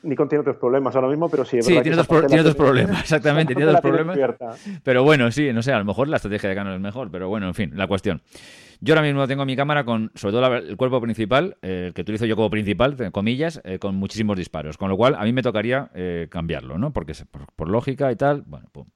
Nikon 0.03 0.29
tiene, 0.29 0.39
otros 0.39 0.55
problemas 0.55 0.95
ahora 0.95 1.09
mismo, 1.09 1.27
pero 1.27 1.43
sí. 1.43 1.61
sí, 1.61 1.73
tiene, 1.81 1.97
dos, 1.97 2.07
tiene 2.27 2.43
dos 2.43 2.55
problemas, 2.55 2.99
exactamente. 3.01 3.53
tiene 3.53 3.69
dos 3.69 3.81
problemas. 3.81 4.17
Pero 4.81 5.03
bueno, 5.03 5.29
sí, 5.29 5.51
no 5.51 5.61
sé, 5.61 5.73
a 5.73 5.77
lo 5.77 5.83
mejor 5.83 6.07
la 6.07 6.15
estrategia 6.15 6.49
de 6.49 6.55
Canon 6.55 6.75
es 6.75 6.79
mejor, 6.81 7.11
pero 7.11 7.27
bueno, 7.27 7.47
en 7.47 7.53
fin, 7.53 7.73
la 7.75 7.87
cuestión. 7.87 8.21
Yo 8.81 8.93
ahora 8.93 9.05
mismo 9.05 9.27
tengo 9.27 9.45
mi 9.45 9.55
cámara 9.55 9.83
con, 9.85 10.11
sobre 10.15 10.33
todo 10.33 10.55
el 10.55 10.77
cuerpo 10.77 11.01
principal, 11.01 11.57
el 11.61 11.93
que 11.93 12.01
utilizo 12.01 12.25
yo 12.25 12.35
como 12.35 12.49
principal, 12.49 13.11
comillas, 13.11 13.61
eh, 13.63 13.79
con 13.79 13.95
muchísimos 13.95 14.37
disparos. 14.37 14.77
Con 14.77 14.89
lo 14.89 14.97
cual, 14.97 15.15
a 15.15 15.23
mí 15.23 15.33
me 15.33 15.41
tocaría 15.41 15.91
eh, 15.93 16.27
cambiarlo, 16.29 16.77
¿no? 16.77 16.93
Porque 16.93 17.13
por, 17.55 17.69
lógica 17.69 18.11
y 18.11 18.15
tal, 18.15 18.43
bueno, 18.45 18.67
pum. 18.71 18.87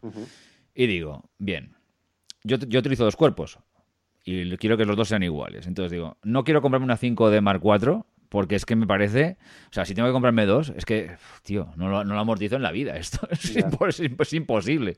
Y 0.74 0.88
digo, 0.88 1.30
bien, 1.38 1.76
yo, 2.44 2.58
yo 2.58 2.80
utilizo 2.80 3.04
dos 3.04 3.16
cuerpos 3.16 3.60
y 4.24 4.56
quiero 4.58 4.78
que 4.78 4.86
los 4.86 4.96
dos 4.96 5.08
sean 5.08 5.24
iguales. 5.24 5.68
Entonces 5.68 5.92
digo, 5.92 6.18
no 6.24 6.44
quiero 6.44 6.62
comprarme 6.62 6.86
una 6.86 6.98
5D 6.98 7.42
Mark 7.42 7.62
IV 7.64 8.04
porque 8.30 8.56
es 8.56 8.66
que 8.66 8.76
me 8.76 8.86
parece, 8.86 9.38
o 9.70 9.74
sea, 9.74 9.86
si 9.86 9.96
tengo 9.96 10.08
que 10.08 10.14
comprarme 10.14 10.46
dos, 10.46 10.72
es 10.76 10.86
que, 10.86 11.12
tío, 11.44 11.70
no 11.76 11.90
lo, 11.90 12.04
no 12.04 12.14
lo 12.14 12.20
amortizo 12.20 12.56
en 12.56 12.62
la 12.62 12.72
vida, 12.72 12.96
esto 12.98 13.28
es, 13.32 14.34
imposible. 14.34 14.98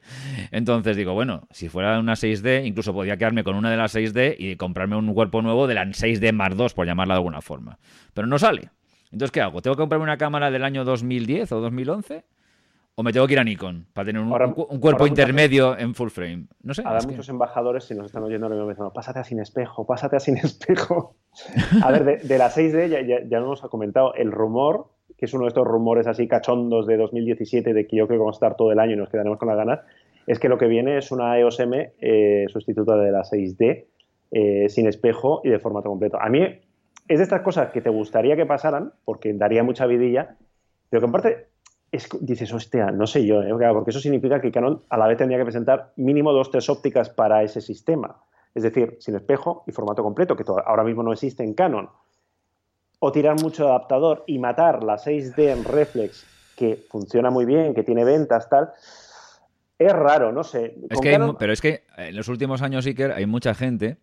Entonces 0.52 0.98
digo, 0.98 1.14
bueno, 1.14 1.48
si 1.50 1.70
fuera 1.70 1.98
una 2.00 2.14
6D, 2.14 2.66
incluso 2.66 2.94
podría 2.94 3.18
quedarme 3.18 3.44
con 3.44 3.56
una 3.56 3.72
de 3.72 3.78
las 3.78 3.96
6D 3.96 4.36
y 4.38 4.58
comprarme 4.58 4.98
un 4.98 5.14
cuerpo 5.14 5.42
nuevo 5.42 5.66
de 5.66 5.76
la 5.76 5.86
6D 5.86 6.34
Mark 6.34 6.56
II, 6.60 6.68
por 6.76 6.86
llamarla 6.86 7.16
de 7.16 7.20
alguna 7.20 7.42
forma. 7.42 7.80
Pero 8.14 8.28
no 8.28 8.38
sale. 8.38 8.70
Entonces, 9.12 9.32
¿qué 9.32 9.42
hago? 9.42 9.62
¿Tengo 9.62 9.76
que 9.76 9.82
comprarme 9.82 10.04
una 10.04 10.18
cámara 10.18 10.52
del 10.52 10.64
año 10.64 10.84
2010 10.84 11.52
o 11.54 11.62
2011? 11.62 12.26
¿O 12.96 13.04
me 13.04 13.14
tengo 13.14 13.26
que 13.26 13.34
ir 13.34 13.40
a 13.40 13.44
Nikon 13.44 13.88
para 13.94 14.06
tener 14.06 14.22
un, 14.22 14.32
un 14.32 14.80
cuerpo 14.80 15.08
intermedio 15.08 15.78
en 15.78 15.96
full 15.96 16.10
frame? 16.10 16.48
No 16.62 16.74
sé. 16.74 16.84
Ahora 16.86 17.02
muchos 17.02 17.30
embajadores, 17.30 17.86
si 17.86 17.96
nos 17.96 18.08
están 18.08 18.24
oyendo, 18.24 18.50
me 18.50 18.70
dicen, 18.70 18.86
pásate 18.94 19.20
a 19.20 19.24
sin 19.24 19.40
espejo, 19.40 19.86
pásate 19.86 20.18
a 20.18 20.20
sin 20.20 20.38
espejo. 20.44 21.16
a 21.84 21.92
ver, 21.92 22.22
de, 22.22 22.38
la 22.38 22.50
6D 22.50 22.90
ya, 22.90 23.02
ya, 23.02 23.24
ya, 23.28 23.40
nos 23.40 23.64
ha 23.64 23.70
comentado 23.70 24.14
el 24.16 24.32
rumor, 24.32 24.90
que 25.18 25.26
es 25.26 25.34
uno 25.34 25.44
de 25.44 25.50
estos 25.50 25.66
rumores 25.66 26.06
así 26.08 26.28
cachondos 26.28 26.86
de 26.86 26.98
2017, 26.98 27.74
de 27.74 27.88
que 27.88 27.96
yo 27.96 28.08
creo 28.08 28.18
que 28.18 28.24
vamos 28.24 28.36
a 28.36 28.40
estar 28.40 28.58
todo 28.58 28.72
el 28.74 28.80
año 28.80 28.94
y 28.94 28.98
nos 28.98 29.10
quedaremos 29.10 29.40
con 29.40 29.48
las 29.48 29.58
ganas, 29.58 29.80
es 30.28 30.40
que 30.40 30.50
lo 30.50 30.58
que 30.58 30.68
viene 30.68 30.98
es 30.98 31.12
una 31.12 31.40
EOS 31.40 31.62
M 31.62 31.94
eh, 32.00 32.46
sustituta 32.50 32.98
de 32.98 33.12
la 33.12 33.22
6D, 33.22 33.86
eh, 34.32 34.70
sin 34.70 34.88
espejo 34.88 35.42
y 35.44 35.50
de 35.50 35.60
formato 35.60 35.90
completo. 35.90 36.18
A 36.22 36.30
mí 36.30 36.42
es 37.08 37.18
de 37.18 37.24
estas 37.24 37.42
cosas 37.42 37.72
que 37.72 37.82
te 37.82 37.90
gustaría 37.90 38.36
que 38.36 38.46
pasaran, 38.46 38.94
porque 39.06 39.34
daría 39.34 39.64
mucha 39.64 39.86
vidilla, 39.86 40.38
pero 40.90 41.02
que 41.02 41.06
en 41.06 41.12
parte 41.12 41.51
dices, 42.22 42.54
hostia, 42.54 42.92
no 42.92 43.06
sé 43.06 43.26
yo, 43.26 43.42
¿eh? 43.42 43.54
porque 43.74 43.90
eso 43.90 44.00
significa 44.00 44.40
que 44.40 44.52
Canon 44.52 44.84
a 44.90 44.98
la 44.98 45.08
vez 45.08 45.18
tendría 45.18 45.38
que 45.38 45.46
presentar 45.46 45.92
mínimo 45.98 46.32
dos, 46.32 46.50
tres 46.50 46.70
ópticas 46.70 47.10
para 47.10 47.44
ese 47.44 47.60
sistema. 47.60 48.18
Es 48.56 48.64
decir, 48.64 48.98
sin 49.00 49.16
espejo 49.16 49.64
y 49.68 49.72
formato 49.72 50.04
completo, 50.04 50.36
que 50.36 50.44
ahora 50.66 50.84
mismo 50.84 51.04
no 51.04 51.12
existe 51.14 51.44
en 51.44 51.54
Canon. 51.54 51.90
O 53.00 53.12
tirar 53.12 53.42
mucho 53.42 53.68
adaptador 53.68 54.24
y 54.28 54.40
matar 54.40 54.84
la 54.84 54.96
6D 54.96 55.52
en 55.52 55.64
reflex, 55.64 56.26
que 56.56 56.86
funciona 56.90 57.30
muy 57.30 57.46
bien, 57.46 57.74
que 57.74 57.84
tiene 57.84 58.06
ventas, 58.06 58.50
tal. 58.50 58.72
Es 59.78 59.94
raro, 59.94 60.32
no 60.32 60.44
sé. 60.44 60.76
pero 61.40 61.52
es 61.52 61.60
que 61.60 61.84
en 61.98 62.16
los 62.16 62.28
últimos 62.28 62.62
años, 62.62 62.86
Iker, 62.86 63.12
hay 63.12 63.26
mucha 63.26 63.54
gente 63.56 63.98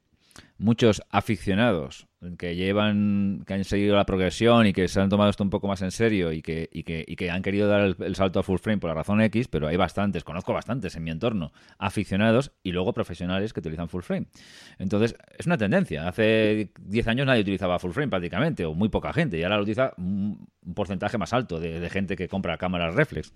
muchos 0.58 1.02
aficionados 1.10 2.08
que 2.36 2.56
llevan, 2.56 3.44
que 3.46 3.54
han 3.54 3.64
seguido 3.64 3.94
la 3.94 4.04
progresión 4.04 4.66
y 4.66 4.72
que 4.72 4.88
se 4.88 5.00
han 5.00 5.08
tomado 5.08 5.30
esto 5.30 5.44
un 5.44 5.50
poco 5.50 5.68
más 5.68 5.82
en 5.82 5.92
serio 5.92 6.32
y 6.32 6.42
que, 6.42 6.68
y 6.72 6.82
que, 6.82 7.04
y 7.06 7.14
que 7.14 7.30
han 7.30 7.42
querido 7.42 7.68
dar 7.68 7.94
el, 8.00 8.16
salto 8.16 8.40
a 8.40 8.42
full 8.42 8.58
frame 8.58 8.78
por 8.78 8.88
la 8.88 8.94
razón 8.94 9.20
X, 9.20 9.46
pero 9.46 9.68
hay 9.68 9.76
bastantes, 9.76 10.24
conozco 10.24 10.52
bastantes 10.52 10.96
en 10.96 11.04
mi 11.04 11.12
entorno, 11.12 11.52
aficionados 11.78 12.50
y 12.64 12.72
luego 12.72 12.92
profesionales 12.92 13.52
que 13.52 13.60
utilizan 13.60 13.88
full 13.88 14.02
frame. 14.02 14.26
Entonces, 14.78 15.14
es 15.38 15.46
una 15.46 15.56
tendencia. 15.56 16.08
Hace 16.08 16.72
10 16.80 17.06
años 17.06 17.26
nadie 17.26 17.42
utilizaba 17.42 17.78
full 17.78 17.92
frame 17.92 18.08
prácticamente, 18.08 18.64
o 18.64 18.74
muy 18.74 18.88
poca 18.88 19.12
gente, 19.12 19.38
y 19.38 19.44
ahora 19.44 19.56
lo 19.56 19.62
utiliza 19.62 19.92
un 19.96 20.48
porcentaje 20.74 21.18
más 21.18 21.32
alto 21.32 21.60
de, 21.60 21.88
gente 21.88 22.16
que 22.16 22.28
compra 22.28 22.58
cámaras 22.58 22.94
reflex. 22.94 23.32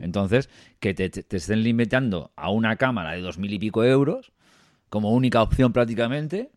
Entonces, 0.00 0.48
que 0.78 0.94
te, 0.94 1.10
te, 1.10 1.36
estén 1.36 1.64
limitando 1.64 2.32
a 2.36 2.50
una 2.50 2.76
cámara 2.76 3.12
de 3.12 3.20
dos 3.20 3.38
mil 3.38 3.52
y 3.52 3.58
pico 3.58 3.84
euros 3.84 4.32
como 4.90 5.12
única 5.12 5.42
opción 5.42 5.72
prácticamente, 5.72 6.50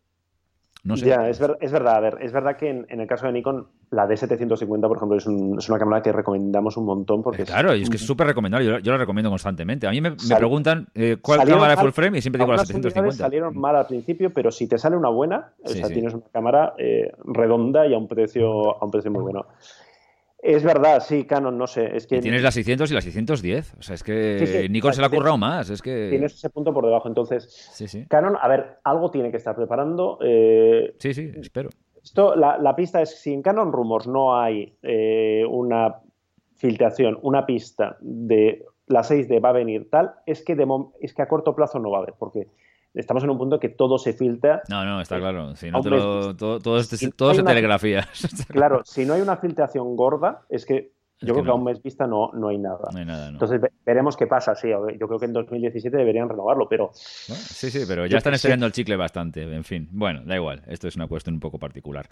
no 0.84 0.98
sé. 0.98 1.06
Ya, 1.06 1.30
es, 1.30 1.40
es, 1.62 1.72
verdad. 1.72 1.96
A 1.96 2.00
ver, 2.02 2.18
es 2.20 2.34
verdad 2.34 2.58
que 2.58 2.70
en, 2.70 3.00
el 3.00 3.08
caso 3.08 3.26
de 3.26 3.32
Nikon, 3.32 3.68
la 3.92 4.06
D750, 4.06 4.82
por 4.82 4.98
ejemplo, 4.98 5.18
es, 5.18 5.26
una 5.70 5.80
cámara 5.80 6.02
que 6.02 6.12
recomendamos 6.12 6.76
un 6.76 6.86
montón. 6.86 7.24
porque 7.24 7.46
Claro, 7.46 7.74
y 7.74 7.84
es 7.84 7.90
que 7.90 7.96
es 7.96 8.06
súper 8.06 8.28
recomendable. 8.28 8.82
Yo, 8.82 8.92
la 8.92 8.98
recomiendo 8.98 9.30
constantemente. 9.30 9.88
A 9.88 9.92
mí 9.92 10.02
me, 10.02 10.12
preguntan 10.12 10.90
eh, 10.94 11.18
cuál 11.22 11.48
cámara 11.48 11.76
de 11.76 11.82
full 11.82 11.92
frame 11.92 12.18
y 12.18 12.22
siempre 12.22 12.40
digo 12.40 12.52
la 12.52 12.66
750. 12.66 13.16
Salieron 13.16 13.58
mal 13.58 13.78
al 13.78 13.88
principio, 13.88 14.34
pero 14.34 14.52
si 14.52 14.68
te 14.68 14.78
sale 14.78 14.98
una 14.98 15.10
buena, 15.10 15.54
o 15.64 15.70
sea, 15.70 15.88
tienes 15.88 16.14
una 16.14 16.26
cámara 16.34 16.74
eh, 16.78 17.14
redonda 17.24 17.88
y 17.88 17.94
a 17.94 17.98
un 17.98 18.10
precio, 18.10 18.78
a 18.78 18.84
un 18.84 18.92
precio 18.92 19.10
muy 19.10 19.22
bueno. 19.22 19.46
Es 20.44 20.62
verdad, 20.62 21.02
sí, 21.02 21.24
Canon, 21.24 21.58
no 21.58 21.68
sé. 21.68 21.96
Es 21.96 22.06
que... 22.06 22.20
tienes 22.20 22.44
las 22.44 22.54
600 22.54 22.92
y 22.92 22.94
las 22.94 23.06
610. 23.06 23.76
O 23.80 23.82
sea, 23.82 23.96
es 23.96 24.04
que 24.04 24.68
Nikon 24.70 24.94
se 24.94 25.00
la 25.00 25.08
ha 25.08 25.10
currado 25.10 25.38
más. 25.38 25.70
Es 25.70 25.82
que... 25.82 26.10
Tienes 26.10 26.34
ese 26.34 26.50
punto 26.50 26.74
por 26.74 26.86
debajo. 26.86 27.08
Entonces, 27.08 28.06
Canon, 28.10 28.36
a 28.40 28.48
ver, 28.50 28.80
algo 28.84 29.10
tiene 29.10 29.32
que 29.32 29.38
estar 29.38 29.56
preparando. 29.56 30.20
Eh, 30.22 30.96
sí, 31.00 31.14
sí, 31.14 31.32
espero. 31.40 31.70
Esto, 32.04 32.36
la, 32.36 32.76
pista 32.76 33.02
es, 33.02 33.22
si 33.22 33.32
en 33.32 33.42
Canon 33.42 33.72
Rumors 33.72 34.06
no 34.06 34.38
hay 34.38 34.76
eh, 34.84 35.46
una 35.48 35.96
filtración, 36.56 37.18
una 37.22 37.46
pista 37.46 37.96
de 38.02 38.66
la 38.88 39.00
6D 39.00 39.42
va 39.42 39.50
a 39.50 39.54
venir 39.54 39.90
tal, 39.90 40.16
es 40.26 40.44
que, 40.44 40.56
de 40.56 40.68
es 41.00 41.14
que 41.14 41.22
a 41.22 41.30
corto 41.30 41.56
plazo 41.56 41.80
no 41.80 41.90
va 41.90 42.00
a 42.00 42.02
haber, 42.02 42.16
porque 42.20 42.48
estamos 42.94 43.24
en 43.24 43.30
un 43.30 43.38
punto 43.38 43.60
que 43.60 43.70
todo 43.70 43.98
se 43.98 44.14
filtra. 44.14 44.62
No, 44.70 44.86
no, 44.86 45.02
está 45.02 45.20
claro. 45.20 45.56
Si 45.56 45.72
no 45.72 45.82
todo, 45.82 46.60
todo, 46.60 46.84
se 46.84 47.10
telegrafía. 47.44 48.08
claro, 48.50 48.82
si 48.86 49.06
no 49.06 49.14
hay 49.14 49.22
una 49.22 49.38
filtración 49.38 49.96
gorda, 49.96 50.42
es 50.50 50.66
que 50.66 50.94
yo 51.22 51.34
creo 51.34 51.46
que 51.46 51.52
a 51.52 51.54
un 51.54 51.64
mes 51.64 51.82
vista 51.82 52.06
no, 52.06 52.32
no 52.34 52.50
hay 52.50 52.58
nada. 52.58 52.90
No 52.92 53.00
hay 53.00 53.06
nada 53.06 53.30
Entonces 53.30 53.62
veremos 53.86 54.18
qué 54.18 54.28
pasa. 54.28 54.56
Sí, 54.56 54.70
yo 54.70 55.08
creo 55.08 55.20
que 55.20 55.26
en 55.26 55.34
2017 55.34 55.96
deberían 55.96 56.30
renovarlo, 56.30 56.68
pero. 56.70 56.92
sí, 56.94 57.72
sí, 57.72 57.84
pero 57.88 58.06
ya 58.06 58.18
están 58.18 58.34
estirando 58.34 58.66
el 58.66 58.72
chicle 58.72 58.98
bastante. 58.98 59.42
En 59.42 59.64
fin, 59.64 59.88
bueno, 59.92 60.22
da 60.26 60.36
igual. 60.36 60.64
Esto 60.68 60.88
es 60.88 60.96
una 60.96 61.08
cuestión 61.08 61.36
un 61.36 61.40
poco 61.40 61.60
particular. 61.60 62.08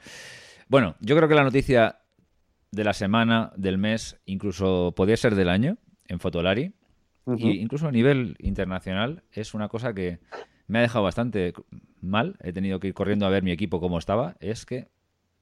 Bueno, 0.68 0.96
yo 1.02 1.16
creo 1.16 1.28
que 1.28 1.36
la 1.36 1.44
noticia 1.44 2.00
de 2.72 2.84
la 2.86 2.94
semana, 2.94 3.52
del 3.58 3.78
mes, 3.78 4.22
incluso 4.26 4.94
podría 4.96 5.18
ser 5.18 5.36
del 5.36 5.50
año 5.50 5.78
en 6.08 6.20
Fotolari, 6.20 6.74
y 7.38 7.62
incluso 7.62 7.88
a 7.88 7.92
nivel 7.92 8.36
internacional, 8.40 9.24
es 9.32 9.54
una 9.54 9.68
cosa 9.68 9.94
que 9.94 10.20
me 10.72 10.80
ha 10.80 10.82
dejado 10.84 11.04
bastante 11.04 11.54
mal. 12.02 12.38
He 12.42 12.54
tenido 12.54 12.80
que 12.80 12.88
ir 12.88 12.94
corriendo 12.94 13.26
a 13.26 13.30
ver 13.30 13.44
mi 13.44 13.52
equipo 13.52 13.82
cómo 13.82 13.98
estaba. 13.98 14.36
Es 14.40 14.66
que 14.66 14.88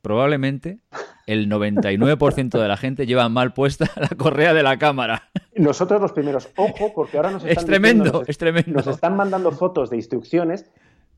probablemente 0.01 0.79
el 1.27 1.47
99% 1.47 2.59
de 2.59 2.67
la 2.67 2.77
gente 2.77 3.05
lleva 3.05 3.29
mal 3.29 3.53
puesta 3.53 3.85
la 3.95 4.09
correa 4.17 4.55
de 4.55 4.63
la 4.63 4.79
cámara. 4.79 5.29
Nosotros 5.55 6.01
los 6.01 6.13
primeros, 6.13 6.49
ojo, 6.55 6.93
porque 6.95 7.17
ahora 7.17 7.29
nos 7.29 7.45
están, 7.45 7.59
es 7.59 7.65
tremendo, 7.65 8.23
es 8.25 8.39
tremendo. 8.39 8.71
nos 8.73 8.87
están 8.87 9.15
mandando 9.15 9.51
fotos 9.51 9.91
de 9.91 9.97
instrucciones 9.97 10.65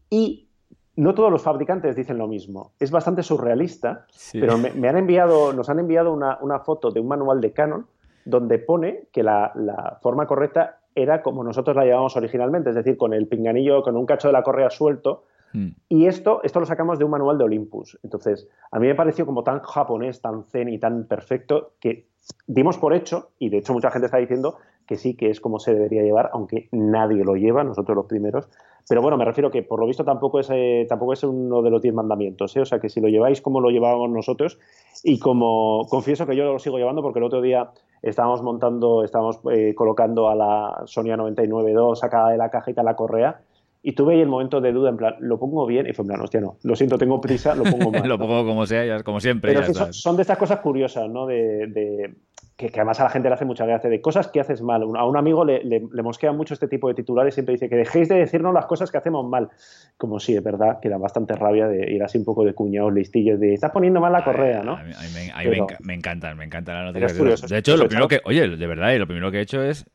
y 0.09 0.49
no 0.97 1.13
todos 1.13 1.31
los 1.31 1.41
fabricantes 1.41 1.95
dicen 1.95 2.17
lo 2.17 2.27
mismo. 2.27 2.73
Es 2.79 2.91
bastante 2.91 3.23
surrealista, 3.23 4.07
pero 4.33 4.57
me, 4.57 4.89
han 4.89 4.97
enviado, 4.97 5.53
nos 5.53 5.69
han 5.69 5.79
enviado 5.79 6.11
una, 6.11 6.59
foto 6.59 6.91
de 6.91 6.99
un 6.99 7.07
manual 7.07 7.39
de 7.39 7.53
Canon 7.53 7.87
donde 8.25 8.59
pone 8.59 9.07
que 9.13 9.23
la, 9.23 9.53
la 9.55 9.99
forma 10.01 10.27
correcta 10.27 10.80
era 10.95 11.21
como 11.21 11.43
nosotros 11.43 11.75
la 11.75 11.85
llevamos 11.85 12.15
originalmente, 12.17 12.69
es 12.69 12.75
decir, 12.75 12.97
con 12.97 13.13
el 13.13 13.27
pinganillo, 13.27 13.83
con 13.83 13.95
un 13.95 14.05
cacho 14.05 14.27
de 14.27 14.33
la 14.33 14.43
correa 14.43 14.69
suelto. 14.69 15.25
Hmm. 15.53 15.69
Y 15.89 16.05
esto, 16.05 16.41
esto 16.43 16.59
lo 16.59 16.65
sacamos 16.65 16.99
de 16.99 17.05
un 17.05 17.11
manual 17.11 17.37
de 17.37 17.43
Olympus. 17.43 17.99
Entonces, 18.03 18.47
a 18.71 18.79
mí 18.79 18.87
me 18.87 18.95
pareció 18.95 19.25
como 19.25 19.43
tan 19.43 19.59
japonés, 19.59 20.21
tan 20.21 20.43
zen 20.45 20.69
y 20.69 20.79
tan 20.79 21.05
perfecto 21.05 21.73
que 21.79 22.07
dimos 22.47 22.77
por 22.77 22.93
hecho, 22.93 23.29
y 23.39 23.49
de 23.49 23.57
hecho 23.57 23.73
mucha 23.73 23.91
gente 23.91 24.05
está 24.05 24.17
diciendo 24.17 24.57
que 24.87 24.97
sí, 24.97 25.15
que 25.15 25.29
es 25.29 25.39
como 25.39 25.59
se 25.59 25.73
debería 25.73 26.03
llevar, 26.03 26.29
aunque 26.33 26.67
nadie 26.71 27.23
lo 27.23 27.35
lleva, 27.35 27.63
nosotros 27.63 27.95
los 27.95 28.05
primeros. 28.05 28.49
Pero 28.87 29.01
bueno, 29.01 29.17
me 29.17 29.25
refiero 29.25 29.51
que 29.51 29.63
por 29.63 29.79
lo 29.79 29.87
visto 29.87 30.03
tampoco 30.03 30.39
es, 30.39 30.49
eh, 30.51 30.85
tampoco 30.87 31.13
es 31.13 31.23
uno 31.23 31.61
de 31.61 31.69
los 31.69 31.81
diez 31.81 31.93
mandamientos, 31.93 32.55
¿eh? 32.55 32.61
o 32.61 32.65
sea 32.65 32.79
que 32.79 32.89
si 32.89 32.99
lo 32.99 33.07
lleváis 33.07 33.41
como 33.41 33.61
lo 33.61 33.69
llevábamos 33.69 34.09
nosotros, 34.09 34.59
y 35.03 35.19
como 35.19 35.87
confieso 35.89 36.25
que 36.25 36.35
yo 36.35 36.43
lo 36.45 36.59
sigo 36.59 36.77
llevando 36.77 37.01
porque 37.01 37.19
el 37.19 37.25
otro 37.25 37.41
día 37.41 37.71
estábamos 38.01 38.41
montando, 38.41 39.03
estábamos 39.03 39.39
eh, 39.51 39.73
colocando 39.75 40.29
a 40.29 40.35
la 40.35 40.83
Sonia 40.85 41.17
99.2 41.17 41.95
sacada 41.95 42.31
de 42.31 42.37
la 42.37 42.49
cajita 42.49 42.83
la 42.83 42.95
correa, 42.95 43.41
y 43.83 43.93
tuve 43.93 44.13
ahí 44.13 44.21
el 44.21 44.27
momento 44.27 44.61
de 44.61 44.71
duda, 44.71 44.89
en 44.89 44.97
plan, 44.97 45.15
¿lo 45.19 45.39
pongo 45.39 45.65
bien? 45.65 45.87
Y 45.87 45.93
fue 45.93 46.03
en 46.03 46.09
plan, 46.09 46.21
hostia, 46.21 46.39
no, 46.39 46.57
lo 46.61 46.75
siento, 46.75 46.97
tengo 46.97 47.19
prisa, 47.19 47.55
lo 47.55 47.63
pongo 47.63 47.91
mal. 47.91 48.07
lo 48.07 48.19
pongo 48.19 48.45
como 48.45 48.65
sea, 48.67 49.01
como 49.03 49.19
siempre. 49.19 49.53
Pero 49.53 49.91
son, 49.91 50.15
de 50.15 50.21
estas 50.21 50.37
cosas 50.37 50.59
curiosas, 50.59 51.09
¿no? 51.09 51.25
de, 51.25 52.13
que, 52.69 52.79
además 52.79 52.99
a 52.99 53.05
la 53.05 53.09
gente 53.09 53.29
le 53.29 53.35
hace 53.35 53.45
mucha 53.45 53.65
gracia, 53.65 53.89
de 53.89 54.01
cosas 54.01 54.27
que 54.27 54.39
haces 54.39 54.61
mal. 54.61 54.83
A 54.95 55.05
un 55.05 55.17
amigo 55.17 55.43
le, 55.43 55.63
le, 55.63 56.03
mosquea 56.03 56.31
mucho 56.31 56.53
este 56.53 56.67
tipo 56.67 56.87
de 56.87 56.93
titulares, 56.93 57.33
siempre 57.33 57.53
dice 57.53 57.69
que 57.69 57.75
dejéis 57.75 58.09
de 58.09 58.15
decirnos 58.15 58.53
las 58.53 58.65
cosas 58.65 58.91
que 58.91 58.97
hacemos 58.97 59.27
mal. 59.27 59.49
Como 59.97 60.19
sí, 60.19 60.35
es 60.35 60.43
verdad, 60.43 60.79
que 60.79 60.89
da 60.89 60.97
bastante 60.97 61.35
rabia 61.35 61.67
de 61.67 61.91
ir 61.91 62.03
así 62.03 62.17
un 62.17 62.25
poco 62.25 62.43
de 62.45 62.53
cuñados 62.53 62.93
listillos, 62.93 63.39
de 63.39 63.53
estás 63.53 63.71
poniendo 63.71 63.99
mal 63.99 64.11
la 64.11 64.23
correa, 64.23 64.61
¿no? 64.63 64.73
A 64.73 64.83
mí, 64.83 64.91
me, 65.13 65.31
me, 65.79 65.93
encantan, 65.93 66.37
me 66.37 66.45
encantan 66.45 66.75
las 66.75 66.93
noticias. 66.93 67.49
De, 67.49 67.57
hecho, 67.57 67.77
lo 67.77 67.87
primero 67.87 68.07
que, 68.07 68.21
oye, 68.25 68.47
de 68.47 68.67
verdad, 68.67 68.95
lo 68.97 69.07
primero 69.07 69.31
que 69.31 69.39
he 69.39 69.41
hecho 69.41 69.63
es, 69.63 69.85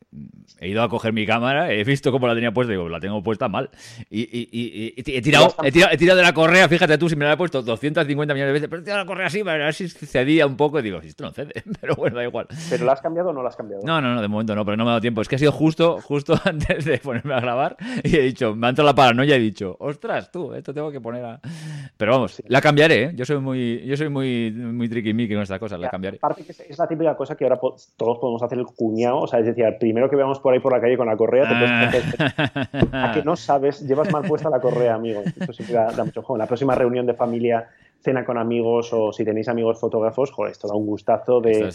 he 0.60 0.68
ido 0.68 0.82
a 0.82 0.88
coger 0.88 1.12
mi 1.12 1.26
cámara, 1.26 1.72
he 1.72 1.84
visto 1.84 2.10
cómo 2.10 2.26
la 2.26 2.34
tenía 2.34 2.52
puesta, 2.52 2.72
digo, 2.72 2.88
la 2.88 3.00
tengo 3.00 3.22
puesta 3.22 3.48
mal. 3.48 3.70
Y, 4.10 4.22
y, 4.22 4.94
he, 4.96 5.22
tirado, 5.22 5.54
he, 5.62 5.70
tirado, 5.70 6.16
de 6.16 6.22
la 6.22 6.32
correa, 6.32 6.68
fíjate 6.68 6.98
tú, 6.98 7.08
si 7.08 7.16
me 7.16 7.24
la 7.24 7.32
he 7.32 7.36
puesto 7.36 7.62
250 7.62 8.34
millones 8.34 8.48
de 8.48 8.52
veces, 8.52 8.68
pero 8.68 8.82
he 8.82 8.84
tirado 8.84 9.02
la 9.02 9.06
correa 9.06 9.26
así, 9.26 9.44
para 9.44 9.64
ver 9.64 9.74
si 9.74 9.88
cedía 9.88 10.46
un 10.46 10.56
poco, 10.56 10.78
y 10.80 10.82
digo, 10.82 10.98
esto 10.98 11.24
no 11.24 11.32
cede, 11.32 11.62
pero 11.80 11.94
bueno, 11.96 12.16
da 12.16 12.24
igual. 12.24 12.46
Pero 12.70 12.84
la 12.84 12.92
has 12.92 13.00
cambiado 13.00 13.32
no 13.32 13.42
lo 13.42 13.48
has 13.48 13.56
cambiado? 13.56 13.82
No, 13.84 14.00
no, 14.00 14.14
no, 14.14 14.22
de 14.22 14.28
momento 14.28 14.54
no, 14.54 14.64
pero 14.64 14.76
no 14.76 14.84
me 14.84 14.90
ha 14.90 14.92
dado 14.92 15.00
tiempo. 15.00 15.20
Es 15.20 15.28
que 15.28 15.36
ha 15.36 15.38
sido 15.38 15.52
justo, 15.52 16.00
justo 16.00 16.34
antes 16.44 16.84
de 16.84 16.98
ponerme 16.98 17.34
a 17.34 17.40
grabar 17.40 17.76
y 18.02 18.16
he 18.16 18.22
dicho, 18.22 18.54
me 18.54 18.66
ha 18.66 18.70
entrado 18.70 18.86
la 18.86 18.94
paranoia 18.94 19.36
y 19.36 19.40
he 19.40 19.42
dicho, 19.42 19.76
ostras, 19.78 20.30
tú, 20.30 20.54
esto 20.54 20.72
tengo 20.72 20.90
que 20.90 21.00
poner 21.00 21.24
a. 21.24 21.40
Pero 21.96 22.12
vamos, 22.12 22.42
la 22.46 22.60
cambiaré, 22.60 23.04
¿eh? 23.04 23.12
Yo 23.14 23.24
soy 23.24 23.38
muy, 23.38 23.84
yo 23.84 23.96
soy 23.96 24.08
muy, 24.08 24.50
muy 24.50 24.88
tricky 24.88 25.12
con 25.28 25.42
estas 25.42 25.58
cosas, 25.58 25.78
la 25.80 25.90
cambiaré. 25.90 26.18
Aparte 26.18 26.44
que 26.44 26.52
es 26.52 26.78
la 26.78 26.86
típica 26.86 27.16
cosa 27.16 27.36
que 27.36 27.44
ahora 27.44 27.58
todos 27.58 28.18
podemos 28.18 28.42
hacer 28.42 28.58
el 28.58 28.66
cuñado, 28.66 29.20
o 29.20 29.26
sea, 29.26 29.40
es 29.40 29.46
decir, 29.46 29.64
el 29.64 29.78
primero 30.06 30.10
que 30.10 30.16
veamos 30.16 30.40
por 30.40 30.54
ahí 30.54 30.60
por 30.60 30.72
la 30.72 30.80
calle 30.80 30.96
con 30.96 31.06
la 31.06 31.16
correa, 31.16 31.48
te 31.48 31.54
puedes 31.54 32.90
ah. 32.92 33.10
a 33.10 33.12
que 33.12 33.22
no 33.22 33.36
sabes, 33.36 33.80
llevas 33.86 34.10
mal 34.10 34.22
puesta 34.22 34.50
la 34.50 34.60
correa, 34.60 34.94
amigo. 34.94 35.22
Eso 35.38 35.52
sí 35.52 35.72
da, 35.72 35.90
da 35.92 36.04
mucho 36.04 36.22
juego. 36.22 36.38
La 36.38 36.46
próxima 36.46 36.74
reunión 36.74 37.06
de 37.06 37.14
familia 37.14 37.68
cena 38.00 38.24
con 38.24 38.38
amigos 38.38 38.90
o 38.92 39.12
si 39.12 39.24
tenéis 39.24 39.48
amigos 39.48 39.80
fotógrafos, 39.80 40.30
joder, 40.30 40.52
esto 40.52 40.68
da 40.68 40.74
un 40.74 40.86
gustazo 40.86 41.40
de... 41.40 41.72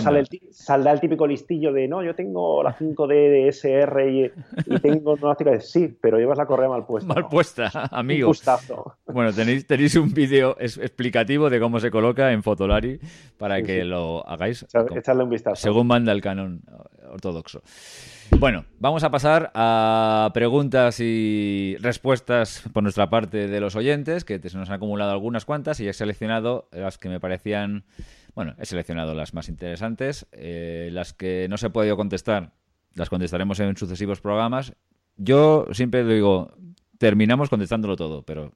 sale 0.00 0.20
el, 0.20 0.28
saldrá 0.50 0.92
el 0.92 1.00
típico 1.00 1.26
listillo 1.26 1.72
de, 1.72 1.88
no, 1.88 2.02
yo 2.02 2.14
tengo 2.14 2.62
la 2.62 2.76
5D 2.76 3.08
de 3.08 3.48
SR 3.48 4.10
y, 4.10 4.80
tengo 4.80 5.14
una 5.20 5.34
de 5.34 5.60
sí, 5.60 5.96
pero 6.00 6.18
llevas 6.18 6.38
la 6.38 6.46
correa 6.46 6.68
mal 6.68 6.86
puesta. 6.86 7.12
Mal 7.12 7.28
puesta, 7.28 7.70
amigo. 7.90 8.28
Un 8.28 8.30
gustazo. 8.30 8.96
Bueno, 9.06 9.32
tenéis, 9.32 9.66
tenéis 9.66 9.96
un 9.96 10.12
vídeo 10.12 10.56
explicativo 10.58 11.50
de 11.50 11.58
cómo 11.58 11.80
se 11.80 11.90
coloca 11.90 12.32
en 12.32 12.42
Fotolari 12.42 13.00
para 13.36 13.62
que 13.62 13.84
lo 13.84 14.26
hagáis. 14.26 14.66
Echarle 14.94 15.24
un 15.24 15.30
vistazo. 15.30 15.56
Según 15.56 15.88
manda 15.88 16.12
el 16.12 16.20
canon 16.20 16.62
ortodoxo. 17.10 17.62
Bueno, 18.38 18.64
vamos 18.80 19.04
a 19.04 19.10
pasar 19.10 19.52
a 19.54 20.30
preguntas 20.34 20.98
y 20.98 21.76
respuestas 21.80 22.64
por 22.72 22.82
nuestra 22.82 23.08
parte 23.08 23.46
de 23.46 23.60
los 23.60 23.76
oyentes, 23.76 24.24
que 24.24 24.40
se 24.40 24.58
nos 24.58 24.68
han 24.68 24.76
acumulado 24.76 25.12
algunas 25.12 25.44
cuantas 25.44 25.78
y 25.78 25.88
he 25.88 25.92
seleccionado 25.92 26.68
las 26.72 26.98
que 26.98 27.08
me 27.08 27.20
parecían, 27.20 27.84
bueno, 28.34 28.54
he 28.58 28.66
seleccionado 28.66 29.14
las 29.14 29.32
más 29.32 29.48
interesantes, 29.48 30.26
eh, 30.32 30.90
las 30.92 31.12
que 31.12 31.46
no 31.48 31.56
se 31.56 31.68
he 31.68 31.70
podido 31.70 31.96
contestar, 31.96 32.52
las 32.94 33.10
contestaremos 33.10 33.60
en 33.60 33.76
sucesivos 33.76 34.20
programas. 34.20 34.74
Yo 35.16 35.66
siempre 35.72 36.04
digo, 36.04 36.52
terminamos 36.98 37.48
contestándolo 37.48 37.96
todo, 37.96 38.22
pero 38.24 38.54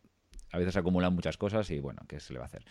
a 0.53 0.59
veces 0.59 0.77
acumulan 0.77 1.15
muchas 1.15 1.37
cosas 1.37 1.71
y 1.71 1.81
bueno, 1.81 2.03
¿qué 2.09 2.21
se 2.21 2.33
le 2.33 2.39
va 2.39 2.45
a 2.45 2.47
hacer? 2.47 2.63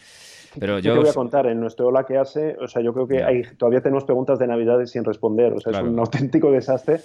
Pero 0.59 0.79
yo 0.79 0.93
te 0.93 0.99
voy 0.99 1.09
a 1.09 1.13
contar, 1.13 1.45
en 1.47 1.59
nuestro 1.59 1.87
Hola 1.87 2.05
que 2.05 2.17
hace, 2.17 2.55
o 2.59 2.67
sea, 2.67 2.81
yo 2.81 2.93
creo 2.93 3.07
que 3.07 3.23
hay, 3.23 3.43
todavía 3.57 3.81
tenemos 3.81 4.05
preguntas 4.05 4.39
de 4.39 4.47
Navidades 4.47 4.91
sin 4.91 5.03
responder, 5.03 5.53
o 5.53 5.59
sea, 5.59 5.73
es 5.73 5.79
un 5.81 5.99
auténtico 5.99 6.51
desastre 6.51 7.01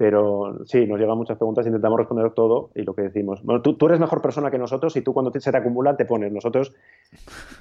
pero 0.00 0.64
sí, 0.64 0.86
nos 0.86 0.98
llegan 0.98 1.18
muchas 1.18 1.36
preguntas, 1.36 1.66
intentamos 1.66 1.98
responder 1.98 2.30
todo 2.30 2.70
y 2.74 2.84
lo 2.84 2.94
que 2.94 3.02
decimos. 3.02 3.42
Bueno, 3.44 3.60
tú, 3.60 3.74
tú 3.74 3.84
eres 3.84 4.00
mejor 4.00 4.22
persona 4.22 4.50
que 4.50 4.56
nosotros 4.56 4.96
y 4.96 5.02
tú 5.02 5.12
cuando 5.12 5.30
se 5.30 5.52
te 5.52 5.58
acumulan 5.58 5.98
te 5.98 6.06
pones. 6.06 6.32
Nosotros, 6.32 6.72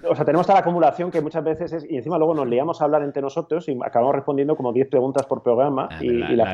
o 0.08 0.16
sea, 0.16 0.24
tenemos 0.26 0.48
la 0.48 0.60
acumulación 0.60 1.12
que 1.12 1.22
muchas 1.22 1.44
veces 1.44 1.74
es, 1.74 1.86
y 1.90 1.98
encima 1.98 2.18
luego 2.18 2.34
nos 2.34 2.48
liamos 2.48 2.82
a 2.82 2.86
hablar 2.86 3.04
entre 3.04 3.22
nosotros 3.22 3.68
y 3.68 3.78
acabamos 3.84 4.16
respondiendo 4.16 4.56
como 4.56 4.72
10 4.72 4.88
preguntas 4.90 5.26
por 5.26 5.44
programa. 5.44 5.90
Ah, 5.92 6.00
y, 6.02 6.10
la, 6.10 6.46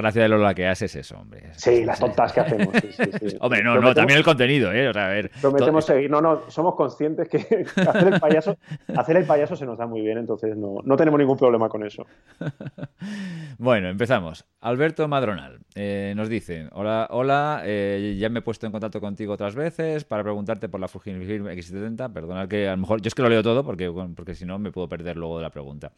gracia, 0.00 0.22
de 0.22 0.28
lo 0.28 0.54
que 0.54 0.66
haces 0.66 0.94
es 0.94 1.06
eso, 1.06 1.18
hombre. 1.18 1.48
Sí, 1.52 1.84
las 1.84 1.98
tontas 1.98 2.32
que 2.32 2.40
hacemos. 2.40 2.68
hombre, 3.40 3.62
no, 3.62 3.80
no, 3.80 3.94
también 3.94 4.18
el 4.18 4.24
contenido, 4.24 4.72
¿eh? 4.72 4.88
O 4.88 4.92
sea, 4.92 5.06
a 5.06 5.08
ver. 5.08 5.30
Prometemos 5.40 5.84
seguir. 5.84 6.10
No, 6.10 6.20
no, 6.20 6.42
somos 6.48 6.74
conscientes 6.74 7.28
que 7.28 7.38
hacer 7.88 8.14
el 8.14 8.20
payaso, 8.20 8.56
hacer 8.96 9.16
el 9.16 9.24
payaso 9.24 9.56
se 9.56 9.66
nos 9.66 9.78
da 9.78 9.86
muy 9.86 10.02
bien, 10.02 10.18
entonces 10.18 10.56
no, 10.56 10.76
no 10.84 10.96
tenemos 10.96 11.18
ningún 11.18 11.36
problema 11.36 11.68
con 11.68 11.84
eso. 11.84 12.06
bueno, 13.58 13.88
empezamos. 13.88 14.44
Alberto 14.60 15.08
Madronal 15.08 15.60
eh, 15.74 16.12
nos 16.16 16.28
dice, 16.28 16.68
hola, 16.72 17.08
hola, 17.10 17.62
eh, 17.64 18.16
ya 18.18 18.28
me 18.28 18.38
he 18.38 18.42
puesto 18.42 18.66
en 18.66 18.72
contacto 18.72 19.00
contigo 19.00 19.32
otras 19.32 19.54
veces 19.54 20.04
para 20.04 20.22
preguntarte 20.22 20.68
por 20.68 20.80
la 20.80 20.88
Fujifilm 20.88 21.46
X70, 21.46 22.12
que 22.48 22.68
a 22.68 22.72
lo 22.72 22.78
mejor, 22.78 23.00
yo 23.00 23.08
es 23.08 23.14
que 23.14 23.22
lo 23.22 23.28
leo 23.28 23.42
todo 23.42 23.64
porque, 23.64 23.90
porque 24.14 24.34
si 24.34 24.44
no 24.44 24.58
me 24.58 24.72
puedo 24.72 24.88
perder 24.88 25.16
luego 25.16 25.38
de 25.38 25.42
la 25.42 25.50
pregunta. 25.50 25.92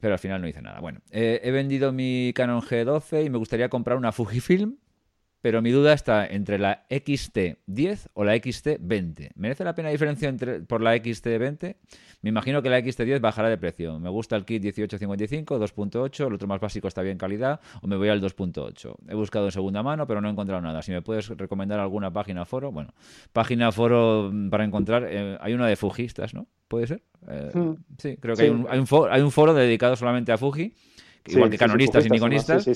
Pero 0.00 0.14
al 0.14 0.18
final 0.18 0.40
no 0.40 0.48
hice 0.48 0.62
nada. 0.62 0.80
Bueno, 0.80 1.00
eh, 1.10 1.40
he 1.42 1.50
vendido 1.50 1.92
mi 1.92 2.32
Canon 2.34 2.60
G12 2.60 3.26
y 3.26 3.30
me 3.30 3.38
gustaría 3.38 3.68
comprar 3.68 3.96
una 3.96 4.12
Fujifilm 4.12 4.76
pero 5.40 5.62
mi 5.62 5.70
duda 5.70 5.92
está 5.92 6.26
entre 6.26 6.58
la 6.58 6.86
XT10 6.88 8.08
o 8.14 8.24
la 8.24 8.34
XT20. 8.36 9.30
¿Merece 9.36 9.64
la 9.64 9.74
pena 9.74 9.88
la 9.88 9.92
diferencia 9.92 10.28
entre, 10.28 10.60
por 10.60 10.82
la 10.82 10.96
XT20? 10.96 11.76
Me 12.22 12.30
imagino 12.30 12.60
que 12.60 12.70
la 12.70 12.80
XT10 12.80 13.20
bajará 13.20 13.48
de 13.48 13.56
precio. 13.56 14.00
Me 14.00 14.10
gusta 14.10 14.34
el 14.36 14.44
kit 14.44 14.62
1855, 14.62 15.60
2.8, 15.60 16.26
el 16.26 16.34
otro 16.34 16.48
más 16.48 16.60
básico 16.60 16.88
está 16.88 17.02
bien 17.02 17.18
calidad, 17.18 17.60
o 17.80 17.86
me 17.86 17.96
voy 17.96 18.08
al 18.08 18.20
2.8. 18.20 18.94
He 19.08 19.14
buscado 19.14 19.46
en 19.46 19.52
segunda 19.52 19.82
mano, 19.82 20.06
pero 20.06 20.20
no 20.20 20.28
he 20.28 20.32
encontrado 20.32 20.60
nada. 20.60 20.82
Si 20.82 20.90
me 20.90 21.02
puedes 21.02 21.28
recomendar 21.28 21.78
alguna 21.78 22.12
página 22.12 22.44
foro, 22.44 22.72
bueno, 22.72 22.92
página 23.32 23.70
foro 23.70 24.32
para 24.50 24.64
encontrar, 24.64 25.06
eh, 25.08 25.38
hay 25.40 25.54
una 25.54 25.68
de 25.68 25.76
Fujistas, 25.76 26.34
¿no? 26.34 26.48
¿Puede 26.66 26.88
ser? 26.88 27.02
Eh, 27.28 27.50
hmm. 27.54 27.74
Sí, 27.96 28.16
creo 28.16 28.34
que 28.34 28.42
Hay, 28.42 28.50
un, 28.50 28.66
hay, 28.68 28.78
un 28.78 28.86
foro, 28.86 29.12
hay 29.12 29.22
un 29.22 29.30
foro 29.30 29.54
dedicado 29.54 29.94
solamente 29.94 30.32
a 30.32 30.38
Fuji 30.38 30.74
igual 31.28 31.50
que 31.50 31.58
canonistas 31.58 32.06
y 32.06 32.10
niconistas. 32.10 32.66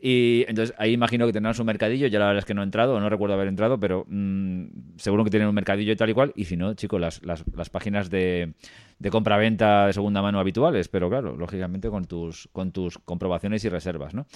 y 0.00 0.44
entonces 0.48 0.74
ahí 0.78 0.92
imagino 0.92 1.26
que 1.26 1.32
tendrán 1.32 1.54
su 1.54 1.64
mercadillo. 1.64 2.06
Ya 2.06 2.18
la 2.18 2.26
verdad 2.26 2.40
es 2.40 2.44
que 2.44 2.54
no 2.54 2.62
he 2.62 2.64
entrado, 2.64 2.98
no 3.00 3.08
recuerdo 3.08 3.34
haber 3.34 3.48
entrado, 3.48 3.78
pero 3.78 4.04
mm, 4.08 4.96
seguro 4.96 5.24
que 5.24 5.30
tienen 5.30 5.48
un 5.48 5.54
mercadillo 5.54 5.92
y 5.92 5.96
tal 5.96 6.10
y 6.10 6.14
cual. 6.14 6.32
Y 6.34 6.44
si 6.44 6.56
no, 6.56 6.74
chicos, 6.74 7.00
las, 7.00 7.24
las, 7.24 7.44
las 7.54 7.70
páginas 7.70 8.10
de, 8.10 8.54
de 8.98 9.10
compra-venta 9.10 9.86
de 9.86 9.92
segunda 9.92 10.22
mano 10.22 10.40
habituales, 10.40 10.88
pero 10.88 11.08
claro, 11.08 11.36
lógicamente 11.36 11.88
con 11.88 12.04
tus, 12.04 12.48
con 12.52 12.72
tus 12.72 12.98
comprobaciones 12.98 13.64
y 13.64 13.68
reservas, 13.68 14.14
¿no? 14.14 14.26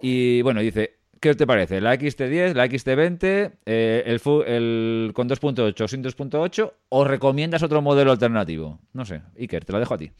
Y 0.00 0.42
bueno, 0.42 0.60
dice, 0.60 0.96
¿Qué 1.22 1.36
te 1.36 1.46
parece? 1.46 1.80
¿La 1.80 1.94
XT10, 1.94 2.54
la 2.54 2.66
XT20, 2.66 3.52
eh, 3.64 4.02
el, 4.06 4.20
el, 4.44 5.12
con 5.14 5.28
2.8 5.28 5.86
sin 5.86 6.02
2.8 6.02 6.72
o 6.88 7.04
recomiendas 7.04 7.62
otro 7.62 7.80
modelo 7.80 8.10
alternativo? 8.10 8.80
No 8.92 9.04
sé, 9.04 9.22
Iker, 9.38 9.64
te 9.64 9.72
lo 9.72 9.78
dejo 9.78 9.94
a 9.94 9.98
ti. 9.98 10.10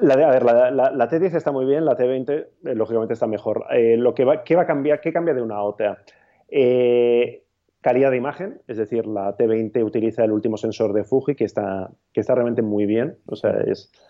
La, 0.00 0.14
a 0.14 0.30
ver, 0.30 0.44
la, 0.44 1.08
T10 1.08 1.34
está 1.34 1.50
muy 1.50 1.64
bien, 1.64 1.84
la 1.84 1.96
T20 1.96 2.30
eh, 2.30 2.74
lógicamente 2.74 3.14
está 3.14 3.26
mejor. 3.26 3.64
Eh, 3.70 3.96
lo 3.96 4.14
que 4.14 4.24
va, 4.24 4.44
¿Qué 4.44 4.54
va 4.54 4.62
a 4.62 4.66
cambiar? 4.66 5.00
¿Qué 5.00 5.12
cambia 5.12 5.34
de 5.34 5.42
una 5.42 5.56
a 5.56 5.62
otra? 5.62 6.02
Eh, 6.48 7.44
calidad 7.80 8.10
de 8.10 8.16
imagen, 8.16 8.60
es 8.68 8.76
decir, 8.76 9.06
la 9.06 9.36
T20 9.36 9.84
utiliza 9.84 10.24
el 10.24 10.32
último 10.32 10.56
sensor 10.56 10.92
de 10.92 11.04
Fuji 11.04 11.34
que 11.34 11.44
está, 11.44 11.90
que 12.12 12.20
está 12.20 12.34
realmente 12.34 12.62
muy 12.62 12.86
bien, 12.86 13.18
o 13.26 13.36
sea, 13.36 13.54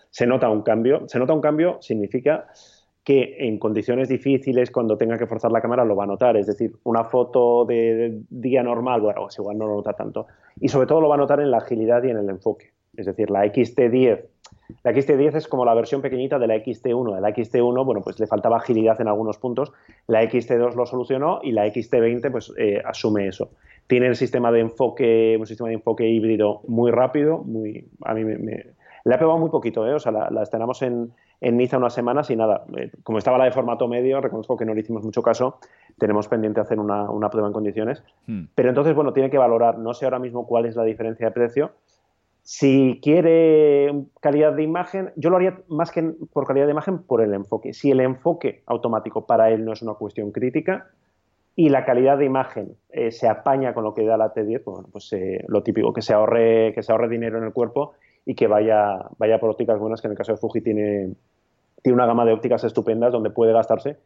se 0.09 0.27
nota 0.27 0.49
un 0.49 0.61
cambio. 0.61 1.07
Se 1.07 1.19
nota 1.19 1.33
un 1.33 1.41
cambio 1.41 1.77
significa 1.81 2.47
que 3.03 3.37
en 3.39 3.57
condiciones 3.57 4.09
difíciles, 4.09 4.69
cuando 4.69 4.97
tenga 4.97 5.17
que 5.17 5.25
forzar 5.25 5.51
la 5.51 5.61
cámara, 5.61 5.83
lo 5.83 5.95
va 5.95 6.03
a 6.03 6.07
notar. 6.07 6.37
Es 6.37 6.45
decir, 6.45 6.73
una 6.83 7.05
foto 7.05 7.65
de, 7.65 8.21
día 8.29 8.61
normal, 8.61 9.01
bueno, 9.01 9.27
igual 9.35 9.57
no 9.57 9.65
lo 9.65 9.75
nota 9.75 9.93
tanto. 9.93 10.27
Y 10.59 10.67
sobre 10.67 10.85
todo 10.85 11.01
lo 11.01 11.09
va 11.09 11.15
a 11.15 11.17
notar 11.17 11.39
en 11.39 11.49
la 11.49 11.57
agilidad 11.57 12.03
y 12.03 12.11
en 12.11 12.17
el 12.17 12.29
enfoque. 12.29 12.73
Es 12.95 13.07
decir, 13.07 13.31
la 13.31 13.45
XT10 13.45 14.25
la 14.83 14.91
XT10 14.91 15.35
es 15.35 15.47
como 15.47 15.65
la 15.65 15.73
versión 15.73 16.01
pequeñita 16.01 16.39
de 16.39 16.47
la 16.47 16.55
XT1. 16.55 17.15
De 17.15 17.21
la 17.21 17.29
XT1, 17.29 17.85
bueno, 17.85 18.01
pues 18.01 18.19
le 18.19 18.27
faltaba 18.27 18.57
agilidad 18.57 18.99
en 19.01 19.07
algunos 19.07 19.37
puntos. 19.37 19.71
La 20.07 20.23
XT2 20.23 20.75
lo 20.75 20.85
solucionó 20.85 21.39
y 21.43 21.51
la 21.51 21.65
XT20 21.67 22.31
pues 22.31 22.53
eh, 22.57 22.81
asume 22.85 23.27
eso. 23.27 23.49
Tiene 23.87 24.07
el 24.07 24.15
sistema 24.15 24.51
de 24.51 24.59
enfoque, 24.59 25.35
un 25.39 25.47
sistema 25.47 25.69
de 25.69 25.75
enfoque 25.75 26.07
híbrido 26.07 26.61
muy 26.67 26.91
rápido, 26.91 27.39
muy, 27.39 27.87
a 28.03 28.13
mí 28.13 28.23
me, 28.23 28.65
le 29.03 29.15
ha 29.15 29.17
pegado 29.17 29.37
muy 29.37 29.49
poquito, 29.49 29.87
¿eh? 29.87 29.93
o 29.93 29.99
sea, 29.99 30.11
la, 30.11 30.43
estrenamos 30.43 30.81
en, 30.83 31.11
en, 31.41 31.57
Niza 31.57 31.77
unas 31.77 31.93
semanas 31.93 32.29
y 32.29 32.35
nada, 32.35 32.65
eh, 32.77 32.91
como 33.03 33.17
estaba 33.17 33.37
la 33.37 33.45
de 33.45 33.51
formato 33.51 33.87
medio, 33.87 34.21
reconozco 34.21 34.57
que 34.57 34.65
no 34.65 34.73
le 34.73 34.81
hicimos 34.81 35.03
mucho 35.03 35.23
caso, 35.23 35.57
tenemos 35.97 36.27
pendiente 36.27 36.59
hacer 36.59 36.79
una, 36.79 37.09
una 37.09 37.29
prueba 37.29 37.47
en 37.47 37.53
condiciones, 37.53 38.03
hmm. 38.27 38.43
pero 38.53 38.69
entonces, 38.69 38.93
bueno, 38.93 39.13
tiene 39.13 39.29
que 39.29 39.37
valorar, 39.37 39.79
no 39.79 39.93
sé 39.93 40.05
ahora 40.05 40.19
mismo 40.19 40.45
cuál 40.45 40.65
es 40.65 40.75
la 40.75 40.83
diferencia 40.83 41.27
de 41.27 41.31
precio, 41.31 41.71
si 42.43 42.99
quiere 43.03 43.93
calidad 44.21 44.53
de 44.53 44.63
imagen, 44.63 45.11
yo 45.15 45.29
lo 45.29 45.35
haría 45.35 45.61
más 45.67 45.91
que 45.91 46.01
por 46.33 46.47
calidad 46.47 46.65
de 46.65 46.71
imagen 46.71 47.03
por 47.03 47.21
el 47.21 47.33
enfoque. 47.33 47.73
Si 47.73 47.91
el 47.91 47.99
enfoque 47.99 48.63
automático 48.65 49.25
para 49.25 49.51
él 49.51 49.65
no 49.65 49.73
es 49.73 49.81
una 49.81 49.93
cuestión 49.93 50.31
crítica 50.31 50.87
y 51.55 51.69
la 51.69 51.85
calidad 51.85 52.17
de 52.17 52.25
imagen 52.25 52.75
eh, 52.89 53.11
se 53.11 53.27
apaña 53.27 53.73
con 53.73 53.83
lo 53.83 53.93
que 53.93 54.05
da 54.05 54.17
la 54.17 54.33
T10, 54.33 54.63
pues, 54.63 54.85
pues 54.91 55.13
eh, 55.13 55.43
lo 55.47 55.61
típico, 55.61 55.93
que 55.93 56.01
se 56.01 56.13
ahorre, 56.13 56.73
que 56.73 56.81
se 56.81 56.91
ahorre 56.91 57.09
dinero 57.09 57.37
en 57.37 57.43
el 57.43 57.53
cuerpo 57.53 57.93
y 58.25 58.35
que 58.35 58.47
vaya, 58.47 59.05
vaya 59.17 59.39
por 59.39 59.49
ópticas 59.49 59.79
buenas, 59.79 60.01
que 60.01 60.07
en 60.07 60.11
el 60.11 60.17
caso 60.17 60.31
de 60.31 60.37
Fuji 60.37 60.61
tiene, 60.61 61.13
tiene 61.83 61.95
una 61.95 62.05
gama 62.05 62.25
de 62.25 62.33
ópticas 62.33 62.63
estupendas 62.63 63.11
donde 63.11 63.29
puede 63.29 63.53
gastarse 63.53 63.97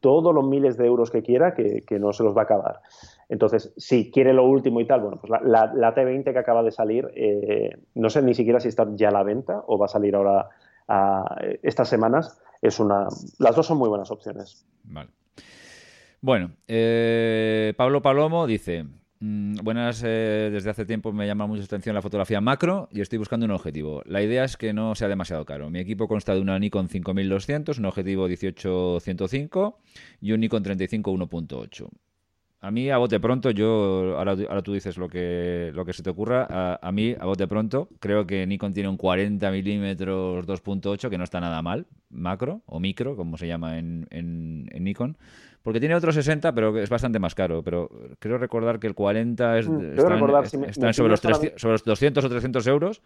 todos 0.00 0.34
los 0.34 0.46
miles 0.46 0.76
de 0.76 0.86
euros 0.86 1.10
que 1.10 1.22
quiera, 1.22 1.54
que, 1.54 1.98
no 1.98 2.12
se 2.12 2.22
los 2.22 2.36
va 2.36 2.42
a 2.42 2.44
acabar. 2.44 2.80
Entonces, 3.28 3.72
si 3.76 4.10
quiere 4.10 4.32
lo 4.32 4.44
último 4.46 4.80
y 4.80 4.86
tal, 4.86 5.00
bueno, 5.00 5.20
pues 5.20 5.32
la, 5.42 5.94
T20 5.94 6.32
que 6.32 6.38
acaba 6.38 6.62
de 6.62 6.70
salir, 6.70 7.10
eh, 7.14 7.76
no 7.94 8.10
sé 8.10 8.22
ni 8.22 8.34
siquiera 8.34 8.60
si 8.60 8.68
está 8.68 8.86
ya 8.94 9.08
a 9.08 9.12
la 9.12 9.22
venta 9.22 9.62
o 9.66 9.78
va 9.78 9.86
a 9.86 9.88
salir 9.88 10.14
ahora 10.14 10.48
estas 11.62 11.88
semanas. 11.88 12.40
Es 12.62 12.80
una, 12.80 13.08
las 13.38 13.54
dos 13.54 13.66
son 13.66 13.78
muy 13.78 13.88
buenas 13.88 14.10
opciones. 14.10 14.66
Vale. 14.84 15.10
Bueno, 16.20 16.50
eh, 16.66 17.74
Pablo 17.76 18.02
Palomo 18.02 18.46
dice, 18.46 18.84
buenas, 19.20 20.02
eh, 20.04 20.50
desde 20.52 20.70
hace 20.70 20.84
tiempo 20.84 21.12
me 21.12 21.26
llama 21.26 21.46
mucho 21.46 21.62
atención 21.62 21.94
la 21.94 22.02
fotografía 22.02 22.40
macro 22.40 22.88
y 22.92 23.00
estoy 23.00 23.18
buscando 23.18 23.46
un 23.46 23.52
objetivo. 23.52 24.02
La 24.06 24.22
idea 24.22 24.44
es 24.44 24.56
que 24.56 24.72
no 24.72 24.94
sea 24.94 25.08
demasiado 25.08 25.44
caro. 25.44 25.70
Mi 25.70 25.80
equipo 25.80 26.08
consta 26.08 26.34
de 26.34 26.40
una 26.40 26.58
Nikon 26.58 26.88
5200, 26.88 27.78
un 27.78 27.84
objetivo 27.86 28.28
18-105 28.28 29.76
y 30.20 30.32
un 30.32 30.40
Nikon 30.40 30.62
35 30.62 31.12
1.8. 31.12 31.88
A 32.60 32.72
mí, 32.72 32.90
a 32.90 32.98
bote 32.98 33.20
pronto, 33.20 33.52
yo, 33.52 34.16
ahora, 34.18 34.32
ahora 34.32 34.62
tú 34.62 34.72
dices 34.72 34.96
lo 34.98 35.08
que, 35.08 35.70
lo 35.74 35.84
que 35.84 35.92
se 35.92 36.02
te 36.02 36.10
ocurra, 36.10 36.76
a, 36.82 36.90
mí, 36.90 37.14
a 37.16 37.24
bote 37.24 37.46
pronto, 37.46 37.88
creo 38.00 38.26
que 38.26 38.44
Nikon 38.48 38.72
tiene 38.72 38.88
un 38.88 38.96
40 38.96 39.48
milímetros 39.52 40.44
2.8, 40.44 41.08
que 41.08 41.18
no 41.18 41.22
está 41.22 41.38
nada 41.38 41.62
mal, 41.62 41.86
macro 42.10 42.62
o 42.66 42.80
micro, 42.80 43.14
como 43.14 43.36
se 43.36 43.46
llama 43.46 43.78
en, 43.78 44.08
en, 44.10 44.68
en 44.72 44.84
Nikon. 44.84 45.16
Porque 45.68 45.80
tiene 45.80 45.94
otro 45.96 46.12
60, 46.12 46.54
pero 46.54 46.78
es 46.78 46.88
bastante 46.88 47.18
más 47.18 47.34
caro. 47.34 47.62
Pero 47.62 47.90
creo 48.18 48.38
recordar 48.38 48.80
que 48.80 48.86
el 48.86 48.94
40 48.94 49.58
es, 49.58 49.68
mm, 49.68 49.80
está, 50.64 50.94
sobre, 50.94 51.10
los 51.10 51.20
sobre 51.20 51.72
los 51.72 51.84
200 51.84 52.24
o 52.24 52.28
300 52.30 52.66
euros. 52.68 53.02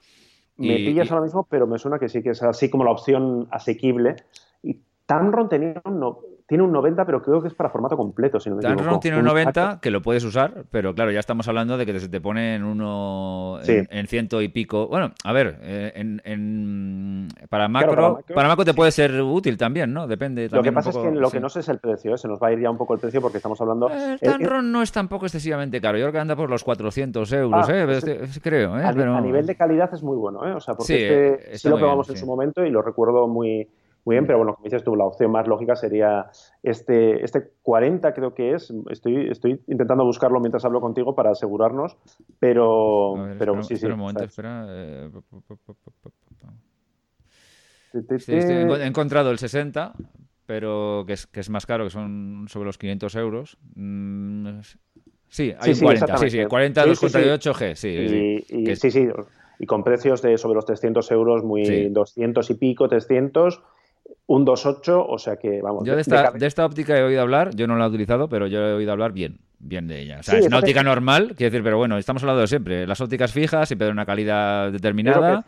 Me 0.59 0.77
pillas 0.77 1.11
ahora 1.11 1.25
mismo, 1.25 1.45
pero 1.51 1.67
me 1.67 1.77
suena 1.81 1.99
que 1.99 2.09
sí 2.09 2.23
que 2.23 2.31
es 2.31 2.43
así 2.45 2.71
como 2.71 2.85
la 2.85 2.93
opción 2.93 3.49
asequible. 3.51 4.15
Y 4.63 4.79
Tamron 5.07 5.49
tenía 5.49 5.83
no, 5.91 6.21
tiene 6.47 6.64
un 6.64 6.72
90, 6.72 7.05
pero 7.05 7.22
creo 7.22 7.40
que 7.40 7.49
es 7.49 7.55
para 7.55 7.70
formato 7.70 7.97
completo, 7.97 8.40
si 8.40 8.51
no 8.51 8.57
me 8.57 8.62
tiene 9.01 9.18
un 9.18 9.24
90 9.24 9.80
que 9.80 9.90
lo 9.90 10.03
puedes 10.03 10.24
usar, 10.24 10.64
pero 10.70 10.95
claro, 10.95 11.11
ya 11.11 11.20
estamos 11.20 11.49
hablando 11.49 11.76
de 11.76 11.86
que 11.86 11.99
se 12.01 12.09
te 12.09 12.20
pone 12.20 12.57
en 12.57 12.64
uno 12.64 13.59
en, 13.64 14.07
ciento 14.07 14.43
y 14.43 14.49
pico. 14.49 14.88
Bueno, 14.88 15.12
a 15.24 15.32
ver, 15.32 15.59
eh, 15.62 15.93
en, 15.95 17.28
para, 17.49 17.68
macro, 17.68 18.20
para, 18.34 18.49
macro, 18.49 18.64
te 18.64 18.74
puede 18.74 18.90
ser 18.90 19.20
útil 19.20 19.57
también, 19.57 19.93
¿no? 19.93 20.07
Depende. 20.07 20.49
lo 20.51 20.62
que 20.62 20.72
pasa 20.72 20.90
es 20.90 20.97
que 20.97 21.11
lo 21.11 21.30
que 21.30 21.40
no 21.40 21.49
sé 21.49 21.61
es 21.61 21.68
el 21.68 21.78
precio, 21.78 22.14
¿eh? 22.14 22.18
se 22.18 22.28
nos 22.28 22.40
va 22.40 22.49
a 22.49 22.53
ir 22.53 22.61
ya 22.61 22.70
un 22.70 22.78
poco 22.78 22.95
el 22.95 23.01
precio 23.01 23.20
porque 23.20 23.38
estamos 23.38 23.61
hablando. 23.61 23.88
Eh, 23.90 24.18
el 24.20 24.30
Tamron 24.30 24.70
no 24.70 24.82
es 24.82 24.93
tampoco 24.93 25.26
excesivamente 25.26 25.80
caro, 25.80 25.99
yo 25.99 26.05
creo 26.05 26.12
que 26.12 26.18
anda 26.18 26.36
por 26.36 26.51
los 26.51 26.64
400 26.64 27.32
euros, 27.32 27.68
ah, 27.68 27.84
pues 27.86 28.40
creo. 28.43 28.74
A, 28.74 28.88
a, 28.88 29.20
nivel 29.20 29.47
de 29.47 29.55
calidad 29.55 29.93
es 29.93 30.03
muy 30.03 30.16
bueno, 30.16 30.47
¿eh? 30.47 30.53
O 30.53 30.61
sea, 30.61 30.74
porque 30.74 31.34
este, 31.34 31.59
sí 31.59 31.68
lo 31.68 31.78
probamos 31.78 32.09
en 32.11 32.16
su 32.16 32.26
momento 32.26 32.64
y 32.64 32.70
lo 32.70 32.82
recuerdo 32.82 33.26
muy 33.28 33.68
muy 34.05 34.15
bien, 34.15 34.27
pero 34.27 34.39
bueno, 34.39 34.55
como 34.55 34.65
dices 34.65 34.83
tú, 34.83 34.97
la 34.97 35.05
opción 35.05 35.31
más 35.31 35.47
lógica 35.47 35.77
sería 35.77 36.27
este, 36.63 37.25
este 37.25 37.53
40 37.63 38.13
creo 38.15 38.35
que 38.35 38.55
es, 38.55 38.73
estoy, 38.91 39.31
estoy 39.31 39.61
intentando 39.69 40.05
buscarlo 40.05 40.41
mientras 40.41 40.65
hablo 40.65 40.81
contigo 40.81 41.15
para 41.15 41.31
asegurarnos, 41.31 41.97
pero, 42.41 43.15
pero 43.39 43.63
sí, 43.63 43.77
sí. 43.77 43.87
un 43.87 43.99
momento, 43.99 44.25
espera. 44.25 44.67
Eh, 44.69 45.11
he 48.29 48.87
encontrado 48.87 49.31
el 49.31 49.39
60, 49.39 49.93
pero 50.47 51.05
que 51.07 51.13
es, 51.13 51.27
que 51.29 51.41
es 51.41 51.51
más 51.51 51.65
caro, 51.65 51.85
que 51.85 51.91
son 51.91 52.47
sobre 52.49 52.67
los 52.67 52.79
500 52.79 53.15
euros. 53.17 53.59
Mm, 53.77 54.61
sí, 55.29 55.55
hay 55.61 55.79
40, 55.79 56.19
sí, 56.19 56.31
sí, 56.31 56.45
40 56.45 56.87
248G, 56.87 57.75
sí. 57.77 58.45
Y, 58.49 58.75
sí, 58.75 58.91
sí, 58.91 59.09
y 59.61 59.67
con 59.67 59.85
precios 59.85 60.23
de 60.23 60.37
sobre 60.39 60.57
los 60.57 60.67
300 60.67 61.09
euros, 61.13 61.45
muy 61.45 61.89
200 61.91 62.51
y 62.51 62.55
pico, 62.55 62.89
300 62.89 63.63
un 64.27 64.47
2.8, 64.47 65.05
o 65.09 65.18
sea 65.18 65.37
que 65.37 65.61
vamos. 65.61 65.85
Yo 65.85 65.95
de 65.97 66.01
esta, 66.47 66.64
óptica 66.64 66.97
he 66.97 67.03
oído 67.03 67.20
hablar, 67.20 67.55
yo 67.55 67.66
no 67.66 67.77
la 67.77 67.87
he 67.87 67.89
utilizado, 67.89 68.29
pero 68.29 68.47
yo 68.47 68.61
he 68.61 68.73
oído 68.75 68.93
hablar 68.93 69.12
bien, 69.12 69.41
bien 69.59 69.89
de 69.89 70.01
ella. 70.01 70.20
O 70.20 70.23
sea, 70.23 70.39
es 70.39 70.47
una 70.47 70.59
óptica 70.59 70.83
normal, 70.83 71.35
quiero 71.37 71.51
decir, 71.51 71.62
pero 71.62 71.77
bueno, 71.77 71.99
estamos 71.99 72.23
hablando 72.23 72.41
de 72.41 72.47
siempre. 72.47 72.87
Las 72.87 73.01
ópticas 73.01 73.33
fijas 73.33 73.68
siempre 73.68 73.87
de 73.87 73.93
una 73.93 74.07
calidad 74.07 74.70
determinada, 74.70 75.45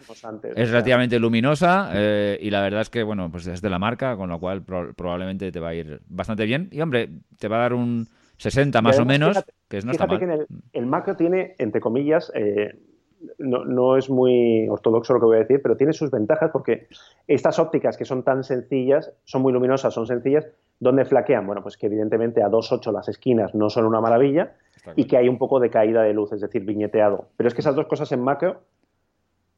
es 0.55 0.70
relativamente 0.70 1.18
luminosa 1.18 1.91
eh, 1.95 2.39
y 2.41 2.51
la 2.51 2.62
verdad 2.62 2.81
es 2.81 2.91
que, 2.91 3.03
bueno, 3.03 3.31
pues 3.31 3.47
es 3.47 3.62
de 3.62 3.70
la 3.70 3.79
marca, 3.79 4.16
con 4.16 4.29
lo 4.29 4.41
cual 4.41 4.62
probablemente 4.62 5.53
te 5.53 5.61
va 5.61 5.68
a 5.68 5.75
ir 5.75 6.01
bastante 6.09 6.45
bien. 6.45 6.68
Y 6.72 6.81
hombre, 6.81 7.11
te 7.39 7.49
va 7.49 7.57
a 7.57 7.61
dar 7.61 7.75
un 7.75 8.09
60 8.39 8.83
más 8.83 8.99
o 8.99 9.05
menos, 9.05 9.45
que 9.68 9.79
es 9.79 9.85
no 9.85 9.93
está 9.93 10.07
mal. 10.07 10.18
Que 10.18 10.25
el, 10.25 10.47
el, 10.72 10.87
macro 10.87 11.16
tiene, 11.16 11.55
entre 11.59 11.81
comillas, 11.81 12.33
eh, 12.35 12.75
no, 13.39 13.97
es 13.97 14.11
muy 14.11 14.68
ortodoxo 14.68 15.14
lo 15.14 15.20
que 15.20 15.27
voy 15.27 15.37
a 15.37 15.41
decir, 15.41 15.61
pero 15.62 15.77
tiene 15.77 15.93
sus 15.93 16.11
ventajas 16.11 16.51
porque 16.53 16.89
estas 17.27 17.59
ópticas 17.59 17.97
que 17.97 18.05
son 18.05 18.22
tan 18.22 18.45
sencillas, 18.45 19.12
son 19.25 19.43
muy 19.43 19.53
luminosas, 19.53 19.95
son 19.95 20.07
sencillas, 20.07 20.47
¿dónde 20.81 21.05
flaquean? 21.05 21.47
Bueno, 21.47 21.62
pues 21.62 21.77
que 21.77 21.87
evidentemente 21.87 22.43
a 22.43 22.49
2.8 22.49 22.93
las 22.93 23.09
esquinas 23.09 23.55
no 23.55 23.70
son 23.70 23.87
una 23.87 24.01
maravilla 24.01 24.55
y 24.97 25.07
que 25.07 25.16
hay 25.16 25.29
un 25.29 25.39
poco 25.39 25.61
de 25.61 25.70
caída 25.70 26.03
de 26.03 26.12
luz, 26.12 26.33
es 26.33 26.41
decir, 26.41 26.64
viñeteado. 26.64 27.29
Pero 27.37 27.49
es 27.49 27.55
que 27.55 27.61
esas 27.61 27.75
dos 27.75 27.87
cosas 27.87 28.11
en 28.12 28.20
macro 28.20 28.61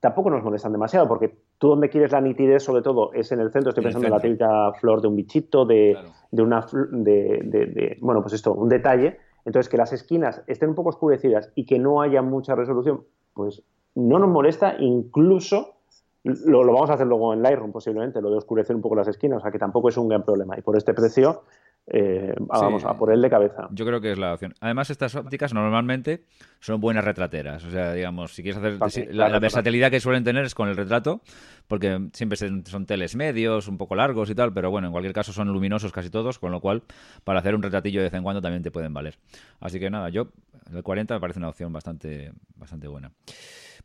tampoco 0.01 0.31
nos 0.31 0.45
molestan 0.45 0.73
demasiado, 0.73 1.09
porque 1.09 1.37
tú 1.59 1.69
donde 1.69 1.89
quieres 1.89 2.12
la 2.12 2.21
nitidez, 2.21 2.62
sobre 2.62 2.83
todo, 2.83 3.12
es 3.12 3.33
en 3.33 3.41
el 3.41 3.51
centro. 3.51 3.71
Estoy 3.71 3.85
pensando 3.85 4.07
en, 4.07 4.12
la 4.12 4.21
típica 4.21 4.73
flor 4.75 5.01
de 5.01 5.09
un 5.09 5.17
bichito, 5.17 5.64
de, 5.64 5.97
de 6.31 6.43
una 6.43 6.64
de, 6.93 7.41
de, 7.45 7.97
bueno, 8.01 8.23
pues 8.23 8.35
esto, 8.35 8.55
un 8.55 8.69
detalle. 8.69 9.19
Entonces, 9.47 9.71
que 9.71 9.77
las 9.77 9.93
esquinas 9.93 10.43
estén 10.49 10.71
un 10.71 10.75
poco 10.75 10.91
oscurecidas 10.91 11.51
y 11.55 11.65
que 11.65 11.79
no 11.79 12.03
haya 12.03 12.21
mucha 12.21 12.55
resolución, 12.55 13.05
pues 13.33 13.63
no 13.95 14.19
nos 14.19 14.29
molesta, 14.29 14.75
incluso 14.79 15.77
lo, 16.25 16.67
vamos 16.67 16.91
a 16.91 16.95
hacer 16.95 17.07
luego 17.07 17.33
en 17.33 17.43
Lightroom 17.43 17.71
posiblemente, 17.71 18.21
lo 18.21 18.31
de 18.31 18.39
oscurecer 18.39 18.75
un 18.75 18.83
poco 18.83 18.97
las 18.97 19.07
esquinas, 19.07 19.39
o 19.39 19.41
sea 19.43 19.53
que 19.53 19.59
tampoco 19.59 19.89
es 19.89 19.97
un 19.97 20.09
gran 20.09 20.25
problema. 20.25 20.59
Y 20.59 20.63
por 20.63 20.77
este 20.77 20.93
precio, 20.93 21.43
eh, 21.89 22.34
vamos 22.39 22.84
a 22.84 22.95
por 22.99 23.12
él 23.12 23.22
de 23.22 23.30
cabeza. 23.30 23.68
Yo 23.70 23.87
creo 23.87 24.01
que 24.01 24.11
es 24.11 24.18
la 24.18 24.34
opción. 24.34 24.55
Además, 24.61 24.91
estas 24.91 25.14
ópticas 25.14 25.55
normalmente 25.55 26.24
son 26.59 26.80
buenas 26.80 27.05
retrateras. 27.05 27.64
O 27.64 27.70
sea, 27.70 27.93
digamos, 27.93 28.34
si 28.34 28.43
quieres 28.43 28.61
hacer 28.80 29.14
la, 29.14 29.39
versatilidad 29.39 29.91
que 29.91 30.01
suelen 30.01 30.24
tener 30.24 30.45
es 30.45 30.55
con 30.55 30.68
el 30.68 30.76
retrato, 30.76 31.20
porque 31.68 32.09
siempre 32.12 32.37
son 32.37 32.87
teles 32.87 33.14
medios, 33.14 33.68
un 33.68 33.78
poco 33.78 33.95
largos 33.95 34.30
y 34.30 34.34
tal, 34.34 34.53
pero 34.53 34.70
bueno, 34.70 34.89
en 34.89 34.93
cualquier 34.93 35.14
caso 35.14 35.32
son 35.32 35.49
luminosos 35.53 35.93
casi 35.93 36.11
todos, 36.11 36.41
con 36.41 36.51
lo 36.51 36.61
cual 36.61 36.82
para 37.22 37.39
hacer 37.39 37.55
un 37.55 37.62
retratillo 37.62 38.01
de 38.01 38.07
vez 38.07 38.14
en 38.14 38.24
cuando 38.24 38.43
también 38.43 38.62
te 38.64 38.72
pueden 38.72 38.93
valer. 38.93 39.16
Así 39.61 39.78
que 39.78 39.89
nada, 39.89 40.09
yo 40.09 40.28
el 40.74 40.82
40 40.82 41.14
me 41.14 41.20
parece 41.20 41.39
una 41.39 41.51
opción 41.51 41.72
bastante, 41.72 42.32
bastante 42.57 42.89
buena. 42.89 43.12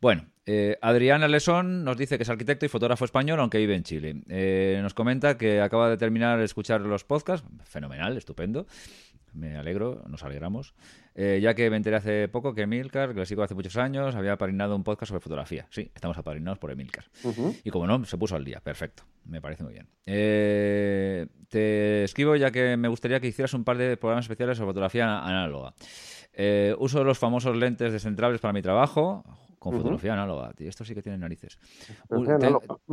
Bueno, 0.02 0.26
eh, 0.46 0.78
Adrián 0.82 1.22
Alesón 1.22 1.84
nos 1.84 1.96
dice 1.96 2.16
que 2.16 2.24
es 2.24 2.28
arquitecto 2.28 2.66
y 2.66 2.68
fotógrafo 2.68 3.04
español, 3.04 3.38
aunque 3.38 3.58
vive 3.58 3.76
en 3.76 3.84
Chile. 3.84 4.24
Eh, 4.28 4.80
nos 4.82 4.94
comenta 4.94 5.38
que 5.38 5.60
acaba 5.60 5.88
de 5.88 5.96
terminar 5.96 6.40
de 6.40 6.44
escuchar 6.44 6.80
los 6.80 7.04
podcasts. 7.04 7.46
Fenomenal, 7.62 8.16
estupendo. 8.16 8.66
Me 9.32 9.56
alegro, 9.56 10.02
nos 10.08 10.24
alegramos. 10.24 10.74
Eh, 11.14 11.40
ya 11.42 11.54
que 11.54 11.68
me 11.70 11.76
enteré 11.76 11.96
hace 11.96 12.28
poco 12.28 12.54
que 12.54 12.62
Emilcar, 12.62 13.12
que 13.12 13.20
lo 13.20 13.26
sigo 13.26 13.42
hace 13.42 13.54
muchos 13.54 13.76
años, 13.76 14.14
había 14.14 14.32
apadrinado 14.32 14.74
un 14.74 14.84
podcast 14.84 15.10
sobre 15.10 15.20
fotografía. 15.20 15.66
Sí, 15.70 15.90
estamos 15.94 16.16
apadrinados 16.16 16.58
por 16.58 16.70
Emilcar. 16.70 17.04
Y 17.64 17.70
como 17.70 17.86
no, 17.86 18.04
se 18.04 18.16
puso 18.16 18.36
al 18.36 18.44
día. 18.44 18.60
Perfecto. 18.60 19.04
Me 19.24 19.40
parece 19.40 19.64
muy 19.64 19.72
bien. 19.72 19.88
te 20.04 22.04
escribo 22.04 22.36
ya 22.36 22.50
que 22.50 22.76
me 22.76 22.88
gustaría 22.88 23.20
que 23.20 23.28
hicieras 23.28 23.54
un 23.54 23.64
par 23.64 23.78
de 23.78 23.96
programas 23.96 24.24
especiales 24.24 24.56
sobre 24.56 24.70
fotografía 24.70 25.20
análoga. 25.20 25.74
uso 26.78 27.04
los 27.04 27.18
famosos 27.18 27.56
lentes 27.56 27.92
descentrables 27.92 28.40
para 28.40 28.52
mi 28.52 28.62
trabajo 28.62 29.24
con 29.62 29.76
fotografía 29.76 30.12
análoga, 30.12 30.52
tío. 30.54 30.68
Esto 30.68 30.84
sí 30.84 30.92
que 30.92 31.02
tiene 31.02 31.18
narices. 31.18 31.56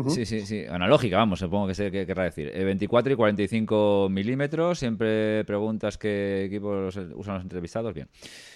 Sí, 0.10 0.26
sí, 0.26 0.46
sí. 0.46 0.66
Analógica, 0.66 1.18
vamos, 1.18 1.40
supongo 1.40 1.68
que 1.68 1.74
sé 1.74 1.90
qué 1.90 2.06
querrá 2.06 2.26
decir. 2.26 2.52
24 2.52 3.10
eh, 3.10 3.14
y 3.14 3.16
45 3.16 4.08
milímetros. 4.12 4.78
Siempre 4.78 5.44
preguntas 5.46 5.98
qué 5.98 6.46
equipos 6.46 6.96
usan 7.16 7.34
los 7.34 7.44
entrevistados. 7.44 7.96
Bien. 7.96 8.08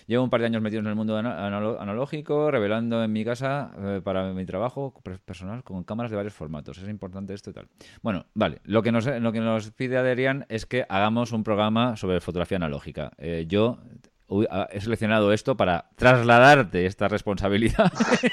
Llevo 0.08 0.24
un 0.24 0.30
par 0.30 0.42
de 0.42 0.48
años 0.48 0.62
metido 0.62 0.82
en 0.82 0.88
el 0.88 0.96
mundo 0.96 1.18
analógico, 1.18 2.52
revelando 2.52 3.04
en 3.04 3.12
mi 3.12 3.24
casa 3.24 3.72
eh, 3.78 4.02
para 4.04 4.34
mi 4.34 4.46
trabajo 4.46 4.94
personal 5.26 5.64
con 5.64 5.84
cámaras 5.84 6.12
de 6.12 6.18
varios 6.18 6.34
formatos. 6.34 6.78
Es 6.78 6.90
importante 6.90 7.34
esto 7.34 7.52
y 7.52 7.54
tal. 7.54 7.70
Bueno, 8.02 8.26
vale. 8.34 8.60
Lo 8.66 8.84
que 8.84 8.92
nos, 8.92 9.06
lo 9.06 9.32
que 9.32 9.40
nos 9.40 9.72
pide 9.72 9.98
Adrián 9.98 10.46
es 10.50 10.66
que 10.66 10.86
hagamos 10.90 11.32
un 11.32 11.44
programa 11.44 11.96
sobre 11.96 12.20
fotografía 12.20 12.58
analógica. 12.58 13.12
Eh, 13.18 13.46
yo 13.48 13.80
he 14.30 14.82
seleccionado 14.82 15.32
esto 15.34 15.56
para 15.56 15.86
trasladarte 15.96 16.86
esta 16.86 17.08
responsabilidad. 17.08 17.92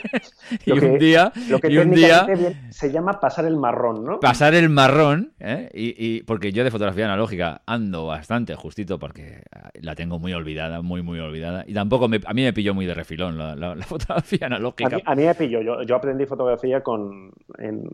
y 0.64 0.72
un 0.72 0.98
día. 0.98 1.32
Lo 1.48 1.58
que 1.58 1.68
y 1.70 1.78
un 1.78 1.90
día 1.90 2.26
se 2.70 2.90
llama 2.90 3.20
pasar 3.20 3.44
el 3.44 3.56
marrón, 3.56 4.04
¿no? 4.04 4.20
Pasar 4.20 4.54
el 4.54 4.68
marrón, 4.68 5.32
¿eh? 5.40 5.68
y, 5.74 6.22
porque 6.22 6.52
yo 6.52 6.64
de 6.64 6.70
fotografía 6.70 7.04
analógica 7.04 7.62
ando 7.66 8.06
bastante 8.06 8.54
justito 8.54 8.98
porque 8.98 9.42
la 9.74 9.94
tengo 9.94 10.18
muy 10.18 10.32
olvidada, 10.32 10.80
muy, 10.80 11.02
muy 11.02 11.18
olvidada. 11.18 11.64
Y 11.66 11.74
tampoco 11.74 12.06
a 12.06 12.08
mí 12.34 12.42
me 12.42 12.52
pilló 12.52 12.74
muy 12.74 12.86
de 12.86 12.94
refilón 12.94 13.36
la, 13.38 13.76
fotografía 13.86 14.46
analógica. 14.46 14.98
A 15.04 15.14
mí, 15.14 15.24
me 15.24 15.34
pilló. 15.34 15.60
Yo, 15.60 15.82
yo 15.82 15.96
aprendí 15.96 16.26
fotografía 16.26 16.82
con, 16.82 17.32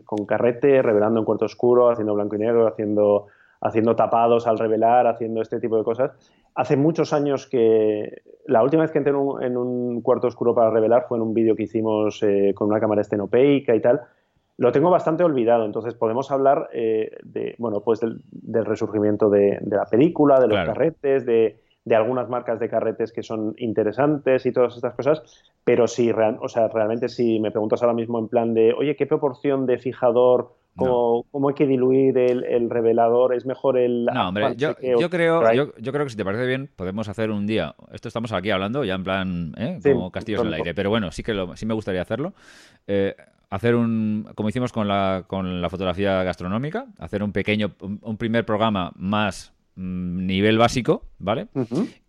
con 0.05 0.25
carrete, 0.25 0.81
revelando 0.81 1.19
en 1.19 1.25
cuarto 1.25 1.45
oscuro, 1.45 1.89
haciendo 1.89 2.13
blanco 2.13 2.35
y 2.35 2.39
negro, 2.39 2.67
haciendo 2.67 3.27
haciendo 3.59 3.95
tapados 3.95 4.45
al 4.47 4.59
revelar, 4.59 5.07
haciendo 5.07 5.41
este 5.41 5.59
tipo 5.59 5.77
de 5.77 5.83
cosas 5.83 6.11
hace 6.57 6.75
muchos 6.75 7.13
años 7.13 7.45
que 7.45 8.23
la 8.47 8.63
última 8.63 8.81
vez 8.81 8.91
que 8.91 8.97
entré 8.97 9.11
en 9.11 9.57
un, 9.57 10.01
cuarto 10.01 10.27
oscuro 10.27 10.55
para 10.55 10.71
revelar 10.71 11.05
fue 11.07 11.17
en 11.17 11.21
un 11.21 11.33
vídeo 11.33 11.55
que 11.55 11.63
hicimos 11.63 12.21
eh, 12.23 12.53
con 12.55 12.67
una 12.67 12.79
cámara 12.79 13.01
estenopeica 13.01 13.75
y 13.75 13.79
tal. 13.79 14.01
Lo 14.57 14.71
tengo 14.71 14.89
bastante 14.89 15.23
olvidado, 15.23 15.65
entonces 15.65 15.93
podemos 15.93 16.31
hablar 16.31 16.69
eh, 16.73 17.11
de, 17.23 17.53
bueno, 17.59 17.81
pues 17.81 17.99
del, 17.99 18.65
resurgimiento 18.65 19.29
de, 19.29 19.59
la 19.69 19.85
película, 19.85 20.39
de 20.39 20.47
los 20.47 20.57
carretes, 20.65 21.27
de, 21.27 21.59
algunas 21.95 22.27
marcas 22.27 22.59
de 22.59 22.67
carretes 22.67 23.11
que 23.11 23.21
son 23.21 23.53
interesantes 23.57 24.47
y 24.47 24.51
todas 24.51 24.75
estas 24.75 24.95
cosas, 24.95 25.21
pero 25.63 25.87
si 25.87 26.09
o 26.09 26.47
sea, 26.47 26.69
realmente 26.69 27.07
si 27.07 27.39
me 27.39 27.51
preguntas 27.51 27.83
ahora 27.83 27.93
mismo 27.93 28.17
en 28.17 28.29
plan 28.29 28.55
de, 28.55 28.73
oye, 28.73 28.95
¿qué 28.95 29.05
proporción 29.05 29.67
de 29.67 29.77
fijador 29.77 30.53
¿Cómo, 30.77 31.49
hay 31.49 31.55
que 31.55 31.65
diluir 31.65 32.17
el, 32.17 32.69
revelador? 32.69 33.33
¿Es 33.33 33.45
mejor 33.45 33.77
el.? 33.77 34.05
No, 34.05 34.29
hombre, 34.29 34.55
yo, 34.55 34.75
creo, 35.09 35.53
yo, 35.53 35.91
creo 35.91 36.05
que 36.05 36.09
si 36.09 36.17
te 36.17 36.23
parece 36.23 36.45
bien, 36.45 36.69
podemos 36.75 37.09
hacer 37.09 37.31
un 37.31 37.47
día. 37.47 37.75
Esto 37.91 38.07
estamos 38.07 38.31
aquí 38.31 38.51
hablando 38.51 38.83
ya 38.83 38.95
en 38.95 39.03
plan, 39.03 39.53
¿eh? 39.57 39.79
como 39.83 40.11
castillos 40.11 40.41
en 40.41 40.47
el 40.47 40.53
aire, 40.53 40.73
pero 40.73 40.89
bueno, 40.89 41.11
sí 41.11 41.23
que 41.23 41.33
sí 41.55 41.65
me 41.65 41.73
gustaría 41.73 42.01
hacerlo. 42.01 42.33
Eh, 42.85 43.15
hacer 43.49 43.75
un, 43.75 44.27
como 44.35 44.49
hicimos 44.49 44.71
con 44.71 44.87
la, 44.87 45.23
con 45.27 45.61
la 45.61 45.69
fotografía 45.69 46.23
gastronómica, 46.23 46.87
hacer 46.99 47.23
un 47.23 47.31
pequeño, 47.31 47.75
un, 47.79 48.17
primer 48.17 48.45
programa 48.45 48.91
más 48.95 49.53
mm, 49.75 50.25
nivel 50.25 50.57
básico, 50.57 51.03
¿vale? 51.19 51.47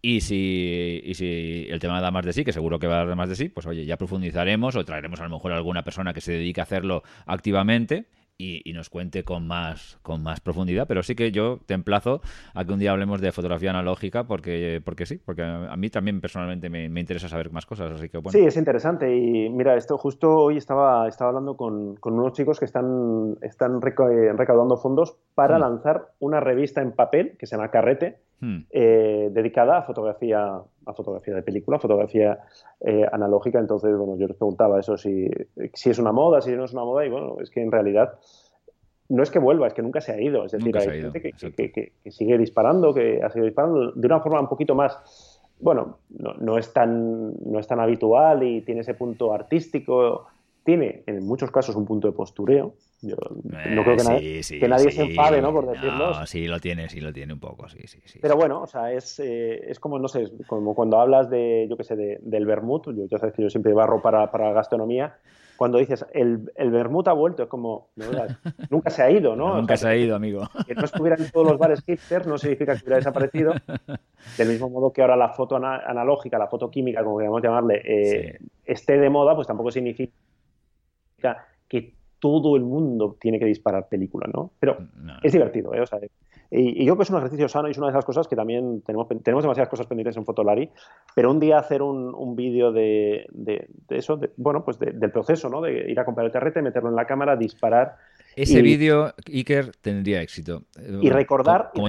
y, 0.02 0.20
si, 0.20 1.00
y 1.04 1.14
si 1.14 1.66
el 1.68 1.78
tema 1.78 2.00
da 2.00 2.10
más 2.10 2.24
de 2.24 2.32
sí, 2.32 2.44
que 2.44 2.52
seguro 2.52 2.78
que 2.78 2.86
va 2.86 3.00
a 3.00 3.04
dar 3.04 3.16
más 3.16 3.28
de 3.28 3.36
sí, 3.36 3.48
pues 3.48 3.66
oye, 3.66 3.84
ya 3.84 3.96
profundizaremos 3.96 4.74
o 4.76 4.84
traeremos 4.84 5.20
a 5.20 5.24
lo 5.24 5.30
mejor 5.30 5.52
a 5.52 5.56
alguna 5.56 5.82
persona 5.82 6.12
que 6.12 6.20
se 6.20 6.32
dedique 6.32 6.60
a 6.60 6.64
hacerlo 6.64 7.02
activamente 7.26 8.06
y, 8.38 8.72
nos 8.72 8.88
cuente 8.88 9.24
con 9.24 9.46
más, 9.48 9.98
con 10.02 10.22
más 10.22 10.40
profundidad. 10.40 10.86
Pero 10.86 11.02
sí 11.02 11.16
que 11.16 11.32
yo 11.32 11.58
te 11.66 11.74
emplazo 11.74 12.20
a 12.54 12.64
que 12.64 12.72
un 12.72 12.78
día 12.78 12.92
hablemos 12.92 13.20
de 13.20 13.32
fotografía 13.32 13.70
analógica 13.70 14.24
porque, 14.24 14.80
porque 14.84 15.06
sí, 15.06 15.20
porque 15.24 15.42
a 15.42 15.76
mí 15.76 15.90
también 15.90 16.20
personalmente 16.20 16.70
me, 16.70 16.84
interesa 17.00 17.28
saber 17.28 17.50
más 17.50 17.66
cosas. 17.66 17.92
Así 17.92 18.08
que, 18.08 18.18
bueno. 18.18 18.38
Sí, 18.38 18.46
es 18.46 18.56
interesante. 18.56 19.14
Y 19.14 19.50
mira, 19.50 19.76
esto 19.76 19.98
justo 19.98 20.36
hoy 20.36 20.56
estaba, 20.56 21.08
estaba 21.08 21.30
hablando 21.30 21.56
con, 21.56 21.96
con 21.96 22.14
unos 22.14 22.32
chicos 22.32 22.60
que 22.60 22.64
están, 22.64 23.36
están 23.42 23.80
recaudando 23.80 24.76
fondos 24.76 25.16
para 25.34 25.58
mm. 25.58 25.60
lanzar 25.60 26.12
una 26.20 26.38
revista 26.38 26.80
en 26.80 26.92
papel 26.92 27.36
que 27.38 27.46
se 27.46 27.56
llama 27.56 27.70
Carrete 27.70 28.20
Hmm. 28.40 28.58
Eh, 28.70 29.30
dedicada 29.32 29.78
a 29.78 29.82
fotografía, 29.82 30.60
a 30.86 30.92
fotografía 30.94 31.34
de 31.34 31.42
película, 31.42 31.78
fotografía 31.78 32.38
eh, 32.80 33.04
analógica. 33.10 33.58
Entonces, 33.58 33.96
bueno, 33.96 34.16
yo 34.16 34.26
les 34.28 34.36
preguntaba 34.36 34.78
eso, 34.78 34.96
si, 34.96 35.28
si 35.74 35.90
es 35.90 35.98
una 35.98 36.12
moda, 36.12 36.40
si 36.40 36.52
no 36.52 36.64
es 36.64 36.72
una 36.72 36.84
moda, 36.84 37.04
y 37.04 37.08
bueno, 37.08 37.36
es 37.40 37.50
que 37.50 37.62
en 37.62 37.72
realidad 37.72 38.18
no 39.08 39.22
es 39.22 39.30
que 39.30 39.38
vuelva, 39.38 39.66
es 39.66 39.74
que 39.74 39.82
nunca 39.82 40.00
se 40.00 40.12
ha 40.12 40.20
ido. 40.20 40.44
Es 40.44 40.52
decir, 40.52 40.76
hay 40.76 41.02
gente 41.02 41.20
que, 41.20 41.92
sigue 42.10 42.38
disparando, 42.38 42.94
que 42.94 43.22
ha 43.22 43.30
seguido 43.30 43.46
disparando 43.46 43.92
de 43.92 44.06
una 44.06 44.20
forma 44.20 44.40
un 44.40 44.48
poquito 44.48 44.74
más, 44.74 45.40
bueno, 45.60 45.98
no, 46.10 46.34
no, 46.34 46.58
es 46.58 46.72
tan, 46.72 47.32
no 47.44 47.58
es 47.58 47.66
tan 47.66 47.80
habitual 47.80 48.42
y 48.42 48.60
tiene 48.60 48.82
ese 48.82 48.94
punto 48.94 49.32
artístico 49.32 50.26
tiene 50.68 51.02
en 51.06 51.24
muchos 51.26 51.50
casos 51.50 51.76
un 51.76 51.86
punto 51.86 52.08
de 52.08 52.12
postureo. 52.12 52.74
Yo 53.00 53.14
no 53.40 53.84
creo 53.84 53.96
que, 53.96 54.04
nadie, 54.04 54.40
que 54.42 54.68
nadie 54.68 54.90
se 54.90 55.02
enfade, 55.02 55.40
¿no? 55.40 55.52
Por 55.52 55.70
decirlo. 55.70 56.10
No, 56.10 56.26
sí 56.26 56.48
lo 56.48 56.58
tiene, 56.58 56.88
sí 56.88 57.00
lo 57.00 57.12
tiene 57.12 57.32
un 57.32 57.38
poco, 57.38 57.68
sí, 57.68 57.78
sí, 57.86 58.00
sí. 58.04 58.18
Pero 58.20 58.34
bueno, 58.36 58.62
o 58.62 58.66
sea, 58.66 58.92
es, 58.92 59.20
eh, 59.20 59.70
es 59.70 59.78
como, 59.78 60.00
no 60.00 60.08
sé, 60.08 60.28
como 60.48 60.74
cuando 60.74 60.98
hablas 60.98 61.30
de, 61.30 61.66
yo 61.70 61.76
qué 61.76 61.84
sé, 61.84 61.94
de, 61.94 62.18
del 62.22 62.44
vermut, 62.44 62.86
yo 62.86 63.06
ya 63.08 63.18
sabes 63.18 63.34
que 63.34 63.42
yo 63.42 63.50
siempre 63.50 63.72
barro 63.72 64.02
para, 64.02 64.32
para 64.32 64.52
gastronomía, 64.52 65.16
cuando 65.58 65.78
dices 65.78 66.06
el, 66.12 66.52
el 66.54 66.70
vermut 66.70 67.08
ha 67.08 67.12
vuelto, 67.12 67.42
es 67.42 67.48
como, 67.48 67.90
nunca 68.70 68.90
se 68.90 69.02
ha 69.02 69.10
ido, 69.10 69.36
¿no? 69.36 69.56
Nunca 69.56 69.76
se 69.76 69.88
ha 69.88 69.96
ido, 69.96 70.16
amigo. 70.16 70.48
Que 70.66 70.74
no 70.74 70.84
estuviera 70.84 71.16
en 71.16 71.30
todos 71.30 71.48
los 71.48 71.58
bares 71.58 71.82
hipsters 71.84 72.26
no 72.26 72.38
significa 72.38 72.74
que 72.76 72.82
hubiera 72.82 72.96
desaparecido. 72.96 73.54
Del 74.38 74.48
mismo 74.48 74.70
modo 74.70 74.92
que 74.92 75.02
ahora 75.02 75.16
la 75.16 75.30
foto 75.30 75.56
analógica, 75.56 76.38
la 76.38 76.46
foto 76.46 76.70
química, 76.70 77.02
como 77.02 77.18
queramos 77.18 77.42
llamarle, 77.42 77.82
eh, 77.84 78.38
esté 78.64 78.98
de 78.98 79.10
moda, 79.10 79.34
pues 79.34 79.46
tampoco 79.46 79.70
significa 79.70 80.12
todo 82.18 82.56
el 82.56 82.62
mundo 82.62 83.16
tiene 83.20 83.38
que 83.38 83.44
disparar 83.44 83.88
películas, 83.88 84.30
¿no? 84.34 84.50
Pero 84.58 84.78
es 85.22 85.32
divertido, 85.32 85.74
¿eh? 85.74 85.80
O 85.80 85.86
sea, 85.86 85.98
y, 86.50 86.84
yo 86.84 86.94
creo 86.94 86.96
que 86.96 87.02
es 87.02 87.10
un 87.10 87.18
ejercicio 87.18 87.48
sano 87.48 87.68
y 87.68 87.72
es 87.72 87.78
una 87.78 87.88
de 87.88 87.92
esas 87.92 88.04
cosas 88.04 88.26
que 88.26 88.36
también 88.36 88.82
tenemos, 88.82 89.06
tenemos 89.22 89.44
demasiadas 89.44 89.68
cosas 89.68 89.86
pendientes 89.86 90.16
en 90.16 90.24
Fotolari, 90.24 90.70
pero 91.14 91.30
un 91.30 91.40
día 91.40 91.58
hacer 91.58 91.82
un, 91.82 92.14
un 92.14 92.36
vídeo 92.36 92.72
de, 92.72 93.26
de, 93.30 93.68
eso, 93.90 94.18
bueno, 94.36 94.64
pues 94.64 94.78
del 94.78 95.10
proceso, 95.10 95.48
¿no? 95.48 95.60
De 95.60 95.90
ir 95.90 96.00
a 96.00 96.04
comprar 96.04 96.26
el 96.26 96.32
carrete, 96.32 96.62
meterlo 96.62 96.88
en 96.88 96.96
la 96.96 97.06
cámara, 97.06 97.36
disparar 97.36 97.96
ese 98.42 98.62
vídeo, 98.62 99.14
Iker, 99.26 99.72
tendría 99.80 100.22
éxito. 100.22 100.62
Y 101.00 101.10
recordar. 101.10 101.70
Como, 101.74 101.88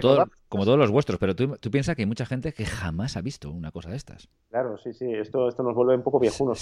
como 0.49 0.65
todos 0.65 0.79
los 0.79 0.91
vuestros, 0.91 1.19
pero 1.19 1.35
tú, 1.35 1.57
tú 1.57 1.69
piensas 1.69 1.95
que 1.95 2.01
hay 2.01 2.05
mucha 2.07 2.25
gente 2.25 2.53
que 2.53 2.65
jamás 2.65 3.17
ha 3.17 3.21
visto 3.21 3.51
una 3.51 3.71
cosa 3.71 3.89
de 3.89 3.97
estas. 3.97 4.29
Claro, 4.49 4.77
sí, 4.77 4.93
sí. 4.93 5.05
Esto, 5.13 5.47
esto 5.47 5.63
nos 5.63 5.75
vuelve 5.75 5.95
un 5.95 6.01
poco 6.01 6.19
viejunos. 6.19 6.59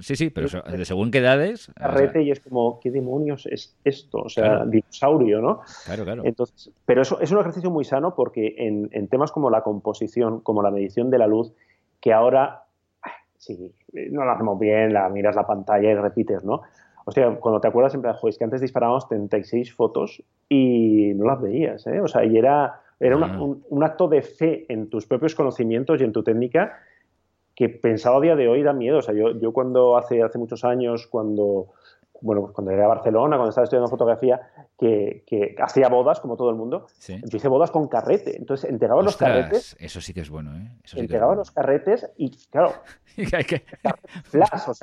sí, 0.00 0.16
sí, 0.16 0.30
pero 0.30 0.48
de 0.62 0.84
según 0.84 1.10
qué 1.10 1.18
edades. 1.18 1.72
Carrete 1.74 2.22
y 2.22 2.30
es 2.30 2.40
como, 2.40 2.78
¿qué 2.80 2.90
demonios 2.90 3.46
es 3.46 3.74
esto? 3.84 4.18
O 4.18 4.28
sea, 4.28 4.64
dinosaurio, 4.66 5.40
¿no? 5.40 5.60
Claro, 5.86 6.04
claro. 6.04 6.22
Entonces, 6.24 6.70
pero 6.84 7.02
eso 7.02 7.20
es 7.20 7.30
un 7.30 7.38
ejercicio 7.38 7.70
muy 7.70 7.84
sano 7.84 8.14
porque 8.14 8.54
en, 8.58 8.88
en 8.92 9.08
temas 9.08 9.32
como 9.32 9.50
la 9.50 9.62
composición, 9.62 10.40
como 10.40 10.62
la 10.62 10.70
medición 10.70 11.10
de 11.10 11.18
la 11.18 11.26
luz, 11.26 11.52
que 12.00 12.12
ahora, 12.12 12.64
sí, 13.38 13.72
no 13.92 14.24
lo 14.24 14.32
hacemos 14.32 14.58
bien, 14.58 14.92
la 14.92 15.08
miras 15.08 15.34
la 15.34 15.46
pantalla 15.46 15.90
y 15.90 15.94
repites, 15.94 16.44
¿no? 16.44 16.62
Hostia, 17.04 17.36
cuando 17.40 17.60
te 17.60 17.68
acuerdas 17.68 17.92
siempre, 17.92 18.12
joder, 18.12 18.30
es 18.30 18.38
que 18.38 18.44
antes 18.44 18.60
disparábamos 18.60 19.08
36 19.08 19.74
fotos 19.74 20.22
y 20.48 21.12
no 21.14 21.26
las 21.26 21.40
veías, 21.40 21.86
¿eh? 21.86 22.00
O 22.00 22.08
sea, 22.08 22.24
y 22.24 22.36
era, 22.36 22.80
era 22.98 23.16
un, 23.16 23.64
un, 23.68 23.84
acto 23.84 24.08
de 24.08 24.22
fe 24.22 24.66
en 24.68 24.88
tus 24.88 25.06
propios 25.06 25.34
conocimientos 25.34 26.00
y 26.00 26.04
en 26.04 26.12
tu 26.12 26.22
técnica 26.22 26.78
que 27.60 27.68
pensado 27.68 28.16
a 28.16 28.20
día 28.22 28.36
de 28.36 28.48
hoy 28.48 28.62
da 28.62 28.72
miedo. 28.72 28.98
O 28.98 29.02
sea, 29.02 29.14
yo, 29.14 29.38
yo 29.38 29.52
cuando 29.52 29.98
hace, 29.98 30.22
hace 30.22 30.38
muchos 30.38 30.64
años, 30.64 31.06
cuando 31.06 31.66
bueno, 32.20 32.42
pues 32.42 32.54
cuando 32.54 32.70
llegué 32.70 32.84
a 32.84 32.88
Barcelona, 32.88 33.36
cuando 33.36 33.50
estaba 33.50 33.64
estudiando 33.64 33.88
fotografía, 33.88 34.40
que, 34.78 35.54
hacía 35.62 35.88
bodas, 35.88 36.20
como 36.20 36.36
todo 36.36 36.50
el 36.50 36.56
mundo, 36.56 36.86
yo 37.06 37.36
hice 37.36 37.48
bodas 37.48 37.70
con 37.70 37.88
carrete. 37.88 38.36
Entonces, 38.36 38.70
entregaba 38.70 39.02
los 39.02 39.16
carretes. 39.16 39.76
Eso 39.78 40.00
sí 40.00 40.14
que 40.14 40.20
es 40.20 40.30
bueno, 40.30 40.56
¿eh? 40.56 40.70
Eso 40.82 40.98
entregaba 40.98 41.34
los 41.34 41.50
carretes 41.50 42.10
y, 42.16 42.30
claro. 42.50 42.72
que, 43.16 43.62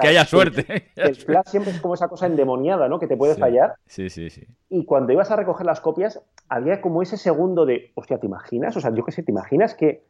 que 0.02 0.08
haya 0.08 0.26
suerte. 0.26 0.92
El, 0.96 1.16
flash 1.16 1.48
siempre 1.48 1.72
es 1.72 1.82
como 1.82 1.94
esa 1.94 2.08
cosa 2.08 2.26
endemoniada, 2.28 2.88
¿no? 2.88 3.00
Que 3.00 3.08
te 3.08 3.18
puede 3.18 3.36
fallar. 3.36 3.76
Sí, 3.86 4.10
sí, 4.10 4.30
sí. 4.30 4.46
Y 4.70 4.86
cuando 4.86 5.14
ibas 5.14 5.32
a 5.32 5.36
recoger 5.36 5.66
las 5.66 5.82
copias, 5.82 6.22
había 6.50 6.82
como 6.82 7.02
ese 7.02 7.18
segundo 7.18 7.66
de, 7.66 7.92
hostia, 7.96 8.20
¿te 8.20 8.28
imaginas? 8.28 8.76
O 8.78 8.82
sea, 8.82 8.94
yo 8.94 9.04
qué 9.04 9.12
sé, 9.12 9.24
¿te 9.24 9.32
imaginas 9.32 9.74
que 9.76 10.04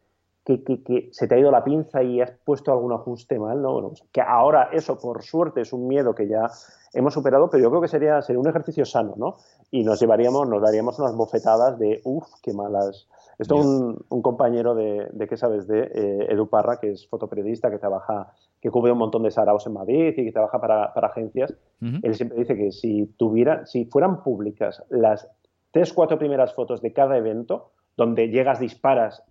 que, 0.56 1.10
se 1.12 1.28
te 1.28 1.36
ha 1.36 1.40
ido 1.40 1.52
la 1.52 1.64
pinza 1.64 2.02
y 2.02 2.22
has 2.22 2.32
puesto 2.46 2.72
algún 2.72 2.94
ajuste 2.94 3.38
mal, 3.38 3.62
¿no? 3.62 3.74
Bueno, 3.74 3.92
que 4.12 4.22
ahora 4.22 4.70
eso, 4.72 4.98
por 4.98 5.22
suerte, 5.22 5.62
es 5.62 5.74
un 5.74 5.88
miedo 5.88 6.16
que 6.16 6.28
ya 6.28 6.50
hemos 6.94 7.14
superado, 7.14 7.50
pero 7.50 7.64
yo 7.64 7.70
creo 7.70 7.82
que 7.82 7.90
sería, 7.90 8.22
sería 8.22 8.40
un 8.40 8.48
ejercicio 8.48 8.86
sano, 8.86 9.16
¿no? 9.18 9.36
Y 9.72 9.84
nos 9.84 10.00
llevaríamos, 10.00 10.48
nos 10.48 10.62
daríamos 10.62 10.98
unas 11.00 11.16
bofetadas 11.16 11.78
de, 11.78 12.00
uff, 12.06 12.28
qué 12.42 12.54
malas. 12.54 13.10
Esto 13.38 13.56
un, 13.56 14.04
un, 14.10 14.22
compañero 14.22 14.74
de, 14.74 15.10
de, 15.12 15.28
¿qué 15.28 15.38
sabes? 15.38 15.68
De 15.68 15.82
eh, 15.82 16.28
Edu 16.30 16.48
Parra, 16.48 16.80
que 16.80 16.92
es 16.92 17.08
fotoperiodista, 17.08 17.70
que 17.70 17.78
trabaja, 17.78 18.34
que 18.62 18.72
cubre 18.72 18.94
un 18.94 18.98
montón 18.98 19.24
de 19.24 19.32
saraos 19.32 19.68
en 19.68 19.74
Madrid 19.74 20.14
y 20.18 20.26
que 20.26 20.32
trabaja 20.32 20.60
para, 20.60 20.94
para 20.94 21.08
agencias. 21.10 21.54
Él 21.82 22.16
siempre 22.16 22.40
dice 22.40 22.56
que 22.56 22.72
si 22.72 23.06
tuviera, 23.18 23.66
si 23.68 23.86
fueran 23.86 24.24
públicas 24.24 24.84
las 24.90 25.30
tres, 25.72 25.94
cuatro 25.94 26.18
primeras 26.18 26.56
fotos 26.56 26.82
de 26.82 26.94
cada 26.94 27.18
evento, 27.18 27.74
donde 27.96 28.30
llegas, 28.30 28.60
disparas 28.60 29.24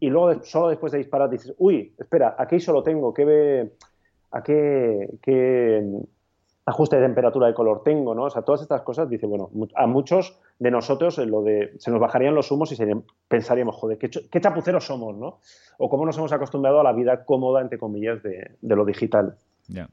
y 0.00 0.08
luego 0.08 0.42
solo 0.42 0.68
después 0.68 0.92
de 0.92 0.98
disparar 0.98 1.30
dices, 1.30 1.54
uy, 1.58 1.94
espera, 1.98 2.34
aquí 2.38 2.60
solo 2.60 2.82
tengo, 2.82 3.14
¿qué, 3.14 3.70
¿a 4.30 4.42
qué, 4.42 6.02
ajuste 6.66 6.96
de 6.96 7.02
temperatura 7.02 7.46
de 7.46 7.54
color 7.54 7.82
tengo? 7.82 8.14
¿no? 8.14 8.24
O 8.24 8.30
sea, 8.30 8.42
todas 8.42 8.62
estas 8.62 8.82
cosas, 8.82 9.08
dice, 9.08 9.26
bueno, 9.26 9.50
a 9.74 9.86
muchos 9.86 10.38
de 10.58 10.70
nosotros 10.70 11.18
lo 11.18 11.42
de, 11.42 11.74
se 11.78 11.90
nos 11.90 12.00
bajarían 12.00 12.34
los 12.34 12.50
humos 12.50 12.72
y 12.72 12.76
pensaríamos, 13.28 13.76
joder, 13.76 13.98
¿qué, 13.98 14.08
qué, 14.08 14.40
chapuceros 14.40 14.84
somos, 14.84 15.16
¿no? 15.16 15.38
O 15.78 15.88
cómo 15.88 16.06
nos 16.06 16.16
hemos 16.18 16.32
acostumbrado 16.32 16.80
a 16.80 16.84
la 16.84 16.92
vida 16.92 17.24
cómoda, 17.24 17.60
entre 17.60 17.78
comillas, 17.78 18.22
de 18.22 18.76
lo 18.76 18.84
digital. 18.84 19.36
Ya. 19.68 19.88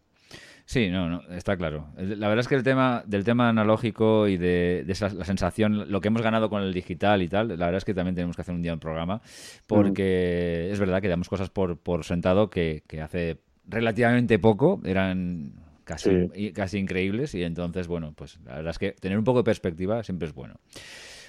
Sí, 0.71 0.89
no, 0.89 1.09
no, 1.09 1.21
está 1.35 1.57
claro. 1.57 1.89
La 1.97 2.29
verdad 2.29 2.39
es 2.39 2.47
que 2.47 2.55
el 2.55 2.63
tema 2.63 3.03
del 3.05 3.25
tema 3.25 3.49
analógico 3.49 4.29
y 4.29 4.37
de, 4.37 4.85
la 4.87 5.25
sensación, 5.25 5.91
lo 5.91 5.99
que 5.99 6.07
hemos 6.07 6.21
ganado 6.21 6.49
con 6.49 6.63
el 6.63 6.71
digital 6.71 7.21
y 7.21 7.27
tal, 7.27 7.49
la 7.49 7.65
verdad 7.65 7.75
es 7.75 7.83
que 7.83 7.93
también 7.93 8.15
tenemos 8.15 8.37
que 8.37 8.43
hacer 8.43 8.55
un 8.55 8.61
día 8.61 8.71
un 8.71 8.79
programa, 8.79 9.21
porque 9.67 10.69
es 10.71 10.79
verdad 10.79 11.01
que 11.01 11.09
damos 11.09 11.27
cosas 11.27 11.49
por, 11.49 11.77
por 11.77 12.05
sentado 12.05 12.49
que, 12.49 12.83
hace 13.03 13.41
relativamente 13.67 14.39
poco 14.39 14.79
eran 14.85 15.55
casi, 15.83 16.53
casi 16.53 16.77
increíbles 16.77 17.35
y 17.35 17.43
entonces, 17.43 17.89
bueno, 17.89 18.13
pues 18.15 18.39
la 18.45 18.55
verdad 18.55 18.71
es 18.71 18.79
que 18.79 18.93
tener 18.93 19.17
un 19.17 19.25
poco 19.25 19.39
de 19.39 19.43
perspectiva 19.43 20.01
siempre 20.03 20.29
es 20.29 20.33
bueno. 20.33 20.53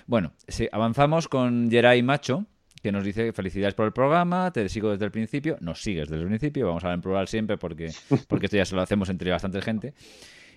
Bueno, 0.07 0.35
si 0.47 0.69
avanzamos 0.71 1.27
con 1.27 1.69
Geray 1.69 2.01
Macho, 2.05 2.47
que 2.83 2.93
nos 2.93 3.05
dice 3.05 3.33
felicidades 3.33 3.75
por 3.75 3.87
el 3.87 3.93
programa, 3.93 4.51
te 4.51 4.69
sigo 4.69 4.91
desde 4.91 5.05
el 5.05 5.11
principio, 5.11 5.57
nos 5.61 5.81
sigues 5.81 6.09
desde 6.09 6.23
el 6.23 6.29
principio, 6.29 6.67
vamos 6.67 6.85
a 6.85 6.89
ver 6.89 6.97
en 6.97 7.01
plural 7.01 7.29
siempre 7.29 7.57
porque, 7.57 7.91
porque 8.29 8.47
esto 8.47 8.57
ya 8.57 8.65
se 8.65 8.75
lo 8.75 8.83
hacemos 8.83 9.09
entre 9.09 9.31
bastante 9.31 9.63
gente. 9.63 9.95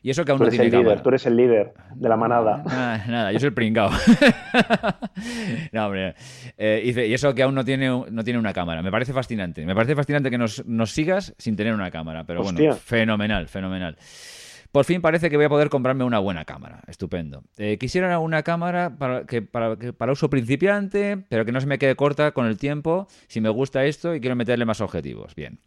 Y 0.01 0.11
eso 0.11 0.23
que 0.23 0.32
aún 0.32 0.39
no 0.39 0.49
tiene 0.49 0.65
líder, 0.65 1.01
Tú 1.01 1.09
eres 1.09 1.26
el 1.26 1.36
líder 1.36 1.73
de 1.95 2.09
la 2.09 2.15
manada. 2.15 2.61
Nada, 2.63 3.05
nada 3.07 3.32
yo 3.32 3.39
soy 3.39 3.47
el 3.47 3.53
pringao. 3.55 3.89
no, 5.71 5.86
hombre. 5.88 6.13
Eh, 6.59 6.93
y 7.07 7.11
eso 7.11 7.34
que 7.34 7.41
aún 7.41 7.55
no 7.55 7.65
tiene, 7.65 7.88
no 7.88 8.23
tiene 8.23 8.38
una 8.38 8.53
cámara. 8.53 8.84
Me 8.84 8.91
parece 8.91 9.13
fascinante. 9.13 9.65
Me 9.65 9.73
parece 9.73 9.95
fascinante 9.95 10.30
que 10.30 10.38
nos, 10.38 10.63
nos 10.67 10.91
sigas 10.91 11.34
sin 11.39 11.55
tener 11.55 11.73
una 11.73 11.89
cámara. 11.89 12.23
Pero 12.23 12.43
bueno, 12.43 12.76
fenomenal, 12.76 13.47
fenomenal. 13.47 13.97
Por 14.76 14.84
fin 14.84 15.01
parece 15.01 15.30
que 15.30 15.38
voy 15.38 15.45
a 15.45 15.49
poder 15.49 15.69
comprarme 15.69 16.03
una 16.03 16.19
buena 16.19 16.43
cámara. 16.43 16.82
Estupendo. 16.88 17.45
Eh, 17.55 17.78
quisiera 17.80 18.19
una 18.19 18.43
cámara 18.43 18.97
para, 18.97 19.26
que, 19.26 19.41
para, 19.41 19.78
para, 19.78 20.11
uso 20.11 20.30
principiante, 20.30 21.15
pero 21.30 21.45
que 21.45 21.53
no 21.53 21.61
se 21.61 21.65
me 21.65 21.78
quede 21.78 21.95
corta 21.95 22.34
con 22.34 22.45
el 22.45 22.57
tiempo. 22.57 23.07
Si 23.30 23.39
me 23.39 23.47
gusta 23.47 23.86
esto 23.86 24.13
y 24.13 24.19
quiero 24.19 24.36
meterle 24.36 24.65
más 24.65 24.82
objetivos. 24.82 25.34
Bien. 25.34 25.59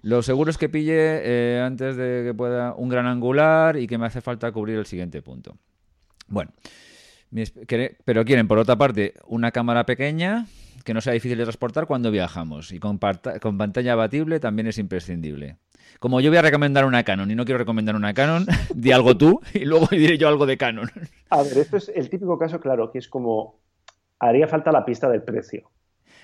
Lo 0.00 0.22
seguro 0.22 0.50
es 0.50 0.56
que 0.56 0.70
pille 0.70 0.94
eh, 0.96 1.60
antes 1.62 1.96
de 1.96 2.22
que 2.24 2.32
pueda 2.32 2.72
un 2.72 2.88
gran 2.88 3.04
angular 3.04 3.76
y 3.76 3.86
que 3.86 3.98
me 3.98 4.06
hace 4.06 4.22
falta 4.22 4.50
cubrir 4.52 4.78
el 4.78 4.86
siguiente 4.86 5.20
punto. 5.20 5.58
Bueno. 6.26 6.50
Pero 8.06 8.24
quieren, 8.24 8.48
por 8.48 8.56
otra 8.56 8.76
parte, 8.76 9.12
una 9.26 9.50
cámara 9.50 9.84
pequeña 9.84 10.46
que 10.82 10.94
no 10.94 11.02
sea 11.02 11.12
difícil 11.12 11.36
de 11.36 11.44
transportar 11.44 11.86
cuando 11.86 12.10
viajamos. 12.10 12.72
Y 12.72 12.78
con, 12.78 12.98
con 13.42 13.58
pantalla 13.58 13.92
abatible 13.92 14.40
también 14.40 14.68
es 14.68 14.78
imprescindible. 14.78 15.58
Como 16.00 16.20
yo 16.20 16.30
voy 16.30 16.38
a 16.38 16.42
recomendar 16.42 16.84
una 16.84 17.02
Canon 17.04 17.30
y 17.30 17.34
no 17.34 17.44
quiero 17.44 17.58
recomendar 17.58 17.96
una 17.96 18.14
Canon, 18.14 18.46
di 18.74 18.92
algo 18.92 19.16
tú 19.16 19.40
y 19.54 19.64
luego 19.64 19.86
diré 19.90 20.18
yo 20.18 20.28
algo 20.28 20.46
de 20.46 20.56
Canon. 20.56 20.90
A 21.30 21.42
ver, 21.42 21.58
esto 21.58 21.76
es 21.76 21.90
el 21.94 22.08
típico 22.08 22.38
caso, 22.38 22.60
claro, 22.60 22.90
que 22.90 22.98
es 22.98 23.08
como 23.08 23.60
haría 24.18 24.48
falta 24.48 24.72
la 24.72 24.84
pista 24.84 25.08
del 25.08 25.22
precio. 25.22 25.70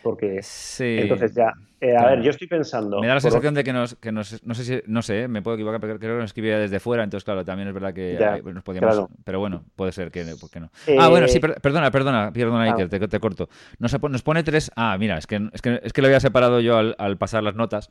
Porque 0.03 0.41
sí, 0.43 0.97
entonces 0.99 1.33
ya, 1.33 1.53
eh, 1.81 1.97
a 1.97 2.07
ver, 2.07 2.23
yo 2.23 2.31
estoy 2.31 2.47
pensando. 2.47 3.01
Me 3.01 3.09
da 3.09 3.15
la 3.15 3.21
sensación 3.21 3.55
de 3.55 3.65
que 3.65 3.73
nos, 3.73 3.97
que 3.97 4.13
nos, 4.13 4.45
no 4.45 4.55
sé 4.55 4.65
si, 4.65 4.83
no 4.87 5.03
sé, 5.03 5.27
me 5.27 5.43
puedo 5.43 5.57
equivocar, 5.57 5.81
pero 5.81 5.99
creo 5.99 6.15
que 6.15 6.21
nos 6.23 6.31
escribía 6.31 6.57
desde 6.57 6.79
fuera, 6.79 7.03
entonces 7.03 7.25
claro, 7.25 7.45
también 7.45 7.67
es 7.67 7.75
verdad 7.75 7.93
que 7.93 8.43
nos 8.45 8.63
podíamos, 8.63 9.09
pero 9.25 9.41
bueno, 9.41 9.65
puede 9.75 9.91
ser 9.91 10.13
que, 10.13 10.25
¿por 10.41 10.49
qué 10.49 10.61
no? 10.61 10.71
ah, 10.99 11.09
bueno, 11.09 11.27
sí, 11.27 11.39
eh, 11.39 11.41
perdona, 11.41 11.91
perdona, 11.91 12.33
perdona, 12.33 12.63
ah. 12.63 12.73
Iker, 12.73 12.89
te, 12.89 13.09
te, 13.09 13.21
corto. 13.21 13.49
Nos, 13.81 14.01
nos 14.01 14.23
pone 14.23 14.45
tres, 14.45 14.71
ah, 14.77 14.97
mira, 14.97 15.19
es 15.19 15.27
que, 15.27 15.49
es 15.53 15.61
que, 15.61 15.81
es 15.83 15.93
que 15.93 16.03
lo 16.03 16.07
había 16.07 16.21
separado 16.21 16.61
yo 16.61 16.79
al, 16.79 16.95
al 16.99 17.17
pasar 17.17 17.43
las 17.43 17.55
notas. 17.57 17.91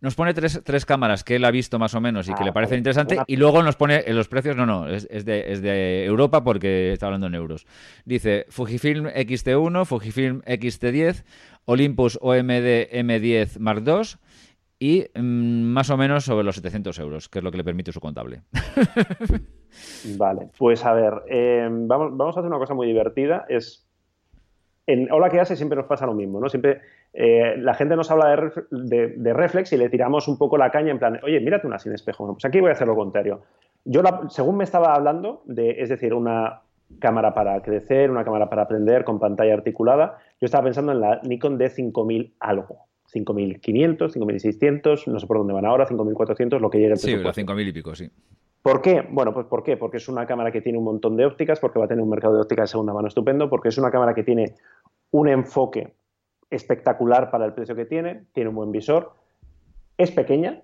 Nos 0.00 0.14
pone 0.14 0.32
tres, 0.32 0.62
tres, 0.64 0.86
cámaras 0.86 1.24
que 1.24 1.36
él 1.36 1.44
ha 1.44 1.50
visto 1.50 1.78
más 1.78 1.94
o 1.94 2.00
menos 2.00 2.28
y 2.28 2.34
que 2.34 2.42
le 2.42 2.50
ah, 2.50 2.54
parecen 2.54 2.78
interesantes 2.78 3.18
y 3.26 3.36
luego 3.36 3.62
nos 3.62 3.76
pone 3.76 4.02
en 4.06 4.16
los 4.16 4.28
precios, 4.28 4.56
no, 4.56 4.64
no, 4.64 4.88
es, 4.88 5.06
de, 5.08 5.52
es, 5.52 5.60
de, 5.60 6.06
Europa 6.06 6.42
porque 6.42 6.92
está 6.92 7.06
hablando 7.06 7.26
en 7.26 7.34
euros. 7.34 7.66
Dice 8.06 8.46
Fujifilm 8.48 9.06
XT1, 9.08 9.84
Fujifilm 9.84 10.40
XT10, 10.42 11.24
Olympus 11.66 12.18
OMD 12.22 12.90
M10 12.92 13.58
Mark 13.58 13.82
II 13.86 14.18
y 14.78 15.04
mm, 15.14 15.64
más 15.64 15.90
o 15.90 15.98
menos 15.98 16.24
sobre 16.24 16.44
los 16.44 16.56
700 16.56 16.98
euros, 16.98 17.28
que 17.28 17.40
es 17.40 17.44
lo 17.44 17.50
que 17.50 17.58
le 17.58 17.64
permite 17.64 17.92
su 17.92 18.00
contable. 18.00 18.40
vale, 20.16 20.48
pues 20.58 20.84
a 20.86 20.94
ver, 20.94 21.12
eh, 21.28 21.68
vamos, 21.70 22.16
vamos 22.16 22.36
a 22.36 22.40
hacer 22.40 22.48
una 22.48 22.58
cosa 22.58 22.72
muy 22.72 22.86
divertida, 22.86 23.44
es 23.50 23.86
en 24.86 25.12
Hola 25.12 25.28
que 25.28 25.40
hace 25.40 25.56
siempre 25.56 25.76
nos 25.76 25.86
pasa 25.86 26.06
lo 26.06 26.14
mismo, 26.14 26.40
¿no? 26.40 26.48
Siempre 26.48 26.80
eh, 27.12 27.56
la 27.58 27.74
gente 27.74 27.96
nos 27.96 28.10
habla 28.10 28.52
de, 28.70 29.32
reflex 29.32 29.72
y 29.72 29.76
le 29.76 29.88
tiramos 29.88 30.28
un 30.28 30.38
poco 30.38 30.56
la 30.56 30.70
caña 30.70 30.90
en 30.90 30.98
plan, 30.98 31.20
oye, 31.22 31.40
mírate 31.40 31.66
una 31.66 31.78
sin 31.78 31.92
espejo. 31.92 32.26
pues 32.26 32.44
aquí 32.44 32.60
voy 32.60 32.70
a 32.70 32.72
hacer 32.72 32.86
lo 32.86 32.94
contrario. 32.94 33.42
Yo, 33.84 34.02
según 34.28 34.56
me 34.56 34.64
estaba 34.64 34.94
hablando, 34.94 35.42
de, 35.46 35.82
es 35.82 35.88
decir, 35.88 36.14
una 36.14 36.62
cámara 36.98 37.34
para 37.34 37.60
crecer, 37.62 38.10
una 38.10 38.24
cámara 38.24 38.48
para 38.48 38.62
aprender 38.62 39.04
con 39.04 39.18
pantalla 39.18 39.54
articulada, 39.54 40.18
yo 40.40 40.44
estaba 40.46 40.64
pensando 40.64 40.92
en 40.92 41.00
la 41.00 41.20
Nikon 41.22 41.58
D5000 41.58 42.34
algo. 42.40 42.86
5500, 43.06 44.12
5600, 44.12 45.08
no 45.08 45.18
sé 45.18 45.26
por 45.26 45.38
dónde 45.38 45.52
van 45.52 45.66
ahora, 45.66 45.86
5400, 45.86 46.60
lo 46.60 46.70
que 46.70 46.78
llegue 46.78 46.92
el 46.92 46.98
Sí, 46.98 47.16
los 47.16 47.34
5000 47.34 47.68
y 47.68 47.72
pico, 47.72 47.94
sí. 47.94 48.08
¿Por 48.62 48.82
qué? 48.82 49.04
Bueno, 49.10 49.32
pues 49.32 49.46
¿por 49.46 49.64
qué? 49.64 49.76
Porque 49.76 49.96
es 49.96 50.08
una 50.08 50.26
cámara 50.26 50.52
que 50.52 50.60
tiene 50.60 50.78
un 50.78 50.84
montón 50.84 51.16
de 51.16 51.24
ópticas, 51.24 51.58
porque 51.58 51.78
va 51.78 51.86
a 51.86 51.88
tener 51.88 52.04
un 52.04 52.10
mercado 52.10 52.34
de 52.34 52.42
óptica 52.42 52.62
de 52.62 52.68
segunda 52.68 52.92
mano 52.92 53.08
estupendo, 53.08 53.48
porque 53.48 53.68
es 53.70 53.78
una 53.78 53.90
cámara 53.90 54.14
que 54.14 54.22
tiene 54.22 54.54
un 55.10 55.28
enfoque 55.28 55.94
espectacular 56.50 57.30
para 57.30 57.46
el 57.46 57.54
precio 57.54 57.76
que 57.76 57.86
tiene, 57.86 58.24
tiene 58.32 58.50
un 58.50 58.56
buen 58.56 58.72
visor, 58.72 59.12
es 59.96 60.10
pequeña, 60.10 60.62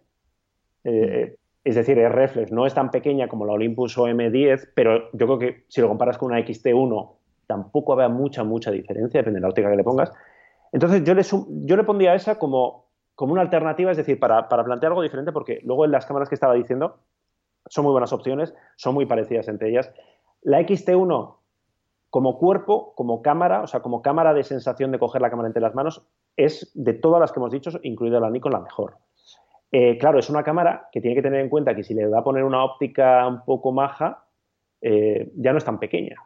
eh, 0.84 1.36
es 1.64 1.74
decir, 1.74 1.98
es 1.98 2.12
reflex, 2.12 2.52
no 2.52 2.66
es 2.66 2.74
tan 2.74 2.90
pequeña 2.90 3.28
como 3.28 3.46
la 3.46 3.52
Olympus 3.52 3.96
OM10, 3.98 4.70
pero 4.74 5.10
yo 5.12 5.26
creo 5.26 5.38
que 5.38 5.64
si 5.68 5.80
lo 5.80 5.88
comparas 5.88 6.18
con 6.18 6.30
una 6.30 6.40
XT1 6.40 7.12
tampoco 7.46 7.92
habrá 7.92 8.08
mucha, 8.08 8.44
mucha 8.44 8.70
diferencia, 8.70 9.20
depende 9.20 9.38
de 9.38 9.42
la 9.42 9.48
óptica 9.48 9.70
que 9.70 9.76
le 9.76 9.84
pongas. 9.84 10.12
Entonces 10.72 11.04
yo 11.04 11.14
le, 11.14 11.22
yo 11.66 11.76
le 11.76 11.84
pondría 11.84 12.14
esa 12.14 12.38
como, 12.38 12.86
como 13.14 13.32
una 13.32 13.42
alternativa, 13.42 13.90
es 13.90 13.96
decir, 13.96 14.18
para, 14.18 14.48
para 14.48 14.64
plantear 14.64 14.92
algo 14.92 15.02
diferente, 15.02 15.32
porque 15.32 15.60
luego 15.62 15.84
en 15.84 15.92
las 15.92 16.06
cámaras 16.06 16.28
que 16.28 16.34
estaba 16.34 16.54
diciendo 16.54 16.98
son 17.66 17.84
muy 17.84 17.92
buenas 17.92 18.12
opciones, 18.12 18.54
son 18.76 18.94
muy 18.94 19.06
parecidas 19.06 19.48
entre 19.48 19.70
ellas. 19.70 19.92
La 20.42 20.60
XT1 20.60 21.36
como 22.16 22.38
cuerpo, 22.38 22.94
como 22.94 23.20
cámara, 23.20 23.60
o 23.60 23.66
sea, 23.66 23.80
como 23.80 24.00
cámara 24.00 24.32
de 24.32 24.42
sensación 24.42 24.90
de 24.90 24.98
coger 24.98 25.20
la 25.20 25.28
cámara 25.28 25.48
entre 25.48 25.60
las 25.60 25.74
manos, 25.74 26.08
es 26.34 26.72
de 26.72 26.94
todas 26.94 27.20
las 27.20 27.30
que 27.30 27.38
hemos 27.38 27.52
dicho, 27.52 27.68
incluida 27.82 28.18
la 28.18 28.30
Nikon, 28.30 28.52
la 28.52 28.60
mejor. 28.60 28.96
Eh, 29.70 29.98
claro, 29.98 30.18
es 30.18 30.30
una 30.30 30.42
cámara 30.42 30.88
que 30.90 31.02
tiene 31.02 31.14
que 31.14 31.20
tener 31.20 31.40
en 31.40 31.50
cuenta 31.50 31.76
que 31.76 31.84
si 31.84 31.92
le 31.92 32.08
da 32.08 32.20
a 32.20 32.24
poner 32.24 32.42
una 32.44 32.64
óptica 32.64 33.28
un 33.28 33.44
poco 33.44 33.70
maja, 33.70 34.24
eh, 34.80 35.30
ya 35.36 35.52
no 35.52 35.58
es 35.58 35.64
tan 35.66 35.78
pequeña. 35.78 36.16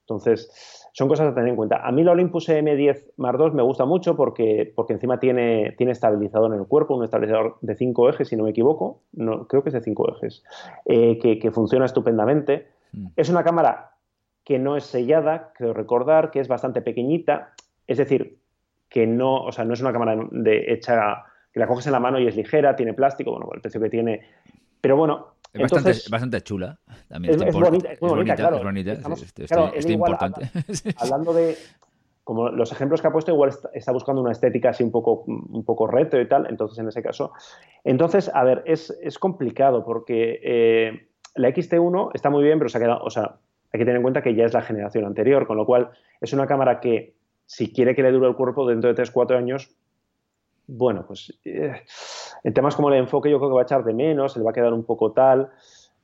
Entonces, 0.00 0.88
son 0.92 1.06
cosas 1.06 1.28
a 1.28 1.34
tener 1.36 1.50
en 1.50 1.56
cuenta. 1.56 1.86
A 1.86 1.92
mí 1.92 2.02
la 2.02 2.10
Olympus 2.10 2.48
M10 2.48 3.12
Mark 3.16 3.38
II 3.40 3.52
me 3.52 3.62
gusta 3.62 3.84
mucho 3.84 4.16
porque, 4.16 4.72
porque 4.74 4.94
encima 4.94 5.20
tiene, 5.20 5.76
tiene 5.78 5.92
estabilizador 5.92 6.52
en 6.52 6.58
el 6.58 6.66
cuerpo, 6.66 6.96
un 6.96 7.04
estabilizador 7.04 7.58
de 7.60 7.76
cinco 7.76 8.08
ejes, 8.08 8.26
si 8.26 8.34
no 8.34 8.42
me 8.42 8.50
equivoco, 8.50 9.02
no, 9.12 9.46
creo 9.46 9.62
que 9.62 9.68
es 9.68 9.74
de 9.74 9.82
cinco 9.82 10.10
ejes, 10.10 10.42
eh, 10.84 11.20
que, 11.20 11.50
funciona 11.52 11.84
estupendamente. 11.84 12.66
Mm. 12.90 13.06
Es 13.14 13.28
una 13.28 13.44
cámara 13.44 13.92
que 14.46 14.60
no 14.60 14.76
es 14.76 14.84
sellada, 14.84 15.52
creo 15.56 15.74
recordar, 15.74 16.30
que 16.30 16.38
es 16.38 16.46
bastante 16.46 16.80
pequeñita, 16.80 17.52
es 17.88 17.98
decir, 17.98 18.38
que 18.88 19.04
no, 19.04 19.42
o 19.42 19.50
sea, 19.50 19.64
no 19.64 19.74
es 19.74 19.80
una 19.80 19.92
cámara 19.92 20.16
de 20.30 20.72
hecha 20.72 21.24
que 21.52 21.58
la 21.58 21.66
coges 21.66 21.86
en 21.86 21.92
la 21.92 21.98
mano 21.98 22.20
y 22.20 22.28
es 22.28 22.36
ligera, 22.36 22.76
tiene 22.76 22.94
plástico, 22.94 23.32
bueno, 23.32 23.48
el 23.52 23.60
precio 23.60 23.80
que 23.80 23.90
tiene. 23.90 24.24
Pero 24.80 24.96
bueno, 24.96 25.34
es 25.52 26.08
bastante, 26.08 26.42
chula. 26.42 26.78
También 27.08 27.42
es, 27.42 27.52
bonita, 27.52 27.90
es, 27.90 28.00
muy 28.00 28.10
bonita, 28.10 28.36
claro. 28.36 28.58
Es 28.58 28.62
bonita, 28.62 28.92
es, 28.92 29.86
importante. 29.90 30.48
Hablando 30.96 31.32
de, 31.32 31.56
como 32.22 32.48
los 32.48 32.70
ejemplos 32.70 33.02
que 33.02 33.08
ha 33.08 33.12
puesto, 33.12 33.32
igual 33.32 33.50
está, 33.74 33.90
buscando 33.90 34.22
una 34.22 34.30
estética 34.30 34.70
así 34.70 34.84
un 34.84 34.92
poco, 34.92 35.24
un 35.26 35.64
poco 35.64 35.88
reto 35.88 36.20
y 36.20 36.28
tal, 36.28 36.46
entonces 36.48 36.78
en 36.78 36.86
ese 36.86 37.02
caso. 37.02 37.32
Entonces, 37.82 38.30
a 38.32 38.44
ver, 38.44 38.62
es, 38.64 39.18
complicado 39.18 39.84
porque 39.84 40.38
eh, 40.40 41.08
la 41.34 41.48
XT1 41.48 42.12
está 42.14 42.30
muy 42.30 42.44
bien, 42.44 42.58
pero 42.58 42.68
se 42.68 42.78
ha 42.78 42.80
quedado, 42.80 43.02
o 43.02 43.10
sea, 43.10 43.40
hay 43.72 43.78
que 43.78 43.84
tener 43.84 43.96
en 43.96 44.02
cuenta 44.02 44.22
que 44.22 44.34
ya 44.34 44.44
es 44.44 44.54
la 44.54 44.62
generación 44.62 45.04
anterior, 45.04 45.46
con 45.46 45.56
lo 45.56 45.66
cual 45.66 45.90
es 46.20 46.32
una 46.32 46.46
cámara 46.46 46.80
que 46.80 47.14
si 47.46 47.72
quiere 47.72 47.94
que 47.94 48.02
le 48.02 48.12
dure 48.12 48.28
el 48.28 48.36
cuerpo 48.36 48.66
dentro 48.66 48.92
de 48.92 49.02
3-4 49.02 49.36
años, 49.36 49.76
bueno, 50.66 51.04
pues 51.06 51.32
eh, 51.44 51.82
en 52.42 52.54
temas 52.54 52.74
como 52.74 52.88
el 52.88 52.98
enfoque 52.98 53.30
yo 53.30 53.38
creo 53.38 53.50
que 53.50 53.54
va 53.54 53.60
a 53.62 53.64
echar 53.64 53.84
de 53.84 53.94
menos, 53.94 54.32
se 54.32 54.40
le 54.40 54.44
va 54.44 54.50
a 54.50 54.54
quedar 54.54 54.72
un 54.72 54.84
poco 54.84 55.12
tal. 55.12 55.50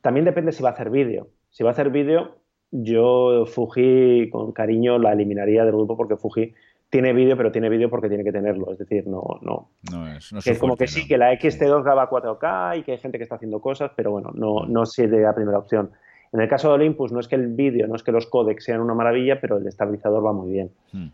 También 0.01 0.25
depende 0.25 0.53
si 0.53 0.63
va 0.63 0.71
a 0.71 0.73
hacer 0.73 0.91
vídeo. 0.91 1.29
Si 1.51 1.65
va 1.65 1.71
a 1.71 1.73
hacer 1.73 1.91
vídeo, 1.91 2.37
yo 2.71 3.45
Fuji 3.47 4.31
con 4.31 4.53
cariño 4.53 4.99
la 4.99 5.13
eliminaría 5.13 5.65
del 5.65 5.73
grupo 5.73 5.97
porque 5.97 6.17
Fuji 6.17 6.55
tiene 6.91 7.13
vídeo, 7.13 7.37
pero 7.37 7.51
tiene 7.51 7.69
vídeo 7.69 7.89
porque 7.91 8.09
tiene 8.09 8.23
que 8.23 8.33
tenerlo. 8.33 8.73
Es 8.73 8.79
decir, 8.79 9.07
no. 9.07 9.23
No, 9.41 9.71
no 9.91 10.09
es, 10.09 10.33
no 10.33 10.39
es 10.39 10.59
como 10.59 10.77
que 10.77 10.87
sí, 10.87 11.09
que 11.09 11.19
la 11.19 11.33
XT2 11.33 11.83
graba 11.83 12.09
4K 12.09 12.79
y 12.79 12.83
que 12.83 12.93
hay 12.93 12.99
gente 12.99 13.19
que 13.19 13.25
está 13.25 13.37
haciendo 13.37 13.61
cosas, 13.61 13.91
pero 13.97 14.11
bueno, 14.11 14.31
no, 14.35 14.67
no 14.67 14.87
sería 14.87 15.21
la 15.21 15.35
primera 15.35 15.59
opción. 15.59 15.91
En 16.33 16.41
el 16.41 16.49
caso 16.49 16.68
de 16.68 16.74
Olympus, 16.74 17.12
no 17.12 17.20
es 17.20 17.28
que 17.28 17.35
el 17.37 17.49
vídeo, 17.49 17.87
no 17.87 17.95
es 17.95 18.03
que 18.03 18.12
los 18.12 18.26
codecs 18.26 18.64
sean 18.64 18.80
una 18.80 18.95
maravilla, 18.95 19.41
pero 19.41 19.59
el 19.59 19.66
estabilizador 19.66 20.24
va 20.24 20.33
muy 20.33 20.51
bien. 20.53 20.70
Hmm. 20.93 21.09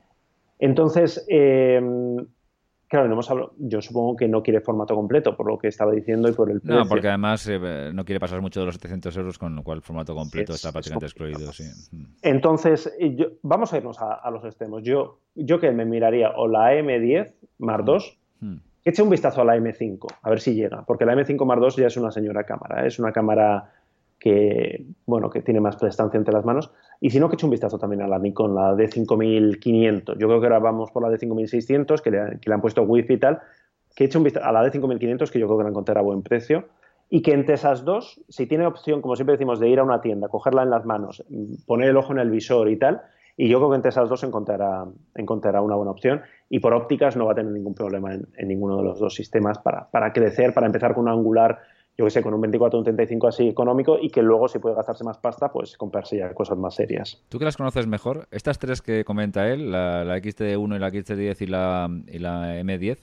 Entonces, 0.60 1.24
eh, 1.28 1.80
Claro, 2.88 3.06
no 3.06 3.12
hemos 3.12 3.30
hablado, 3.30 3.52
yo 3.58 3.82
supongo 3.82 4.16
que 4.16 4.28
no 4.28 4.42
quiere 4.42 4.62
formato 4.62 4.94
completo, 4.94 5.36
por 5.36 5.46
lo 5.46 5.58
que 5.58 5.68
estaba 5.68 5.92
diciendo 5.92 6.26
y 6.26 6.32
por 6.32 6.50
el 6.50 6.60
precio. 6.60 6.84
No, 6.84 6.88
porque 6.88 7.08
además 7.08 7.46
eh, 7.46 7.90
no 7.92 8.02
quiere 8.06 8.18
pasar 8.18 8.40
mucho 8.40 8.60
de 8.60 8.66
los 8.66 8.76
700 8.76 9.14
euros, 9.18 9.38
con 9.38 9.54
lo 9.54 9.62
cual 9.62 9.78
el 9.78 9.82
formato 9.82 10.14
completo 10.14 10.54
está 10.54 10.72
prácticamente 10.72 11.04
excluido. 11.04 11.52
Sí. 11.52 11.64
Entonces, 12.22 12.90
vamos 13.42 13.74
a 13.74 13.76
irnos 13.76 13.98
a, 14.00 14.30
los 14.30 14.42
extremos. 14.46 14.82
Yo, 14.84 15.18
yo 15.34 15.60
que 15.60 15.70
me 15.70 15.84
miraría 15.84 16.30
o 16.30 16.48
la 16.48 16.72
M10 16.72 17.34
Mar 17.58 17.84
2, 17.84 18.18
hmm. 18.40 18.56
que 18.82 18.90
eche 18.90 19.02
un 19.02 19.10
vistazo 19.10 19.42
a 19.42 19.44
la 19.44 19.56
M5, 19.58 20.06
a 20.22 20.30
ver 20.30 20.40
si 20.40 20.54
llega, 20.54 20.82
porque 20.86 21.04
la 21.04 21.14
M5 21.14 21.44
Mar 21.44 21.60
2 21.60 21.76
ya 21.76 21.88
es 21.88 21.96
una 21.98 22.10
señora 22.10 22.44
cámara, 22.44 22.84
¿eh? 22.84 22.88
es 22.88 22.98
una 22.98 23.12
cámara 23.12 23.70
que, 24.18 24.84
bueno, 25.06 25.30
que 25.30 25.42
tiene 25.42 25.60
más 25.60 25.76
prestancia 25.76 26.18
entre 26.18 26.34
las 26.34 26.44
manos. 26.44 26.72
Y 27.00 27.10
si 27.10 27.20
no, 27.20 27.28
que 27.28 27.36
eche 27.36 27.46
un 27.46 27.50
vistazo 27.50 27.78
también 27.78 28.02
a 28.02 28.08
la 28.08 28.18
Nikon, 28.18 28.54
la 28.54 28.74
D5500. 28.74 30.18
Yo 30.18 30.26
creo 30.26 30.40
que 30.40 30.46
ahora 30.46 30.58
vamos 30.58 30.90
por 30.90 31.02
la 31.02 31.16
D5600, 31.16 32.00
que 32.00 32.10
le, 32.10 32.40
que 32.40 32.50
le 32.50 32.54
han 32.54 32.60
puesto 32.60 32.82
wifi 32.82 33.14
y 33.14 33.18
tal. 33.18 33.40
Que 33.94 34.04
eche 34.04 34.18
un 34.18 34.24
vistazo 34.24 34.46
a 34.46 34.52
la 34.52 34.64
D5500, 34.64 35.30
que 35.30 35.38
yo 35.38 35.46
creo 35.46 35.58
que 35.58 35.64
la 35.64 35.70
encontrará 35.70 36.00
a 36.00 36.04
buen 36.04 36.22
precio. 36.22 36.64
Y 37.10 37.22
que 37.22 37.32
entre 37.32 37.54
esas 37.54 37.84
dos, 37.84 38.20
si 38.28 38.46
tiene 38.46 38.66
opción, 38.66 39.00
como 39.00 39.16
siempre 39.16 39.34
decimos, 39.34 39.60
de 39.60 39.68
ir 39.68 39.78
a 39.78 39.84
una 39.84 40.00
tienda, 40.00 40.28
cogerla 40.28 40.62
en 40.62 40.70
las 40.70 40.84
manos, 40.84 41.24
poner 41.66 41.88
el 41.88 41.96
ojo 41.96 42.12
en 42.12 42.18
el 42.18 42.30
visor 42.30 42.68
y 42.68 42.76
tal, 42.76 43.00
y 43.34 43.48
yo 43.48 43.58
creo 43.58 43.70
que 43.70 43.76
entre 43.76 43.90
esas 43.90 44.10
dos 44.10 44.24
encontrará, 44.24 44.84
encontrará 45.14 45.62
una 45.62 45.76
buena 45.76 45.92
opción. 45.92 46.20
Y 46.50 46.58
por 46.58 46.74
ópticas 46.74 47.16
no 47.16 47.24
va 47.24 47.32
a 47.32 47.34
tener 47.36 47.52
ningún 47.52 47.72
problema 47.72 48.12
en, 48.12 48.26
en 48.36 48.48
ninguno 48.48 48.76
de 48.78 48.82
los 48.82 48.98
dos 48.98 49.14
sistemas 49.14 49.58
para, 49.58 49.88
para 49.90 50.12
crecer, 50.12 50.52
para 50.52 50.66
empezar 50.66 50.92
con 50.92 51.04
un 51.04 51.10
angular 51.10 51.60
yo 51.98 52.04
que 52.04 52.10
sé, 52.12 52.22
con 52.22 52.32
un 52.32 52.40
24 52.40 52.78
o 52.78 52.80
un 52.80 52.84
35 52.84 53.26
así 53.26 53.48
económico 53.48 53.98
y 54.00 54.08
que 54.08 54.22
luego 54.22 54.46
si 54.46 54.60
puede 54.60 54.76
gastarse 54.76 55.02
más 55.02 55.18
pasta, 55.18 55.50
pues 55.50 55.76
comprarse 55.76 56.18
ya 56.18 56.32
cosas 56.32 56.56
más 56.56 56.76
serias. 56.76 57.20
¿Tú 57.28 57.40
que 57.40 57.44
las 57.44 57.56
conoces 57.56 57.88
mejor? 57.88 58.28
Estas 58.30 58.60
tres 58.60 58.80
que 58.82 59.04
comenta 59.04 59.48
él, 59.48 59.72
la, 59.72 60.04
la 60.04 60.16
XT1 60.18 60.76
y 60.76 60.78
la 60.78 60.90
XT10 60.90 61.42
y 61.42 61.46
la, 61.46 61.90
y 62.06 62.18
la 62.20 62.60
M10, 62.60 62.98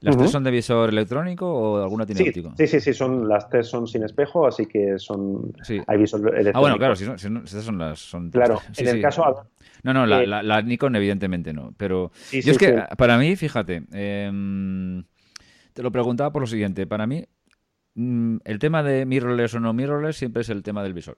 ¿Las 0.00 0.16
tres 0.16 0.30
son 0.30 0.44
de 0.44 0.52
visor 0.52 0.90
electrónico 0.90 1.52
o 1.52 1.82
alguna 1.82 2.06
tiene 2.06 2.22
sí, 2.22 2.28
óptico? 2.28 2.54
Sí, 2.56 2.68
sí, 2.68 2.80
sí, 2.80 2.94
son, 2.94 3.28
las 3.28 3.48
tres 3.48 3.66
son 3.66 3.86
sin 3.88 4.04
espejo, 4.04 4.46
así 4.46 4.66
que 4.66 4.96
son 4.98 5.52
hay 5.86 5.98
visor 5.98 6.20
electrónico. 6.20 6.56
Ah, 6.56 6.60
bueno, 6.60 6.78
claro, 6.78 6.94
si, 6.94 7.04
son, 7.04 7.18
si, 7.18 7.26
estas 7.26 7.64
son 7.64 7.78
las... 7.78 7.98
Son 7.98 8.30
claro, 8.30 8.60
en 8.78 8.88
el 8.88 9.02
caso... 9.02 9.24
No, 9.82 9.92
no, 9.92 10.06
la, 10.06 10.22
eh, 10.22 10.26
la, 10.26 10.62
Nikon 10.62 10.94
evidentemente 10.96 11.52
no, 11.52 11.72
pero 11.76 12.12
yo 12.30 12.52
es 12.52 12.58
que 12.58 12.80
para 12.96 13.18
mí, 13.18 13.34
fíjate, 13.34 13.82
eh, 13.92 15.02
te 15.72 15.82
lo 15.82 15.90
preguntaba 15.90 16.32
por 16.32 16.42
lo 16.42 16.46
siguiente, 16.46 16.86
para 16.86 17.06
mí 17.06 17.24
el 17.98 18.58
tema 18.58 18.82
de 18.82 19.06
mirrorless 19.06 19.54
o 19.54 19.60
no 19.60 19.72
mirrorless 19.72 20.16
siempre 20.16 20.42
es 20.42 20.48
el 20.50 20.62
tema 20.62 20.82
del 20.82 20.94
visor. 20.94 21.16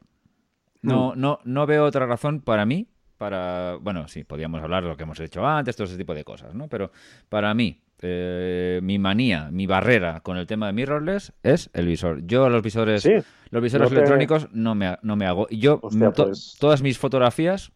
No, 0.83 1.13
mm. 1.15 1.21
no, 1.21 1.39
no 1.45 1.67
veo 1.67 1.85
otra 1.85 2.07
razón 2.07 2.41
para 2.41 2.65
mí, 2.65 2.89
para, 3.19 3.77
bueno, 3.81 4.09
sí, 4.09 4.25
podríamos 4.25 4.63
hablar 4.63 4.83
de 4.83 4.89
lo 4.89 4.97
que 4.97 5.03
hemos 5.03 5.21
hecho 5.21 5.47
antes, 5.47 5.77
todo 5.77 5.87
ese 5.87 5.99
tipo 5.99 6.15
de 6.15 6.25
cosas, 6.25 6.55
¿no? 6.55 6.69
Pero 6.69 6.91
para 7.29 7.53
mí, 7.53 7.83
eh, 8.01 8.81
mi 8.83 8.99
manía, 8.99 9.51
mi 9.51 9.67
barrera 9.67 10.21
con 10.21 10.39
el 10.39 10.47
tema 10.47 10.69
de 10.69 10.73
mirrorless 10.73 11.35
es 11.43 11.69
el 11.75 11.87
visor. 11.87 12.27
Yo 12.27 12.49
los 12.49 12.63
visores, 12.63 13.07
los 13.51 13.63
visores 13.63 13.93
electrónicos 13.93 14.49
no 14.53 14.75
me, 14.75 14.97
no 15.03 15.17
me 15.17 15.27
hago. 15.27 15.47
Yo 15.51 15.81
pues 15.81 16.57
todas 16.59 16.81
mis 16.81 16.99
fotografías 16.99 17.73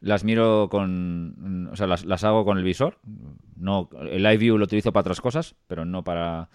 las 0.00 0.24
miro 0.24 0.68
con, 0.70 1.68
o 1.70 1.76
sea, 1.76 1.86
las, 1.86 2.06
las 2.06 2.24
hago 2.24 2.46
con 2.46 2.56
el 2.56 2.64
visor. 2.64 2.98
No, 3.56 3.90
el 4.00 4.22
live 4.22 4.38
view 4.38 4.56
lo 4.56 4.64
utilizo 4.64 4.92
para 4.92 5.02
otras 5.02 5.20
cosas, 5.20 5.56
pero 5.66 5.84
no 5.84 6.04
para 6.04 6.48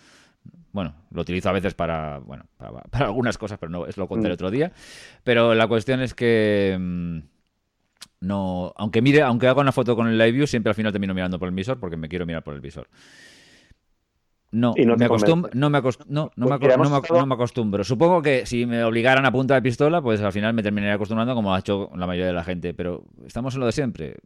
bueno, 0.72 0.94
lo 1.12 1.22
utilizo 1.22 1.50
a 1.50 1.54
veces 1.54 1.74
para, 1.74 2.20
bueno, 2.20 2.46
para, 2.58 2.82
algunas 3.06 3.38
cosas, 3.38 3.58
pero 3.60 3.70
no, 3.70 3.86
es 3.86 3.98
lo 3.98 4.08
conté 4.08 4.28
el 4.28 4.34
mm. 4.34 4.36
otro 4.36 4.52
día. 4.52 4.72
Pero 5.24 5.54
la 5.54 5.68
cuestión 5.68 6.02
es 6.02 6.14
que 6.14 6.78
mm, 6.80 7.20
no, 8.22 8.74
aunque 8.78 9.02
mire, 9.02 9.22
aunque 9.22 9.48
haga 9.48 9.62
una 9.62 9.72
foto 9.72 9.96
con 9.96 10.08
el 10.08 10.18
live 10.18 10.32
view, 10.32 10.48
siempre 10.48 10.70
al 10.70 10.76
final 10.76 10.92
termino 10.92 11.14
mirando 11.14 11.40
por 11.40 11.48
el 11.48 11.56
visor 11.56 11.80
porque 11.80 11.98
me 11.98 12.08
quiero 12.08 12.26
mirar 12.26 12.44
por 12.44 12.54
el 12.54 12.62
visor. 12.62 12.88
No, 14.52 14.74
me 14.76 15.06
acostumbro, 15.06 15.50
no, 15.54 15.70
me 15.70 15.82
no, 16.08 16.32
no, 16.36 17.26
me 17.26 17.34
acostumbro. 17.34 17.86
Supongo 17.86 18.22
que 18.22 18.46
si 18.46 18.66
me 18.66 18.84
obligaran 18.84 19.26
a 19.26 19.32
punta 19.32 19.54
de 19.54 19.62
pistola, 19.62 20.02
pues 20.02 20.20
al 20.22 20.34
final 20.34 20.54
me 20.54 20.62
terminaría 20.62 20.96
acostumbrando 20.96 21.34
como 21.36 21.56
ha 21.56 21.60
hecho 21.60 21.90
la 21.96 22.06
mayoría 22.06 22.28
de 22.28 22.34
la 22.34 22.44
gente. 22.44 22.74
Pero 22.74 23.06
estamos 23.26 23.54
en 23.54 23.62
lo 23.62 23.66
de 23.68 23.72
siempre 23.72 24.18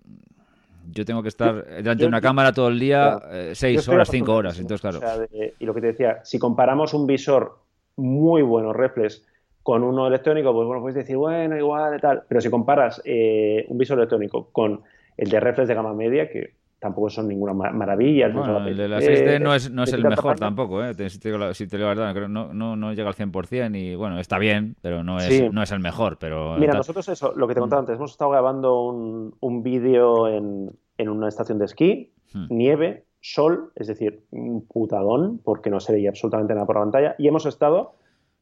yo 0.92 1.06
tengo 1.06 1.22
que 1.22 1.30
estar 1.30 1.66
delante 1.66 2.04
de 2.04 2.08
una 2.08 2.22
cámara 2.22 2.54
todo 2.54 2.68
el 2.70 2.80
día, 2.80 3.20
eh, 3.32 3.52
seis 3.54 3.88
horas, 3.88 4.10
cinco 4.10 4.34
horas. 4.34 4.60
Entonces, 4.60 4.82
claro. 4.82 5.28
y 5.60 5.66
lo 5.66 5.74
que 5.74 5.82
te 5.82 5.88
decía, 5.88 6.20
si 6.24 6.40
comparamos 6.40 6.94
un 6.94 7.08
visor 7.08 7.60
muy 7.96 8.42
bueno, 8.42 8.74
reflex, 8.74 9.26
con 9.66 9.84
uno 9.84 10.06
electrónico, 10.06 10.54
pues 10.54 10.68
bueno, 10.68 10.80
puedes 10.80 10.96
decir, 10.96 11.18
bueno, 11.18 11.58
igual, 11.58 12.00
tal. 12.00 12.24
Pero 12.28 12.40
si 12.40 12.52
comparas 12.52 13.02
eh, 13.04 13.66
un 13.68 13.80
visor 13.80 13.98
electrónico 13.98 14.50
con 14.52 14.84
el 15.18 15.30
de 15.30 15.40
reflex 15.40 15.68
de 15.68 15.74
gama 15.74 15.92
media, 15.94 16.30
que 16.30 16.54
tampoco 16.80 17.10
son 17.10 17.28
ninguna 17.28 17.54
maravilla. 17.54 18.28
el 18.28 18.78
de 18.78 18.88
la 18.88 19.00
6D 19.00 19.42
no 19.42 19.56
es, 19.56 19.72
no 19.72 19.84
es 19.84 19.94
el 19.94 20.04
mejor 20.04 20.38
tampoco, 20.38 20.84
¿eh? 20.84 20.94
Si 21.10 21.20
te, 21.20 21.30
digo 21.30 21.40
la, 21.40 21.54
verdad, 21.94 22.28
no, 22.28 22.54
no, 22.54 22.76
no, 22.76 22.94
llega 22.94 23.10
al 23.10 23.16
100% 23.16 23.76
y 23.76 23.96
bueno, 23.96 24.20
está 24.20 24.38
bien, 24.38 24.76
pero 24.82 25.04
no 25.04 25.18
es, 25.18 25.52
no 25.52 25.64
es 25.64 25.72
el 25.72 25.80
mejor. 25.80 26.18
Pero, 26.20 26.58
Mira, 26.58 26.74
nosotros 26.74 27.08
eso, 27.10 27.34
lo 27.36 27.48
que 27.48 27.54
te 27.54 27.60
contaba 27.60 27.82
mm. 27.82 27.86
antes, 27.86 27.96
hemos 27.98 28.12
estado 28.12 28.32
grabando 28.32 28.82
un, 28.84 29.36
un 29.40 29.64
vídeo 29.64 30.28
en, 30.28 30.72
en 30.98 31.10
una 31.10 31.28
estación 31.28 31.60
de 31.60 31.66
esquí, 31.66 32.14
hmm. 32.34 32.48
nieve, 32.50 33.06
sol, 33.22 33.72
es 33.76 33.88
decir, 33.88 34.24
un 34.32 34.68
putadón, 34.68 35.40
porque 35.44 35.70
no 35.70 35.80
se 35.80 35.94
veía 35.94 36.10
absolutamente 36.10 36.54
nada 36.54 36.66
por 36.66 36.76
la 36.76 36.82
pantalla, 36.84 37.16
y 37.18 37.28
hemos 37.28 37.46
estado, 37.46 37.96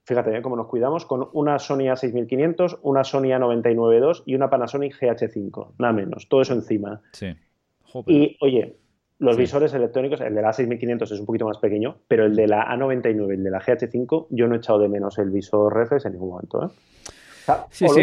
fíjate 0.04 0.38
¿eh? 0.38 0.42
cómo 0.42 0.56
nos 0.56 0.68
cuidamos, 0.68 1.06
con 1.06 1.30
una 1.34 1.60
Sony 1.60 1.88
A6500, 1.90 2.80
una 2.82 3.04
Sony 3.04 3.32
A992 3.32 4.24
y 4.26 4.36
una 4.36 4.50
Panasonic 4.50 5.00
GH5, 5.00 5.74
nada 5.80 5.94
menos, 5.94 6.28
todo 6.28 6.42
eso 6.42 6.54
encima. 6.54 7.02
Sí. 7.14 7.34
Y 8.08 8.38
oye, 8.42 8.78
los 9.20 9.38
visores 9.38 9.74
electrónicos, 9.74 10.22
el 10.22 10.36
de 10.36 10.42
la 10.42 10.52
A6500 10.52 11.04
es 11.04 11.20
un 11.20 11.26
poquito 11.26 11.46
más 11.46 11.58
pequeño, 11.58 11.98
pero 12.08 12.26
el 12.26 12.36
de 12.36 12.48
la 12.48 12.66
A99 12.68 13.30
y 13.30 13.34
el 13.36 13.44
de 13.44 13.52
la 13.52 13.62
GH5, 13.62 14.28
yo 14.30 14.48
no 14.48 14.56
he 14.56 14.58
echado 14.58 14.80
de 14.80 14.90
menos 14.90 15.18
el 15.18 15.30
visor 15.30 15.74
reflex 15.74 16.06
en 16.06 16.14
ningún 16.14 16.30
momento. 16.30 16.66
¿eh? 16.66 16.70
o, 17.48 17.94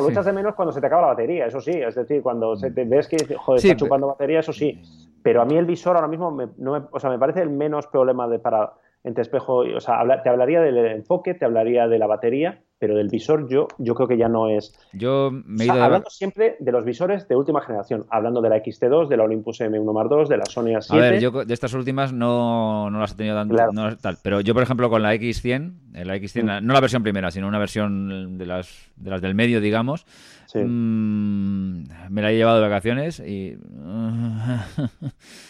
lo 0.00 0.10
echas 0.10 0.24
de 0.24 0.32
menos 0.32 0.54
cuando 0.54 0.72
se 0.72 0.80
te 0.80 0.86
acaba 0.86 1.02
la 1.02 1.08
batería, 1.08 1.46
eso 1.46 1.60
sí. 1.60 1.72
Es 1.72 1.94
decir, 1.94 2.22
cuando 2.22 2.56
te 2.56 2.84
ves 2.84 3.08
que 3.08 3.34
joder, 3.34 3.64
está 3.64 3.76
chupando 3.76 4.08
batería, 4.08 4.40
eso 4.40 4.52
sí. 4.52 4.80
Pero 5.22 5.42
a 5.42 5.44
mí 5.44 5.56
el 5.56 5.64
visor 5.64 5.96
ahora 5.96 6.08
mismo 6.08 6.30
me, 6.30 6.48
no 6.58 6.88
o 6.90 7.00
sea, 7.00 7.10
me 7.10 7.18
parece 7.18 7.42
el 7.42 7.50
menos 7.50 7.86
problema 7.86 8.28
de 8.28 8.38
para 8.38 8.72
entre 9.04 9.22
espejo. 9.22 9.58
O 9.58 9.80
sea, 9.80 10.22
te 10.22 10.28
hablaría 10.28 10.60
del 10.60 10.76
enfoque, 10.78 11.34
te 11.34 11.44
hablaría 11.44 11.88
de 11.88 11.98
la 11.98 12.06
batería, 12.06 12.62
pero 12.78 12.94
del 12.94 13.08
visor 13.08 13.48
yo, 13.48 13.68
yo 13.78 13.94
creo 13.94 14.08
que 14.08 14.18
ya 14.18 14.28
no 14.28 14.48
es. 14.48 14.74
Yo 14.92 15.30
me 15.32 15.64
he 15.64 15.66
ido 15.66 15.82
Hablando 15.82 16.10
siempre 16.10 16.56
de 16.60 16.72
los 16.72 16.84
visores 16.84 17.26
de 17.28 17.36
última 17.36 17.60
generación, 17.62 18.04
hablando 18.10 18.40
de 18.42 18.50
la 18.50 18.62
XT2, 18.62 19.08
de 19.08 19.16
la 19.16 19.24
Olympus 19.24 19.60
M1 19.60 19.92
Mark 19.94 20.10
II, 20.10 20.28
de 20.28 20.36
la 20.36 20.44
Sony 20.46 20.74
A7. 20.74 20.92
A 20.92 20.96
ver, 20.96 21.20
yo 21.20 21.44
de 21.44 21.54
estas 21.54 21.72
últimas 21.74 22.12
no, 22.12 22.90
no 22.90 23.00
las 23.00 23.12
he 23.12 23.16
tenido 23.16 23.36
tanto, 23.36 23.56
tal, 24.00 24.18
pero 24.22 24.40
yo 24.40 24.52
por 24.52 24.62
ejemplo 24.62 24.90
con 24.90 25.02
la 25.02 25.14
X100, 25.14 25.72
eh, 25.94 26.04
la 26.04 26.16
X100, 26.16 26.60
mm. 26.60 26.66
no 26.66 26.74
la 26.74 26.80
versión 26.80 27.02
primera, 27.02 27.30
sino 27.30 27.48
una 27.48 27.58
versión 27.58 28.36
de 28.36 28.46
las, 28.46 28.90
de 28.96 29.10
las 29.10 29.22
del 29.22 29.34
medio, 29.34 29.60
digamos, 29.60 30.06
mm, 30.54 31.82
me 32.10 32.22
la 32.22 32.30
he 32.30 32.36
llevado 32.36 32.60
de 32.60 32.68
vacaciones 32.68 33.20
y... 33.20 33.56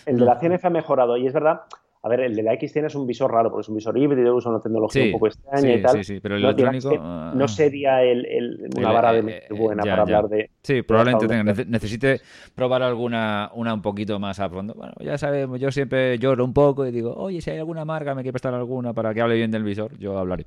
el 0.06 0.18
de 0.18 0.24
la 0.24 0.40
100F 0.40 0.60
ha 0.62 0.70
mejorado 0.70 1.16
y 1.16 1.26
es 1.26 1.32
verdad 1.32 1.62
a 2.06 2.08
ver, 2.08 2.20
el 2.20 2.36
de 2.36 2.42
la 2.44 2.54
X 2.54 2.72
tiene 2.72 2.86
es 2.86 2.94
un 2.94 3.04
visor 3.04 3.32
raro, 3.32 3.50
porque 3.50 3.62
es 3.62 3.68
un 3.68 3.74
visor 3.74 3.98
híbrido, 3.98 4.36
usa 4.36 4.52
una 4.52 4.60
tecnología 4.60 5.06
un 5.06 5.10
poco 5.10 5.26
extraña 5.26 5.74
y 5.74 5.82
tal. 5.82 5.96
Sí, 5.96 6.04
sí, 6.04 6.20
pero 6.20 6.36
el 6.36 6.42
no, 6.42 6.50
electrónico... 6.50 6.96
no 6.96 7.44
ah. 7.44 7.48
sería 7.48 8.00
el, 8.00 8.70
una 8.76 8.92
vara 8.92 9.12
de 9.12 9.38
eh, 9.38 9.46
buena 9.50 9.82
para 9.82 10.02
hablar 10.02 10.28
de... 10.28 10.50
Sí, 10.62 10.82
probablemente 10.82 11.64
necesite 11.66 12.20
probar 12.54 12.84
alguna 12.84 13.50
una 13.54 13.74
un 13.74 13.82
poquito 13.82 14.20
más 14.20 14.38
a 14.38 14.48
fondo. 14.48 14.74
Bueno, 14.74 14.92
ya 15.00 15.18
sabemos, 15.18 15.58
yo 15.58 15.72
siempre 15.72 16.16
lloro 16.20 16.44
un 16.44 16.52
poco 16.52 16.86
y 16.86 16.92
digo, 16.92 17.12
oye, 17.12 17.40
si 17.40 17.50
hay 17.50 17.58
alguna 17.58 17.84
marca, 17.84 18.14
me 18.14 18.22
quiere 18.22 18.34
prestar 18.34 18.54
alguna 18.54 18.92
para 18.92 19.12
que 19.12 19.20
hable 19.20 19.34
bien 19.34 19.50
del 19.50 19.64
visor, 19.64 19.98
yo 19.98 20.16
hablaré. 20.16 20.46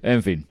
En 0.00 0.22
fin. 0.22 0.46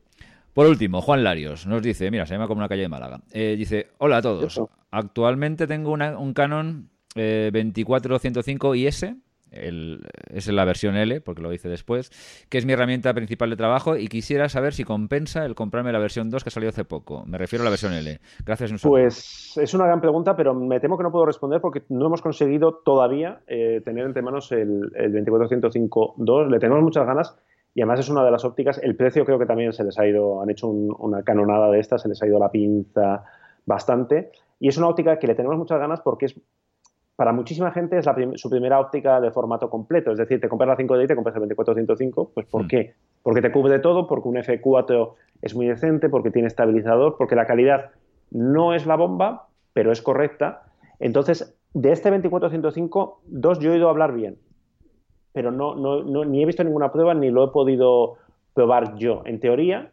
Por 0.54 0.68
último, 0.68 1.02
Juan 1.02 1.24
Larios 1.24 1.66
nos 1.66 1.82
dice, 1.82 2.12
mira, 2.12 2.28
se 2.28 2.36
llama 2.36 2.48
como 2.48 2.60
una 2.60 2.70
calle 2.70 2.84
de 2.84 2.90
Málaga. 2.90 3.20
Eh, 3.32 3.56
dice, 3.58 3.88
hola 3.98 4.18
a 4.18 4.22
todos. 4.22 4.62
Actualmente 4.92 5.66
tengo 5.66 5.92
un 5.92 6.34
Canon 6.34 6.92
eh, 7.16 7.50
24-105 7.52 8.78
IS 8.78 9.16
es 9.54 10.48
la 10.48 10.66
versión 10.66 10.96
L, 10.96 11.22
porque 11.22 11.42
lo 11.42 11.54
hice 11.54 11.70
después, 11.70 12.10
que 12.50 12.58
es 12.58 12.66
mi 12.66 12.74
herramienta 12.74 13.14
principal 13.14 13.50
de 13.50 13.56
trabajo 13.56 13.98
y 13.98 14.08
quisiera 14.08 14.50
saber 14.50 14.74
si 14.74 14.84
compensa 14.84 15.46
el 15.46 15.56
comprarme 15.56 15.92
la 15.92 16.00
versión 16.00 16.30
2 16.30 16.44
que 16.44 16.50
ha 16.50 16.52
salido 16.52 16.70
hace 16.70 16.86
poco. 16.86 17.24
Me 17.26 17.38
refiero 17.38 17.64
a 17.64 17.66
la 17.66 17.70
versión 17.70 17.94
L. 17.94 18.20
Gracias. 18.46 18.82
pues 18.82 19.58
es 19.58 19.74
una 19.74 19.86
gran 19.86 20.02
pregunta, 20.02 20.36
pero 20.36 20.54
me 20.54 20.80
temo 20.80 20.98
que 20.98 21.04
no 21.04 21.12
puedo 21.12 21.26
responder 21.26 21.62
porque 21.62 21.84
no 21.90 22.08
hemos 22.08 22.22
conseguido 22.22 22.82
todavía 22.84 23.42
eh, 23.48 23.82
tener 23.84 24.06
entre 24.06 24.22
manos 24.22 24.52
el, 24.52 24.92
el 24.96 25.14
24-105-2. 25.26 26.50
Le 26.50 26.60
tenemos 26.60 26.84
muchas 26.84 27.06
ganas 27.06 27.36
y 27.76 27.82
además 27.82 28.02
es 28.02 28.10
una 28.10 28.24
de 28.24 28.32
las 28.32 28.46
ópticas. 28.46 28.80
El 28.82 28.96
precio 28.96 29.26
creo 29.26 29.40
que 29.40 29.46
también 29.46 29.74
se 29.74 29.84
les 29.84 29.98
ha 29.98 30.08
ido, 30.08 30.42
han 30.42 30.50
hecho 30.50 30.68
una 30.68 31.24
canonada 31.24 31.72
de 31.72 31.80
esta, 31.80 31.98
se 31.98 32.08
les 32.08 32.22
ha 32.22 32.28
ido 32.28 32.40
la 32.40 32.52
pinza 32.52 33.24
bastante. 33.66 34.32
Y 34.60 34.68
es 34.68 34.78
una 34.78 34.88
óptica 34.88 35.18
que 35.18 35.28
le 35.28 35.36
tenemos 35.36 35.58
muchas 35.58 35.80
ganas 35.80 36.02
porque 36.02 36.26
es 36.28 36.40
para 37.16 37.32
muchísima 37.32 37.72
gente 37.72 38.00
es 38.00 38.06
su 38.36 38.50
primera 38.50 38.80
óptica 38.80 39.22
de 39.22 39.32
formato 39.32 39.70
completo. 39.70 40.12
Es 40.12 40.18
decir, 40.18 40.42
te 40.42 40.50
compras 40.50 40.68
la 40.68 40.78
5D 40.78 41.04
y 41.04 41.08
te 41.08 41.16
compras 41.16 41.36
el 41.36 41.44
24-105. 41.44 42.30
Pues 42.34 42.48
¿por 42.48 42.64
mm. 42.64 42.68
qué? 42.68 42.94
Porque 43.22 43.42
te 43.42 43.52
cubre 43.52 43.80
todo, 43.80 44.08
porque 44.08 44.28
un 44.28 44.36
F4 44.36 45.14
es 45.42 45.56
muy 45.56 45.68
decente, 45.68 46.10
porque 46.10 46.32
tiene 46.32 46.48
estabilizador, 46.48 47.16
porque 47.18 47.36
la 47.36 47.46
calidad 47.46 47.92
no 48.32 48.74
es 48.74 48.86
la 48.86 48.96
bomba, 48.96 49.48
pero 49.74 49.92
es 49.92 50.02
correcta. 50.02 50.64
Entonces, 51.00 51.56
de 51.74 51.92
este 51.92 52.12
24-105, 52.12 53.16
dos 53.26 53.60
yo 53.60 53.72
he 53.72 53.74
oído 53.76 53.90
hablar 53.90 54.14
bien, 54.14 54.38
pero 55.34 55.52
no, 55.52 55.76
no, 55.76 56.26
ni 56.26 56.42
he 56.42 56.46
visto 56.46 56.64
ninguna 56.64 56.92
prueba 56.92 57.14
ni 57.14 57.30
lo 57.30 57.46
he 57.46 57.48
podido 57.50 58.18
probar 58.54 58.96
yo. 58.96 59.24
En 59.26 59.40
teoría, 59.40 59.92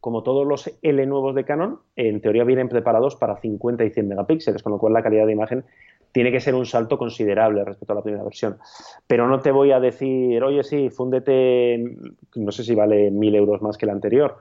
como 0.00 0.22
todos 0.22 0.46
los 0.46 0.70
L 0.82 1.06
nuevos 1.06 1.34
de 1.34 1.44
Canon, 1.44 1.78
en 1.96 2.20
teoría 2.20 2.44
vienen 2.44 2.68
preparados 2.68 3.16
para 3.16 3.36
50 3.36 3.84
y 3.84 3.90
100 3.90 4.08
megapíxeles, 4.08 4.62
con 4.62 4.72
lo 4.72 4.78
cual 4.78 4.92
la 4.92 5.02
calidad 5.02 5.26
de 5.26 5.32
imagen 5.32 5.64
tiene 6.12 6.32
que 6.32 6.40
ser 6.40 6.54
un 6.54 6.66
salto 6.66 6.98
considerable 6.98 7.64
respecto 7.64 7.92
a 7.92 7.96
la 7.96 8.02
primera 8.02 8.24
versión. 8.24 8.58
Pero 9.06 9.28
no 9.28 9.40
te 9.40 9.52
voy 9.52 9.72
a 9.72 9.80
decir, 9.80 10.42
oye, 10.42 10.62
sí, 10.62 10.90
fúndete, 10.90 11.96
no 12.36 12.52
sé 12.52 12.64
si 12.64 12.74
vale 12.74 13.10
mil 13.10 13.34
euros 13.34 13.62
más 13.62 13.76
que 13.76 13.86
el 13.86 13.90
anterior, 13.90 14.38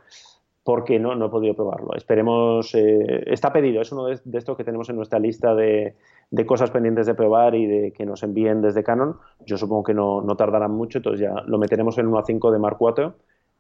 porque 0.64 1.00
no, 1.00 1.16
no 1.16 1.28
he 1.28 1.30
podido 1.30 1.56
probarlo. 1.56 1.96
Esperemos, 1.96 2.74
eh, 2.76 3.24
está 3.28 3.54
pedido, 3.54 3.82
es 3.82 3.92
uno 3.92 4.06
de, 4.06 4.20
estos 4.34 4.58
que 4.58 4.64
tenemos 4.64 4.90
en 4.90 4.96
nuestra 4.96 5.20
lista 5.20 5.56
de, 5.56 5.96
cosas 6.46 6.72
pendientes 6.72 7.08
de 7.08 7.16
probar 7.16 7.56
y 7.56 7.66
de 7.66 7.92
que 7.92 8.06
nos 8.06 8.24
envíen 8.24 8.62
desde 8.62 8.84
Canon. 8.84 9.18
Yo 9.46 9.58
supongo 9.58 9.84
que 9.84 9.94
no, 9.94 10.22
no 10.22 10.36
tardarán 10.36 10.72
mucho, 10.72 11.00
entonces 11.00 11.22
ya 11.22 11.44
lo 11.46 11.58
meteremos 11.58 11.98
en 11.98 12.08
1.5 12.08 12.52
de 12.52 12.60
Mark 12.60 12.78
IV 12.80 13.14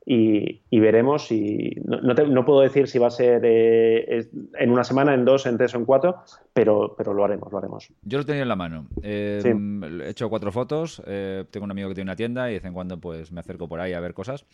y, 0.06 0.80
veremos 0.80 1.28
si 1.28 1.76
no, 1.84 2.14
no, 2.14 2.45
puedo 2.45 2.62
decir 2.62 2.88
si 2.88 2.97
va 2.97 3.08
a 3.08 3.12
ser 3.12 3.41
eh, 3.43 4.28
en 4.58 4.72
una 4.72 4.84
semana, 4.84 5.14
en 5.14 5.26
dos, 5.26 5.45
en 5.45 5.58
tres 5.58 5.76
o 5.76 5.78
en 5.78 5.86
cuatro, 5.86 6.24
pero, 6.54 6.95
pero 6.97 7.14
lo 7.14 7.24
haremos, 7.24 7.52
lo 7.52 7.58
haremos. 7.58 7.91
Yo 8.02 8.18
lo 8.18 8.26
tenía 8.26 8.41
en 8.41 8.47
la 8.47 8.56
mano. 8.56 8.88
Eh, 9.04 9.41
he 9.43 10.10
hecho 10.10 10.30
cuatro 10.30 10.52
fotos. 10.52 11.02
Eh, 11.06 11.45
tengo 11.52 11.66
un 11.66 11.72
amigo 11.72 11.89
que 11.89 11.95
tiene 11.95 12.10
una 12.10 12.16
tienda 12.16 12.50
y 12.50 12.54
de 12.54 12.60
vez 12.60 12.66
en 12.66 12.74
cuando 12.74 13.00
pues 13.00 13.32
me 13.32 13.39
acerco 13.39 13.68
por 13.68 13.80
ahí 13.80 13.93
a 13.93 14.00
ver 14.00 14.14
cosas. 14.14 14.45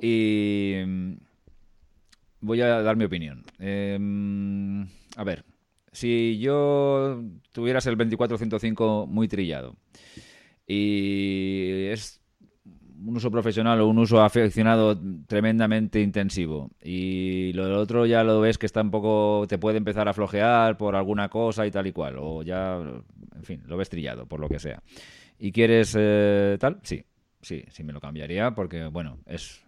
Y 0.00 0.82
mm, 0.86 1.12
voy 2.40 2.60
a 2.62 2.82
dar 2.82 2.96
mi 2.96 3.04
opinión. 3.04 3.42
a 3.60 5.24
ver, 5.24 5.44
si 5.92 6.38
yo 6.38 7.22
tuvieras 7.52 7.86
el 7.86 7.96
2405 7.96 9.06
muy 9.06 9.28
trillado 9.28 9.76
y 10.66 11.86
es 11.90 12.20
un 13.06 13.16
uso 13.16 13.30
profesional 13.30 13.80
o 13.80 13.88
un 13.88 13.98
uso 13.98 14.20
aficionado 14.20 14.98
tremendamente 15.26 16.00
intensivo 16.00 16.70
y 16.82 17.52
lo 17.52 17.64
del 17.64 17.74
otro 17.74 18.06
ya 18.06 18.24
lo 18.24 18.40
ves 18.40 18.58
que 18.58 18.66
está 18.66 18.82
un 18.82 18.90
poco 18.90 19.46
te 19.48 19.58
puede 19.58 19.78
empezar 19.78 20.08
a 20.08 20.12
flojear 20.12 20.76
por 20.76 20.96
alguna 20.96 21.28
cosa 21.28 21.66
y 21.66 21.70
tal 21.70 21.86
y 21.86 21.92
cual 21.92 22.16
o 22.18 22.42
ya 22.42 22.76
en 22.76 23.44
fin 23.44 23.62
lo 23.66 23.76
ves 23.76 23.88
trillado 23.88 24.26
por 24.26 24.40
lo 24.40 24.48
que 24.48 24.58
sea 24.58 24.82
y 25.38 25.52
quieres 25.52 25.96
eh, 25.98 26.56
tal 26.60 26.80
sí 26.82 27.04
sí 27.40 27.64
sí 27.70 27.84
me 27.84 27.92
lo 27.92 28.00
cambiaría 28.00 28.52
porque 28.52 28.86
bueno 28.86 29.18
es 29.26 29.62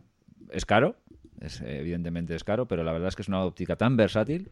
es 0.50 0.66
caro 0.66 0.96
es 1.40 1.60
evidentemente 1.62 2.34
es 2.34 2.44
caro 2.44 2.66
pero 2.66 2.84
la 2.84 2.92
verdad 2.92 3.08
es 3.08 3.16
que 3.16 3.22
es 3.22 3.28
una 3.28 3.44
óptica 3.44 3.76
tan 3.76 3.96
versátil 3.96 4.50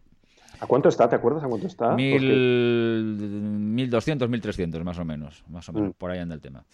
¿A 0.59 0.67
cuánto 0.67 0.89
está? 0.91 1.09
¿Te 1.09 1.17
acuerdas 1.17 1.45
a 1.45 1.49
cuánto 1.49 1.69
está? 1.69 1.95
Mil, 1.95 3.17
1200, 3.61 4.29
1300 4.29 4.85
más 4.85 4.99
o 4.99 5.05
menos. 5.07 5.45
Más 5.49 5.67
o 5.69 5.73
menos, 5.73 5.91
mm. 5.91 5.93
por 5.93 6.11
ahí 6.11 6.19
anda 6.19 6.35
el 6.35 6.41
tema 6.43 6.67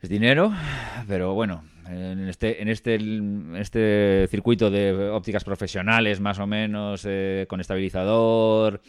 es 0.00 0.08
dinero, 0.08 0.52
pero 1.08 1.34
bueno, 1.34 1.64
en 1.88 2.28
este, 2.28 2.62
en 2.62 2.68
este, 2.68 2.98
este 3.60 4.26
circuito 4.30 4.70
de 4.70 5.10
ópticas 5.10 5.44
profesionales, 5.44 6.20
más 6.20 6.38
o 6.38 6.46
menos, 6.46 7.04
eh, 7.06 7.46
con 7.48 7.60
estabilizador, 7.60 8.82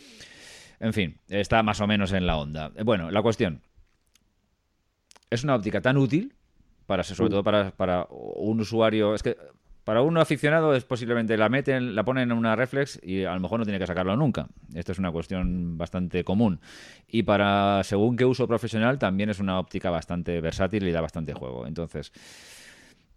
en 0.79 0.93
fin, 0.93 1.17
está 1.29 1.63
más 1.63 1.81
o 1.81 1.87
menos 1.87 2.11
en 2.13 2.27
la 2.27 2.37
onda. 2.37 2.71
Bueno, 2.83 3.09
la 3.11 3.21
cuestión, 3.21 3.61
es 5.29 5.43
una 5.43 5.55
óptica 5.55 5.81
tan 5.81 5.97
útil, 5.97 6.33
para, 6.85 7.03
sobre 7.03 7.29
mm. 7.29 7.31
todo 7.31 7.43
para, 7.43 7.71
para 7.71 8.07
un 8.09 8.59
usuario, 8.59 9.13
es 9.13 9.23
que 9.23 9.37
para 9.87 10.01
un 10.01 10.17
aficionado 10.17 10.75
es 10.75 10.83
posiblemente 10.83 11.37
la 11.37 11.47
meten, 11.47 11.95
la 11.95 12.03
ponen 12.03 12.29
en 12.29 12.37
una 12.37 12.57
reflex 12.57 12.99
y 13.01 13.23
a 13.23 13.33
lo 13.33 13.39
mejor 13.39 13.59
no 13.59 13.65
tiene 13.65 13.79
que 13.79 13.87
sacarlo 13.87 14.17
nunca. 14.17 14.49
Esto 14.73 14.91
es 14.91 14.99
una 14.99 15.13
cuestión 15.13 15.77
bastante 15.77 16.25
común. 16.25 16.59
Y 17.07 17.23
para 17.23 17.81
según 17.85 18.17
qué 18.17 18.25
uso 18.25 18.49
profesional 18.49 18.99
también 18.99 19.29
es 19.29 19.39
una 19.39 19.57
óptica 19.57 19.89
bastante 19.89 20.41
versátil 20.41 20.85
y 20.85 20.91
da 20.91 20.99
bastante 20.99 21.33
juego. 21.33 21.65
Entonces, 21.65 22.11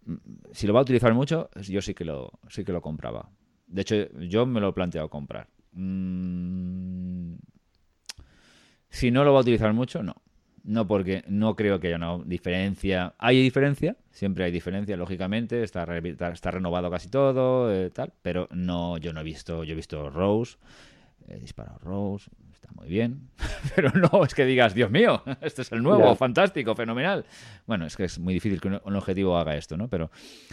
mm, 0.05 0.15
si 0.53 0.65
lo 0.65 0.71
va 0.71 0.79
a 0.79 0.83
utilizar 0.83 1.13
mucho, 1.13 1.49
yo 1.61 1.81
sí 1.81 1.93
que 1.93 2.05
lo, 2.05 2.39
sí 2.47 2.63
que 2.63 2.71
lo 2.71 2.81
compraba. 2.81 3.27
De 3.67 3.81
hecho, 3.81 4.09
yo 4.19 4.45
me 4.45 4.61
lo 4.61 4.69
he 4.69 4.73
planteado 4.73 5.09
comprar. 5.09 5.49
Mm, 5.73 7.33
si 8.87 9.11
no 9.11 9.25
lo 9.25 9.33
va 9.33 9.39
a 9.39 9.41
utilizar 9.41 9.73
mucho, 9.73 10.03
no. 10.03 10.15
No, 10.63 10.87
porque 10.87 11.23
no 11.27 11.55
creo 11.55 11.79
que 11.79 11.87
haya 11.87 11.95
una 11.95 12.23
diferencia. 12.23 13.15
Hay 13.17 13.41
diferencia, 13.41 13.95
siempre 14.11 14.43
hay 14.43 14.51
diferencia, 14.51 14.95
lógicamente. 14.95 15.63
Está, 15.63 15.85
está 16.31 16.51
renovado 16.51 16.91
casi 16.91 17.09
todo, 17.09 17.73
eh, 17.73 17.89
tal. 17.89 18.13
Pero 18.21 18.47
no, 18.51 18.97
yo 18.97 19.11
no 19.13 19.21
he 19.21 19.23
visto. 19.23 19.63
Yo 19.63 19.73
he 19.73 19.75
visto 19.75 20.09
Rose, 20.09 20.57
he 21.27 21.39
disparado 21.39 21.79
Rose, 21.79 22.29
está 22.53 22.69
muy 22.73 22.87
bien. 22.87 23.29
pero 23.75 23.91
no 23.91 24.23
es 24.23 24.35
que 24.35 24.45
digas, 24.45 24.75
Dios 24.75 24.91
mío, 24.91 25.23
este 25.41 25.63
es 25.63 25.71
el 25.71 25.81
nuevo, 25.81 26.15
fantástico, 26.15 26.75
fenomenal. 26.75 27.25
Bueno, 27.65 27.85
es 27.87 27.97
que 27.97 28.03
es 28.03 28.19
muy 28.19 28.35
difícil 28.35 28.61
que 28.61 28.67
un, 28.67 28.95
objetivo 28.95 29.37
haga 29.37 29.55
esto, 29.55 29.77
¿no? 29.77 29.87
Pero, 29.87 30.11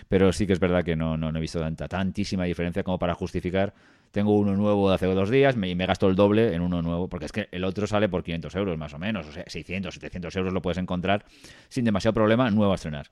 pero 0.09 0.33
sí 0.33 0.47
que 0.47 0.55
es 0.55 0.61
verdad 0.61 0.85
que 0.85 0.97
no, 0.97 1.19
no, 1.19 1.31
no 1.31 1.39
he 1.39 1.43
visto 1.43 1.61
tanta, 1.61 1.87
tantísima 1.87 2.45
diferencia 2.45 2.83
como 2.83 2.99
para 2.99 3.15
justificar 3.15 3.75
tengo 4.11 4.37
uno 4.37 4.57
nuevo 4.57 4.89
de 4.89 4.95
hace 4.95 5.07
dos 5.07 5.31
días 5.31 5.55
y 5.57 5.75
me 5.75 5.87
gasto 5.87 6.09
el 6.09 6.17
doble 6.17 6.55
en 6.55 6.63
uno 6.63 6.83
nuevo, 6.83 7.09
porque 7.09 7.27
es 7.27 7.33
que 7.33 7.49
el 7.53 7.65
otro 7.65 7.87
sale 7.87 8.09
por 8.09 8.23
500 8.23 8.55
euros 8.57 8.79
más 8.79 8.95
o 8.95 8.99
menos, 8.99 9.27
o 9.27 9.33
sea, 9.33 9.45
600, 9.47 9.95
700 9.95 10.35
euros 10.37 10.53
lo 10.53 10.63
puedes 10.63 10.79
encontrar 10.79 11.25
sin 11.69 11.85
demasiado 11.85 12.15
problema 12.15 12.51
nuevo 12.51 12.73
a 12.73 12.77
estrenar. 12.77 13.09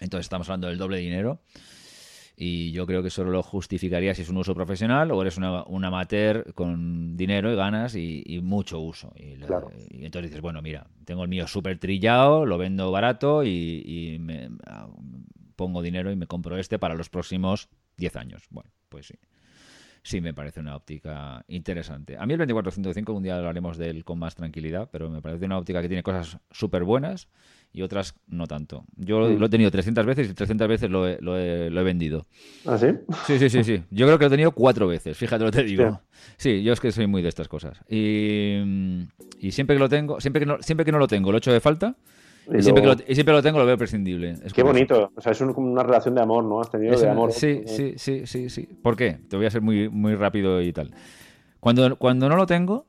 Entonces 0.00 0.26
estamos 0.26 0.48
hablando 0.48 0.68
del 0.68 0.78
doble 0.78 0.98
dinero 0.98 1.40
y 2.36 2.72
yo 2.72 2.84
creo 2.86 3.02
que 3.02 3.10
solo 3.10 3.30
lo 3.30 3.42
justificaría 3.42 4.14
si 4.14 4.22
es 4.22 4.28
un 4.28 4.36
uso 4.36 4.54
profesional 4.54 5.12
o 5.12 5.22
eres 5.22 5.36
una, 5.36 5.62
un 5.64 5.84
amateur 5.84 6.52
con 6.54 7.16
dinero 7.16 7.52
y 7.52 7.56
ganas 7.56 7.94
y, 7.94 8.40
mucho 8.42 8.80
uso. 8.80 9.12
Y, 9.16 9.34
entonces 10.04 10.30
dices, 10.30 10.40
bueno, 10.40 10.60
mira, 10.60 10.88
tengo 11.04 11.22
el 11.22 11.28
mío 11.28 11.46
súper 11.46 11.78
trillado, 11.78 12.44
lo 12.44 12.58
vendo 12.58 12.90
barato 12.90 13.44
y, 13.44 14.18
me, 14.20 14.50
pongo 15.54 15.80
dinero 15.80 16.10
y 16.10 16.16
me 16.16 16.26
compro 16.26 16.58
este 16.58 16.78
para 16.78 16.94
los 16.94 17.08
próximos 17.08 17.68
10 17.98 18.16
años. 18.16 18.42
Bueno, 18.50 18.70
pues 18.88 19.06
sí 19.06 19.14
sí 20.04 20.20
me 20.20 20.34
parece 20.34 20.60
una 20.60 20.76
óptica 20.76 21.44
interesante. 21.48 22.16
A 22.18 22.26
mí 22.26 22.34
el 22.34 22.38
2405 22.38 23.12
un 23.12 23.22
día 23.22 23.36
hablaremos 23.36 23.78
de 23.78 23.88
él 23.88 24.04
con 24.04 24.18
más 24.18 24.34
tranquilidad, 24.34 24.88
pero 24.92 25.08
me 25.08 25.22
parece 25.22 25.46
una 25.46 25.58
óptica 25.58 25.80
que 25.80 25.88
tiene 25.88 26.02
cosas 26.02 26.38
súper 26.50 26.84
buenas 26.84 27.26
y 27.72 27.80
otras 27.80 28.14
no 28.28 28.46
tanto. 28.46 28.84
Yo 28.96 29.20
mm. 29.20 29.38
lo 29.38 29.46
he 29.46 29.48
tenido 29.48 29.70
300 29.70 30.04
veces 30.04 30.30
y 30.30 30.34
300 30.34 30.68
veces 30.68 30.90
lo 30.90 31.08
he, 31.08 31.20
lo 31.20 31.36
he, 31.36 31.82
vendido. 31.82 32.26
¿Ah, 32.66 32.76
sí? 32.76 32.88
Sí, 33.26 33.38
sí, 33.38 33.48
sí, 33.48 33.64
sí. 33.64 33.82
Yo 33.90 34.04
creo 34.06 34.18
que 34.18 34.24
lo 34.24 34.28
he 34.28 34.30
tenido 34.30 34.52
cuatro 34.52 34.86
veces, 34.86 35.16
fíjate 35.16 35.42
lo 35.42 35.50
que 35.50 35.58
te 35.58 35.64
digo. 35.64 36.00
Sí, 36.36 36.62
yo 36.62 36.74
es 36.74 36.80
que 36.80 36.92
soy 36.92 37.06
muy 37.06 37.22
de 37.22 37.30
estas 37.30 37.48
cosas. 37.48 37.80
Y, 37.88 38.58
y 39.40 39.52
siempre 39.52 39.74
que 39.74 39.80
lo 39.80 39.88
tengo, 39.88 40.20
siempre 40.20 40.40
que, 40.40 40.46
no, 40.46 40.58
siempre 40.60 40.84
que 40.84 40.92
no 40.92 40.98
lo 40.98 41.08
tengo, 41.08 41.32
lo 41.32 41.38
echo 41.38 41.52
de 41.52 41.60
falta. 41.60 41.96
Y, 42.52 42.62
siempre 42.62 42.82
que 42.82 42.88
lo, 42.88 42.94
y, 43.06 43.14
siempre 43.14 43.34
lo, 43.34 43.42
tengo, 43.42 43.58
lo 43.58 43.66
veo 43.66 43.78
prescindible. 43.78 44.36
Es 44.44 44.52
Qué 44.52 44.62
bonito. 44.62 45.10
O 45.14 45.20
sea, 45.20 45.32
es 45.32 45.38
como 45.38 45.72
una 45.72 45.82
relación 45.82 46.14
de 46.14 46.20
amor, 46.20 46.44
¿no? 46.44 46.60
Has 46.60 46.70
tenido 46.70 46.98
de 46.98 47.08
amor. 47.08 47.32
Sí, 47.32 47.62
sí, 47.66 47.94
sí, 47.96 48.26
sí, 48.26 48.50
sí. 48.50 48.68
¿Por 48.82 48.96
qué? 48.96 49.18
Te 49.28 49.36
voy 49.36 49.46
a 49.46 49.50
ser 49.50 49.62
muy, 49.62 49.88
muy 49.88 50.14
rápido 50.14 50.60
y 50.60 50.72
tal. 50.72 50.90
Cuando, 51.60 51.96
cuando 51.96 52.28
no 52.28 52.36
lo 52.36 52.46
tengo, 52.46 52.86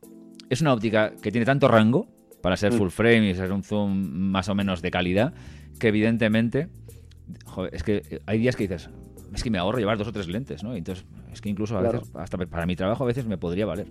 es 0.50 0.62
una 0.62 0.74
óptica 0.74 1.14
que 1.22 1.32
tiene 1.32 1.46
tanto 1.46 1.68
rango 1.68 2.08
para 2.42 2.58
ser 2.58 2.74
mm. 2.74 2.78
full 2.78 2.90
frame 2.90 3.30
y 3.30 3.36
ser 3.36 3.52
un 3.52 3.64
zoom 3.64 3.92
más 3.94 4.50
o 4.50 4.56
menos 4.56 4.82
de 4.82 4.92
calidad, 4.92 5.34
que 5.80 5.88
evidentemente, 5.88 6.68
joder, 7.46 7.74
es 7.74 7.84
que 7.84 8.22
hay 8.26 8.38
días 8.38 8.56
que 8.56 8.68
dices, 8.68 8.90
es 9.34 9.44
que 9.44 9.50
me 9.50 9.58
ahorro 9.58 9.80
llevar 9.80 9.98
dos 9.98 10.08
o 10.08 10.12
tres 10.12 10.28
lentes, 10.28 10.64
¿no? 10.64 10.76
Entonces, 10.76 11.06
es 11.32 11.42
que 11.42 11.50
incluso 11.50 11.78
a 11.78 11.82
veces, 11.82 12.12
hasta 12.14 12.38
para 12.38 12.66
mi 12.66 12.76
trabajo 12.76 13.04
a 13.04 13.08
veces 13.08 13.26
me 13.26 13.38
podría 13.38 13.66
valer. 13.66 13.88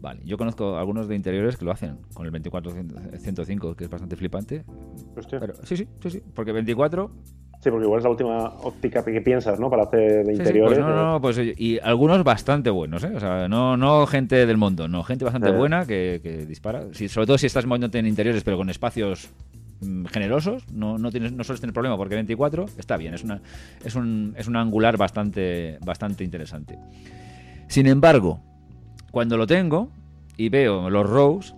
Vale, 0.00 0.20
yo 0.24 0.36
conozco 0.36 0.76
algunos 0.76 1.08
de 1.08 1.16
interiores 1.16 1.56
que 1.56 1.64
lo 1.64 1.72
hacen 1.72 1.98
con 2.14 2.26
el 2.26 2.32
24-105, 2.32 3.74
que 3.74 3.84
es 3.84 3.90
bastante 3.90 4.16
flipante. 4.16 4.64
Pero, 5.30 5.54
sí, 5.64 5.76
sí, 5.76 5.88
sí, 6.02 6.10
sí, 6.10 6.22
porque 6.34 6.52
24 6.52 7.10
Sí, 7.60 7.70
porque 7.70 7.84
igual 7.84 7.98
es 7.98 8.04
la 8.04 8.10
última 8.10 8.44
óptica 8.62 9.04
que 9.04 9.20
piensas, 9.20 9.58
¿no? 9.58 9.70
Para 9.70 9.84
hacer 9.84 10.26
de 10.26 10.34
interiores. 10.34 10.78
pues 10.78 10.86
no, 10.86 11.12
no, 11.12 11.20
pues 11.20 11.38
y 11.38 11.78
algunos 11.82 12.22
bastante 12.22 12.70
buenos, 12.70 13.02
¿eh? 13.04 13.12
O 13.14 13.20
sea, 13.20 13.48
no, 13.48 13.76
no 13.76 14.06
gente 14.06 14.46
del 14.46 14.56
mundo, 14.56 14.88
no, 14.88 15.02
gente 15.02 15.24
bastante 15.24 15.50
buena 15.50 15.86
que, 15.86 16.44
dispara. 16.46 16.82
sobre 16.92 17.26
todo 17.26 17.38
si 17.38 17.46
estás 17.46 17.66
moviéndote 17.66 17.98
en 17.98 18.06
interiores, 18.06 18.44
pero 18.44 18.58
con 18.58 18.68
espacios 18.68 19.30
mm, 19.80 20.04
generosos, 20.06 20.70
no, 20.70 20.98
no, 20.98 21.10
tienes, 21.10 21.32
no 21.32 21.44
sueles 21.44 21.60
tener 21.60 21.72
problema 21.72 21.96
porque 21.96 22.14
24 22.14 22.66
está 22.78 22.96
bien, 22.96 23.14
es, 23.14 23.24
una, 23.24 23.40
es, 23.84 23.94
un, 23.94 24.34
es 24.36 24.46
un 24.46 24.56
angular 24.56 24.96
bastante, 24.96 25.78
bastante 25.84 26.24
interesante. 26.24 26.78
Sin 27.68 27.86
embargo, 27.86 28.40
cuando 29.16 29.38
lo 29.38 29.46
tengo 29.46 29.90
y 30.36 30.50
veo 30.50 30.90
los 30.90 31.08
rows, 31.08 31.54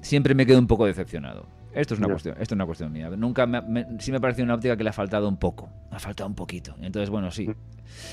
siempre 0.00 0.34
me 0.34 0.46
quedo 0.46 0.58
un 0.58 0.66
poco 0.66 0.86
decepcionado. 0.86 1.44
Esto 1.74 1.92
es 1.92 2.00
una 2.00 2.08
cuestión, 2.08 2.36
esto 2.40 2.54
es 2.54 2.56
una 2.56 2.64
cuestión 2.64 2.90
mía. 2.90 3.10
Nunca 3.10 3.44
me, 3.44 3.86
sí 3.98 4.10
me 4.10 4.18
parece 4.18 4.42
una 4.42 4.54
óptica 4.54 4.78
que 4.78 4.84
le 4.84 4.88
ha 4.88 4.94
faltado 4.94 5.28
un 5.28 5.36
poco, 5.36 5.68
ha 5.90 5.98
faltado 5.98 6.26
un 6.30 6.34
poquito. 6.34 6.74
Entonces, 6.80 7.10
bueno, 7.10 7.30
sí. 7.32 7.50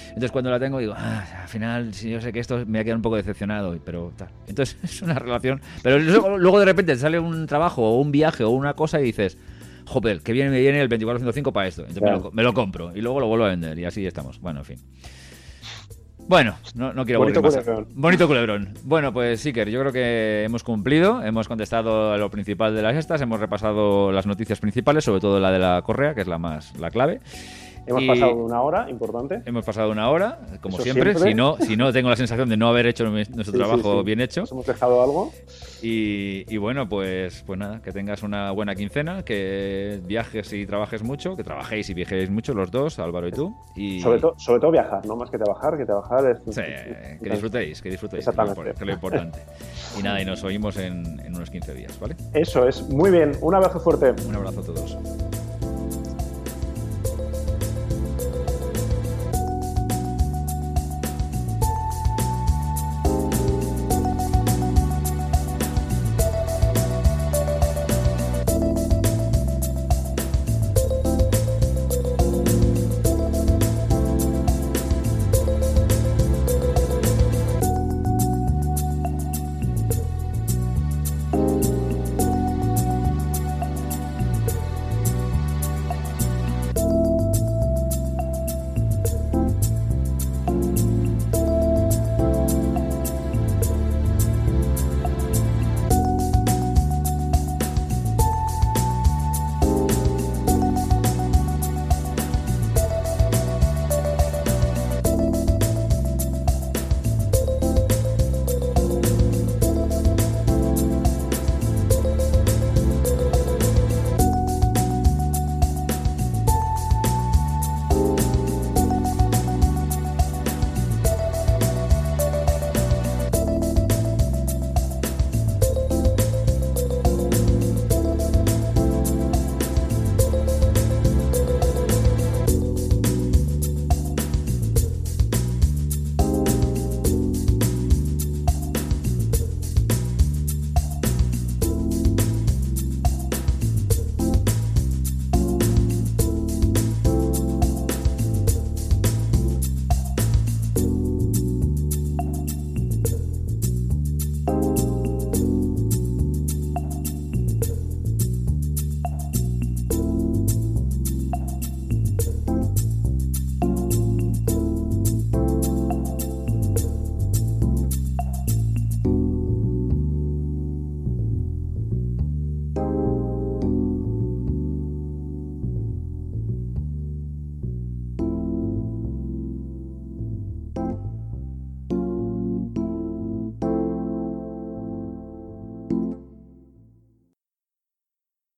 Entonces 0.10 0.34
cuando 0.34 0.52
la 0.52 0.60
tengo 0.60 0.80
digo, 0.80 0.94
ah, 0.98 1.26
al 1.44 1.48
final, 1.48 1.94
si 1.94 2.10
yo 2.10 2.20
sé 2.20 2.34
que 2.34 2.42
esto 2.42 2.66
me 2.66 2.80
ha 2.80 2.84
quedado 2.84 2.98
un 2.98 3.04
poco 3.04 3.16
decepcionado, 3.16 3.74
pero 3.86 4.12
tal. 4.18 4.32
Entonces 4.48 4.78
es 4.84 5.02
una 5.02 5.18
relación. 5.18 5.62
Pero 5.82 5.98
luego, 5.98 6.60
de 6.60 6.66
repente 6.66 6.94
sale 6.98 7.20
un 7.20 7.48
trabajo 7.48 7.84
o 7.84 8.02
un 8.02 8.12
viaje 8.12 8.44
o 8.44 8.50
una 8.50 8.74
cosa 8.74 9.00
y 9.00 9.04
dices, 9.04 9.38
joder, 9.86 10.20
que 10.20 10.34
viene 10.34 10.50
me 10.50 10.60
viene 10.60 10.82
el 10.82 10.90
2405 10.90 11.54
para 11.54 11.68
esto. 11.70 11.84
Entonces 11.84 12.04
me, 12.04 12.12
lo, 12.12 12.32
me, 12.34 12.44
lo, 12.44 12.54
compro 12.54 12.94
y 12.94 13.00
luego 13.00 13.22
lo 13.22 13.28
vuelvo 13.28 13.46
a 13.46 13.48
vender 13.48 13.80
y 13.80 13.86
así 13.86 14.06
estamos. 14.06 14.42
Bueno, 14.42 14.60
en 14.60 14.66
fin. 14.66 14.78
Bueno, 16.28 16.58
no, 16.76 16.94
no 16.94 17.06
quiero 17.06 17.20
Bonito 17.20 17.42
culebrón. 17.42 17.88
Bonito 17.96 18.28
culebrón. 18.28 18.74
Bueno, 18.84 19.14
pues 19.14 19.40
Siker, 19.40 19.70
yo 19.70 19.80
creo 19.80 19.94
que 19.94 20.44
hemos 20.44 20.64
cumplido, 20.64 21.24
hemos 21.24 21.48
contestado 21.48 22.12
a 22.12 22.18
lo 22.18 22.30
principal 22.30 22.76
de 22.76 22.82
las 22.82 22.98
estas, 22.98 23.22
hemos 23.22 23.40
repasado 23.40 24.12
las 24.12 24.26
noticias 24.26 24.60
principales, 24.60 25.06
sobre 25.06 25.22
todo 25.22 25.40
la 25.40 25.52
de 25.52 25.60
la 25.60 25.82
correa, 25.84 26.14
que 26.14 26.22
es 26.22 26.28
la 26.28 26.38
más 26.38 26.78
la 26.78 26.92
clave. 26.92 27.22
Hemos 27.88 28.04
pasado 28.04 28.36
una 28.36 28.62
hora, 28.62 28.90
importante. 28.90 29.42
Hemos 29.46 29.66
pasado 29.66 29.92
una 29.92 30.10
hora, 30.10 30.40
como 30.62 30.78
siempre. 30.80 31.16
Si, 31.16 31.34
no, 31.34 31.56
si 31.58 31.78
no, 31.78 31.94
tengo 31.94 32.10
la 32.10 32.16
sensación 32.16 32.50
de 32.50 32.58
no 32.58 32.68
haber 32.68 32.88
hecho 32.88 33.06
nuestro 33.06 33.54
trabajo 33.54 34.04
bien 34.04 34.20
hecho. 34.20 34.44
hemos 34.52 34.66
dejado 34.66 35.02
algo. 35.02 35.32
Y, 35.82 36.58
bueno, 36.58 36.90
pues, 36.90 37.44
pues 37.46 37.58
nada, 37.58 37.82
que 37.82 37.92
tengas 37.92 38.24
una 38.24 38.52
buena 38.52 38.76
quincena, 38.76 39.24
que 39.24 40.00
viajes 40.06 40.52
y 40.54 40.66
trabajes 40.66 41.04
mucho, 41.04 41.36
que 41.36 41.44
trabajéis 41.44 41.90
y 41.90 41.94
viajéis 41.94 42.30
mucho 42.30 42.54
los 42.54 42.72
dos, 42.72 43.00
Álvaro 43.00 43.28
y 43.28 43.32
tú. 43.32 43.56
Y... 43.76 44.02
Sobre, 44.02 44.20
todo 44.20 44.34
sobre 44.38 44.60
todo 44.60 44.72
viajar, 44.72 45.06
no 45.06 45.16
más 45.16 45.30
que 45.30 45.38
trabajar, 45.38 45.78
que 45.78 45.86
trabajar 45.86 46.32
es... 46.32 46.56
Sí, 46.56 46.62
que 47.24 47.30
disfrutéis, 47.30 47.82
que 47.82 47.90
disfrutéis, 47.90 48.26
que 48.26 48.70
es 48.72 48.82
lo 48.82 48.94
importante. 48.94 49.40
y 49.98 50.04
nada, 50.04 50.22
y 50.22 50.26
nos 50.26 50.44
oímos 50.44 50.78
en, 50.78 51.20
en 51.20 51.36
unos 51.36 51.50
15 51.50 51.74
días, 51.74 52.00
¿vale? 52.00 52.16
Eso 52.34 52.68
es, 52.68 52.82
muy 52.90 53.12
bien, 53.12 53.32
un 53.42 53.56
abrazo 53.56 53.80
fuerte. 53.80 54.14
Un 54.28 54.36
abrazo 54.36 54.62
a 54.62 54.64
todos. 54.64 54.98